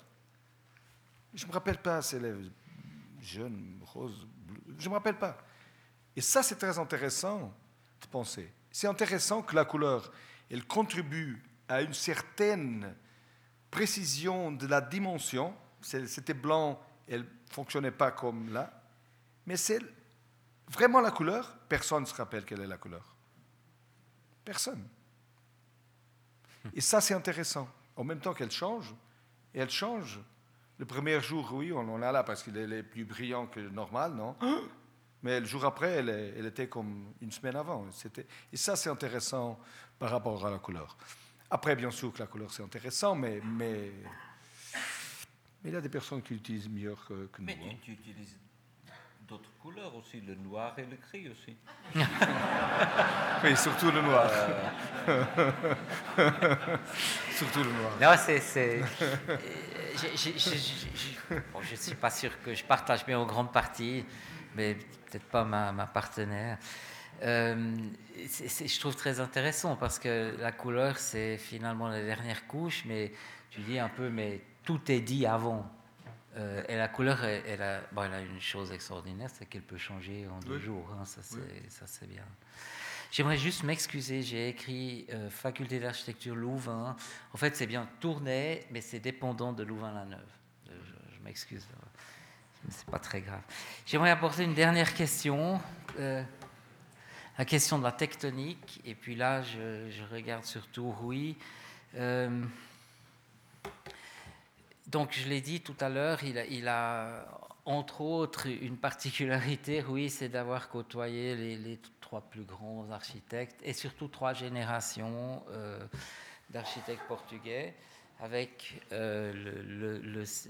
Je 1.33 1.45
ne 1.45 1.49
me 1.49 1.53
rappelle 1.53 1.79
pas 1.79 2.01
si 2.03 2.17
elle 2.17 2.25
est 2.27 2.35
jaune, 3.21 3.81
rose, 3.87 4.27
bleu. 4.47 4.61
Je 4.79 4.85
ne 4.85 4.91
me 4.91 4.95
rappelle 4.95 5.19
pas. 5.19 5.39
Et 6.17 6.21
ça, 6.21 6.43
c'est 6.43 6.57
très 6.57 6.79
intéressant 6.79 7.53
de 8.01 8.07
penser. 8.07 8.53
C'est 8.71 8.87
intéressant 8.87 9.43
que 9.43 9.55
la 9.55 9.65
couleur, 9.65 10.13
elle 10.55 10.65
contribue 10.67 11.43
à 11.69 11.83
une 11.83 11.95
certaine 11.95 12.95
précision 13.73 14.53
de 14.53 14.69
la 14.69 14.81
dimension. 14.81 15.53
C'était 15.81 16.33
blanc, 16.33 16.81
elle 17.09 17.23
ne 17.23 17.27
fonctionnait 17.51 17.91
pas 17.91 18.13
comme 18.13 18.53
là. 18.53 18.73
Mais 19.47 19.57
c'est 19.57 19.81
vraiment 20.69 21.01
la 21.01 21.11
couleur. 21.11 21.57
Personne 21.69 22.03
ne 22.03 22.07
se 22.07 22.15
rappelle 22.15 22.45
quelle 22.45 22.61
est 22.61 22.69
la 22.69 22.79
couleur. 22.79 23.17
Personne. 24.45 24.87
Et 26.73 26.81
ça, 26.81 27.01
c'est 27.01 27.15
intéressant. 27.15 27.69
En 27.97 28.05
même 28.05 28.21
temps 28.21 28.33
qu'elle 28.33 28.53
change, 28.53 28.95
et 29.55 29.59
elle 29.59 29.71
change. 29.71 30.21
Le 30.79 30.87
premier 30.87 31.21
jour, 31.21 31.53
oui, 31.53 31.73
on 31.73 31.93
en 31.93 32.01
a 32.01 32.13
là 32.13 32.23
parce 32.23 32.45
qu'il 32.45 32.57
est 32.57 32.83
plus 32.85 33.05
brillant 33.05 33.49
que 33.49 33.59
normal, 33.59 34.15
non? 34.15 34.37
Mais 35.25 35.41
le 35.41 35.47
jour 35.47 35.65
après, 35.65 35.91
elle, 35.91 36.35
elle, 36.37 36.45
était 36.45 36.69
comme 36.69 37.15
une 37.23 37.33
semaine 37.33 37.57
avant. 37.57 37.87
Et 38.53 38.57
ça, 38.59 38.77
c'est 38.77 38.91
intéressant 38.91 39.59
par 39.99 40.11
rapport 40.11 40.47
à 40.47 40.51
la 40.51 40.59
couleur. 40.59 40.99
Après, 41.51 41.75
bien 41.75 41.91
sûr 41.91 42.13
que 42.13 42.19
la 42.19 42.27
couleur, 42.27 42.53
c'est 42.53 42.63
intéressant, 42.63 43.15
mais, 43.15 43.41
mais, 43.43 43.91
mais, 45.63 45.71
il 45.71 45.73
y 45.73 45.77
a 45.77 45.81
des 45.81 45.89
personnes 45.89 46.21
qui 46.21 46.35
l'utilisent 46.35 46.69
mieux 46.69 46.95
que, 47.09 47.29
que 47.33 47.41
nous. 47.41 47.47
Mais 47.47 47.57
tu, 47.83 47.93
hein. 47.93 47.95
utilises 47.95 48.37
d'autres 49.27 49.49
couleurs 49.63 49.95
aussi, 49.95 50.21
le 50.21 50.35
noir 50.35 50.79
et 50.79 50.85
le 50.85 50.97
gris 50.97 51.31
aussi. 51.31 51.57
oui, 53.45 53.57
surtout 53.57 53.91
le 53.91 54.03
noir. 54.03 54.31
surtout 57.31 57.65
le 57.65 57.73
noir. 57.73 57.93
Non, 57.99 58.15
c'est. 58.19 58.83
je 60.13 61.71
ne 61.71 61.77
suis 61.77 61.95
pas 61.95 62.11
sûr 62.11 62.43
que 62.43 62.55
je 62.55 62.63
partage 62.63 63.07
bien 63.07 63.19
en 63.19 63.25
grande 63.25 63.51
partie, 63.53 64.05
mais 64.55 64.75
peut-être 64.75 65.25
pas 65.25 65.45
ma, 65.45 65.73
ma 65.73 65.87
partenaire. 65.87 66.59
Euh, 67.23 67.77
je 68.17 68.81
trouve 68.81 68.97
très 68.97 69.21
intéressant 69.21 69.77
parce 69.77 69.99
que 69.99 70.35
la 70.39 70.53
couleur, 70.53 70.99
c'est 70.99 71.39
finalement 71.39 71.89
la 71.89 72.03
dernière 72.03 72.47
couche, 72.47 72.85
mais 72.87 73.13
tu 73.51 73.61
dis 73.61 73.79
un 73.79 73.89
peu, 73.89 74.11
mais 74.11 74.41
tout 74.65 74.91
est 74.91 75.01
dit 75.01 75.27
avant. 75.27 75.71
Euh, 76.37 76.63
et 76.69 76.77
la 76.77 76.89
couleur, 76.89 77.25
elle, 77.25 77.63
a, 77.63 77.81
bon, 77.93 78.03
elle, 78.03 78.15
a, 78.15 78.21
une 78.21 78.41
chose 78.41 78.73
extraordinaire, 78.73 79.31
c'est 79.33 79.47
qu'elle 79.47 79.63
peut 79.63 79.79
changer 79.79 80.27
en 80.27 80.41
deux 80.41 80.59
jours. 80.59 80.89
Hein, 80.99 81.05
ça, 81.05 81.21
c'est 81.23 82.09
bien. 82.09 82.25
J'aimerais 83.13 83.37
juste 83.37 83.63
m'excuser, 83.63 84.23
j'ai 84.23 84.49
écrit 84.49 85.07
euh, 85.11 85.31
Faculté 85.31 85.79
d'architecture 85.79 86.35
Louvain. 86.35 86.97
En 87.33 87.37
fait, 87.37 87.55
c'est 87.55 87.69
bien 87.69 87.89
Tournai, 88.01 88.67
mais 88.73 88.81
c'est 88.81 88.99
dépendant 88.99 89.53
de 89.53 89.63
Louvain-la-Neuve. 89.63 90.19
Je, 90.67 90.73
je 91.17 91.21
m'excuse, 91.23 91.65
c'est 92.71 92.87
pas 92.87 92.99
très 92.99 93.21
grave. 93.21 93.43
J'aimerais 93.87 94.11
apporter 94.11 94.45
une 94.45 94.55
dernière 94.55 94.95
question 94.95 95.61
la 97.39 97.45
question 97.45 97.79
de 97.79 97.85
la 97.85 97.93
tectonique, 97.93 98.81
et 98.85 98.95
puis 98.95 99.17
là, 99.17 99.43
je, 99.43 100.05
regarde 100.13 100.45
surtout 100.45 100.91
Rui. 100.91 101.37
Euh, 101.97 102.43
donc, 104.87 105.13
je 105.13 105.29
l'ai 105.29 105.41
dit 105.41 105.61
tout 105.61 105.75
à 105.81 105.89
l'heure, 105.89 106.23
il, 106.23 106.69
a, 106.69 107.27
entre 107.65 108.03
autres 108.03 108.47
une 108.47 108.77
particularité, 108.77 109.81
Rui, 109.81 110.11
c'est 110.11 110.29
d'avoir 110.29 110.69
côtoyé 110.69 111.35
les, 111.35 111.81
trois 112.01 112.21
plus 112.21 112.45
grands 112.45 112.89
architectes 112.93 113.59
et 113.65 113.73
surtout 113.73 114.07
trois 114.07 114.35
générations 114.35 115.43
euh, 115.51 115.85
d'architectes 116.51 117.03
portugais 117.09 117.75
avec 118.21 118.81
euh, 118.93 119.33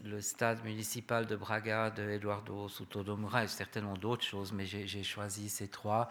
le, 0.04 0.20
stade 0.20 0.62
municipal 0.64 1.26
de 1.26 1.34
Braga 1.34 1.90
de 1.90 2.08
Eduardo 2.10 2.68
Souto 2.68 3.02
do 3.02 3.16
Moura 3.16 3.44
et 3.44 3.48
certainement 3.48 3.94
d'autres 3.94 4.24
choses, 4.24 4.52
mais 4.52 4.66
j'ai 4.66 5.02
choisi 5.02 5.48
ces 5.48 5.68
trois. 5.68 6.08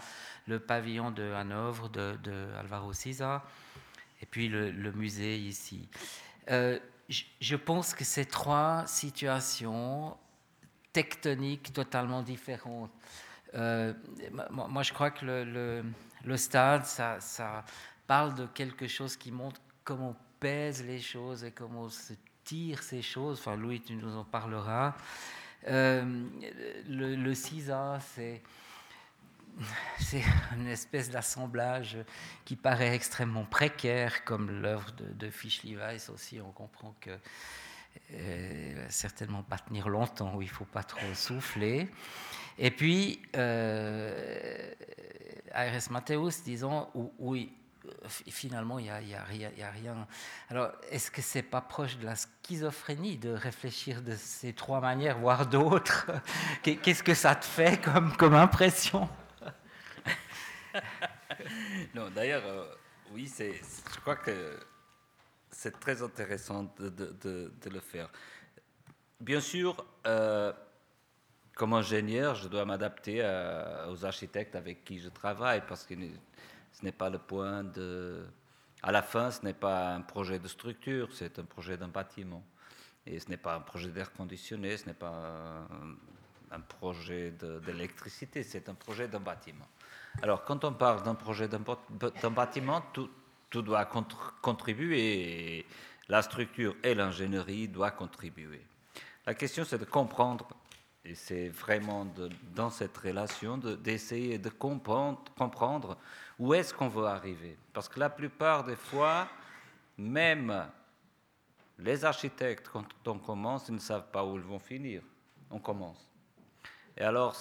Le 0.48 0.60
pavillon 0.60 1.12
de 1.12 1.32
Hanovre 1.32 1.90
de, 1.90 2.18
de 2.24 2.48
Alvaro 2.60 2.92
Siza 2.94 3.44
et 4.22 4.26
puis 4.26 4.48
le, 4.48 4.92
musée 4.94 5.38
ici. 5.38 5.88
Euh, 6.50 6.80
je 7.10 7.56
pense 7.56 7.94
que 7.94 8.04
ces 8.04 8.26
trois 8.26 8.86
situations 8.88 10.18
tectoniques 10.94 11.74
totalement 11.74 12.22
différentes. 12.22 12.92
Euh, 13.56 13.94
moi, 14.50 14.84
je 14.84 14.94
crois 14.94 15.12
que 15.12 15.26
le, 15.26 16.38
stade, 16.38 16.86
ça, 16.86 17.66
parle 18.08 18.34
de 18.36 18.46
quelque 18.48 18.88
chose 18.88 19.18
qui 19.18 19.32
montre 19.32 19.60
comment 19.84 20.16
pèse 20.44 20.84
les 20.86 21.00
choses 21.00 21.46
et 21.46 21.52
comment 21.52 21.88
se 21.88 22.12
tire 22.44 22.84
ces 22.84 23.02
choses. 23.02 23.40
Enfin, 23.40 23.56
Louis, 23.56 23.80
tu 23.80 23.96
nous 23.96 24.14
en 24.14 24.26
parleras. 24.26 24.94
Euh, 25.70 26.04
le, 26.90 27.16
le 27.16 27.34
CISA, 27.34 28.00
c'est 28.14 28.42
c'est 30.00 30.24
une 30.58 30.68
espèce 30.68 31.10
d'assemblage 31.10 31.98
qui 32.44 32.58
paraît 32.58 32.94
extrêmement 32.94 33.46
précaire, 33.46 34.26
comme 34.26 34.52
l'œuvre 34.62 34.92
de, 34.98 35.06
de 35.14 35.30
Fischli 35.30 35.78
Weiss 35.78 36.10
aussi. 36.10 36.42
On 36.42 36.52
comprend 36.52 36.94
que 37.00 37.18
euh, 38.14 38.86
certainement 38.90 39.44
pas 39.44 39.60
tenir 39.60 39.88
longtemps, 39.88 40.36
où 40.36 40.42
il 40.42 40.50
faut 40.50 40.66
pas 40.66 40.84
trop 40.84 41.14
souffler. 41.14 41.88
Et 42.58 42.72
puis, 42.72 43.22
euh, 43.38 44.74
Aires 45.54 45.80
Mateus, 45.90 46.44
disons, 46.44 46.90
oui, 47.18 47.54
finalement, 48.08 48.80
il 48.80 48.86
n'y 48.86 49.16
a, 49.16 49.24
rien. 49.24 50.08
Alors, 50.50 50.72
est-ce 50.90 51.12
que 51.12 51.22
c'est 51.22 51.44
pas 51.44 51.62
proche 51.62 51.98
de 51.98 52.06
la 52.06 52.16
schizophrénie 52.16 53.18
de 53.18 53.32
réfléchir 53.32 54.02
de 54.02 54.16
ces 54.16 54.54
trois 54.54 54.80
manières, 54.80 55.20
voire 55.20 55.46
d'autres 55.48 56.08
Qu'est-ce 56.64 57.04
que 57.04 57.14
ça 57.14 57.36
te 57.36 57.46
fait 57.46 57.82
comme, 57.82 58.34
impression? 58.34 59.10
Non, 61.94 62.10
d'ailleurs, 62.10 62.46
euh, 62.46 62.66
oui, 63.12 63.32
je 63.38 64.00
crois 64.00 64.16
que 64.16 64.60
c'est 65.52 65.80
très 65.80 66.02
intéressant 66.02 66.64
de, 66.80 67.52
le 67.70 67.80
faire. 67.80 68.10
Bien 69.20 69.40
sûr, 69.40 69.86
euh, 70.08 70.52
comme 71.56 71.74
ingénieur, 71.74 72.36
je 72.36 72.48
dois 72.48 72.66
m'adapter 72.66 73.22
aux 73.90 74.06
architectes 74.06 74.56
avec 74.56 74.84
qui 74.84 75.00
je 75.00 75.10
travaille 75.10 75.62
parce 75.68 75.86
que 75.86 75.94
ce 76.74 76.84
n'est 76.84 76.92
pas 76.92 77.10
le 77.10 77.20
point 77.20 77.64
de... 77.64 78.26
À 78.82 78.92
la 78.92 79.02
fin, 79.02 79.32
ce 79.32 79.44
n'est 79.44 79.54
pas 79.54 79.94
un 79.94 80.02
projet 80.02 80.40
de 80.40 80.48
structure, 80.48 81.08
c'est 81.14 81.40
un 81.40 81.46
projet 81.46 81.78
d'un 81.78 81.88
bâtiment. 81.88 82.44
Et 83.06 83.20
ce 83.20 83.30
n'est 83.30 83.38
pas 83.38 83.56
un 83.56 83.62
projet 83.62 83.90
d'air 83.90 84.12
conditionné, 84.12 84.76
ce 84.78 84.88
n'est 84.88 84.94
pas 84.94 85.66
un, 86.52 86.60
projet 86.60 87.34
d'électricité, 87.66 88.44
c'est 88.44 88.68
un 88.70 88.74
projet 88.74 89.08
d'un 89.08 89.20
bâtiment. 89.20 89.68
Alors, 90.22 90.44
quand 90.44 90.64
on 90.66 90.74
parle 90.74 91.04
d'un 91.04 91.16
projet 91.16 91.48
d'un 91.48 92.30
bâtiment, 92.30 92.84
tout, 92.92 93.10
doit 93.62 93.86
contribuer, 94.42 95.66
la 96.10 96.22
structure 96.22 96.76
et 96.84 96.94
l'ingénierie 96.94 97.68
doivent 97.68 97.96
contribuer. 97.96 98.62
La 99.26 99.34
question, 99.34 99.64
c'est 99.64 99.78
de 99.78 99.86
comprendre 99.86 100.48
et 101.06 101.16
c'est 101.16 101.50
vraiment 101.50 102.08
dans 102.56 102.70
cette 102.70 102.98
relation 102.98 103.58
d'essayer 103.58 104.38
de, 104.38 104.50
comprendre, 104.50 105.98
où 106.44 106.54
est-ce 106.54 106.74
qu'on 106.74 106.90
veut 106.90 107.06
arriver? 107.06 107.58
Parce 107.72 107.88
que 107.88 107.98
la 108.02 108.10
plupart 108.10 108.66
des 108.66 108.76
fois, 108.76 109.30
même 109.98 110.68
les 111.80 112.04
architectes, 112.04 112.68
quand 112.68 112.86
on 113.08 113.18
commence, 113.18 113.70
ils 113.70 113.76
ne 113.76 113.80
savent 113.80 114.12
pas 114.12 114.26
où 114.26 114.36
ils 114.36 114.44
vont 114.44 114.60
finir. 114.60 115.04
On 115.50 115.60
commence. 115.60 116.06
Et 116.98 117.02
alors, 117.02 117.34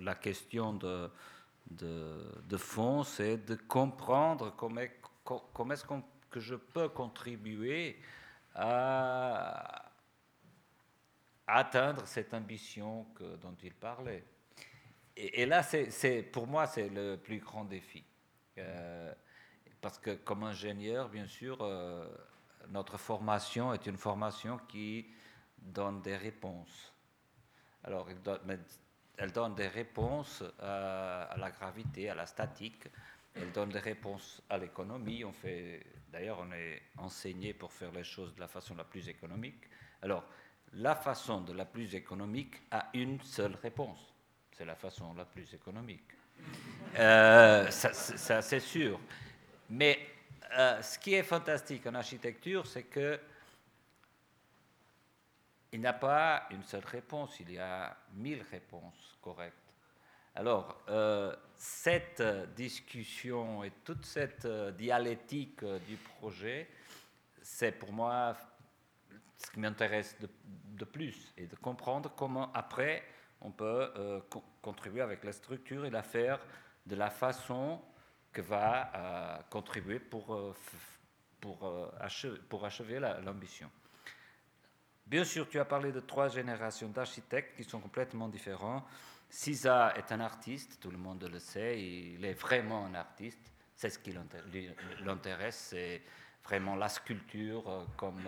la 0.00 0.14
question 0.16 0.74
de, 0.74 1.10
fond, 2.58 3.04
c'est 3.04 3.38
de 3.38 3.54
comprendre 3.54 4.54
comment, 4.54 4.82
est-ce 5.72 5.84
que 6.30 6.40
je 6.40 6.56
peux 6.56 6.90
contribuer 6.90 7.98
à, 8.54 9.82
atteindre 11.46 12.06
cette 12.06 12.34
ambition 12.34 13.06
dont 13.40 13.56
il 13.62 13.72
parlait. 13.72 14.24
Et, 15.16 15.46
là, 15.46 15.62
pour 16.32 16.46
moi, 16.46 16.66
c'est 16.66 16.88
le 16.90 17.16
plus 17.16 17.38
grand 17.38 17.64
défi. 17.64 18.04
Euh, 18.58 19.12
parce 19.80 19.98
que 19.98 20.10
comme 20.10 20.42
ingénieur, 20.42 21.08
bien 21.08 21.26
sûr, 21.26 21.58
euh, 21.60 22.06
notre 22.68 22.98
formation 22.98 23.72
est 23.72 23.86
une 23.86 23.96
formation 23.96 24.58
qui 24.68 25.06
donne 25.58 26.02
des 26.02 26.16
réponses. 26.16 26.92
Alors, 27.84 28.08
elle 28.10 29.32
donne, 29.32 29.54
des 29.54 29.68
réponses 29.68 30.42
à, 30.58 31.34
la 31.38 31.50
gravité, 31.50 32.10
à 32.10 32.14
la 32.14 32.26
statique, 32.26 32.84
elle 33.34 33.52
donne 33.52 33.70
des 33.70 33.78
réponses 33.78 34.42
à 34.50 34.58
l'économie. 34.58 35.24
On 35.24 35.32
fait, 35.32 35.86
d'ailleurs, 36.10 36.40
on 36.40 36.52
est 36.52 36.82
enseigné 36.98 37.54
pour 37.54 37.72
faire 37.72 37.92
les 37.92 38.04
choses 38.04 38.34
de 38.34 38.40
la 38.40 38.48
façon 38.48 38.74
la 38.74 38.84
plus 38.84 39.08
économique. 39.08 39.64
Alors, 40.02 40.24
la 40.72 40.94
façon 40.94 41.40
de 41.40 41.52
la 41.52 41.64
plus 41.64 41.94
économique 41.94 42.56
a 42.70 42.90
une 42.92 43.20
seule 43.20 43.54
réponse. 43.54 44.15
C'est 44.56 44.64
la 44.64 44.74
façon 44.74 45.12
la 45.12 45.26
plus 45.26 45.52
économique. 45.52 46.16
Euh, 46.98 47.70
ça, 47.70 48.40
c'est 48.40 48.60
sûr. 48.60 48.98
Mais 49.68 49.98
euh, 50.56 50.80
ce 50.80 50.98
qui 50.98 51.12
est 51.12 51.22
fantastique 51.22 51.86
en 51.86 51.94
architecture, 51.94 52.66
c'est 52.66 52.84
que 52.84 53.20
il 55.72 55.80
n'y 55.80 55.86
a 55.86 55.92
pas 55.92 56.46
une 56.52 56.62
seule 56.62 56.86
réponse, 56.86 57.38
il 57.40 57.52
y 57.52 57.58
a 57.58 57.94
mille 58.14 58.42
réponses 58.50 59.18
correctes. 59.20 59.74
Alors, 60.34 60.80
euh, 60.88 61.36
cette 61.54 62.22
discussion 62.54 63.62
et 63.62 63.72
toute 63.84 64.06
cette 64.06 64.46
dialectique 64.78 65.62
du 65.86 65.96
projet, 65.96 66.70
c'est 67.42 67.72
pour 67.72 67.92
moi 67.92 68.34
ce 69.36 69.50
qui 69.50 69.60
m'intéresse 69.60 70.16
de, 70.18 70.84
plus, 70.86 71.30
et 71.36 71.46
de 71.46 71.56
comprendre 71.56 72.10
comment 72.16 72.50
après 72.54 73.02
on 73.40 73.50
peut 73.50 73.92
euh, 73.96 74.20
contribuer 74.62 75.02
avec 75.02 75.24
la 75.24 75.32
structure 75.32 75.84
et 75.84 75.90
la 75.90 76.02
faire 76.02 76.40
de 76.86 76.96
la 76.96 77.10
façon 77.10 77.80
que 78.32 78.40
va 78.40 78.92
euh, 78.94 79.42
contribuer 79.50 79.98
pour, 79.98 80.34
euh, 80.34 80.54
pour, 81.40 81.92
achever, 82.00 82.38
pour 82.48 82.64
achever 82.64 82.98
l'ambition. 82.98 83.70
Bien 85.06 85.24
sûr, 85.24 85.48
tu 85.48 85.60
as 85.60 85.64
parlé 85.64 85.92
de 85.92 86.00
trois 86.00 86.28
générations 86.28 86.88
d'architectes 86.88 87.56
qui 87.56 87.64
sont 87.64 87.80
complètement 87.80 88.28
différents. 88.28 88.84
Sisa 89.28 89.94
est 89.96 90.10
un 90.12 90.20
artiste, 90.20 90.80
tout 90.80 90.90
le 90.90 90.98
monde 90.98 91.22
le 91.30 91.38
sait, 91.38 91.80
il 91.80 92.24
est 92.24 92.34
vraiment 92.34 92.86
un 92.86 92.94
artiste. 92.94 93.52
C'est 93.74 93.90
ce 93.90 93.98
qui 93.98 94.14
l'intéresse, 95.00 95.68
c'est 95.70 96.02
vraiment 96.42 96.74
la 96.76 96.88
sculpture 96.88 97.86
comme 97.96 98.26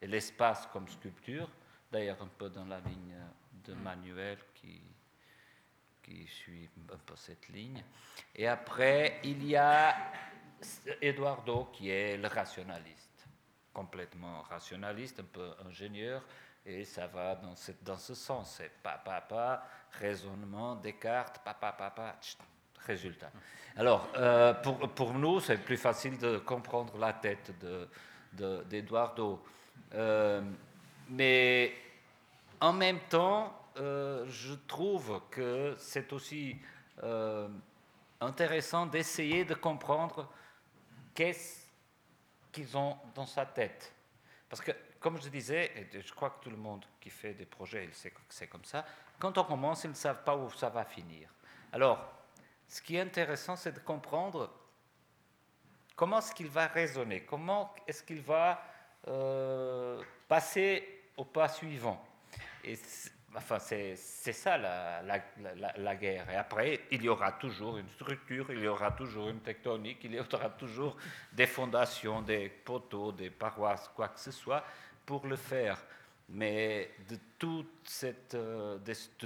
et 0.00 0.06
l'espace 0.06 0.68
comme 0.72 0.86
sculpture, 0.86 1.48
d'ailleurs 1.90 2.20
un 2.22 2.28
peu 2.28 2.50
dans 2.50 2.66
la 2.66 2.78
ligne 2.80 3.16
de 3.66 3.74
Manuel 3.74 4.38
qui, 4.54 4.80
qui 6.02 6.26
suit 6.26 6.68
un 6.92 6.98
peu 6.98 7.16
cette 7.16 7.48
ligne. 7.48 7.82
Et 8.34 8.46
après, 8.46 9.20
il 9.24 9.44
y 9.46 9.56
a 9.56 9.96
Eduardo 11.00 11.70
qui 11.72 11.90
est 11.90 12.16
le 12.16 12.28
rationaliste, 12.28 13.26
complètement 13.72 14.42
rationaliste, 14.42 15.20
un 15.20 15.24
peu 15.24 15.50
ingénieur, 15.66 16.22
et 16.66 16.84
ça 16.84 17.06
va 17.06 17.34
dans, 17.34 17.54
ce, 17.54 17.72
dans 17.82 17.98
ce 17.98 18.14
sens. 18.14 18.56
C'est 18.56 18.70
pa, 18.82 19.00
pa, 19.04 19.20
pa, 19.20 19.66
raisonnement, 20.00 20.76
Descartes, 20.76 21.40
pa, 21.44 21.54
pa, 21.54 21.72
pa, 21.72 21.90
pa, 21.90 22.16
résultat. 22.86 23.30
Alors, 23.76 24.08
euh, 24.16 24.54
pour, 24.54 24.78
pour, 24.90 25.14
nous, 25.14 25.40
c'est 25.40 25.58
plus 25.58 25.76
facile 25.76 26.18
de 26.18 26.38
comprendre 26.38 26.96
la 26.98 27.12
tête 27.12 27.52
d'Eduardo. 28.32 29.42
De, 29.90 29.96
euh, 29.96 30.42
mais 31.08 31.72
en 32.60 32.72
même 32.72 33.00
temps, 33.08 33.52
euh, 33.76 34.24
je 34.28 34.54
trouve 34.54 35.20
que 35.30 35.74
c'est 35.78 36.12
aussi 36.12 36.56
euh, 37.02 37.48
intéressant 38.20 38.86
d'essayer 38.86 39.44
de 39.44 39.54
comprendre 39.54 40.30
qu'est-ce 41.14 41.66
qu'ils 42.52 42.76
ont 42.76 42.96
dans 43.14 43.26
sa 43.26 43.46
tête. 43.46 43.92
Parce 44.48 44.62
que, 44.62 44.72
comme 45.00 45.20
je 45.20 45.28
disais, 45.28 45.72
et 45.92 46.00
je 46.00 46.12
crois 46.12 46.30
que 46.30 46.44
tout 46.44 46.50
le 46.50 46.56
monde 46.56 46.84
qui 47.00 47.10
fait 47.10 47.34
des 47.34 47.46
projets, 47.46 47.84
il 47.84 47.94
sait 47.94 48.10
que 48.10 48.20
c'est 48.28 48.46
comme 48.46 48.64
ça, 48.64 48.84
quand 49.18 49.36
on 49.38 49.44
commence, 49.44 49.84
ils 49.84 49.90
ne 49.90 49.94
savent 49.94 50.22
pas 50.22 50.36
où 50.36 50.50
ça 50.50 50.68
va 50.68 50.84
finir. 50.84 51.28
Alors, 51.72 51.98
ce 52.68 52.80
qui 52.80 52.96
est 52.96 53.00
intéressant, 53.00 53.56
c'est 53.56 53.72
de 53.72 53.80
comprendre 53.80 54.50
comment 55.96 56.18
est-ce 56.18 56.34
qu'il 56.34 56.48
va 56.48 56.66
raisonner, 56.66 57.24
comment 57.24 57.74
est-ce 57.86 58.02
qu'il 58.02 58.20
va 58.20 58.62
euh, 59.08 60.02
passer 60.28 61.02
au 61.16 61.24
pas 61.24 61.48
suivant. 61.48 62.02
Enfin, 63.36 63.58
c'est 63.58 63.96
ça 63.96 64.56
la, 64.56 65.96
guerre. 65.96 66.30
Et 66.30 66.36
après, 66.36 66.82
il 66.92 67.02
y 67.02 67.08
aura 67.08 67.32
toujours 67.32 67.78
une 67.78 67.88
structure, 67.90 68.46
il 68.50 68.60
y 68.60 68.68
aura 68.68 68.92
toujours 68.92 69.28
une 69.28 69.40
tectonique, 69.40 69.98
il 70.04 70.14
y 70.14 70.20
aura 70.20 70.50
toujours 70.50 70.96
des 71.32 71.46
fondations, 71.46 72.22
des 72.22 72.48
poteaux, 72.48 73.10
des 73.10 73.30
paroisses, 73.30 73.90
quoi 73.94 74.08
que 74.08 74.20
ce 74.20 74.30
soit, 74.30 74.64
pour 75.04 75.26
le 75.26 75.36
faire. 75.36 75.82
Mais 76.28 76.90
de, 77.08 77.18
euh, 78.34 78.78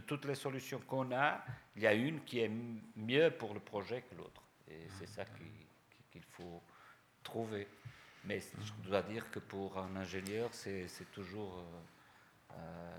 toutes 0.06 0.24
les 0.24 0.34
solutions 0.34 0.80
qu'on 0.86 1.12
a, 1.12 1.44
il 1.76 1.82
y 1.82 1.86
a 1.86 1.92
une 1.92 2.24
qui 2.24 2.40
est 2.40 2.50
mieux 2.96 3.30
pour 3.30 3.54
le 3.54 3.60
projet 3.60 4.02
que 4.02 4.14
l'autre. 4.16 4.42
Et 4.68 4.88
c'est 4.98 5.06
ça 5.06 5.24
qu'il 6.10 6.22
faut 6.22 6.62
trouver. 7.22 7.68
Mais 8.24 8.40
je 8.40 8.88
dois 8.88 9.02
dire 9.02 9.30
que 9.30 9.38
pour 9.38 9.78
un 9.78 9.94
ingénieur, 9.96 10.48
c'est 10.52 10.88
toujours 11.12 11.58
euh, 11.58 12.54
euh, 12.54 12.98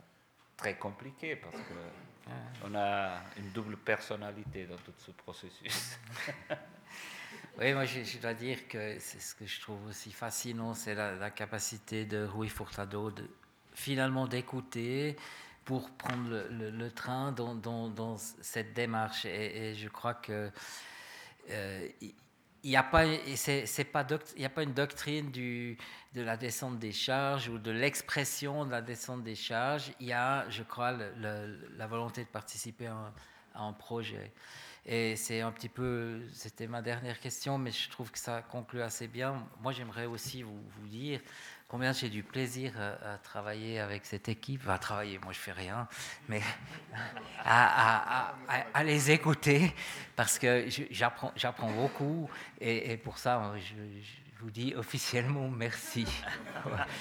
très 0.59 0.75
compliqué 0.75 1.37
parce 1.37 1.55
qu'on 1.55 2.75
a 2.75 3.21
une 3.37 3.49
double 3.51 3.77
personnalité 3.77 4.65
dans 4.65 4.75
tout 4.77 4.93
ce 4.97 5.11
processus. 5.11 5.97
oui, 7.59 7.73
moi 7.73 7.85
je, 7.85 8.17
dois 8.17 8.33
dire 8.33 8.67
que 8.67 8.99
c'est 8.99 9.21
ce 9.21 9.35
que 9.35 9.45
je 9.45 9.61
trouve 9.61 9.85
aussi 9.87 10.11
fascinant, 10.11 10.73
c'est 10.73 10.95
la, 10.95 11.31
capacité 11.31 12.05
de 12.05 12.25
Rui 12.25 12.49
Furtado 12.49 13.09
de 13.09 13.29
finalement 13.73 14.27
d'écouter 14.27 15.15
pour 15.63 15.91
prendre 15.91 16.29
le, 16.49 16.89
train 16.89 17.31
dans, 17.31 17.55
dans, 17.55 18.17
cette 18.17 18.73
démarche. 18.73 19.25
Et, 19.25 19.75
je 19.75 19.87
crois 19.87 20.15
que 20.15 20.51
euh, 21.51 21.87
il 22.63 22.71
n'y 22.71 22.75
a 22.75 22.83
pas, 22.83 23.03
a 23.05 24.49
pas 24.49 24.63
une 24.63 24.73
doctrine 24.73 25.31
du, 25.31 25.77
de 26.13 26.21
la 26.21 26.37
descente 26.37 26.79
des 26.79 26.91
charges 26.91 27.49
ou 27.49 27.57
de 27.57 27.71
l'expression 27.71 28.65
de 28.65 28.71
la 28.71 28.81
descente 28.81 29.23
des 29.23 29.35
charges. 29.35 29.91
Il 29.99 30.07
y 30.07 30.13
a, 30.13 30.49
je 30.49 30.63
crois, 30.63 30.91
la 30.91 31.87
volonté 31.87 32.23
de 32.23 32.29
participer 32.29 32.87
à 32.87 33.13
un, 33.55 33.73
projet. 33.73 34.31
Et 34.85 35.15
c'est 35.15 35.41
un 35.41 35.51
petit 35.51 35.69
peu, 35.69 36.21
c'était 36.33 36.67
ma 36.67 36.81
dernière 36.81 37.19
question, 37.19 37.57
mais 37.57 37.71
je 37.71 37.89
trouve 37.89 38.11
que 38.11 38.19
ça 38.19 38.41
conclut 38.41 38.81
assez 38.81 39.07
bien. 39.07 39.45
Moi, 39.61 39.71
j'aimerais 39.71 40.05
aussi 40.05 40.43
vous 40.43 40.87
dire, 40.87 41.21
combien 41.69 41.93
j'ai 41.93 42.09
du 42.09 42.23
plaisir 42.23 42.73
à, 42.77 43.17
travailler 43.19 43.79
avec 43.79 44.05
cette 44.05 44.27
équipe, 44.27 44.67
à 44.67 44.77
travailler, 44.79 45.19
moi 45.19 45.31
je 45.31 45.39
fais 45.39 45.53
rien, 45.53 45.87
mais 46.27 46.41
à, 47.45 48.33
les 48.83 49.11
écouter 49.11 49.73
parce 50.15 50.37
que 50.37 50.65
j'apprends, 50.89 51.71
beaucoup 51.71 52.29
et, 52.59 52.97
pour 52.97 53.17
ça 53.17 53.53
je, 53.57 53.75
vous 54.41 54.51
dis 54.51 54.73
officiellement 54.75 55.47
merci. 55.49 56.05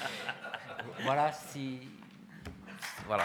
voilà 1.02 1.32
si 1.32 1.88
voilà. 3.06 3.24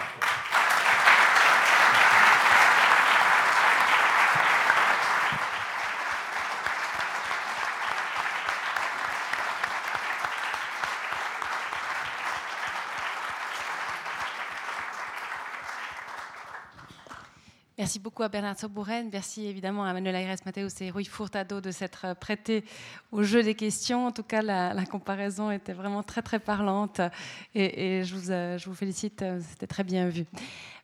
Merci 17.83 17.99
beaucoup 17.99 18.23
à 18.23 18.29
Bernard 18.29 18.57
Sobouren. 18.57 19.09
Merci 19.11 19.45
évidemment 19.45 19.83
à 19.83 19.91
Manuel 19.91 20.15
Aires 20.15 20.37
Mateus 20.45 20.69
et 20.79 20.89
Rui 20.89 21.03
Furtado 21.03 21.59
de 21.59 21.69
s'être 21.69 22.15
prêtés 22.15 22.63
au 23.11 23.23
jeu 23.23 23.43
des 23.43 23.55
questions. 23.55 24.07
En 24.07 24.13
tout 24.13 24.23
cas, 24.23 24.41
la, 24.41 24.85
comparaison 24.85 25.51
était 25.51 25.73
vraiment 25.73 26.01
très 26.01 26.21
très 26.21 26.39
parlante 26.39 27.01
et, 27.53 28.05
je, 28.05 28.15
vous, 28.15 28.31
euh, 28.31 28.57
je, 28.57 28.69
vous, 28.69 28.73
félicite, 28.73 29.21
euh, 29.21 29.41
c'était 29.49 29.67
très 29.67 29.83
bien 29.83 30.07
vu. 30.07 30.23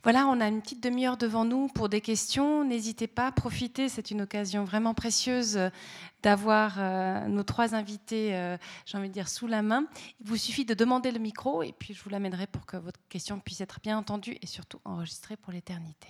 Voilà, 0.03 0.27
on 0.27 0.41
a 0.41 0.49
une 0.49 0.61
petite 0.61 0.83
demi-heure 0.83 1.15
devant 1.15 1.45
nous 1.45 1.69
pour 1.69 1.87
des 1.87 2.01
questions. 2.01 2.65
N'hésitez 2.65 3.07
pas, 3.07 3.31
profitez, 3.31 3.87
c'est 3.87 4.11
une 4.11 4.23
occasion 4.23 4.65
vraiment 4.65 4.93
précieuse 4.93 5.57
d'avoir 6.21 6.75
euh, 6.79 7.27
nos 7.27 7.43
trois 7.43 7.75
invités, 7.75 8.57
j'ai 8.85 8.97
envie 8.97 9.07
de 9.07 9.13
dire, 9.13 9.29
sous 9.29 9.47
la 9.47 9.61
main. 9.61 9.85
Il 10.19 10.27
vous 10.27 10.35
suffit 10.35 10.65
de 10.65 10.73
demander 10.73 11.13
le 11.13 11.19
micro 11.19 11.63
et 11.63 11.71
puis 11.71 11.93
je 11.93 12.03
vous 12.03 12.09
l'amènerai 12.09 12.47
pour 12.47 12.65
que 12.65 12.75
votre 12.75 12.99
question 13.07 13.39
puisse 13.39 13.61
être 13.61 13.79
bien 13.81 13.97
entendue 13.97 14.37
et 14.41 14.47
surtout 14.47 14.81
enregistrée 14.83 15.37
pour 15.37 15.53
l'éternité. 15.53 16.09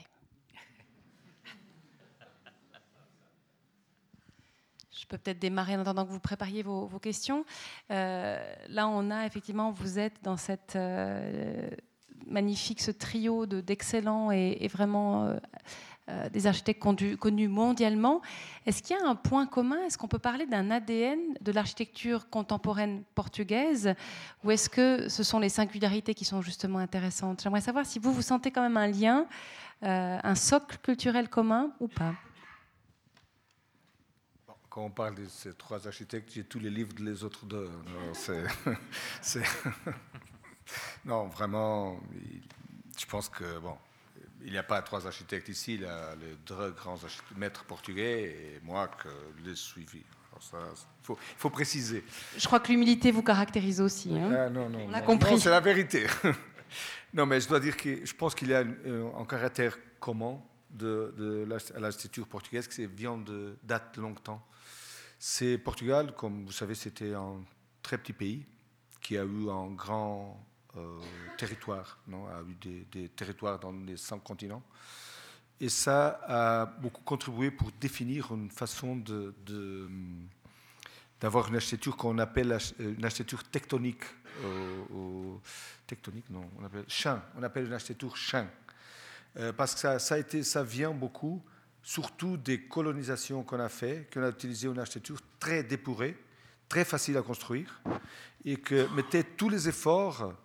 je 4.98 4.98
peux 5.09 5.17
peut-être 5.17 5.39
démarrer 5.39 5.75
en 5.75 5.81
attendant 5.81 6.05
que 6.05 6.11
vous 6.11 6.19
prépariez 6.19 6.63
vos, 6.63 6.87
questions. 7.01 7.45
là, 7.89 8.87
on 8.87 9.11
a 9.11 9.25
effectivement, 9.25 9.71
vous 9.71 9.99
êtes 9.99 10.23
dans 10.23 10.37
cette 10.37 10.77
magnifique, 12.27 12.81
ce 12.81 12.91
trio 12.91 13.45
d'excellents 13.45 14.31
et, 14.31 14.67
vraiment 14.67 15.35
euh, 16.09 16.29
des 16.29 16.47
architectes 16.47 16.81
connus 16.81 17.47
mondialement. 17.47 18.21
Est-ce 18.65 18.81
qu'il 18.81 18.95
y 18.95 18.99
a 18.99 19.07
un 19.07 19.15
point 19.15 19.45
commun? 19.45 19.83
Est-ce 19.85 19.97
qu'on 19.97 20.07
peut 20.07 20.19
parler 20.19 20.45
d'un 20.45 20.71
ADN 20.71 21.19
de 21.39 21.51
l'architecture 21.51 22.29
contemporaine 22.29 23.03
portugaise? 23.15 23.93
Ou 24.43 24.51
est-ce 24.51 24.69
que 24.69 25.07
ce 25.07 25.23
sont 25.23 25.39
les 25.39 25.49
singularités 25.49 26.13
qui 26.13 26.25
sont 26.25 26.41
justement 26.41 26.79
intéressantes? 26.79 27.41
J'aimerais 27.43 27.61
savoir 27.61 27.85
si 27.85 27.99
vous, 27.99 28.11
vous 28.11 28.21
sentez 28.21 28.49
quand 28.51 28.61
même 28.61 28.77
un 28.77 28.87
lien, 28.87 29.27
euh, 29.83 30.17
un 30.23 30.35
socle 30.35 30.77
culturel 30.81 31.29
commun 31.29 31.71
ou 31.79 31.87
pas. 31.87 32.13
Quand 34.69 34.83
on 34.83 34.89
parle 34.91 35.15
de 35.15 35.25
ces 35.25 35.53
trois 35.53 35.87
architectes, 35.87 36.31
j'ai 36.33 36.43
tous 36.43 36.59
les 36.59 36.69
livres 36.69 36.93
des 36.93 37.23
autres 37.23 37.45
deux. 37.45 37.69
non, 41.05 41.25
vraiment, 41.35 41.99
je 42.97 43.05
pense 43.07 43.29
que, 43.29 43.57
bon, 43.59 43.75
il 44.43 44.51
n'y 44.51 44.57
a 44.57 44.63
pas 44.63 44.81
trois 44.81 45.07
architectes 45.07 45.49
ici, 45.49 45.75
il 45.75 45.81
y 45.81 45.85
a 45.85 46.15
les 46.15 46.35
deux 46.45 46.71
grands 46.71 46.99
maîtres 47.35 47.65
portugais 47.65 48.23
et 48.23 48.59
moi 48.63 48.87
que 48.87 49.09
les 49.43 49.55
suivi. 49.55 50.03
Il 51.09 51.15
faut, 51.37 51.49
préciser. 51.49 52.03
Je 52.37 52.45
crois 52.45 52.59
que 52.59 52.69
l'humilité 52.71 53.11
vous 53.11 53.23
caractérise 53.23 53.81
aussi. 53.81 54.17
Hein. 54.17 54.31
Ah, 54.31 54.49
non, 54.49 54.69
non, 54.69 54.87
On 54.87 54.93
a 54.93 55.01
compris. 55.01 55.39
c'est 55.39 55.49
la 55.49 55.59
vérité. 55.59 56.07
non, 57.13 57.25
mais 57.25 57.41
je 57.41 57.49
dois 57.49 57.59
dire 57.59 57.75
que 57.75 58.05
je 58.05 58.13
pense 58.13 58.35
qu'il 58.35 58.49
y 58.49 58.53
a 58.53 58.59
un, 58.59 59.25
caractère 59.25 59.77
commun 59.99 60.39
de, 60.69 61.13
de 61.17 61.47
l'architecture 61.77 62.27
portugaise 62.27 62.67
qui 62.67 62.85
vient 62.85 63.17
de 63.17 63.57
date 63.63 63.95
de 63.95 64.01
longtemps. 64.01 64.41
C'est 65.21 65.57
Portugal, 65.57 66.15
comme 66.15 66.45
vous 66.45 66.53
savez, 66.53 66.75
c'était 66.75 67.13
un 67.13 67.43
très 67.83 67.97
petit 67.97 68.13
pays 68.13 68.45
qui 69.01 69.17
a 69.17 69.23
eu 69.25 69.49
un 69.49 69.67
grand 69.71 70.41
euh, 70.77 70.97
territoire, 71.37 71.99
non, 72.07 72.25
a 72.27 72.41
eu 72.41 72.85
des, 72.89 73.09
territoires 73.09 73.59
dans 73.59 73.73
les 73.73 73.97
cinq 73.97 74.23
continents. 74.23 74.63
Et 75.59 75.67
ça 75.67 76.21
a 76.25 76.65
beaucoup 76.65 77.01
contribué 77.01 77.51
pour 77.51 77.69
définir 77.81 78.31
une 78.33 78.49
façon 78.49 79.03
d'avoir 81.19 81.49
une 81.49 81.55
architecture 81.55 81.97
qu'on 81.97 82.17
appelle 82.19 82.57
une 82.79 83.03
architecture 83.03 83.43
tectonique. 83.43 84.05
Euh, 84.45 85.35
tectonique, 85.85 86.29
non, 86.29 86.49
on 86.57 86.63
appelle 86.63 86.85
champ. 86.87 87.19
On 87.37 87.43
appelle 87.43 87.65
une 87.65 87.73
architecture 87.73 88.15
champ. 88.15 88.47
Euh, 89.35 89.51
parce 89.51 89.73
que 89.73 89.99
ça, 89.99 90.15
a 90.15 90.17
été, 90.17 90.43
ça 90.43 90.63
vient 90.63 90.91
beaucoup, 90.91 91.43
surtout 91.89 92.37
des 92.37 92.61
colonisations 92.61 93.41
qu'on 93.41 93.59
a 93.59 93.67
fait, 93.67 94.07
qu'on 94.13 94.21
a 94.21 94.29
utilisé 94.29 94.67
une 94.67 94.77
architecture 94.77 95.17
très 95.39 95.63
dépurée, 95.63 96.15
très 96.67 96.85
facile 96.85 97.17
à 97.17 97.23
construire, 97.23 97.81
et 98.45 98.57
que 98.57 98.87
mettait 98.93 99.23
tous 99.23 99.49
les 99.49 99.67
efforts 99.67 100.35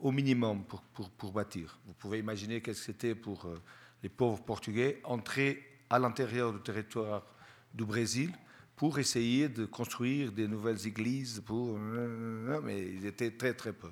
au 0.00 0.10
minimum 0.10 0.64
pour, 0.64 0.80
pour, 0.80 1.10
pour 1.10 1.32
bâtir. 1.32 1.78
Vous 1.86 1.92
pouvez 1.92 2.20
imaginer 2.20 2.62
qu'est-ce 2.62 2.78
que 2.78 2.86
c'était 2.86 3.14
pour 3.14 3.44
euh, 3.44 3.60
les 4.02 4.08
pauvres 4.08 4.42
Portugais 4.42 5.02
entrer 5.04 5.62
à 5.90 5.98
l'intérieur 5.98 6.54
du 6.54 6.60
territoire 6.60 7.26
du 7.74 7.84
Brésil 7.84 8.32
pour 8.74 8.98
essayer 8.98 9.50
de 9.50 9.66
construire 9.66 10.32
des 10.32 10.48
nouvelles 10.48 10.86
églises, 10.86 11.42
pour... 11.44 11.78
mais 11.78 12.88
ils 12.88 13.04
étaient 13.04 13.32
très 13.32 13.52
très 13.52 13.74
peu. 13.74 13.90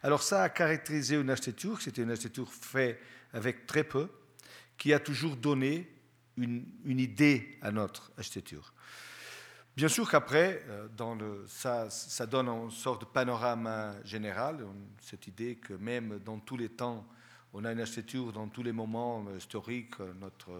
Alors 0.00 0.22
ça 0.22 0.44
a 0.44 0.48
caractérisé 0.48 1.16
une 1.16 1.30
architecture, 1.30 1.82
c'était 1.82 2.02
une 2.02 2.10
architecture 2.12 2.52
faite 2.52 3.00
avec 3.32 3.66
très 3.66 3.82
peu, 3.82 4.08
qui 4.78 4.92
a 4.92 5.00
toujours 5.00 5.34
donné 5.34 5.88
une, 6.36 6.98
idée 7.00 7.58
à 7.62 7.70
notre 7.70 8.10
architecture. 8.16 8.72
Bien 9.76 9.88
sûr 9.88 10.10
qu'après, 10.10 10.64
euh, 10.68 11.46
ça, 11.46 12.26
donne 12.26 12.48
une 12.48 12.70
sorte 12.70 13.02
de 13.02 13.06
panorama 13.06 13.94
général, 14.04 14.66
cette 15.00 15.26
idée 15.26 15.56
que 15.56 15.74
même 15.74 16.18
dans 16.20 16.38
tous 16.38 16.56
les 16.56 16.70
temps, 16.70 17.06
on 17.52 17.64
a 17.64 17.72
une 17.72 17.80
architecture 17.80 18.32
dans 18.32 18.48
tous 18.48 18.62
les 18.62 18.72
moments 18.72 19.24
historiques, 19.36 19.98
notre, 20.20 20.50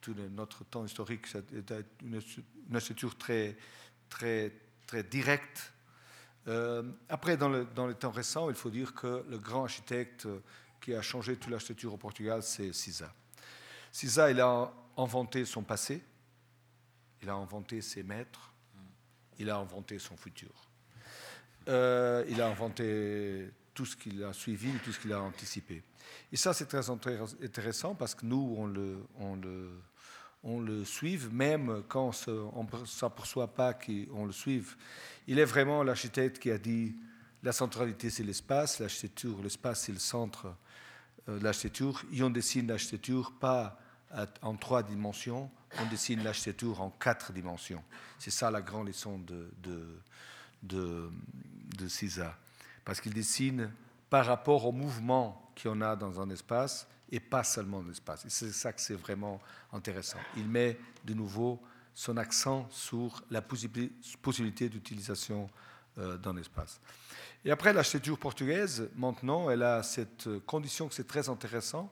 tout 0.00 0.14
notre 0.14 0.64
temps 0.64 0.84
historique, 0.84 1.26
c'est 1.26 1.44
une, 2.02 2.20
architecture 2.74 3.16
très, 3.16 3.56
très, 4.08 4.52
très 4.86 5.02
directe. 5.04 5.72
Euh, 6.48 6.82
après, 7.08 7.36
dans, 7.36 7.64
dans 7.64 7.86
les 7.86 7.94
temps 7.94 8.10
récents, 8.10 8.48
il 8.48 8.56
faut 8.56 8.70
dire 8.70 8.94
que 8.94 9.24
le 9.28 9.38
grand 9.38 9.64
architecte 9.64 10.26
qui 10.80 10.94
a 10.94 11.02
changé 11.02 11.36
toute 11.36 11.50
l'architecture 11.50 11.92
au 11.92 11.98
Portugal, 11.98 12.42
c'est 12.42 12.72
Cisa. 12.72 13.12
Cisa, 13.92 14.30
il 14.30 14.40
a 14.40 14.72
inventé 14.96 15.44
son 15.44 15.62
passé, 15.62 16.02
il 17.22 17.28
a 17.28 17.34
inventé 17.34 17.80
ses 17.80 18.02
maîtres, 18.02 18.52
il 19.38 19.50
a 19.50 19.56
inventé 19.56 19.98
son 19.98 20.16
futur. 20.16 20.52
Euh, 21.68 22.24
il 22.28 22.40
a 22.40 22.48
inventé 22.48 23.50
tout 23.74 23.84
ce 23.84 23.96
qu'il 23.96 24.22
a 24.24 24.32
suivi, 24.32 24.70
tout 24.84 24.92
ce 24.92 25.00
qu'il 25.00 25.12
a 25.12 25.20
anticipé. 25.20 25.82
Et 26.32 26.36
ça, 26.36 26.52
c'est 26.52 26.66
très 26.66 26.90
intéressant 26.90 27.94
parce 27.94 28.14
que 28.14 28.26
nous, 28.26 28.56
on 28.58 28.66
le, 28.66 29.70
on 30.42 30.84
suive, 30.84 31.32
même 31.32 31.82
quand 31.88 32.12
on 32.28 32.64
ne 32.64 32.86
s'aperçoit 32.86 33.48
pas 33.48 33.74
qu'on 33.74 34.26
le 34.26 34.32
suive. 34.32 34.76
Il 35.26 35.38
est 35.38 35.44
vraiment 35.44 35.82
l'architecte 35.82 36.38
qui 36.38 36.50
a 36.50 36.58
dit 36.58 36.96
la 37.42 37.52
centralité, 37.52 38.10
c'est 38.10 38.22
l'espace, 38.22 38.80
l'architecture, 38.80 39.40
l'espace, 39.42 39.82
c'est 39.82 39.92
le 39.92 39.98
centre 39.98 40.54
l'architecture. 41.26 42.02
Et 42.12 42.22
on 42.22 42.30
dessine 42.30 42.66
l'architecture 42.66 43.32
pas 43.38 43.78
en 44.42 44.56
trois 44.56 44.82
dimensions, 44.82 45.50
on 45.78 45.86
dessine 45.86 46.22
l'architecture 46.24 46.80
en 46.80 46.90
quatre 46.90 47.32
dimensions. 47.32 47.82
C'est 48.18 48.30
ça 48.30 48.50
la 48.50 48.60
grande 48.60 48.88
leçon 48.88 49.18
de, 49.18 49.50
de, 50.62 51.10
de, 51.78 51.88
César. 51.88 52.36
Parce 52.84 53.00
qu'il 53.00 53.14
dessine 53.14 53.70
par 54.08 54.26
rapport 54.26 54.66
au 54.66 54.72
mouvement 54.72 55.52
y 55.64 55.68
a 55.82 55.96
dans 55.96 56.20
un 56.20 56.30
espace 56.30 56.86
et 57.10 57.20
pas 57.20 57.44
seulement 57.44 57.82
l'espace. 57.82 58.24
Et 58.24 58.30
c'est 58.30 58.52
ça 58.52 58.72
que 58.72 58.80
c'est 58.80 58.94
vraiment 58.94 59.40
intéressant. 59.72 60.18
Il 60.36 60.48
met 60.48 60.78
de 61.04 61.14
nouveau 61.14 61.60
son 61.94 62.16
accent 62.16 62.68
sur 62.70 63.22
la 63.30 63.42
possibilité 63.42 64.68
d'utilisation 64.68 65.50
euh, 65.98 66.16
d'un 66.16 66.36
espace. 66.36 66.80
Et 67.44 67.50
après, 67.50 67.72
l'architecture 67.72 68.18
portugaise, 68.18 68.90
maintenant, 68.96 69.50
elle 69.50 69.62
a 69.62 69.82
cette 69.82 70.28
condition 70.46 70.88
que 70.88 70.94
c'est 70.94 71.06
très 71.06 71.28
intéressant. 71.28 71.90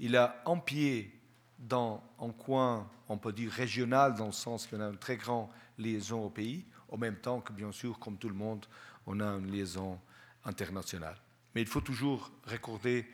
Il 0.00 0.16
a 0.16 0.42
empié 0.44 1.14
dans 1.58 2.02
un 2.20 2.30
coin, 2.30 2.88
on 3.08 3.18
peut 3.18 3.32
dire 3.32 3.50
régional, 3.50 4.14
dans 4.14 4.26
le 4.26 4.32
sens 4.32 4.66
qu'on 4.66 4.80
a 4.80 4.88
une 4.88 4.98
très 4.98 5.16
grande 5.16 5.48
liaison 5.78 6.24
au 6.24 6.30
pays, 6.30 6.64
en 6.88 6.96
même 6.96 7.16
temps 7.16 7.40
que, 7.40 7.52
bien 7.52 7.70
sûr, 7.70 7.98
comme 7.98 8.16
tout 8.18 8.28
le 8.28 8.34
monde, 8.34 8.66
on 9.06 9.20
a 9.20 9.26
une 9.26 9.50
liaison 9.50 10.00
internationale. 10.44 11.16
Mais 11.54 11.62
il 11.62 11.68
faut 11.68 11.80
toujours 11.80 12.30
recorder 12.46 13.06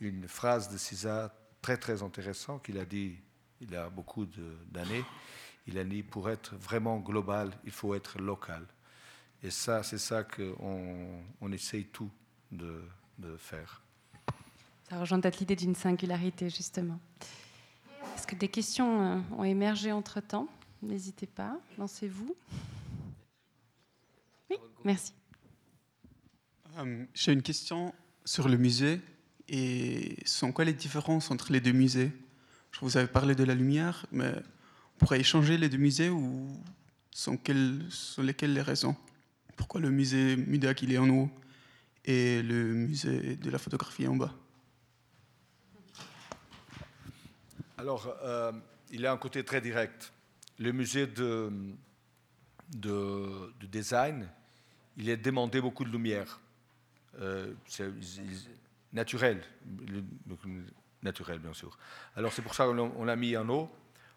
une 0.00 0.28
phrase 0.28 0.68
de 0.70 0.76
César 0.76 1.30
très, 1.60 1.76
très 1.76 2.02
intéressante 2.02 2.64
qu'il 2.64 2.78
a 2.78 2.84
dit 2.84 3.18
il 3.60 3.70
y 3.70 3.76
a 3.76 3.90
beaucoup 3.90 4.26
d'années. 4.70 5.04
Il 5.66 5.78
a 5.78 5.84
dit 5.84 6.02
pour 6.02 6.30
être 6.30 6.56
vraiment 6.56 6.98
global, 6.98 7.52
il 7.64 7.70
faut 7.70 7.94
être 7.94 8.18
local. 8.18 8.64
Et 9.42 9.50
ça, 9.50 9.82
c'est 9.82 9.98
ça 9.98 10.22
qu'on 10.24 11.22
on 11.40 11.52
essaye 11.52 11.86
tout 11.86 12.10
de, 12.52 12.82
de 13.18 13.36
faire. 13.36 13.82
Ça 14.88 15.00
rejoint 15.00 15.20
peut-être 15.20 15.38
l'idée 15.38 15.56
d'une 15.56 15.74
singularité, 15.74 16.50
justement. 16.50 16.98
Est-ce 18.14 18.26
que 18.26 18.34
des 18.34 18.48
questions 18.48 19.02
euh, 19.02 19.20
ont 19.38 19.44
émergé 19.44 19.92
entre-temps? 19.92 20.48
N'hésitez 20.82 21.26
pas, 21.26 21.58
lancez-vous. 21.78 22.34
Oui, 24.50 24.56
merci. 24.84 25.12
Euh, 26.78 27.04
j'ai 27.14 27.32
une 27.32 27.42
question 27.42 27.94
sur 28.24 28.48
le 28.48 28.56
musée. 28.56 29.00
Et 29.52 30.16
sont 30.26 30.52
quoi 30.52 30.64
les 30.64 30.72
différences 30.72 31.32
entre 31.32 31.52
les 31.52 31.60
deux 31.60 31.72
musées? 31.72 32.12
Je 32.70 32.80
vous 32.80 32.96
avais 32.96 33.08
parlé 33.08 33.34
de 33.34 33.42
la 33.42 33.54
lumière, 33.56 34.06
mais 34.12 34.32
on 34.94 34.98
pourrait 34.98 35.18
échanger 35.18 35.58
les 35.58 35.68
deux 35.68 35.76
musées 35.78 36.08
ou 36.08 36.48
sont, 37.10 37.36
quelles, 37.36 37.84
sont 37.90 38.22
lesquelles 38.22 38.54
les 38.54 38.62
raisons? 38.62 38.94
Pourquoi 39.60 39.82
le 39.82 39.90
musée 39.90 40.36
Mudac 40.36 40.80
il 40.80 40.94
est 40.94 40.96
en 40.96 41.10
haut 41.10 41.30
et 42.06 42.40
le 42.42 42.72
musée 42.72 43.36
de 43.36 43.50
la 43.50 43.58
photographie 43.58 44.08
en 44.08 44.16
bas? 44.16 44.32
Alors, 47.76 48.10
euh, 48.22 48.52
il 48.90 49.04
a 49.04 49.12
un 49.12 49.18
côté 49.18 49.44
très 49.44 49.60
direct. 49.60 50.14
Le 50.58 50.72
musée 50.72 51.06
de, 51.06 51.52
de, 52.70 53.52
design, 53.70 54.26
il 54.96 55.10
est 55.10 55.18
demandé 55.18 55.60
beaucoup 55.60 55.84
de 55.84 55.90
lumière. 55.90 56.40
Euh, 57.20 57.52
c'est 57.66 57.90
naturel, 58.94 59.44
bien 61.38 61.52
sûr. 61.52 61.76
Alors 62.16 62.32
c'est 62.32 62.42
pour 62.42 62.54
ça 62.54 62.64
qu'on 62.64 63.04
l'a 63.04 63.16
mis 63.16 63.36
en 63.36 63.46
eau. 63.50 63.70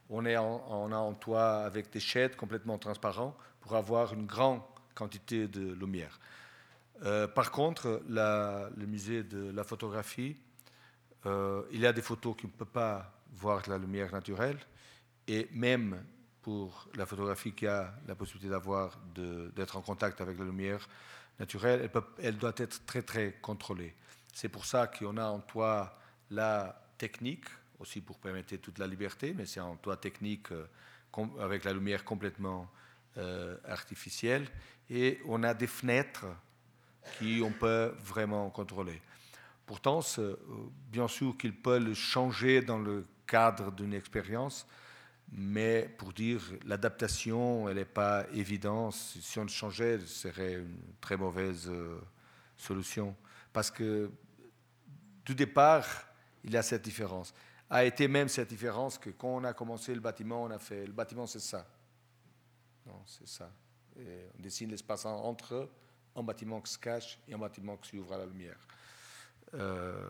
On, 0.10 0.26
est 0.26 0.38
on 0.38 0.92
a 0.94 0.98
un 0.98 1.14
toit 1.16 1.66
avec 1.66 1.92
des 1.92 2.00
shades 2.00 2.38
complètement 2.38 2.78
transparents 2.78 3.36
pour 3.60 3.76
avoir 3.76 4.14
une 4.14 4.26
grande 4.26 4.62
quantité 4.96 5.48
de 5.48 5.74
lumière. 5.74 6.20
Euh, 7.04 7.28
par 7.28 7.52
contre, 7.52 8.02
le 8.08 8.86
musée 8.86 9.24
de 9.24 9.52
la 9.52 9.64
photographie, 9.64 10.36
il 11.26 11.80
y 11.80 11.86
a 11.86 11.94
des 11.94 12.02
photos 12.02 12.36
qui 12.36 12.48
ne 12.48 12.52
peut 12.52 12.66
pas 12.66 13.14
voir 13.34 13.62
la 13.68 13.78
lumière 13.78 14.12
naturelle. 14.12 14.58
Et 15.28 15.48
même 15.52 16.04
pour 16.42 16.88
la 16.96 17.06
photographie 17.06 17.54
qui 17.54 17.66
a 17.66 17.94
la 18.08 18.16
possibilité 18.16 18.50
d'avoir, 18.50 19.00
d'être 19.16 19.78
en 19.78 19.82
contact 19.82 20.20
avec 20.22 20.38
la 20.38 20.46
lumière 20.46 20.88
naturelle, 21.40 21.90
elle, 22.20 22.38
doit 22.38 22.54
être 22.58 22.86
très 22.86 23.02
très 23.02 23.34
contrôlée. 23.42 23.96
C'est 24.34 24.50
pour 24.50 24.66
ça 24.66 24.88
qu'on 24.88 25.18
a 25.18 25.26
en 25.26 25.40
toit 25.40 25.98
la 26.30 26.80
technique, 26.98 27.46
aussi 27.80 28.02
pour 28.02 28.20
permettre 28.20 28.56
toute 28.58 28.78
la 28.78 28.88
liberté, 28.88 29.34
mais 29.34 29.46
c'est 29.46 29.60
en 29.60 29.76
toit 29.78 29.98
technique 29.98 30.52
euh, 30.52 30.68
avec 31.40 31.64
la 31.64 31.74
lumière 31.74 32.04
complètement 32.04 32.70
euh, 33.18 33.58
artificielle. 33.66 34.48
Et 34.90 35.20
on 35.26 35.44
a 35.44 35.54
des 35.54 35.68
fenêtres 35.68 36.26
qui 37.18 37.42
on 37.44 37.52
peut 37.52 37.94
vraiment 38.00 38.50
contrôler. 38.50 39.02
Pourtant, 39.66 40.02
euh, 40.18 40.36
bien 40.92 41.08
sûr 41.08 41.38
qu'il 41.38 41.56
peut 41.56 41.80
le 41.80 41.94
changer 41.94 42.62
dans 42.62 42.80
le 42.80 43.06
cadre 43.26 43.72
d'une 43.72 43.94
expérience, 43.94 44.68
mais 45.32 45.90
pour 45.98 46.14
dire 46.14 46.42
l'adaptation, 46.66 47.70
elle 47.70 47.78
n'est 47.78 47.86
pas 47.86 48.26
évidente. 48.34 48.94
Si 48.94 49.40
on 49.40 49.44
le 49.44 49.50
changeait, 49.50 50.00
ce 50.00 50.30
serait 50.30 50.56
une 50.56 50.78
très 51.00 51.18
mauvaise 51.18 51.70
euh, 51.70 52.00
solution. 52.58 53.16
Parce 53.52 53.72
que 53.72 54.12
du 55.26 55.34
départ, 55.34 55.86
il 56.44 56.52
y 56.52 56.58
a 56.58 56.62
cette 56.62 56.84
différence. 56.84 57.34
A 57.70 57.86
été 57.86 58.08
même 58.08 58.28
cette 58.28 58.50
différence 58.50 58.98
que 58.98 59.10
quand 59.12 59.36
on 59.36 59.44
a 59.44 59.54
commencé 59.54 59.96
le 59.96 60.02
bâtiment, 60.02 60.44
on 60.44 60.52
a 60.52 60.60
fait 60.60 60.86
le 60.86 60.92
bâtiment, 60.92 61.26
c'est 61.26 61.40
ça. 61.40 61.66
C'est 63.06 63.28
ça. 63.28 63.52
on 63.98 64.42
dessine 64.42 64.70
l'espace 64.70 65.06
entre 65.06 65.70
un 66.16 66.24
bâtiment 66.24 66.62
qui 66.62 66.72
se 66.72 66.78
cache 66.78 67.20
et 67.28 67.34
un 67.34 67.38
bâtiment 67.38 67.78
qui 67.78 67.90
s'ouvre 67.90 68.14
à 68.14 68.18
la 68.18 68.26
lumière. 68.26 68.60
Euh, 69.54 70.08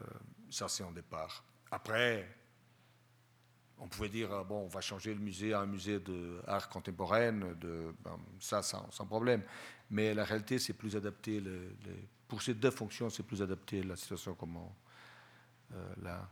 ça, 0.49 0.67
c'est 0.67 0.83
en 0.83 0.91
départ. 0.91 1.43
Après, 1.71 2.27
on 3.79 3.87
pouvait 3.87 4.09
dire, 4.09 4.31
ah, 4.31 4.43
bon, 4.43 4.63
on 4.63 4.67
va 4.67 4.81
changer 4.81 5.13
le 5.13 5.19
musée 5.19 5.53
à 5.53 5.61
un 5.61 5.65
musée 5.65 5.99
d'art 5.99 6.69
contemporain, 6.69 7.31
de, 7.31 7.93
ben, 8.03 8.17
ça 8.39 8.61
sans, 8.61 9.05
problème. 9.05 9.43
Mais 9.89 10.13
la 10.13 10.23
réalité, 10.23 10.59
c'est 10.59 10.73
plus 10.73 10.95
adapté, 10.95 11.41
pour 12.27 12.41
ces 12.41 12.53
deux 12.53 12.71
fonctions, 12.71 13.09
c'est 13.09 13.23
plus 13.23 13.41
adapté 13.41 13.83
la 13.83 13.95
situation 13.95 14.35
comme 14.35 14.57
euh, 15.73 15.93
là, 16.01 16.29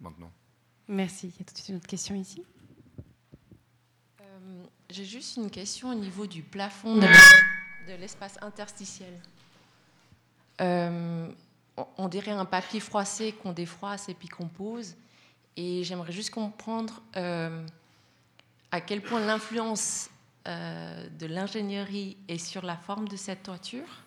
maintenant. 0.00 0.32
Merci. 0.88 1.28
Il 1.28 1.38
y 1.38 1.42
a 1.42 1.44
tout 1.44 1.52
de 1.52 1.58
suite 1.58 1.68
une 1.70 1.76
autre 1.76 1.86
question 1.86 2.14
ici. 2.14 2.44
Euh, 4.40 4.64
j'ai 4.88 5.04
juste 5.04 5.36
une 5.36 5.50
question 5.50 5.90
au 5.90 5.94
niveau 5.94 6.26
du 6.26 6.42
plafond 6.42 6.96
de 6.96 7.06
l'espace 8.00 8.38
interstitiel. 8.42 9.12
Euh, 10.60 11.30
on 11.96 12.08
dirait 12.08 12.32
un 12.32 12.44
papier 12.44 12.80
froissé 12.80 13.32
qu'on 13.32 13.52
défroisse 13.52 14.08
et 14.08 14.14
puis 14.14 14.28
qu'on 14.28 14.48
pose. 14.48 14.96
Et 15.56 15.84
j'aimerais 15.84 16.12
juste 16.12 16.30
comprendre 16.30 17.02
euh, 17.16 17.66
à 18.70 18.80
quel 18.80 19.02
point 19.02 19.20
l'influence 19.20 20.10
euh, 20.46 21.08
de 21.18 21.26
l'ingénierie 21.26 22.16
est 22.28 22.38
sur 22.38 22.62
la 22.64 22.76
forme 22.76 23.08
de 23.08 23.16
cette 23.16 23.42
toiture, 23.42 24.02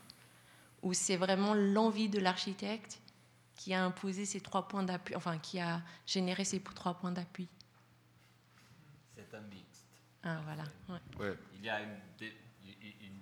ou 0.81 0.93
c'est 0.93 1.15
vraiment 1.15 1.53
l'envie 1.53 2.10
de 2.10 2.19
l'architecte 2.19 2.99
qui 3.55 3.73
a 3.73 3.84
imposé 3.84 4.26
ces 4.26 4.41
trois 4.41 4.68
points 4.68 4.84
d'appui, 4.84 5.15
enfin 5.15 5.38
qui 5.38 5.60
a 5.60 5.81
généré 6.07 6.43
ces 6.43 6.60
trois 6.60 6.95
points 6.95 7.11
d'appui? 7.11 7.47
C'est 9.15 9.35
un 9.35 9.41
mixte. 9.41 9.73
Ah 10.24 10.40
voilà. 10.45 10.64
Il 11.60 11.66
y 11.66 11.70
a 11.70 11.82
une, 11.82 12.00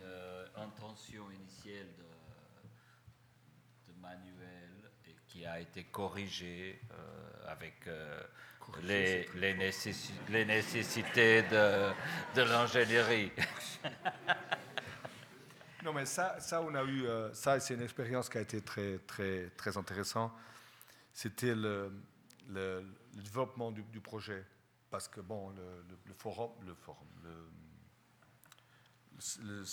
euh, 0.03 0.45
intention 0.56 1.32
initiale 1.32 1.88
de, 1.98 2.06
Manuel 3.99 4.91
et 5.07 5.15
qui 5.28 5.45
a 5.45 5.60
été 5.60 5.84
corrigée 5.86 6.80
avec 7.48 7.88
euh, 7.88 8.22
les, 8.84 9.28
les, 9.36 9.53
nécessités 9.53 11.44
de, 11.44 11.91
de 12.36 12.41
l'ingénierie. 12.41 13.32
non, 15.84 15.94
mais 15.94 16.06
ça, 16.06 16.40
ça 16.40 16.61
on 16.61 16.73
a 16.76 16.84
eu, 16.84 17.06
euh, 17.06 17.34
ça, 17.34 17.60
c'est 17.60 17.73
une 17.73 17.82
expérience 17.82 18.30
qui 18.30 18.38
a 18.38 18.41
été 18.41 18.61
très, 18.61 18.99
très, 18.99 19.49
très 19.57 19.78
intéressante. 19.78 20.32
C'était 21.14 21.56
le, 21.56 21.91
le, 22.49 22.84
développement 23.14 23.72
du, 23.72 23.84
projet, 23.99 24.45
parce 24.91 25.07
que 25.07 25.22
bon, 25.22 25.49
le, 25.49 26.13
forum, 26.13 26.51
le 29.41 29.63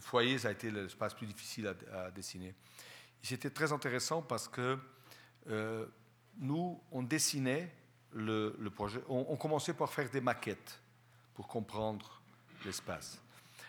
foyer, 0.00 0.38
ça 0.38 0.48
a 0.48 0.52
été 0.52 0.70
l'espace 0.70 1.14
plus 1.14 1.26
difficile 1.26 1.72
à, 1.92 2.10
dessiner. 2.10 2.54
c'était 3.22 3.50
très 3.50 3.72
intéressant 3.72 4.22
parce 4.22 4.48
que 4.48 4.78
euh, 5.48 5.86
nous, 6.38 6.82
on 6.90 7.02
dessinait 7.02 7.70
le, 8.12 8.50
projet, 8.74 9.00
on, 9.08 9.36
commençait 9.36 9.74
par 9.74 9.92
faire 9.92 10.08
des 10.08 10.22
maquettes 10.22 10.80
pour 11.34 11.46
comprendre 11.46 12.22
l'espace. 12.64 13.20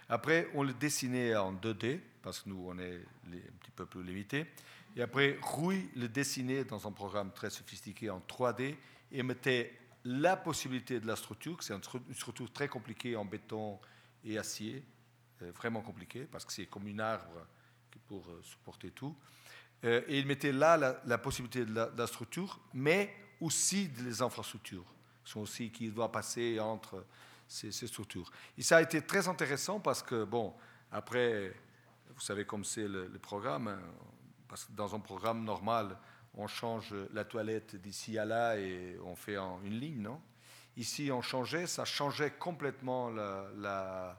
Après, 0.07 0.49
on 0.53 0.63
le 0.63 0.73
dessinait 0.73 1.35
en 1.35 1.53
2D, 1.53 1.99
parce 2.21 2.41
que 2.41 2.49
nous, 2.49 2.63
on 2.67 2.77
est 2.77 3.01
un 3.25 3.57
petit 3.59 3.71
peu 3.75 3.85
plus 3.85 4.03
limité. 4.03 4.45
Et 4.95 5.01
après, 5.01 5.37
Rui 5.41 5.89
le 5.95 6.07
dessinait 6.07 6.63
dans 6.63 6.87
un 6.87 6.91
programme 6.91 7.33
très 7.33 7.49
sophistiqué 7.49 8.09
en 8.09 8.19
3D 8.19 8.75
et 9.11 9.23
mettait 9.23 9.73
la 10.05 10.37
possibilité 10.37 10.99
de 10.99 11.07
la 11.07 11.15
structure, 11.15 11.61
c'est 11.61 11.73
une 11.73 12.13
structure 12.13 12.51
très 12.53 12.67
compliquée 12.67 13.15
en 13.15 13.25
béton 13.25 13.79
et 14.23 14.37
acier, 14.37 14.85
euh, 15.41 15.51
vraiment 15.51 15.81
compliquée, 15.81 16.27
parce 16.31 16.45
que 16.45 16.53
c'est 16.53 16.67
comme 16.67 16.87
une 16.87 17.01
arbre 17.01 17.47
pour 18.07 18.23
euh, 18.29 18.41
supporter 18.43 18.91
tout. 18.91 19.15
Euh, 19.83 20.01
et 20.07 20.19
il 20.19 20.27
mettait 20.27 20.51
là 20.51 21.01
la, 21.05 21.17
possibilité 21.17 21.65
de 21.65 21.73
la, 21.73 22.07
structure, 22.07 22.59
mais 22.73 23.13
aussi 23.41 23.87
des 23.89 24.21
infrastructures, 24.21 24.85
sont 25.23 25.41
aussi 25.41 25.71
qui 25.71 25.89
doivent 25.89 26.11
passer 26.11 26.59
entre 26.59 27.05
ces, 27.47 27.71
structures. 27.71 28.31
Et 28.57 28.61
ça 28.61 28.77
a 28.77 28.81
été 28.81 29.01
très 29.01 29.27
intéressant 29.27 29.79
parce 29.79 30.03
que, 30.03 30.23
bon, 30.23 30.53
après, 30.91 31.53
vous 32.13 32.21
savez 32.21 32.45
comme 32.45 32.63
c'est 32.63 32.87
le, 32.87 33.09
programme, 33.19 33.67
hein, 33.67 33.79
parce 34.47 34.65
que 34.65 34.71
dans 34.71 34.93
un 34.95 34.99
programme 34.99 35.43
normal, 35.43 35.97
on 36.37 36.47
change 36.47 36.93
la 37.13 37.25
toilette 37.25 37.75
d'ici 37.75 38.17
à 38.17 38.25
là 38.25 38.57
et 38.57 38.97
on 39.03 39.15
fait 39.15 39.37
en 39.37 39.61
une 39.63 39.79
ligne, 39.79 40.01
non? 40.01 40.19
Ici, 40.77 41.09
on 41.11 41.21
changeait, 41.21 41.67
ça 41.67 41.85
changeait 41.85 42.31
complètement 42.31 43.09
le, 43.09 44.11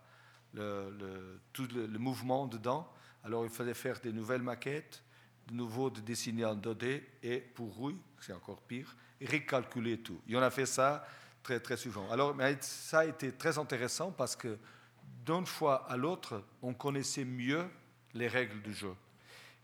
tout 1.53 1.69
le, 1.75 1.99
mouvement 1.99 2.47
dedans. 2.47 2.91
Alors, 3.25 3.45
il 3.45 3.51
fallait 3.51 3.75
faire 3.75 4.01
des 4.01 4.13
nouvelles 4.13 4.41
maquettes, 4.41 5.03
de 5.49 5.55
nouveau 5.55 5.91
de 5.91 6.01
dessiner 6.01 6.47
en 6.47 6.57
2D 6.57 7.03
et 7.23 7.41
pour 7.41 7.77
Rui, 7.77 7.97
c'est 8.21 8.33
encore 8.33 8.63
pire, 8.63 8.97
recalculer 9.21 9.99
tout. 9.99 10.21
Et 10.29 10.37
on 10.37 10.43
a 10.43 10.51
fait 10.51 10.67
ça 10.67 11.07
très, 11.43 11.61
très 11.61 11.77
souvent. 11.77 12.11
Alors, 12.11 12.35
ça 12.61 13.01
a 13.01 13.05
été 13.05 13.33
très 13.33 13.59
intéressant 13.59 14.11
parce 14.11 14.35
que 14.35 14.59
d'une 15.27 15.47
fois 15.47 15.85
à 15.91 15.99
l'autre, 15.99 16.43
on 16.63 16.73
connaissait 16.73 17.25
mieux 17.25 17.69
les 18.15 18.29
règles 18.29 18.63
du 18.63 18.73
jeu. 18.73 18.95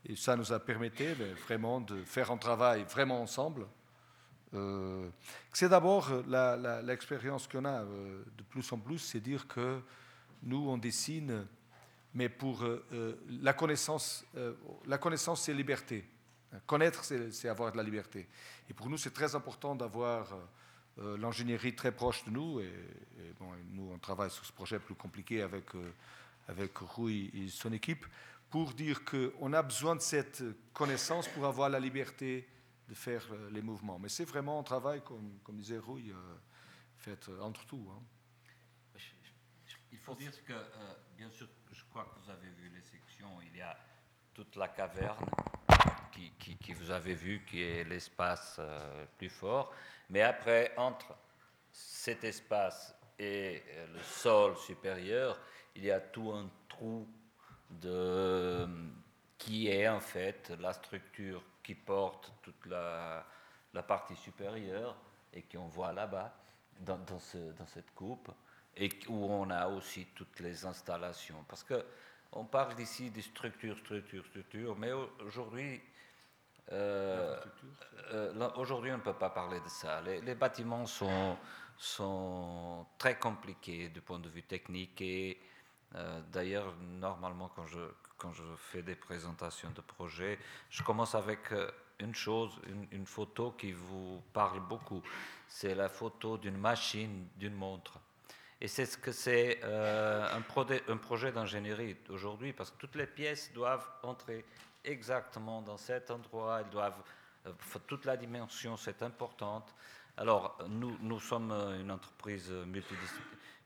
Et 0.09 0.17
ça 0.17 0.37
nous 0.37 0.53
a 0.53 0.59
permis 0.59 0.91
ben, 0.91 1.35
vraiment 1.47 1.81
de 1.81 2.03
faire 2.05 2.31
un 2.31 2.37
travail 2.37 2.85
vraiment 2.85 3.23
ensemble. 3.23 3.67
Euh, 4.55 5.09
c'est 5.53 5.69
d'abord 5.69 6.11
l'expérience 6.83 7.47
qu'on 7.47 7.65
a 7.65 7.83
euh, 7.83 8.23
de 8.37 8.43
plus 8.43 8.71
en 8.73 8.79
plus, 8.79 8.99
c'est 8.99 9.21
dire 9.21 9.47
que 9.47 9.81
nous, 10.43 10.69
on 10.69 10.79
dessine 10.79 11.47
mais 12.15 12.29
pour 12.29 12.63
euh, 12.63 13.17
la 13.41 13.55
connaissance, 13.55 14.27
la 14.87 14.99
connaissance, 14.99 15.41
c'est 15.45 15.55
liberté. 15.55 16.05
Connaître, 16.67 17.03
c'est 17.05 17.49
avoir 17.49 17.73
de 17.73 17.79
la 17.79 17.83
liberté. 17.83 18.29
Et 18.69 18.75
pour 18.75 18.91
nous, 18.91 18.99
c'est 18.99 19.15
très 19.15 19.35
important 19.35 19.75
d'avoir 19.75 20.37
l'ingénierie 20.99 21.75
très 21.75 21.91
proche 21.91 22.23
de 22.27 22.31
nous. 22.31 22.61
Et, 22.61 22.71
bon, 23.41 23.47
nous, 23.71 23.93
on 23.95 23.99
travaille 23.99 24.31
sur 24.31 24.45
ce 24.45 24.53
projet 24.53 24.79
plus 24.79 24.95
compliqué 24.95 25.41
avec, 25.41 25.65
avec 26.49 26.77
Rui 26.77 27.31
et 27.33 27.49
son 27.49 27.73
équipe 27.73 28.05
pour 28.53 28.73
dire 28.75 29.05
qu'on 29.05 29.53
a 29.53 29.63
besoin 29.63 29.97
de 29.97 30.01
cette 30.01 30.45
connaissance 30.73 31.27
pour 31.27 31.47
avoir 31.47 31.69
la 31.69 31.81
liberté 31.81 32.49
de 32.89 32.95
faire 32.95 33.27
les 33.51 33.63
mouvements. 33.63 33.99
Mais 33.99 34.09
c'est 34.09 34.25
vraiment 34.25 34.61
un 34.61 34.63
travail, 34.63 35.03
comme, 35.03 35.41
comme 35.43 35.57
disait 35.57 35.79
Rui, 35.79 36.13
fait 36.99 37.29
entre 37.41 37.67
tout. 37.67 37.89
Hein. 37.91 38.03
Il 39.91 39.99
faut 39.99 40.15
dire 40.15 40.33
que, 40.45 40.53
bien 41.17 41.31
sûr, 41.31 41.49
crois 41.93 42.05
que 42.05 42.25
vous 42.25 42.31
avez 42.31 42.49
vu 42.49 42.71
les 42.75 42.81
sections. 42.81 43.39
Il 43.43 43.57
y 43.57 43.61
a 43.61 43.77
toute 44.33 44.57
la 44.57 44.69
caverne 44.69 45.27
qui, 46.11 46.57
qui, 46.57 46.73
vous 46.73 46.91
avez 46.91 47.15
vu, 47.15 47.45
qui 47.45 47.63
est 47.63 47.85
l'espace 47.85 48.57
euh, 48.59 49.05
plus 49.19 49.29
fort. 49.29 49.75
Mais 50.09 50.23
après, 50.23 50.73
entre 50.77 51.15
cet 51.71 52.25
espace 52.25 52.95
et 53.19 53.63
euh, 53.69 53.87
le 53.93 54.03
sol 54.03 54.57
supérieur, 54.57 55.39
il 55.77 55.85
y 55.85 55.91
a 55.91 56.01
tout 56.01 56.33
un 56.33 56.49
trou 56.69 57.07
de, 57.81 58.67
qui 59.39 59.69
est 59.69 59.89
en 59.89 60.01
fait 60.01 60.53
la 60.61 60.73
structure 60.73 61.43
qui 61.63 61.75
porte 61.75 62.33
toute 62.43 62.67
la, 62.67 63.25
la 63.73 63.83
partie 63.83 64.17
supérieure 64.17 64.97
et 65.33 65.43
qu'on 65.43 65.69
voit 65.69 65.93
là-bas, 65.93 66.35
dans, 66.81 66.99
dans, 66.99 67.19
ce, 67.19 67.39
dans 67.53 67.67
cette 67.67 67.95
coupe 67.95 68.31
et 68.77 68.91
où 69.09 69.27
on 69.31 69.51
a 69.51 69.69
aussi 69.69 70.07
toutes 70.15 70.41
les 70.41 70.65
installations. 70.65 71.45
Parce 71.49 71.63
que 71.63 71.85
on 72.33 72.45
parle 72.45 72.81
ici 72.81 73.11
des 73.11 73.23
structures, 73.23 73.79
structures, 73.79 74.25
structures, 74.27 74.77
mais 74.77 74.93
aujourd'hui, 74.93 75.81
Euh, 76.71 77.37
euh, 78.13 78.51
aujourd'hui, 78.57 78.93
on 78.93 78.99
ne 78.99 79.03
peut 79.03 79.13
pas 79.15 79.31
parler 79.31 79.61
de 79.61 79.69
ça. 79.69 80.01
Les, 80.01 80.35
bâtiments 80.35 80.87
sont, 80.87 81.37
sont, 81.77 82.87
très 82.99 83.19
compliqués 83.19 83.89
du 83.89 84.01
point 84.01 84.19
de 84.19 84.29
vue 84.29 84.43
technique 84.43 85.01
et 85.01 85.39
d'ailleurs, 86.33 86.75
normalement, 86.99 87.51
quand 87.55 87.67
je, 87.67 88.43
fais 88.57 88.83
des 88.83 88.95
présentations 88.95 89.71
de 89.71 89.81
projets, 89.81 90.39
je 90.71 90.83
commence 90.83 91.15
avec 91.15 91.53
une 91.99 92.15
chose, 92.15 92.53
une, 92.91 93.07
photo 93.07 93.53
qui 93.53 93.73
vous 93.73 94.23
parle 94.33 94.61
beaucoup. 94.61 95.03
C'est 95.49 95.75
la 95.75 95.89
photo 95.89 96.39
d'une 96.39 96.57
machine, 96.57 97.29
d'une 97.37 97.55
montre. 97.55 97.99
Et 98.61 98.69
c'est 98.69 98.87
ce 98.87 98.97
que 98.97 99.13
c'est 99.13 99.61
euh, 99.65 100.27
un, 100.33 100.93
un, 100.93 100.97
projet 100.97 101.33
d'ingénierie 101.33 101.97
aujourd'hui, 102.09 102.53
parce 102.53 102.71
que 102.71 102.77
toutes 102.77 102.95
les 102.95 103.07
pièces 103.07 103.53
doivent 103.53 103.89
entrer 104.03 104.45
exactement 104.85 105.63
dans 105.63 105.77
cet 105.77 106.11
endroit, 106.11 106.61
elles 106.61 106.71
doivent, 106.71 107.03
euh, 107.47 107.53
toute 107.87 108.05
la 108.05 108.17
dimension, 108.17 108.77
c'est 108.77 109.03
importante. 109.03 109.75
Alors, 110.17 110.59
nous, 110.69 110.97
nous 111.01 111.19
sommes 111.19 111.51
une 111.81 111.91
entreprise, 111.91 112.53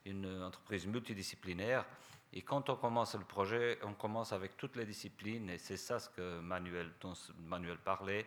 une 0.06 0.42
entreprise 0.42 0.86
multidisciplinaire, 0.86 1.84
et 2.32 2.42
quand 2.42 2.68
on 2.68 2.76
commence 2.76 3.14
le 3.14 3.24
projet, 3.24 3.78
on 3.82 3.94
commence 3.94 4.32
avec 4.32 4.56
toutes 4.56 4.76
les 4.76 4.84
disciplines, 4.84 5.48
et 5.50 5.58
c'est 5.58 5.76
ça 5.76 5.98
ce 5.98 6.08
que 6.08 6.40
Manuel, 6.40 6.92
dont 7.00 7.14
Manuel 7.38 7.78
parlait, 7.78 8.26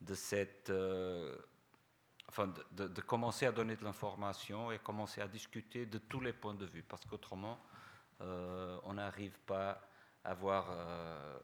de, 0.00 0.14
cette, 0.14 0.70
euh, 0.70 1.36
enfin 2.28 2.52
de, 2.72 3.00
commencer 3.02 3.46
à 3.46 3.52
donner 3.52 3.76
de 3.76 3.84
l'information 3.84 4.72
et 4.72 4.78
commencer 4.78 5.20
à 5.20 5.28
discuter 5.28 5.86
de 5.86 5.98
tous 5.98 6.20
les 6.20 6.32
points 6.32 6.54
de 6.54 6.64
vue, 6.64 6.82
parce 6.82 7.04
qu'autrement, 7.04 7.58
euh, 8.22 8.78
on 8.84 8.94
n'arrive 8.94 9.38
pas 9.40 9.80
à 10.24 10.34
voir 10.34 10.68
euh, 10.70 11.38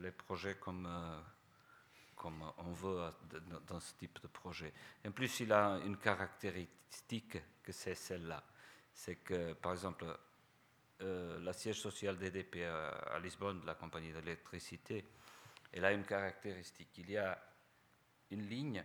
les 0.00 0.10
projets 0.10 0.56
comme, 0.56 0.88
comme 2.14 2.44
on 2.58 2.72
veut 2.72 3.10
dans 3.66 3.80
ce 3.80 3.94
type 3.94 4.20
de 4.22 4.28
projet. 4.28 4.72
En 5.06 5.10
plus, 5.10 5.40
il 5.40 5.52
a 5.52 5.80
une 5.84 5.96
caractéristique 5.96 7.38
que 7.62 7.72
c'est 7.72 7.94
celle-là. 7.94 8.42
C'est 8.92 9.16
que, 9.16 9.52
par 9.54 9.72
exemple, 9.72 10.06
euh, 11.02 11.38
la 11.40 11.52
siège 11.52 11.80
sociale 11.80 12.16
d'EDP 12.16 12.64
à, 12.64 13.18
Lisbonne, 13.18 13.60
de 13.60 13.66
la 13.66 13.74
compagnie 13.74 14.12
d'électricité, 14.12 15.04
elle 15.72 15.84
a 15.84 15.92
une 15.92 16.04
caractéristique. 16.04 16.96
Il 16.98 17.10
y 17.10 17.18
a 17.18 17.38
une 18.30 18.48
ligne, 18.48 18.82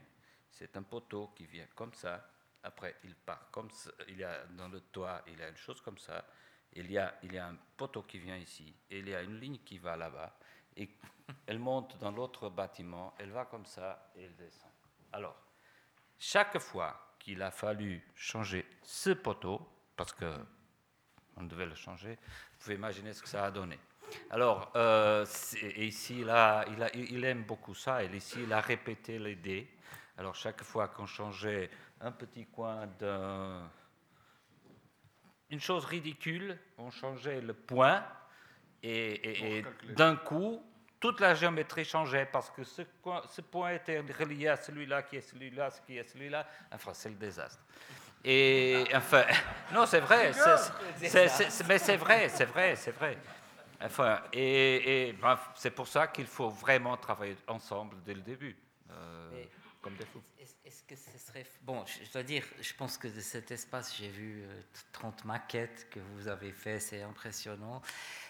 c'est 0.49 0.75
un 0.75 0.83
poteau 0.83 1.31
qui 1.35 1.45
vient 1.45 1.67
comme 1.73 1.93
ça, 1.93 2.29
après 2.63 2.97
il 3.03 3.15
part 3.15 3.49
comme 3.49 3.71
ça, 3.71 3.91
il 4.09 4.17
y 4.17 4.23
a 4.23 4.45
dans 4.47 4.67
le 4.67 4.81
toit, 4.81 5.23
il 5.27 5.39
y 5.39 5.43
a 5.43 5.49
une 5.49 5.57
chose 5.57 5.79
comme 5.81 5.97
ça, 5.97 6.25
il 6.73 6.91
y 6.91 6.97
a, 6.97 7.17
il 7.23 7.33
y 7.33 7.37
a 7.37 7.47
un 7.47 7.57
poteau 7.77 8.03
qui 8.03 8.19
vient 8.19 8.37
ici, 8.37 8.75
et 8.89 8.99
il 8.99 9.09
y 9.09 9.15
a 9.15 9.21
une 9.21 9.39
ligne 9.39 9.59
qui 9.59 9.77
va 9.77 9.95
là-bas, 9.95 10.37
et 10.75 10.89
elle 11.47 11.59
monte 11.59 11.97
dans 11.97 12.11
l'autre 12.11 12.49
bâtiment, 12.49 13.15
elle 13.19 13.31
va 13.31 13.45
comme 13.45 13.65
ça, 13.65 14.11
et 14.15 14.23
elle 14.23 14.35
descend. 14.35 14.71
Alors, 15.13 15.35
chaque 16.19 16.59
fois 16.59 17.15
qu'il 17.19 17.41
a 17.41 17.51
fallu 17.51 18.05
changer 18.15 18.65
ce 18.83 19.11
poteau, 19.11 19.67
parce 19.95 20.13
que 20.13 20.33
on 21.37 21.43
devait 21.43 21.65
le 21.65 21.75
changer. 21.75 22.11
Vous 22.11 22.63
pouvez 22.63 22.75
imaginer 22.75 23.13
ce 23.13 23.21
que 23.21 23.29
ça 23.29 23.45
a 23.45 23.51
donné. 23.51 23.77
Alors, 24.29 24.71
euh, 24.75 25.25
ici, 25.77 26.23
là, 26.23 26.65
il, 26.71 26.83
a, 26.83 26.95
il, 26.95 27.23
aime 27.23 27.43
beaucoup 27.43 27.73
ça. 27.73 28.03
Et 28.03 28.07
ici, 28.15 28.39
il 28.43 28.53
a 28.53 28.61
répété 28.61 29.19
les 29.19 29.35
dés. 29.35 29.69
Alors, 30.17 30.35
chaque 30.35 30.63
fois 30.63 30.87
qu'on 30.89 31.05
changeait 31.05 31.69
un 32.01 32.11
petit 32.11 32.45
coin 32.45 32.87
d'un. 32.99 33.69
Une 35.49 35.59
chose 35.59 35.85
ridicule, 35.85 36.57
on 36.77 36.91
changeait 36.91 37.41
le 37.41 37.53
point. 37.53 38.05
Et, 38.83 39.63
d'un 39.95 40.15
coup, 40.15 40.63
toute 40.99 41.19
la 41.19 41.35
géométrie 41.35 41.85
changeait 41.85 42.25
parce 42.25 42.49
que 42.49 42.63
ce, 42.63 42.81
ce 43.29 43.41
point 43.41 43.73
était 43.73 43.99
relié 43.99 44.47
à 44.47 44.55
celui-là, 44.55 45.03
qui 45.03 45.17
est 45.17 45.21
celui-là, 45.21 45.69
ce 45.69 45.81
qui 45.81 45.97
est 45.97 46.07
celui-là. 46.07 46.47
Enfin, 46.71 46.93
c'est 46.93 47.09
le 47.09 47.15
désastre. 47.15 47.63
Et 48.23 48.85
enfin, 48.93 49.25
non, 49.73 49.85
c'est 49.85 49.99
vrai, 49.99 50.31
mais 51.01 51.07
c'est 51.07 51.97
vrai, 51.97 52.29
c'est 52.29 52.45
vrai, 52.45 52.75
c'est 52.75 52.91
vrai. 52.91 53.17
Enfin, 53.83 54.21
et, 54.31 55.15
c'est 55.55 55.71
pour 55.71 55.87
ça 55.87 56.07
qu'il 56.07 56.27
faut 56.27 56.49
vraiment 56.49 56.95
travailler 56.97 57.35
ensemble 57.47 57.97
dès 58.05 58.13
le 58.13 58.21
début, 58.21 58.55
euh, 58.91 59.43
comme 59.81 59.95
des 59.95 60.05
fous. 60.05 60.21
Est-ce 60.39 60.83
que 60.83 60.95
ce 60.95 61.17
serait. 61.17 61.45
Bon, 61.63 61.83
je 61.85 62.11
dois 62.13 62.23
dire, 62.23 62.45
je 62.61 62.73
pense 62.75 62.97
que 62.97 63.07
de 63.07 63.19
cet 63.19 63.51
espace, 63.51 63.95
j'ai 63.97 64.07
vu 64.07 64.45
30 64.93 65.21
euh, 65.23 65.27
maquettes 65.27 65.87
que 65.89 65.99
vous 65.99 66.27
avez 66.27 66.51
fait, 66.51 66.79
c'est 66.79 67.01
impressionnant. 67.01 67.81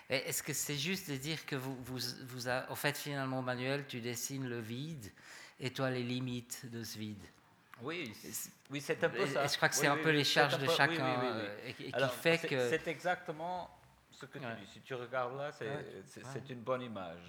Est-ce 0.10 0.42
que 0.42 0.54
c'est 0.54 0.76
juste 0.76 1.10
de 1.10 1.18
dire 1.18 1.46
que 1.46 1.56
vous, 1.56 1.76
vous, 1.84 2.00
vous 2.26 2.48
en 2.48 2.76
fait, 2.76 2.98
finalement, 2.98 3.42
Manuel, 3.42 3.86
tu 3.88 4.02
dessines 4.02 4.48
le 4.48 4.60
vide 4.60 5.12
et 5.60 5.72
toi 5.72 5.90
les 5.92 6.04
limites 6.04 6.66
de 6.72 6.84
ce 6.84 6.98
vide? 6.98 7.24
Oui, 7.82 8.14
oui 8.70 8.82
c'est 8.82 9.04
un 9.04 9.10
peu 9.10 9.26
ça. 9.28 9.48
je 9.48 9.56
crois 9.56 9.70
que 9.70 9.76
c'est 9.76 9.88
un 9.88 9.98
peu 9.98 10.12
les 10.12 10.24
charges 10.24 10.58
de 10.58 10.68
chacun 10.68 11.42
et, 11.66 11.74
qui 11.74 11.92
fait 12.22 12.48
que... 12.48 12.70
C'est 12.70 12.88
exactement 12.88 13.70
ce 14.12 14.26
que 14.26 14.38
tu 14.38 14.46
dis. 14.46 14.72
Si 14.72 14.82
tu 14.82 14.94
regardes 14.94 15.38
là, 15.38 15.52
c'est 15.52 16.50
une 16.50 16.62
bonne 16.62 16.82
image. 16.82 17.20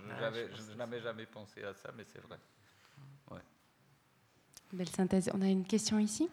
je 0.69 0.75
n'avais 0.75 1.01
jamais 1.01 1.27
pensé 1.27 1.63
à 1.65 1.75
ça, 1.75 1.91
mais 1.97 2.05
c'est 2.05 2.23
vrai. 2.23 2.39
Belle 4.73 4.89
synthèse. 4.89 5.31
On 5.35 5.43
a 5.43 5.49
une 5.49 5.65
question 5.65 5.99
ici? 5.99 6.31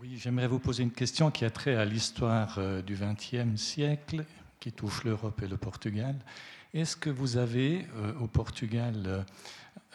Oui, 0.00 0.16
j'aimerais 0.16 0.46
vous 0.46 0.60
poser 0.60 0.84
une 0.84 0.92
question 0.92 1.30
qui 1.32 1.44
a 1.44 1.50
trait 1.50 1.74
à 1.74 1.84
l'histoire 1.84 2.56
euh, 2.58 2.82
du 2.82 2.94
XXe 2.94 3.60
siècle, 3.60 4.24
qui 4.60 4.72
touche 4.72 5.02
l'Europe 5.02 5.42
et 5.42 5.48
le 5.48 5.56
Portugal. 5.56 6.14
Est-ce 6.72 6.96
que 6.96 7.10
vous 7.10 7.36
avez 7.36 7.86
euh, 7.96 8.14
au 8.20 8.28
Portugal 8.28 9.24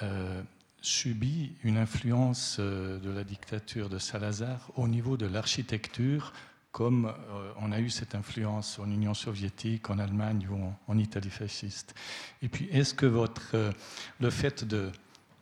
euh, 0.03 0.41
subi 0.81 1.53
une 1.63 1.77
influence 1.77 2.57
euh, 2.59 2.99
de 2.99 3.09
la 3.09 3.23
dictature 3.23 3.89
de 3.89 3.97
Salazar 3.97 4.71
au 4.75 4.87
niveau 4.87 5.17
de 5.17 5.25
l'architecture, 5.25 6.33
comme 6.71 7.07
euh, 7.07 7.51
on 7.59 7.71
a 7.71 7.79
eu 7.79 7.89
cette 7.89 8.15
influence 8.15 8.79
en 8.79 8.89
Union 8.89 9.13
soviétique, 9.13 9.89
en 9.89 9.99
Allemagne 9.99 10.47
ou 10.51 10.91
en, 10.91 10.97
Italie 10.97 11.29
fasciste. 11.29 11.95
Et 12.41 12.49
puis, 12.49 12.69
est-ce 12.71 12.93
que 12.93 13.05
votre, 13.05 13.55
euh, 13.55 13.71
le 14.19 14.29
fait 14.29 14.63
de, 14.63 14.91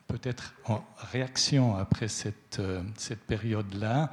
peut-être 0.07 0.53
en 0.65 0.83
réaction 1.11 1.75
après 1.75 2.07
cette, 2.07 2.61
cette 2.97 3.21
période-là, 3.21 4.11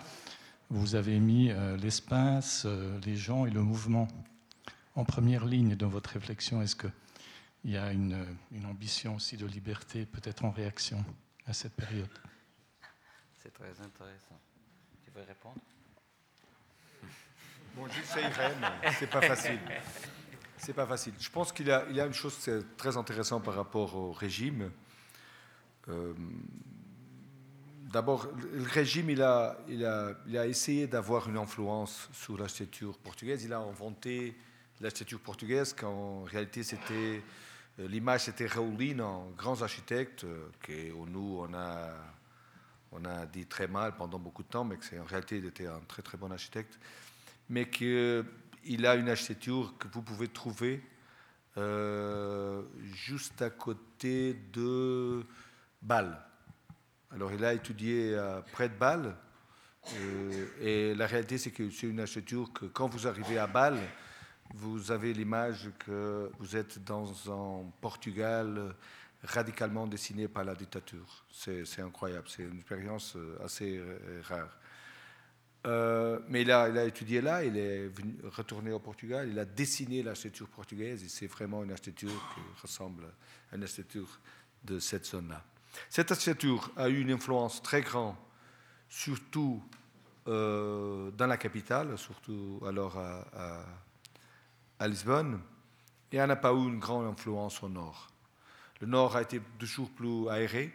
vous 0.71 0.95
avez 0.95 1.19
mis 1.21 1.51
l'espace, 1.83 2.67
les 3.05 3.15
gens 3.15 3.45
et 3.45 3.51
le 3.51 3.61
mouvement 3.61 4.09
en 4.95 5.05
première 5.05 5.45
ligne 5.45 5.77
dans 5.77 5.89
votre 5.89 6.11
réflexion? 6.11 6.63
Est-ce 6.63 6.77
que 6.77 6.87
il 7.65 7.73
y 7.73 7.77
a 7.77 7.93
une, 7.93 8.27
ambition 8.65 9.17
aussi 9.17 9.37
de 9.37 9.47
liberté, 9.47 10.07
peut-être 10.07 10.45
en 10.45 10.51
réaction 10.51 11.05
à 11.47 11.53
cette 11.53 11.75
période. 11.75 12.09
C'est 13.39 13.53
très 13.53 13.71
intéressant. 13.81 14.39
Tu 15.05 15.11
veux 15.11 15.23
répondre? 15.23 15.61
Bon, 17.77 17.87
j'essayerai, 17.89 18.55
mais 18.61 18.93
c'est 18.99 19.07
pas 19.07 19.23
facile. 19.23 19.59
C'est 20.59 20.73
pas 20.73 20.87
facile. 20.87 21.15
Je 21.19 21.31
pense 21.31 21.53
qu'il 21.53 21.67
y, 21.67 21.73
a, 21.73 22.07
une 22.07 22.13
chose 22.13 22.49
très 22.77 22.97
intéressante 22.97 23.45
par 23.45 23.55
rapport 23.55 23.97
au 23.97 24.13
régime. 24.13 24.71
Euh, 25.89 26.15
d'abord, 27.93 28.29
le 28.53 28.63
régime, 28.63 29.11
il 29.11 29.23
a, 29.23 29.57
il 29.69 29.85
a, 29.85 30.13
il 30.27 30.37
a 30.37 30.47
essayé 30.47 30.87
d'avoir 30.87 31.29
une 31.29 31.39
influence 31.39 32.09
sur 32.13 32.37
l'architecture 32.39 32.99
portugaise. 32.99 33.43
Il 33.45 33.53
a 33.53 33.59
inventé 33.59 34.37
l'architecture 34.81 35.21
portugaise 35.21 35.75
quand 35.77 35.93
en 35.93 36.23
réalité 36.25 36.63
c'était 36.63 36.93
euh, 36.95 37.21
l'image, 37.79 38.23
c'était 38.25 38.47
Raoulin, 38.47 39.25
grand 39.37 39.63
architecte, 39.63 40.25
euh, 40.25 40.49
que 40.61 40.93
nous, 41.11 41.47
on 41.47 41.55
a, 41.55 43.27
dit 43.33 43.47
très 43.47 43.67
mal 43.67 43.97
pendant 43.97 44.19
beaucoup 44.19 44.43
de 44.43 44.49
temps, 44.49 44.65
mais 44.65 44.77
que 44.77 45.01
en 45.01 45.05
réalité, 45.05 45.39
il 45.39 45.47
était 45.47 45.67
un 45.67 45.81
très 45.89 46.03
très 46.03 46.19
bon 46.19 46.31
architecte. 46.31 46.79
Mais 47.49 47.69
qu'il 47.69 48.87
a 48.87 48.95
une 48.95 49.09
architecture 49.09 49.75
que 49.79 49.89
vous 49.89 50.03
pouvez 50.03 50.29
trouver 50.29 50.83
euh, 51.57 52.63
juste 52.93 53.43
à 53.43 53.51
côté 53.51 54.35
de 54.53 55.25
Bâle. 55.81 56.19
Alors, 57.11 57.33
il 57.33 57.45
a 57.45 57.55
étudié 57.55 58.17
près 58.53 58.69
de 58.69 58.75
Bâle. 58.75 59.17
et 60.61 60.95
la 60.95 61.07
réalité, 61.07 61.39
c'est 61.39 61.51
que 61.51 61.71
c'est 61.71 61.89
une 61.89 62.01
architecture 62.01 62.53
que 62.53 62.67
quand 62.67 62.89
vous 62.89 63.07
arrivez 63.07 63.39
à 63.39 63.47
Bâle, 63.47 63.79
vous 64.55 64.91
avez 64.91 65.13
l'image 65.13 65.71
que 65.79 66.31
vous 66.39 66.57
êtes 66.57 66.83
dans 66.85 67.11
un 67.31 67.65
Portugal 67.81 68.75
radicalement 69.25 69.87
dessiné 69.87 70.29
par 70.29 70.45
la 70.45 70.55
dictature. 70.55 71.25
C'est 71.31 71.81
incroyable, 71.81 72.29
c'est 72.29 72.43
une 72.43 72.57
expérience 72.57 73.15
euh, 73.17 73.39
assez 73.45 73.79
euh, 73.79 74.21
rare. 74.25 74.59
Euh, 75.65 76.19
mais 76.29 76.43
il 76.43 76.51
a, 76.51 76.85
étudié 76.85 77.21
là, 77.21 77.45
il 77.45 77.57
est 77.57 77.89
retourné 78.25 78.73
au 78.73 78.81
Portugal, 78.81 79.29
il 79.31 79.39
a 79.39 79.45
dessiné 79.45 80.03
l'architecture 80.03 80.49
portugaise 80.49 81.05
et 81.05 81.09
c'est 81.09 81.29
vraiment 81.29 81.63
une 81.63 81.71
architecture 81.71 82.11
qui 82.35 82.63
ressemble 82.63 83.05
à 83.53 83.57
une 83.57 83.63
architecture 83.63 84.19
de 84.65 84.81
cette 84.81 85.07
zone-là. 85.07 85.45
Cette 85.89 86.11
architecture 86.11 86.69
a 86.77 86.89
eu 86.89 87.01
une 87.01 87.13
influence 87.13 87.63
très 87.63 87.81
grande, 87.81 88.17
surtout 88.89 89.63
dans 90.27 91.13
la 91.19 91.37
capitale, 91.37 91.97
surtout 91.97 92.61
alors 92.67 92.99
à 92.99 93.65
Lisbonne, 94.81 95.41
et 96.11 96.17
elle 96.17 96.29
n'a 96.29 96.37
pas 96.37 96.53
eu 96.53 96.69
une 96.69 96.79
grande 96.79 97.07
influence 97.07 97.63
au 97.63 97.69
nord. 97.69 98.11
Le 98.81 98.87
nord 98.87 99.17
a 99.17 99.23
été 99.23 99.41
toujours 99.59 99.91
plus 99.91 100.29
aéré, 100.29 100.73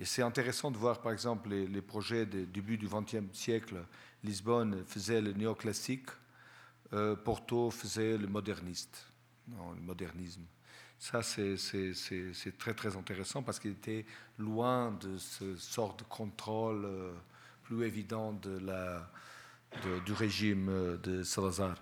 Et 0.00 0.04
c'est 0.04 0.22
intéressant 0.22 0.70
de 0.70 0.76
voir, 0.76 1.00
par 1.00 1.12
exemple, 1.12 1.48
les, 1.48 1.82
projets 1.82 2.26
du 2.26 2.46
début 2.46 2.76
du 2.76 2.88
XXe 2.88 3.32
siècle. 3.32 3.84
Lisbonne 4.22 4.84
faisait 4.84 5.20
le 5.20 5.32
néoclassique, 5.32 6.08
euh, 6.92 7.16
Porto 7.16 7.70
faisait 7.70 8.16
le 8.16 8.26
moderniste, 8.26 9.06
le 9.48 9.80
modernisme. 9.80 10.44
Ça, 10.98 11.22
c'est 11.22 11.56
très, 12.58 12.74
très 12.74 12.96
intéressant 12.96 13.42
parce 13.42 13.60
qu'il 13.60 13.72
était 13.72 14.04
loin 14.36 14.92
de 14.92 15.16
ce 15.16 15.56
sort 15.56 15.96
de 15.96 16.02
contrôle 16.04 16.84
euh, 16.84 17.12
plus 17.62 17.84
évident 17.84 18.32
du 18.32 20.12
régime 20.12 20.68
euh, 20.68 20.96
de 20.96 21.22
Salazar. 21.22 21.76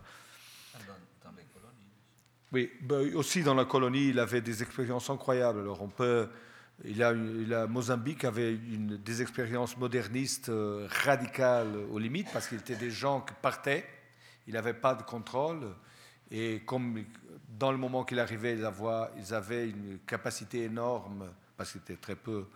Oui, 2.57 2.71
ben, 2.81 3.15
aussi 3.15 3.43
dans 3.43 3.53
la 3.53 3.67
colonie, 3.67 4.09
il 4.09 4.19
avait 4.19 4.41
des 4.41 4.63
expériences 4.63 5.11
incroyables. 5.11 5.61
Alors, 5.61 5.83
on 5.83 5.89
peut. 5.89 6.27
Il 6.87 7.03
a, 7.03 7.13
il 7.13 7.67
Mozambique 7.69 8.25
avait 8.25 8.57
des 8.57 9.21
expériences 9.21 9.77
modernistes 9.77 10.49
euh, 10.49 10.89
radicales 11.05 11.77
aux 11.93 11.99
limites 11.99 12.29
parce 12.33 12.49
qu'il 12.49 12.57
était 12.57 12.77
des 12.77 12.91
gens 12.91 13.21
qui 13.21 13.35
partaient, 13.43 13.85
il 14.47 14.55
n'avait 14.55 14.73
pas 14.73 14.95
de 14.95 15.03
contrôle. 15.03 15.75
Et 16.31 16.61
comme 16.61 17.05
dans 17.47 17.73
le 17.73 17.77
moment 17.77 18.05
qu'il 18.05 18.19
arrivait, 18.21 18.57
ils 18.57 19.35
avaient 19.35 19.69
une 19.69 19.99
capacité 20.07 20.63
énorme, 20.63 21.31
parce 21.59 21.73
qu'il 21.73 21.83
était 21.83 21.97
très 21.97 22.17
peu 22.17 22.47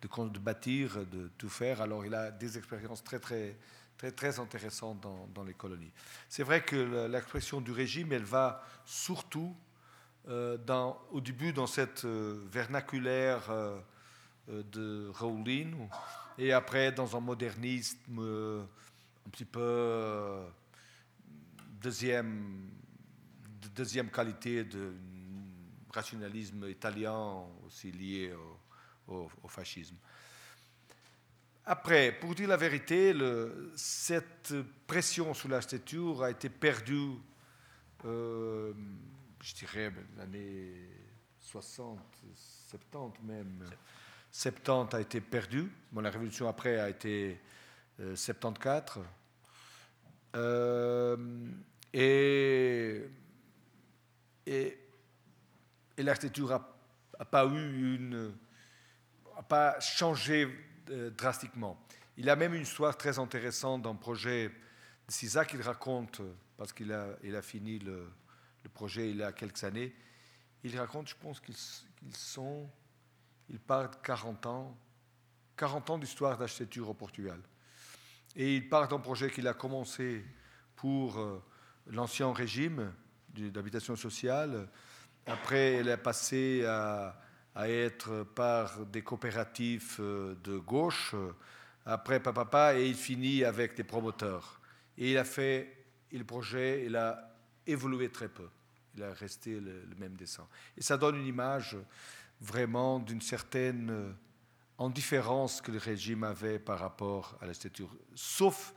de, 0.00 0.28
de, 0.28 0.38
bâtir, 0.38 1.04
de 1.04 1.30
tout 1.36 1.48
faire. 1.48 1.80
Alors 1.80 2.06
il 2.06 2.14
a 2.14 2.30
des 2.30 2.58
expériences 2.58 3.02
très, 3.02 3.18
très, 3.18 3.56
très, 3.98 4.12
très 4.12 4.38
intéressantes 4.38 5.04
dans, 5.34 5.44
les 5.44 5.54
colonies. 5.54 5.92
C'est 6.28 6.44
vrai 6.44 6.62
que 6.62 7.06
l'expression 7.08 7.60
du 7.60 7.72
régime, 7.72 8.12
elle 8.12 8.24
va 8.24 8.64
surtout 8.84 9.54
euh, 10.28 10.56
au 11.10 11.20
début 11.20 11.52
dans 11.52 11.66
cette 11.66 12.04
euh, 12.04 12.46
vernaculaire 12.50 13.50
euh, 13.50 13.80
de 14.46 15.10
Rowling, 15.14 15.88
et 16.38 16.52
après 16.52 16.92
dans 16.92 17.16
un 17.16 17.20
modernisme 17.20 18.20
un 18.20 19.30
petit 19.30 19.44
peu 19.44 20.38
deuxième 21.82 22.70
de 23.60 23.68
deuxième 23.68 24.10
qualité 24.10 24.64
de 24.64 24.94
rationalisme 25.92 26.66
italien 26.68 27.44
aussi 27.66 27.92
lié 27.92 28.32
au, 29.06 29.28
fascisme. 29.48 29.96
Après, 31.70 32.12
pour 32.12 32.34
dire 32.34 32.48
la 32.48 32.56
vérité, 32.56 33.14
cette 33.76 34.54
pression 34.86 35.34
sur 35.34 35.50
l'architecture 35.50 36.22
a 36.22 36.30
été 36.30 36.48
perdue, 36.48 37.18
euh, 38.06 38.72
je 39.42 39.54
dirais, 39.54 39.92
l'année 40.16 40.72
60, 41.38 42.00
70 42.70 43.22
même. 43.22 43.66
70 44.30 44.96
a 44.96 45.00
été 45.02 45.20
perdue. 45.20 45.70
Bon, 45.92 46.00
la 46.00 46.08
révolution 46.08 46.48
après 46.48 46.80
a 46.80 46.88
été 46.88 47.38
74. 48.14 49.04
Euh, 50.36 51.16
euh, 51.16 51.16
et 51.92 53.10
et, 54.46 54.78
l'architecture 55.98 56.48
n'a 56.48 57.24
pas 57.26 57.44
eu 57.44 57.94
une, 57.96 58.34
pas 59.50 59.78
changé 59.80 60.48
euh, 60.90 61.10
drastiquement. 61.10 61.80
Il 62.16 62.28
a 62.30 62.36
même 62.36 62.54
une 62.54 62.62
histoire 62.62 62.96
très 62.96 63.18
intéressante 63.18 63.86
le 63.86 63.94
projet 63.94 64.48
de 64.48 65.12
Cisa 65.12 65.44
qu'il 65.44 65.62
raconte, 65.62 66.20
parce 66.56 66.72
qu'il 66.72 66.92
a, 66.92 67.16
il 67.22 67.34
a 67.36 67.42
fini 67.42 67.78
le, 67.78 68.10
projet 68.74 69.10
il 69.10 69.16
y 69.16 69.22
a 69.22 69.32
quelques 69.32 69.64
années. 69.64 69.94
Il 70.62 70.78
raconte, 70.78 71.08
je 71.08 71.14
pense 71.14 71.40
qu'ils 71.40 71.56
sont, 72.14 72.68
il 73.48 73.58
parle 73.58 73.90
de 73.90 73.96
40 74.02 74.46
ans, 74.46 74.78
40 75.56 75.90
ans 75.90 75.98
d'histoire 75.98 76.36
d'architecture 76.36 76.88
au 76.88 76.94
Portugal. 76.94 77.40
Et 78.36 78.56
il 78.56 78.68
part 78.68 78.88
d'un 78.88 78.98
projet 78.98 79.30
qu'il 79.30 79.48
a 79.48 79.54
commencé 79.54 80.24
pour 80.76 81.18
euh, 81.18 81.42
l'ancien 81.86 82.32
régime, 82.32 82.92
d'habitation 83.34 83.96
sociale. 83.96 84.68
Après, 85.26 85.74
elle 85.74 85.88
est 85.88 85.96
passée 85.96 86.64
à, 86.66 87.18
être 87.66 88.22
par 88.22 88.86
des 88.86 89.02
coopératives 89.02 89.96
euh, 89.98 90.36
de 90.44 90.58
gauche. 90.58 91.14
Après, 91.84 92.20
papa, 92.20 92.76
et 92.76 92.86
il 92.86 92.94
finit 92.94 93.44
avec 93.44 93.74
des 93.74 93.82
promoteurs. 93.82 94.60
Et 94.96 95.12
il 95.12 95.18
a 95.18 95.24
fait, 95.24 95.86
le 96.12 96.24
projet, 96.24 96.84
il 96.84 96.94
a 96.94 97.34
évolué 97.66 98.10
très 98.10 98.28
peu. 98.28 98.48
Il 98.94 99.02
a 99.02 99.12
resté 99.12 99.58
le, 99.58 99.86
même 99.96 100.14
dessin. 100.14 100.46
Et 100.76 100.82
ça 100.82 100.96
donne 100.96 101.16
une 101.16 101.26
image 101.26 101.76
vraiment 102.40 102.98
d'une 103.00 103.22
certaine 103.22 103.90
euh, 103.90 104.12
indifférence 104.78 105.60
que 105.60 105.72
le 105.72 105.78
régime 105.78 106.24
avait 106.24 106.58
par 106.58 106.78
rapport 106.78 107.36
à 107.40 107.46
l'architecture, 107.46 107.90
sauf 108.14 108.72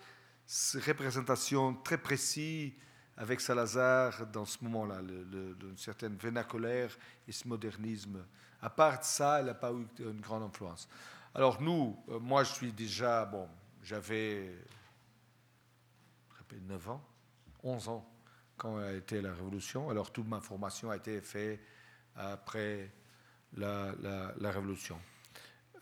ces 0.45 0.79
représentations 0.79 1.75
très 1.75 1.97
précises 1.97 2.71
avec 3.17 3.39
Salazar 3.39 4.25
dans 4.27 4.45
ce 4.45 4.63
moment-là, 4.63 4.99
une 4.99 5.77
certaine 5.77 6.15
vénacolaire 6.15 6.97
et 7.27 7.31
ce 7.31 7.47
modernisme. 7.47 8.25
À 8.61 8.69
part 8.69 9.03
ça, 9.03 9.39
elle 9.39 9.45
n'a 9.47 9.53
pas 9.53 9.71
eu 9.71 9.88
une 9.99 10.21
grande 10.21 10.43
influence. 10.43 10.88
Alors 11.33 11.61
nous, 11.61 11.97
euh, 12.09 12.19
moi 12.19 12.43
je 12.43 12.51
suis 12.51 12.71
déjà, 12.71 13.25
bon, 13.25 13.47
j'avais 13.83 14.53
9 16.59 16.89
ans, 16.89 17.01
11 17.63 17.88
ans 17.89 18.07
quand 18.57 18.77
a 18.77 18.91
été 18.93 19.21
la 19.21 19.33
Révolution. 19.33 19.89
Alors 19.89 20.11
toute 20.11 20.27
ma 20.27 20.39
formation 20.39 20.91
a 20.91 20.97
été 20.97 21.21
faite 21.21 21.59
après 22.15 22.91
la, 23.57 23.93
Révolution. 24.39 24.99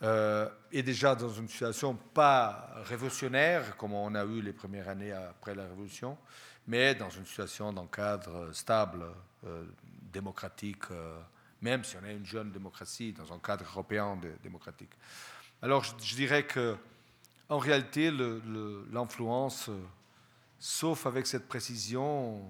Euh, 0.02 0.48
et 0.72 0.82
déjà 0.82 1.14
dans 1.14 1.28
une 1.28 1.48
situation 1.48 1.94
pas 1.94 2.70
révolutionnaire, 2.84 3.76
comme 3.76 3.92
on 3.92 4.14
a 4.14 4.24
eu 4.24 4.40
les 4.40 4.52
premières 4.52 4.88
années 4.88 5.12
après 5.12 5.54
la 5.54 5.64
Révolution, 5.64 6.16
mais 6.66 6.94
dans 6.94 7.10
une 7.10 7.26
situation, 7.26 7.72
dans 7.72 7.82
un 7.82 7.86
cadre 7.86 8.52
stable, 8.52 9.04
euh, 9.44 9.64
démocratique, 10.12 10.84
même 11.62 11.84
si 11.84 11.96
on 11.96 12.04
est 12.04 12.14
une 12.14 12.26
jeune 12.26 12.50
démocratie, 12.50 13.12
dans 13.12 13.32
un 13.32 13.38
cadre 13.38 13.64
européen 13.64 14.18
démocratique. 14.42 14.92
Alors 15.62 15.84
je, 15.84 16.14
dirais 16.14 16.46
que, 16.46 16.76
en 17.48 17.58
réalité, 17.58 18.10
l'influence, 18.90 19.68
euh, 19.68 19.78
sauf 20.58 21.06
avec 21.06 21.26
cette 21.26 21.48
précision, 21.48 22.42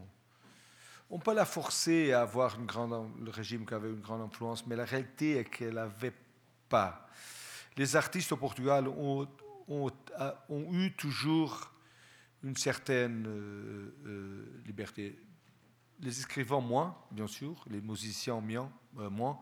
on 1.10 1.18
peut 1.18 1.34
la 1.34 1.44
forcer 1.44 2.12
à 2.12 2.22
avoir 2.22 2.58
une 2.58 2.66
grande, 2.66 3.10
le 3.20 3.30
régime 3.30 3.66
qui 3.66 3.74
avait 3.74 3.90
une 3.90 4.00
grande 4.00 4.22
influence, 4.22 4.64
mais 4.66 4.76
la 4.76 4.84
réalité 4.84 5.38
est 5.38 5.44
qu'elle 5.44 5.74
n'avait 5.74 6.14
pas. 6.68 7.08
Les 7.76 7.96
artistes 7.96 8.30
au 8.30 8.36
Portugal 8.36 8.86
ont, 8.88 9.26
eu 10.72 10.92
toujours 10.92 11.72
une 12.42 12.56
certaine 12.56 13.26
euh, 13.26 13.94
euh, 14.06 14.62
liberté. 14.66 15.18
Les 16.00 16.22
écrivains 16.22 16.60
moins, 16.60 16.96
bien 17.10 17.26
sûr, 17.26 17.64
les 17.68 17.80
musiciens 17.80 18.40
euh, 18.98 19.10
moins, 19.10 19.38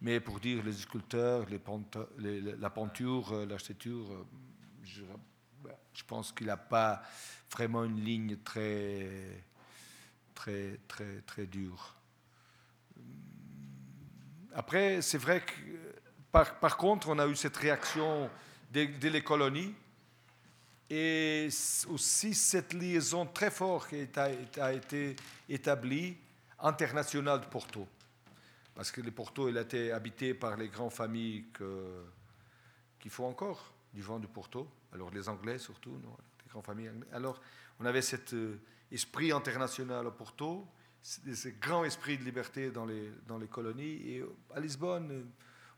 mais 0.00 0.20
pour 0.20 0.40
dire 0.40 0.64
les 0.64 0.72
sculpteurs, 0.72 1.46
la 1.48 2.70
peinture, 2.70 3.46
l'architecture, 3.46 4.26
je, 4.82 5.02
je, 5.94 6.04
pense 6.04 6.32
qu'il 6.32 6.46
n'a 6.46 6.56
pas 6.56 7.02
vraiment 7.50 7.84
une 7.84 8.04
ligne 8.04 8.36
très, 8.38 9.44
très, 10.34 10.80
très, 10.88 11.20
très 11.22 11.46
dure. 11.46 11.94
Après, 14.54 15.00
c'est 15.00 15.18
vrai 15.18 15.40
que, 15.40 15.52
par, 16.30 16.76
contre, 16.76 17.08
on 17.08 17.18
a 17.18 17.26
eu 17.26 17.36
cette 17.36 17.56
réaction 17.56 18.28
dès 18.70 18.86
les 18.86 19.22
colonies 19.22 19.74
et 20.90 21.48
aussi 21.88 22.34
cette 22.34 22.74
liaison 22.74 23.24
très 23.24 23.50
forte 23.50 23.88
qui 23.88 24.60
a, 24.60 24.72
été 24.72 25.16
établie 25.48 26.16
internationale 26.58 27.40
de 27.40 27.46
Porto. 27.46 27.86
Parce 28.74 28.90
que 28.90 29.00
le 29.00 29.10
Porto, 29.10 29.48
il 29.48 29.58
a 29.58 29.94
habité 29.94 30.34
par 30.34 30.56
les 30.56 30.68
grandes 30.68 30.92
familles 30.92 31.46
que, 31.52 32.04
qui 32.98 33.08
font 33.08 33.26
encore 33.26 33.72
du 33.92 34.02
vent 34.02 34.18
de 34.18 34.26
Porto. 34.26 34.68
Alors 34.92 35.10
les 35.10 35.28
Anglais 35.28 35.58
surtout, 35.58 35.90
non, 35.90 36.16
les 36.44 36.50
grandes 36.50 36.64
familles 36.64 36.90
Alors 37.12 37.40
on 37.80 37.84
avait 37.84 38.02
cet 38.02 38.32
euh, 38.34 38.58
esprit 38.90 39.32
international 39.32 40.06
à 40.06 40.10
Porto, 40.10 40.66
ce 41.02 41.48
grand 41.60 41.84
esprit 41.84 42.16
de 42.16 42.24
liberté 42.24 42.70
dans 42.70 42.86
les, 42.86 43.12
dans 43.26 43.38
les 43.38 43.48
colonies. 43.48 44.08
Et 44.08 44.24
à 44.54 44.60
Lisbonne, 44.60 45.30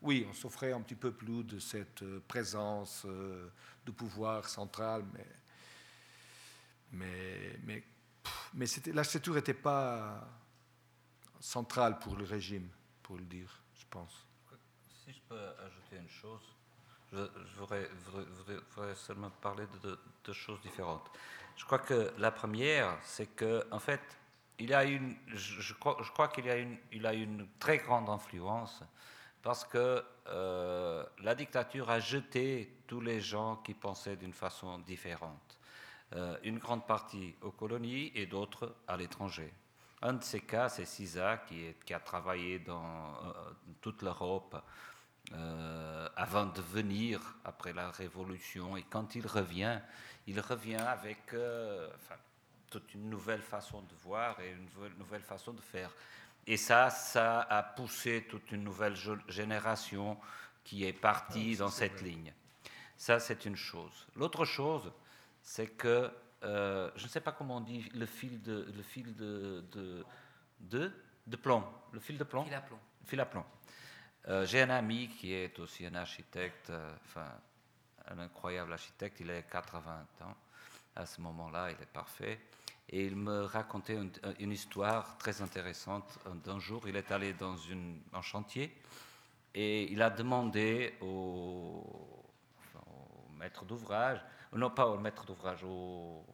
oui, 0.03 0.27
on 0.29 0.35
s'offrait 0.35 0.73
un 0.73 0.83
petit 0.83 0.95
peu 0.95 1.12
plus 1.12 1.45
de 1.45 1.59
cette 1.59 2.03
euh, 2.03 2.23
présence 2.29 3.05
euh, 3.07 3.49
de 3.87 3.91
pouvoir 3.91 4.49
central, 4.49 5.05
mais, 5.15 5.27
mais, 6.93 7.59
mais, 7.65 7.85
mais 8.53 8.66
l'architecture 8.93 9.35
n'était 9.35 9.55
pas 9.55 10.29
centrale 11.41 11.99
pour 11.99 12.16
le 12.16 12.25
régime, 12.25 12.69
pour 13.05 13.16
le 13.16 13.24
dire, 13.24 13.62
je 13.76 13.85
pense. 13.89 14.26
Si 15.05 15.12
je 15.12 15.20
peux 15.28 15.39
ajouter 15.64 15.97
une 15.97 16.09
chose, 16.09 16.43
je, 17.12 17.59
voudrais, 17.59 17.89
seulement 18.97 19.31
parler 19.31 19.66
de 19.82 19.98
deux 20.24 20.32
choses 20.32 20.60
différentes. 20.62 21.09
Je 21.56 21.64
crois 21.64 21.78
que 21.78 22.12
la 22.18 22.32
première, 22.32 22.98
c'est 23.02 23.36
que, 23.36 23.64
en 23.70 23.78
fait, 23.78 24.01
il 24.59 24.74
a 24.74 24.85
une, 24.85 25.16
je, 25.28 25.74
crois, 25.74 25.98
je 26.02 26.10
crois 26.10 26.28
qu'il 26.28 26.48
a 26.48 26.56
une, 26.56 26.76
il 26.93 27.06
a 27.06 27.12
une 27.12 27.47
très 27.59 27.78
grande 27.78 28.09
influence 28.09 28.82
parce 29.43 29.64
que 29.64 30.02
euh, 30.28 31.05
la 31.20 31.35
dictature 31.35 31.90
a 31.90 32.01
jeté 32.01 32.78
tous 32.86 33.01
les 33.01 33.20
gens 33.20 33.56
qui 33.56 33.74
pensaient 33.74 34.16
d'une 34.16 34.32
façon 34.32 34.78
différente. 34.78 35.59
Euh, 36.14 36.39
une 36.44 36.59
grande 36.59 36.86
partie 36.86 37.35
aux 37.43 37.51
colonies 37.51 38.10
et 38.14 38.26
d'autres 38.26 38.74
à 38.86 38.97
l'étranger. 38.97 39.52
Un 40.05 40.12
de 40.12 40.22
ces 40.22 40.43
cas, 40.43 40.68
c'est 40.68 40.85
Cisa, 40.85 41.39
qui, 41.48 41.74
qui, 41.85 41.93
a 41.93 41.98
travaillé 41.98 42.60
dans 42.60 43.16
euh, 43.24 43.32
toute 43.81 44.02
l'Europe 44.02 44.56
avant 46.16 46.44
de 46.44 46.60
venir 46.60 47.18
après 47.47 47.72
la 47.72 47.90
Révolution. 47.90 48.76
Et 48.76 48.82
quand 48.82 49.14
il 49.14 49.26
revient, 49.26 49.81
il 50.26 50.39
revient 50.39 50.76
avec 50.76 51.28
enfin, 51.28 52.16
toute 52.68 52.93
une 52.93 53.09
nouvelle 53.09 53.40
façon 53.40 53.81
de 53.81 53.94
voir 54.05 54.39
et 54.40 54.51
une 54.51 54.68
nouvelle 54.98 55.22
façon 55.22 55.55
de 55.55 55.62
faire. 55.62 55.90
Et 56.47 56.59
ça, 56.59 56.90
ça 56.90 57.40
a 57.40 57.62
poussé 57.62 58.26
toute 58.28 58.52
une 58.52 58.64
nouvelle 58.64 58.97
génération 59.28 60.18
qui 60.62 60.85
est 60.85 60.93
partie 60.93 61.56
dans 61.56 61.70
cette 61.70 62.02
ligne. 62.02 62.32
Ça, 62.97 63.18
c'est 63.18 63.44
une 63.44 63.56
chose. 63.56 64.06
L'autre 64.16 64.44
chose, 64.44 64.93
c'est 65.43 65.68
que, 65.68 66.10
euh, 66.45 66.91
je 66.97 67.05
ne 67.05 67.09
sais 67.09 67.21
pas 67.21 67.33
comment 67.33 67.59
on 67.59 67.61
dit 67.61 67.89
le 67.95 68.07
fil 68.07 68.43
de, 68.43 68.71
le 68.75 68.83
fil 68.83 69.15
de, 69.16 69.65
de, 70.61 70.93
de, 71.27 71.37
plomb. 71.37 71.65
Le 71.93 72.01
fil 72.01 72.19
de 72.19 72.25
plomb? 72.25 72.45
Fil 72.45 72.55
à 72.55 72.61
plomb. 72.61 72.79
Fil 73.05 73.21
à 73.21 73.27
plomb. 73.27 73.45
Euh, 74.29 74.47
j'ai 74.47 74.62
un 74.62 74.71
ami 74.71 75.09
qui 75.09 75.33
est 75.33 75.59
aussi 75.59 75.85
un 75.87 75.95
architecte, 75.95 76.71
euh, 76.71 76.95
enfin, 77.05 77.29
un 78.09 78.19
incroyable 78.19 78.73
architecte, 78.73 79.21
il 79.21 79.31
a 79.31 79.43
80 79.43 80.07
ans. 80.23 80.37
À 80.97 81.07
ce 81.07 81.21
moment-là, 81.21 81.71
il 81.71 81.83
est 81.83 81.93
parfait. 81.93 82.41
Et 82.89 83.07
il 83.07 83.16
me 83.16 83.45
racontait 83.45 83.99
une, 84.39 84.53
histoire 84.53 85.16
très 85.19 85.41
intéressante. 85.41 86.19
D'un 86.45 86.59
jour, 86.59 86.87
il 86.87 86.97
est 86.97 87.11
allé 87.11 87.33
dans 87.33 87.57
une, 87.57 88.01
un 88.12 88.21
chantier 88.21 88.77
et 89.55 89.91
il 89.91 90.03
a 90.03 90.11
demandé 90.11 90.95
au, 91.01 91.85
maître 93.39 93.65
d'ouvrage, 93.65 94.21
non 94.53 94.71
pas 94.71 94.87
au 94.87 94.99
maître 94.99 95.25
d'ouvrage, 95.25 95.62
au, 95.65 96.25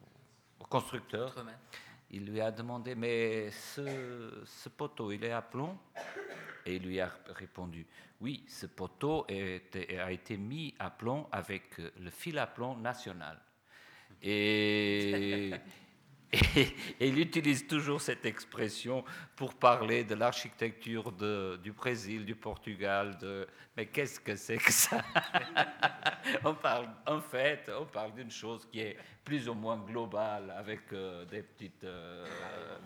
constructeur, 0.69 1.35
il 2.11 2.27
lui 2.27 2.41
a 2.41 2.51
demandé, 2.51 2.95
mais 2.95 3.51
ce, 3.51 4.43
ce, 4.45 4.69
poteau, 4.69 5.13
il 5.13 5.25
est 5.25 5.33
à 5.33 5.43
plomb? 5.43 5.79
Et 6.67 6.77
il 6.77 6.83
lui 6.83 7.01
a 7.01 7.11
répondu, 7.29 7.87
oui, 8.21 8.45
ce 8.49 8.67
poteau 8.67 9.27
a 9.29 10.13
été 10.13 10.37
mis 10.37 10.75
à 10.79 10.91
plomb 10.91 11.27
avec 11.33 11.79
le 11.79 12.11
fil 12.11 12.39
à 12.39 12.47
plomb 12.47 12.77
national. 12.77 13.39
Et 14.23 15.53
Et, 16.33 16.69
il 17.01 17.19
utilise 17.19 17.67
toujours 17.67 18.01
cette 18.01 18.25
expression 18.25 19.05
pour 19.35 19.55
parler 19.55 20.05
de 20.05 20.15
l'architecture 20.15 21.13
du 21.13 21.73
Brésil, 21.73 22.25
du 22.25 22.35
Portugal. 22.37 23.19
Mais 23.77 23.87
qu'est-ce 23.87 24.21
que 24.21 24.37
c'est 24.37 24.59
que 24.59 24.73
ça? 24.73 25.03
En 27.07 27.21
fait, 27.21 27.71
on 27.79 27.87
parle 27.87 28.15
d'une 28.15 28.31
chose 28.31 28.67
qui 28.71 28.81
est 28.81 28.97
plus 29.25 29.49
ou 29.49 29.55
moins 29.55 29.79
globale, 29.79 30.55
avec 30.57 30.93
euh, 30.93 31.25
des 31.25 31.43
petites 31.43 31.85
euh, 31.85 32.27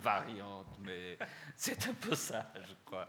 variantes, 0.00 0.78
mais 0.84 1.18
c'est 1.56 1.88
un 1.88 1.94
peu 1.94 2.14
ça, 2.14 2.52
je 2.54 2.74
crois. 2.84 3.08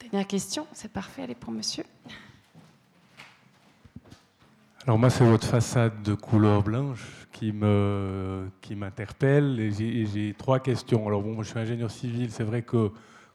Dernière 0.00 0.26
question, 0.26 0.66
c'est 0.72 0.92
parfait, 0.92 1.22
elle 1.22 1.30
est 1.30 1.34
pour 1.34 1.52
monsieur. 1.52 1.84
Alors 4.84 4.98
moi, 4.98 5.10
c'est 5.10 5.24
votre 5.24 5.46
façade 5.46 6.02
de 6.02 6.14
couleur 6.14 6.64
blanche 6.64 7.28
qui 7.30 7.52
me 7.52 8.48
qui 8.60 8.74
m'interpelle 8.74 9.72
j'ai 9.78 10.34
trois 10.36 10.58
questions. 10.58 11.06
Alors 11.06 11.22
bon, 11.22 11.34
moi, 11.34 11.44
je 11.44 11.50
suis 11.50 11.58
ingénieur 11.60 11.88
civil, 11.88 12.32
c'est 12.32 12.42
vrai 12.42 12.62
que 12.62 12.90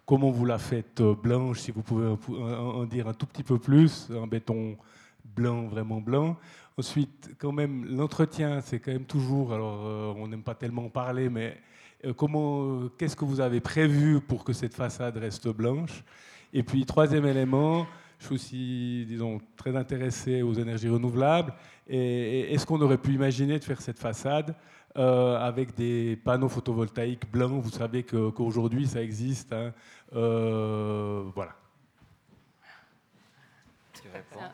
comment 0.05 0.29
vous 0.29 0.43
la 0.43 0.57
faites 0.57 0.99
euh, 0.99 1.15
blanche, 1.15 1.59
si 1.59 1.71
vous 1.71 1.83
pouvez 1.83 2.05
en 2.37 2.83
dire 2.83 3.07
un 3.07 3.13
tout 3.13 3.25
petit 3.25 3.43
peu 3.43 3.57
plus, 3.59 4.09
un 4.11 4.27
béton 4.27 4.75
blanc, 5.23 5.67
vraiment 5.67 6.01
blanc. 6.01 6.35
Ensuite, 6.77 7.31
quand 7.37 7.53
même, 7.53 7.85
l'entretien, 7.95 8.59
c'est 8.59 8.81
quand 8.81 8.91
même 8.91 9.05
toujours, 9.05 9.53
alors 9.53 9.85
euh, 9.85 10.13
on 10.17 10.27
n'aime 10.27 10.43
pas 10.43 10.55
tellement 10.55 10.89
parler, 10.89 11.29
mais 11.29 11.61
euh, 12.03 12.13
comment, 12.13 12.89
qu'est-ce 12.97 13.15
que 13.15 13.23
vous 13.23 13.39
avez 13.39 13.61
prévu 13.61 14.19
pour 14.19 14.43
que 14.43 14.51
cette 14.51 14.73
façade 14.73 15.15
reste 15.15 15.47
blanche? 15.47 16.03
Et 16.51 16.63
puis, 16.63 16.85
troisième 16.85 17.25
élément, 17.25 17.87
je 18.19 18.25
suis 18.25 18.35
aussi, 18.35 19.05
disons, 19.07 19.39
très 19.55 19.75
intéressé 19.75 20.41
aux 20.41 20.53
énergies 20.53 20.89
renouvelables. 20.89 21.53
Et, 21.87 22.53
est-ce 22.53 22.65
qu'on 22.65 22.81
aurait 22.81 22.97
pu 22.97 23.13
imaginer 23.13 23.59
de 23.59 23.63
faire 23.63 23.81
cette 23.81 23.99
façade 23.99 24.55
euh, 24.97 25.37
avec 25.37 25.75
des 25.75 26.15
panneaux 26.15 26.49
photovoltaïques 26.49 27.31
blancs? 27.31 27.61
Vous 27.61 27.71
savez 27.71 28.03
qu'aujourd'hui, 28.03 28.87
ça 28.87 29.01
existe. 29.01 29.53
Hein. 29.53 29.73
Euh, 30.15 31.23
voilà. 31.35 31.51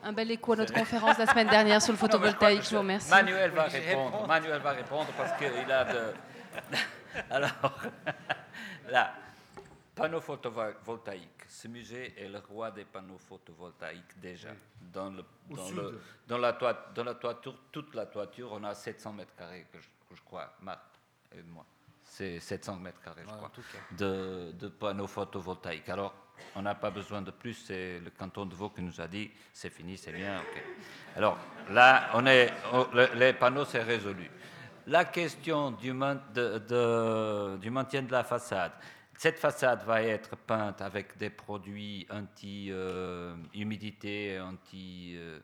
Un 0.04 0.12
bel 0.12 0.30
écho 0.32 0.54
à 0.54 0.56
notre 0.58 0.74
conférence 0.74 1.18
la 1.18 1.26
semaine 1.28 1.48
dernière 1.48 1.82
sur 1.82 1.94
le 1.94 1.98
photovoltaïque. 1.98 2.64
Je 2.64 2.72
vous 2.72 2.80
remercie. 2.80 3.10
Manuel 3.10 3.52
va 3.52 3.64
répondre. 3.64 4.28
Manuel 4.28 4.62
va 4.62 4.72
répondre 4.72 5.08
parce 5.18 5.38
qu'il 5.38 5.72
a 5.72 5.86
de. 5.86 6.00
Alors, 7.30 7.82
là, 8.92 9.14
panneaux 9.96 10.22
photovoltaïques 10.22 11.44
ce 11.54 11.68
musée 11.68 12.14
est 12.18 12.28
le 12.28 12.40
roi 12.40 12.72
des 12.72 12.84
panneaux 12.84 13.18
photovoltaïques 13.18 14.20
déjà. 14.20 14.50
Dans, 14.92 15.10
le, 15.10 15.24
dans, 16.28 16.38
la 16.38 16.58
dans 16.96 17.04
la 17.04 17.14
toiture, 17.14 17.56
toute 17.72 17.94
la 17.94 18.08
toiture, 18.08 18.52
on 18.52 18.64
a 18.64 18.74
700 18.74 19.14
mètres 19.14 19.36
carrés, 19.36 19.68
que 19.72 19.80
je, 19.80 20.22
crois, 20.24 20.52
Marc, 20.62 20.82
moi 21.48 21.66
C'est 22.04 22.40
700 22.40 22.78
mètres 22.78 23.02
carrés, 23.02 23.22
je 23.24 23.34
crois, 23.34 23.52
de, 23.92 24.52
de, 24.54 24.68
panneaux 24.68 25.08
photovoltaïques. 25.08 25.90
Alors, 25.90 26.14
on 26.56 26.64
n'a 26.64 26.76
pas 26.76 26.90
besoin 26.90 27.22
de 27.22 27.32
plus, 27.32 27.54
c'est 27.54 28.00
le 28.00 28.10
canton 28.10 28.46
de 28.46 28.56
Vaud 28.56 28.70
qui 28.70 28.82
nous 28.82 29.00
a 29.00 29.08
dit, 29.08 29.32
c'est 29.54 29.70
fini, 29.70 29.98
c'est 29.98 30.12
bien. 30.12 30.42
Alors, 31.16 31.38
là, 31.70 32.10
on 32.16 32.26
est, 32.26 32.52
les 33.16 33.34
panneaux, 33.34 33.66
c'est 33.66 33.84
résolu. 33.84 34.30
La 34.88 35.06
question 35.06 35.72
du, 35.72 35.94
de, 35.94 37.58
du 37.58 37.70
maintien 37.70 38.02
de 38.02 38.12
la 38.12 38.24
façade, 38.24 38.74
cette 39.24 39.40
façade 39.40 39.84
va 39.86 40.04
être 40.04 40.36
peinte 40.36 40.82
avec 40.82 41.18
des 41.18 41.30
produits 41.30 42.06
anti-humidité, 42.10 44.42
anti, 44.42 45.14
euh, 45.16 45.40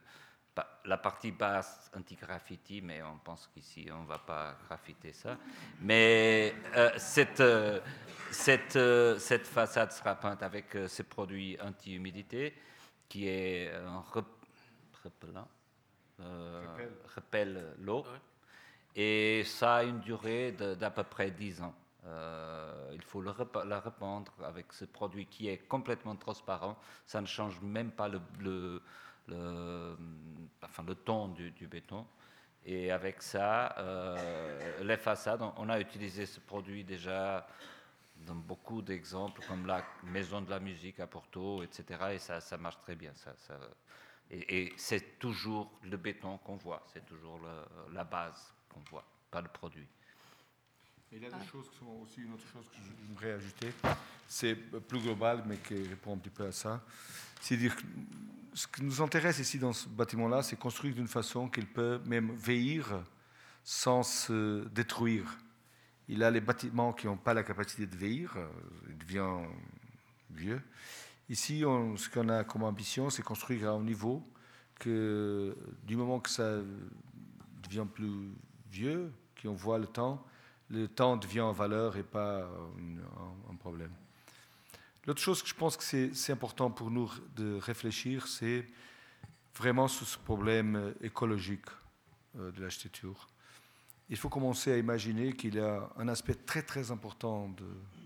la 0.83 0.97
partie 0.97 1.31
basse 1.31 1.89
anti-graffiti, 1.95 2.81
mais 2.81 3.01
on 3.01 3.17
pense 3.19 3.47
qu'ici 3.47 3.87
on 3.89 4.01
ne 4.01 4.05
va 4.05 4.17
pas 4.17 4.57
graffiter 4.65 5.13
ça. 5.13 5.37
Mais 5.79 6.53
euh, 6.75 6.91
cette, 6.97 7.39
euh, 7.39 7.79
cette, 8.31 8.77
cette, 9.17 9.47
façade 9.47 9.93
sera 9.93 10.15
peinte 10.15 10.43
avec 10.43 10.77
ces 10.89 11.03
produits 11.03 11.57
anti-humidité 11.61 12.53
qui 13.07 13.29
est 13.29 13.73
un 13.73 14.03
repellant, 15.03 15.47
repelle 17.15 17.77
l'eau. 17.79 18.05
Et 18.93 19.45
ça 19.45 19.75
a 19.75 19.83
une 19.83 20.01
durée 20.01 20.51
d'à 20.51 20.91
peu 20.91 21.03
près 21.03 21.31
10 21.31 21.61
ans. 21.61 21.73
Euh, 22.09 22.91
il 22.93 23.01
faut 23.03 23.21
la 23.21 23.79
répandre 23.79 24.31
avec 24.43 24.73
ce 24.73 24.85
produit 24.85 25.25
qui 25.27 25.47
est 25.47 25.67
complètement 25.67 26.15
transparent. 26.15 26.77
Ça 27.05 27.21
ne 27.21 27.27
change 27.27 27.61
même 27.61 27.91
pas 27.91 28.09
le, 28.09 28.81
enfin, 30.61 30.83
le 30.87 30.95
ton 30.95 31.29
du, 31.29 31.67
béton. 31.67 32.05
Et 32.65 32.91
avec 32.91 33.21
ça, 33.21 33.75
euh, 33.77 34.83
les 34.83 34.97
façades, 34.97 35.41
on 35.57 35.69
a 35.69 35.79
utilisé 35.79 36.25
ce 36.25 36.39
produit 36.39 36.83
déjà 36.83 37.47
dans 38.25 38.35
beaucoup 38.35 38.81
d'exemples, 38.81 39.41
comme 39.47 39.65
la 39.65 39.83
Maison 40.03 40.41
de 40.41 40.49
la 40.49 40.59
musique 40.59 40.99
à 40.99 41.07
Porto, 41.07 41.63
etc. 41.63 41.83
Et 42.13 42.19
ça, 42.19 42.41
ça 42.41 42.57
marche 42.57 42.79
très 42.81 42.95
bien. 42.95 43.13
Ça, 43.15 43.33
et 44.31 44.73
c'est 44.77 45.17
toujours 45.17 45.71
le 45.83 45.97
béton 45.97 46.37
qu'on 46.39 46.57
voit, 46.57 46.83
c'est 46.93 47.05
toujours 47.05 47.39
la 47.91 48.03
base 48.03 48.53
qu'on 48.71 48.81
voit, 48.81 49.05
pas 49.31 49.41
le 49.41 49.47
produit. 49.47 49.87
Il 51.11 51.23
y 51.23 51.25
a 51.25 51.29
des 51.29 51.45
choses 51.51 51.67
qui 51.71 51.77
sont 51.79 51.87
aussi 52.03 52.21
une 52.21 52.33
autre 52.33 52.45
chose 52.53 52.65
que 52.71 52.77
j'aimerais 52.77 53.31
ajouter. 53.33 53.73
C'est 54.27 54.53
plus 54.53 54.99
global, 54.99 55.43
mais 55.47 55.57
qui 55.57 55.73
répond 55.87 56.13
un 56.13 56.17
petit 56.17 56.29
peu 56.29 56.45
à 56.45 56.51
ça. 56.51 56.83
C'est 57.41 57.57
dire 57.57 57.75
que 57.75 57.81
ce 58.53 58.67
qui 58.67 58.83
nous 58.83 59.01
intéresse 59.01 59.39
ici 59.39 59.57
dans 59.57 59.73
ce 59.73 59.89
bâtiment-là, 59.89 60.43
c'est 60.43 60.55
construire 60.55 60.93
d'une 60.93 61.07
façon 61.07 61.49
qu'il 61.49 61.65
peut 61.65 61.99
même 62.05 62.35
vieillir 62.35 63.01
sans 63.63 64.03
se 64.03 64.67
détruire. 64.67 65.25
Il 66.07 66.23
a 66.23 66.29
les 66.29 66.41
bâtiments 66.41 66.93
qui 66.93 67.07
n'ont 67.07 67.17
pas 67.17 67.33
la 67.33 67.41
capacité 67.41 67.87
de 67.87 67.95
vieillir, 67.95 68.37
il 68.87 68.97
devient 68.99 69.47
vieux. 70.29 70.61
Ici, 71.27 71.63
on, 71.65 71.97
ce 71.97 72.07
qu'on 72.07 72.29
a 72.29 72.43
comme 72.43 72.63
ambition, 72.63 73.09
c'est 73.09 73.23
construire 73.23 73.69
à 73.69 73.71
un 73.71 73.81
niveau 73.81 74.23
que 74.75 75.57
du 75.83 75.95
moment 75.95 76.19
que 76.19 76.29
ça 76.29 76.59
devient 77.63 77.87
plus 77.91 78.29
vieux, 78.71 79.11
qu'on 79.41 79.53
voit 79.53 79.79
le 79.79 79.87
temps, 79.87 80.23
le 80.69 80.87
temps 80.87 81.17
devient 81.17 81.41
en 81.41 81.51
valeur 81.51 81.97
et 81.97 82.03
pas 82.03 82.49
un, 83.49 83.55
problème. 83.55 83.91
L'autre 85.05 85.19
chose 85.19 85.43
que 85.43 85.49
je 85.49 85.53
pense 85.53 85.75
que 85.75 85.83
c'est 85.83 86.31
important 86.31 86.71
pour 86.71 86.91
nous 86.91 87.11
de 87.35 87.55
réfléchir, 87.55 88.27
c'est 88.27 88.65
vraiment 89.55 89.87
sur 89.87 90.07
ce 90.07 90.17
problème 90.17 90.93
écologique 91.01 91.65
euh, 92.37 92.51
de 92.51 92.61
l'architecture. 92.61 93.27
Il 94.09 94.17
faut 94.17 94.29
commencer 94.29 94.71
à 94.71 94.77
imaginer 94.77 95.33
qu'il 95.33 95.55
y 95.55 95.59
a 95.59 95.89
un 95.97 96.07
aspect 96.07 96.35
très 96.35 96.61
très 96.61 96.89
important 96.89 97.53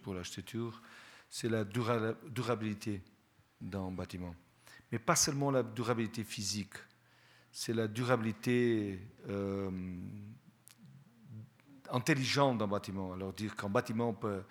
pour 0.02 0.14
l'architecture, 0.14 0.82
c'est 1.30 1.50
la 1.50 1.64
durabilité 1.64 3.02
d'un 3.62 3.92
bâtiment. 3.92 4.36
Mais 4.92 5.00
pas 5.00 5.16
seulement 5.16 5.52
la 5.52 5.64
durabilité 5.64 6.24
physique, 6.24 6.76
c'est 7.52 7.74
la 7.74 7.88
durabilité 7.88 9.00
euh, 9.30 9.70
intelligente 11.94 12.58
d'un 12.58 12.68
bâtiment. 12.68 13.14
Alors 13.14 13.32
dire 13.32 13.56
qu'un 13.56 13.70
bâtiment 13.70 14.14
peut 14.14 14.44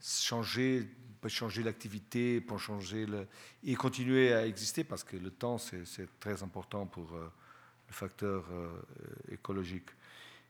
changer, 0.00 0.86
peut 1.20 1.28
changer 1.28 1.62
l'activité, 1.62 2.40
peut 2.40 2.58
changer 2.58 3.06
et 3.64 3.74
continuer 3.74 4.34
à 4.34 4.46
exister 4.46 4.84
parce 4.84 5.04
que 5.04 5.16
le 5.16 5.30
temps 5.30 5.58
c'est 5.58 6.08
très 6.20 6.42
important 6.42 6.86
pour 6.86 7.14
euh, 7.14 7.32
le 7.88 7.94
facteur 7.94 8.44
euh, 8.50 8.68
écologique. 9.30 9.88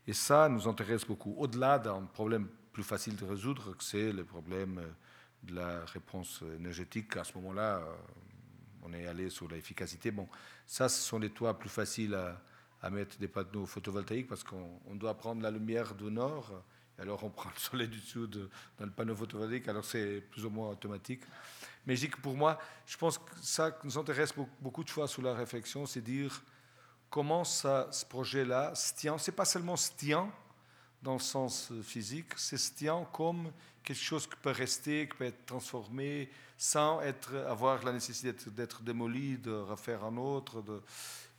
Et 0.06 0.14
ça 0.14 0.48
nous 0.48 0.66
intéresse 0.66 1.04
beaucoup. 1.04 1.34
Au-delà 1.36 1.78
d'un 1.78 2.02
problème 2.02 2.48
plus 2.72 2.82
facile 2.82 3.14
de 3.16 3.24
résoudre, 3.24 3.76
que 3.76 3.84
c'est 3.84 4.10
le 4.10 4.24
problème 4.24 4.80
de 5.42 5.54
la 5.54 5.84
réponse 5.84 6.42
énergétique. 6.58 7.16
À 7.16 7.24
ce 7.24 7.34
moment-là, 7.34 7.82
on 8.82 8.92
est 8.94 9.06
allé 9.06 9.28
sur 9.28 9.48
l'efficacité. 9.48 10.10
Bon, 10.10 10.26
ça, 10.66 10.88
ce 10.88 11.00
sont 11.02 11.18
les 11.18 11.28
toits 11.28 11.58
plus 11.58 11.68
faciles 11.68 12.14
à, 12.14 12.40
à 12.82 12.90
mettre 12.90 13.18
des 13.18 13.28
panneaux 13.28 13.66
photovoltaïques 13.66 14.28
parce 14.28 14.44
qu'on 14.44 14.94
doit 14.94 15.14
prendre 15.14 15.42
la 15.42 15.50
lumière 15.50 15.94
du 15.94 16.10
nord, 16.10 16.62
et 16.98 17.02
alors 17.02 17.24
on 17.24 17.30
prend 17.38 17.50
le 17.50 17.60
soleil 17.60 17.88
du 17.88 18.00
sud 18.00 18.48
dans 18.78 18.86
le 18.86 18.92
panneau 18.92 19.14
photovoltaïque, 19.14 19.68
alors 19.68 19.84
c'est 19.84 20.20
plus 20.30 20.44
ou 20.44 20.50
moins 20.50 20.70
automatique. 20.70 21.22
Mais 21.86 21.96
je 21.96 22.06
dis 22.06 22.10
que 22.10 22.20
pour 22.20 22.36
moi, 22.36 22.58
je 22.86 22.96
pense 22.96 23.18
que 23.18 23.30
ça 23.40 23.78
nous 23.84 23.96
intéresse 23.98 24.34
beaucoup 24.60 24.84
de 24.84 24.90
fois 24.90 25.08
sous 25.08 25.22
la 25.22 25.34
réflexion, 25.34 25.86
c'est 25.86 26.02
dire 26.02 26.42
comment 27.10 27.44
ça, 27.44 27.88
ce 27.90 28.04
projet-là 28.04 28.74
se 28.74 28.94
tient. 28.94 29.16
C'est 29.18 29.32
pas 29.32 29.46
seulement 29.46 29.76
se 29.76 29.92
tient 29.92 30.30
dans 31.02 31.14
le 31.14 31.20
sens 31.20 31.72
physique, 31.82 32.32
c'est 32.36 32.58
se 32.58 32.72
tient 32.72 33.06
comme 33.12 33.50
quelque 33.82 33.96
chose 33.96 34.26
qui 34.26 34.36
peut 34.42 34.50
rester, 34.50 35.08
qui 35.08 35.16
peut 35.16 35.24
être 35.24 35.46
transformé 35.46 36.28
sans 36.56 37.00
être, 37.02 37.34
avoir 37.46 37.84
la 37.84 37.92
nécessité 37.92 38.32
d'être 38.50 38.82
démoli, 38.82 39.38
de 39.38 39.52
refaire 39.52 40.04
un 40.04 40.16
autre. 40.16 40.60
De... 40.62 40.82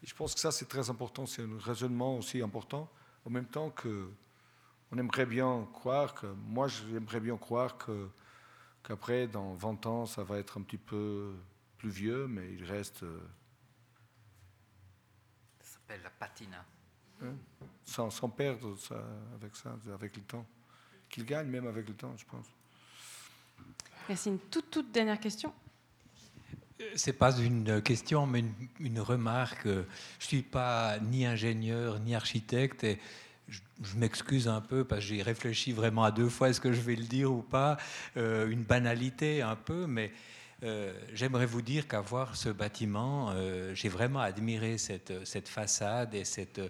je 0.01 0.13
pense 0.13 0.33
que 0.33 0.39
ça, 0.39 0.51
c'est 0.51 0.67
très 0.67 0.89
important, 0.89 1.25
c'est 1.25 1.43
un 1.43 1.59
raisonnement 1.59 2.17
aussi 2.17 2.41
important, 2.41 2.89
en 3.25 3.29
même 3.29 3.47
temps 3.47 3.69
que 3.69 4.09
on 4.91 4.97
aimerait 4.97 5.27
bien 5.27 5.67
croire 5.71 6.15
que, 6.15 6.25
moi 6.25 6.67
j'aimerais 6.67 7.19
bien 7.19 7.37
croire 7.37 7.77
que, 7.77 8.09
qu'après, 8.83 9.27
dans 9.27 9.53
20 9.53 9.85
ans, 9.85 10.05
ça 10.05 10.23
va 10.23 10.39
être 10.39 10.57
un 10.57 10.63
petit 10.63 10.77
peu 10.77 11.35
plus 11.77 11.89
vieux, 11.89 12.27
mais 12.27 12.51
il 12.53 12.63
reste... 12.63 13.03
Euh, 13.03 13.19
ça 15.59 15.73
s'appelle 15.73 16.01
la 16.01 16.09
patina. 16.09 16.65
Hein, 17.21 17.33
sans, 17.83 18.09
sans, 18.09 18.29
perdre 18.29 18.77
ça, 18.77 19.03
avec 19.35 19.55
ça, 19.55 19.75
avec 19.93 20.15
le 20.15 20.23
temps. 20.23 20.45
Qu'il 21.09 21.25
gagne 21.25 21.47
même 21.47 21.67
avec 21.67 21.87
le 21.87 21.93
temps, 21.93 22.13
je 22.15 22.25
pense. 22.25 22.45
Merci. 24.07 24.29
Une 24.29 24.39
toute, 24.39 24.69
toute 24.69 24.91
dernière 24.91 25.19
question. 25.19 25.53
C'est 26.95 27.13
pas 27.13 27.37
une 27.37 27.81
question, 27.81 28.25
mais 28.25 28.39
une, 28.39 28.53
une 28.79 28.99
remarque. 29.01 29.67
Je 29.67 30.25
suis 30.25 30.43
pas 30.43 30.97
ni 30.99 31.25
ingénieur 31.25 31.99
ni 31.99 32.15
architecte 32.15 32.83
et 32.83 32.99
je, 33.49 33.97
m'excuse 33.97 34.47
un 34.47 34.61
peu 34.61 34.83
parce 34.83 35.01
que 35.01 35.07
j'ai 35.07 35.21
réfléchi 35.21 35.71
vraiment 35.71 36.03
à 36.03 36.11
deux 36.11 36.29
fois 36.29 36.49
est-ce 36.49 36.61
que 36.61 36.71
je 36.71 36.81
vais 36.81 36.95
le 36.95 37.03
dire 37.03 37.31
ou 37.31 37.41
pas. 37.41 37.77
Euh, 38.17 38.49
une 38.49 38.63
banalité 38.63 39.41
un 39.41 39.55
peu, 39.55 39.87
mais 39.87 40.11
euh, 40.63 40.93
j'aimerais 41.13 41.45
vous 41.45 41.61
dire 41.61 41.87
qu'à 41.87 42.01
voir 42.01 42.35
ce 42.35 42.49
bâtiment, 42.49 43.31
euh, 43.31 43.73
j'ai 43.73 43.89
vraiment 43.89 44.19
admiré 44.19 44.77
cette, 44.77 45.25
cette 45.25 45.47
façade 45.47 46.13
et 46.15 46.25
cette 46.25 46.61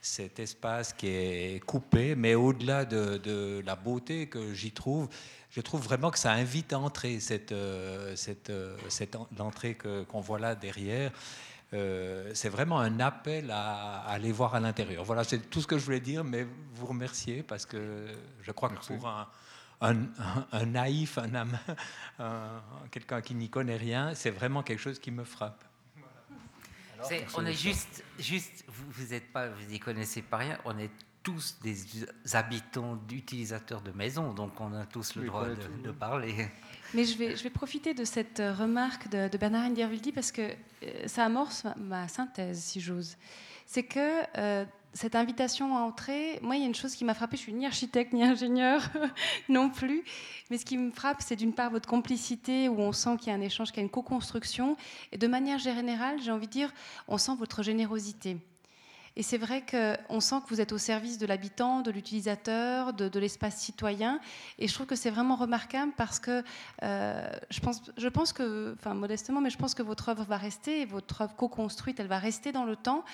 cet 0.00 0.38
espace 0.38 0.92
qui 0.92 1.08
est 1.08 1.64
coupé, 1.64 2.14
mais 2.14 2.34
au-delà 2.34 2.84
de, 2.84 3.62
la 3.64 3.76
beauté 3.76 4.28
que 4.28 4.54
j'y 4.54 4.72
trouve, 4.72 5.08
je 5.50 5.60
trouve 5.60 5.82
vraiment 5.82 6.10
que 6.10 6.18
ça 6.18 6.32
invite 6.32 6.72
à 6.72 6.78
entrer, 6.78 7.20
cette, 7.20 7.52
euh, 7.52 8.16
cette, 8.16 8.50
euh, 8.50 8.76
cette 8.88 9.16
l'entrée 9.36 9.76
qu'on 10.08 10.20
voit 10.20 10.38
là 10.38 10.54
derrière. 10.54 11.12
Euh, 11.72 12.30
c'est 12.34 12.48
vraiment 12.48 12.80
un 12.80 12.98
appel 12.98 13.50
à, 13.50 14.00
aller 14.00 14.32
voir 14.32 14.54
à 14.54 14.60
l'intérieur. 14.60 15.04
Voilà, 15.04 15.22
c'est 15.22 15.50
tout 15.50 15.60
ce 15.60 15.66
que 15.66 15.78
je 15.78 15.84
voulais 15.84 16.00
dire, 16.00 16.24
mais 16.24 16.46
vous 16.74 16.86
remercier 16.86 17.42
parce 17.42 17.66
que 17.66 18.06
je 18.42 18.52
crois 18.52 18.70
que 18.70 18.86
pour 18.86 19.06
un, 19.06 19.28
un, 19.80 20.66
naïf, 20.66 21.18
un, 21.18 21.48
un 22.18 22.62
quelqu'un 22.90 23.20
qui 23.20 23.34
n'y 23.34 23.50
connaît 23.50 23.76
rien, 23.76 24.14
c'est 24.14 24.30
vraiment 24.30 24.62
quelque 24.62 24.80
chose 24.80 24.98
qui 24.98 25.10
me 25.10 25.24
frappe 25.24 25.64
on 27.36 27.46
est 27.46 27.52
juste, 27.52 28.04
juste 28.18 28.64
vous 28.68 29.14
n'y 29.14 29.32
pas, 29.32 29.48
vous 29.48 29.72
y 29.72 29.78
connaissez 29.78 30.22
pas 30.22 30.38
rien, 30.38 30.58
on 30.64 30.78
est 30.78 30.90
tous 31.22 31.58
des 31.62 31.76
habitants, 32.32 32.96
d'utilisateurs 32.96 33.82
de 33.82 33.90
maisons, 33.90 34.32
donc 34.32 34.58
on 34.60 34.72
a 34.72 34.86
tous 34.86 35.16
le 35.16 35.26
droit 35.26 35.46
de, 35.84 35.90
parler. 35.90 36.48
Mais 36.94 37.04
je 37.04 37.18
vais, 37.18 37.36
je 37.36 37.42
vais 37.42 37.50
profiter 37.50 37.92
de 37.92 38.04
cette 38.04 38.38
remarque 38.38 39.08
de, 39.10 39.36
Bernard 39.36 39.64
Indervildi 39.64 40.12
parce 40.12 40.32
que 40.32 40.42
euh, 40.82 41.06
ça 41.06 41.26
amorce 41.26 41.64
ma, 41.76 42.08
synthèse, 42.08 42.62
si 42.62 42.80
j'ose. 42.80 43.16
C'est 43.66 43.82
que 43.82 44.22
euh, 44.38 44.64
cette 44.92 45.14
invitation 45.14 45.76
à 45.76 45.80
entrer, 45.80 46.38
moi, 46.42 46.56
il 46.56 46.60
y 46.60 46.64
a 46.64 46.66
une 46.66 46.74
chose 46.74 46.94
qui 46.94 47.04
m'a 47.04 47.14
frappée, 47.14 47.36
je 47.36 47.42
suis 47.42 47.52
ni 47.52 47.66
architecte 47.66 48.12
ni 48.12 48.24
ingénieur 48.24 48.82
non 49.48 49.70
plus, 49.70 50.04
mais 50.50 50.58
ce 50.58 50.64
qui 50.64 50.76
me 50.76 50.90
frappe, 50.90 51.22
c'est 51.22 51.36
d'une 51.36 51.52
part 51.52 51.70
votre 51.70 51.88
complicité, 51.88 52.68
où 52.68 52.80
on 52.80 52.92
sent 52.92 53.16
qu'il 53.18 53.28
y 53.28 53.30
a 53.30 53.38
un 53.38 53.40
échange, 53.40 53.68
qu'il 53.68 53.78
y 53.78 53.80
a 53.80 53.84
une 53.84 53.90
co-construction, 53.90 54.76
et 55.12 55.18
de 55.18 55.26
manière 55.26 55.58
générale, 55.58 56.20
j'ai 56.20 56.32
envie 56.32 56.48
de 56.48 56.52
dire, 56.52 56.72
on 57.06 57.18
sent 57.18 57.36
votre 57.38 57.62
générosité. 57.62 58.38
Et 59.16 59.22
c'est 59.22 59.38
vrai 59.38 59.64
qu'on 59.68 60.20
sent 60.20 60.36
que 60.44 60.48
vous 60.48 60.60
êtes 60.60 60.72
au 60.72 60.78
service 60.78 61.18
de 61.18 61.26
l'habitant, 61.26 61.80
de 61.80 61.90
l'utilisateur, 61.90 62.92
de, 62.92 63.18
l'espace 63.18 63.56
citoyen. 63.56 64.20
Et 64.58 64.68
je 64.68 64.74
trouve 64.74 64.86
que 64.86 64.96
c'est 64.96 65.10
vraiment 65.10 65.36
remarquable 65.36 65.92
parce 65.96 66.20
que 66.20 66.42
euh, 66.82 67.30
je, 67.50 67.60
pense, 67.60 67.82
je 67.96 68.08
pense 68.08 68.32
que, 68.32 68.74
enfin 68.78 68.94
modestement, 68.94 69.40
mais 69.40 69.50
je 69.50 69.58
pense 69.58 69.74
que 69.74 69.82
votre 69.82 70.08
œuvre 70.08 70.24
va 70.24 70.36
rester, 70.36 70.84
votre 70.84 71.22
œuvre 71.22 71.34
co-construite, 71.34 71.98
elle 72.00 72.06
va 72.06 72.18
rester 72.18 72.52
dans 72.52 72.64
le 72.64 72.76
temps. 72.76 73.04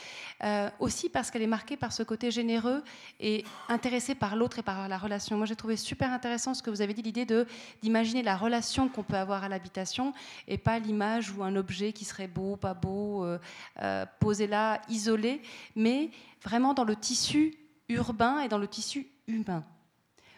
Euh, 0.44 0.68
aussi 0.81 1.09
parce 1.09 1.31
qu'elle 1.31 1.43
est 1.43 1.47
marquée 1.47 1.77
par 1.77 1.93
ce 1.93 2.02
côté 2.02 2.31
généreux 2.31 2.82
et 3.20 3.44
intéressé 3.68 4.14
par 4.14 4.36
l'autre 4.36 4.59
et 4.59 4.62
par 4.62 4.89
la 4.89 4.98
relation. 4.98 5.36
Moi, 5.36 5.47
j'ai 5.47 5.56
trouvé 5.56 5.77
super 5.77 6.12
intéressant 6.12 6.55
ce 6.55 6.62
que 6.62 6.70
vous 6.70 6.82
avez 6.82 6.94
dit, 6.94 7.02
l'idée 7.02 7.27
d'imaginer 7.82 8.23
la 8.23 8.36
relation 8.36 8.89
qu'on 8.89 9.02
peut 9.02 9.16
avoir 9.16 9.44
à 9.44 9.48
l'habitation 9.48 10.12
et 10.47 10.59
pas 10.59 10.78
l'image 10.78 11.32
ou 11.32 11.43
un 11.43 11.56
objet 11.56 11.93
qui 11.93 12.05
serait 12.05 12.28
beau, 12.28 12.56
pas 12.56 12.74
beau, 12.74 13.24
euh, 13.24 14.06
posé 14.20 14.47
là, 14.47 14.81
isolé. 14.89 15.40
Mais 15.86 16.10
vraiment 16.42 16.74
dans 16.74 16.82
le 16.82 16.96
tissu 16.96 17.54
urbain 17.88 18.40
et 18.40 18.48
dans 18.48 18.58
le 18.58 18.66
tissu 18.66 19.06
humain. 19.28 19.64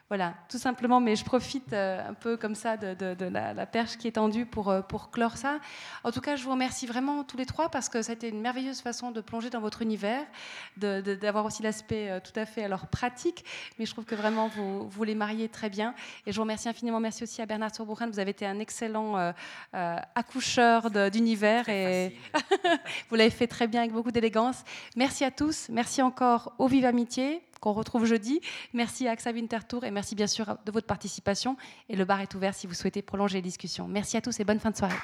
Voilà, 0.09 0.33
tout 0.49 0.57
simplement, 0.57 1.01
mais 1.01 1.17
je 1.17 1.25
profite 1.25 1.75
euh, 1.75 2.09
un 2.09 2.15
peu 2.15 2.39
comme 2.39 2.55
ça 2.55 2.79
de, 2.79 3.25
la, 3.29 3.67
perche 3.67 3.99
qui 3.99 4.09
est 4.09 4.13
tendue 4.13 4.47
pour, 4.47 4.71
euh, 4.71 4.81
pour 4.81 5.11
clore 5.11 5.37
ça. 5.37 5.59
En 6.03 6.11
tout 6.11 6.23
cas, 6.23 6.35
je 6.35 6.45
vous 6.45 6.51
remercie 6.51 6.87
vraiment 6.87 7.25
tous 7.25 7.37
les 7.37 7.45
trois 7.45 7.69
parce 7.69 7.91
que 7.91 8.01
ça 8.01 8.13
a 8.13 8.15
été 8.15 8.31
une 8.31 8.41
merveilleuse 8.41 8.81
façon 8.81 9.11
de 9.11 9.21
plonger 9.21 9.51
dans 9.51 9.61
votre 9.61 9.83
univers, 9.83 10.25
d'avoir 10.79 11.45
aussi 11.45 11.63
l'aspect 11.63 12.09
euh, 12.09 12.21
tout 12.21 12.33
à 12.41 12.47
fait 12.47 12.65
alors 12.65 12.87
pratique, 12.87 13.45
mais 13.79 13.85
je 13.85 13.93
trouve 13.93 14.07
que 14.07 14.15
vraiment 14.15 14.49
vous, 14.49 14.89
vous 14.89 15.05
les 15.05 15.15
mariez 15.15 15.51
très 15.51 15.69
bien. 15.69 15.95
Et 16.27 16.33
je 16.33 16.37
vous 16.37 16.43
remercie 16.43 16.71
infiniment. 16.71 17.01
Merci 17.01 17.25
aussi 17.25 17.43
à 17.43 17.47
Bernard 17.47 17.75
Sourbourgen. 17.75 18.11
Vous 18.11 18.19
avez 18.19 18.31
été 18.31 18.47
un 18.47 18.61
excellent 18.61 19.35
accoucheur 19.73 20.91
d'univers 21.11 21.69
et 21.69 22.17
vous 23.11 23.17
l'avez 23.17 23.31
fait 23.31 23.47
très 23.47 23.67
bien 23.67 23.81
avec 23.83 23.93
beaucoup 23.93 24.13
d'élégance. 24.13 24.65
Merci 24.97 25.25
à 25.25 25.31
tous. 25.31 25.69
Merci 25.69 26.01
encore 26.01 26.55
au 26.59 26.67
Vive 26.67 26.87
Amitié 26.87 27.43
qu'on 27.61 27.73
retrouve 27.73 28.05
jeudi. 28.05 28.41
Merci 28.73 29.09
à 29.09 29.13
AXA 29.13 29.33
Winterthur 29.33 29.85
et 29.85 29.91
merci 29.91 30.15
bien 30.15 30.27
sûr 30.27 30.57
de 30.65 30.73
votre 30.73 30.87
participation. 30.87 31.57
Et 31.89 31.97
le 31.97 32.05
bar 32.05 32.21
est 32.21 32.35
ouvert 32.35 32.55
si 32.55 32.67
vous 32.67 32.75
souhaitez 32.75 33.03
prolonger 33.03 33.39
les 33.39 33.43
discussions. 33.43 33.89
Merci 33.89 34.17
à 34.17 34.21
tous 34.21 34.39
et 34.41 34.45
bonne 34.45 34.61
fin 34.61 34.71
de 34.71 34.77
soirée. 34.77 34.97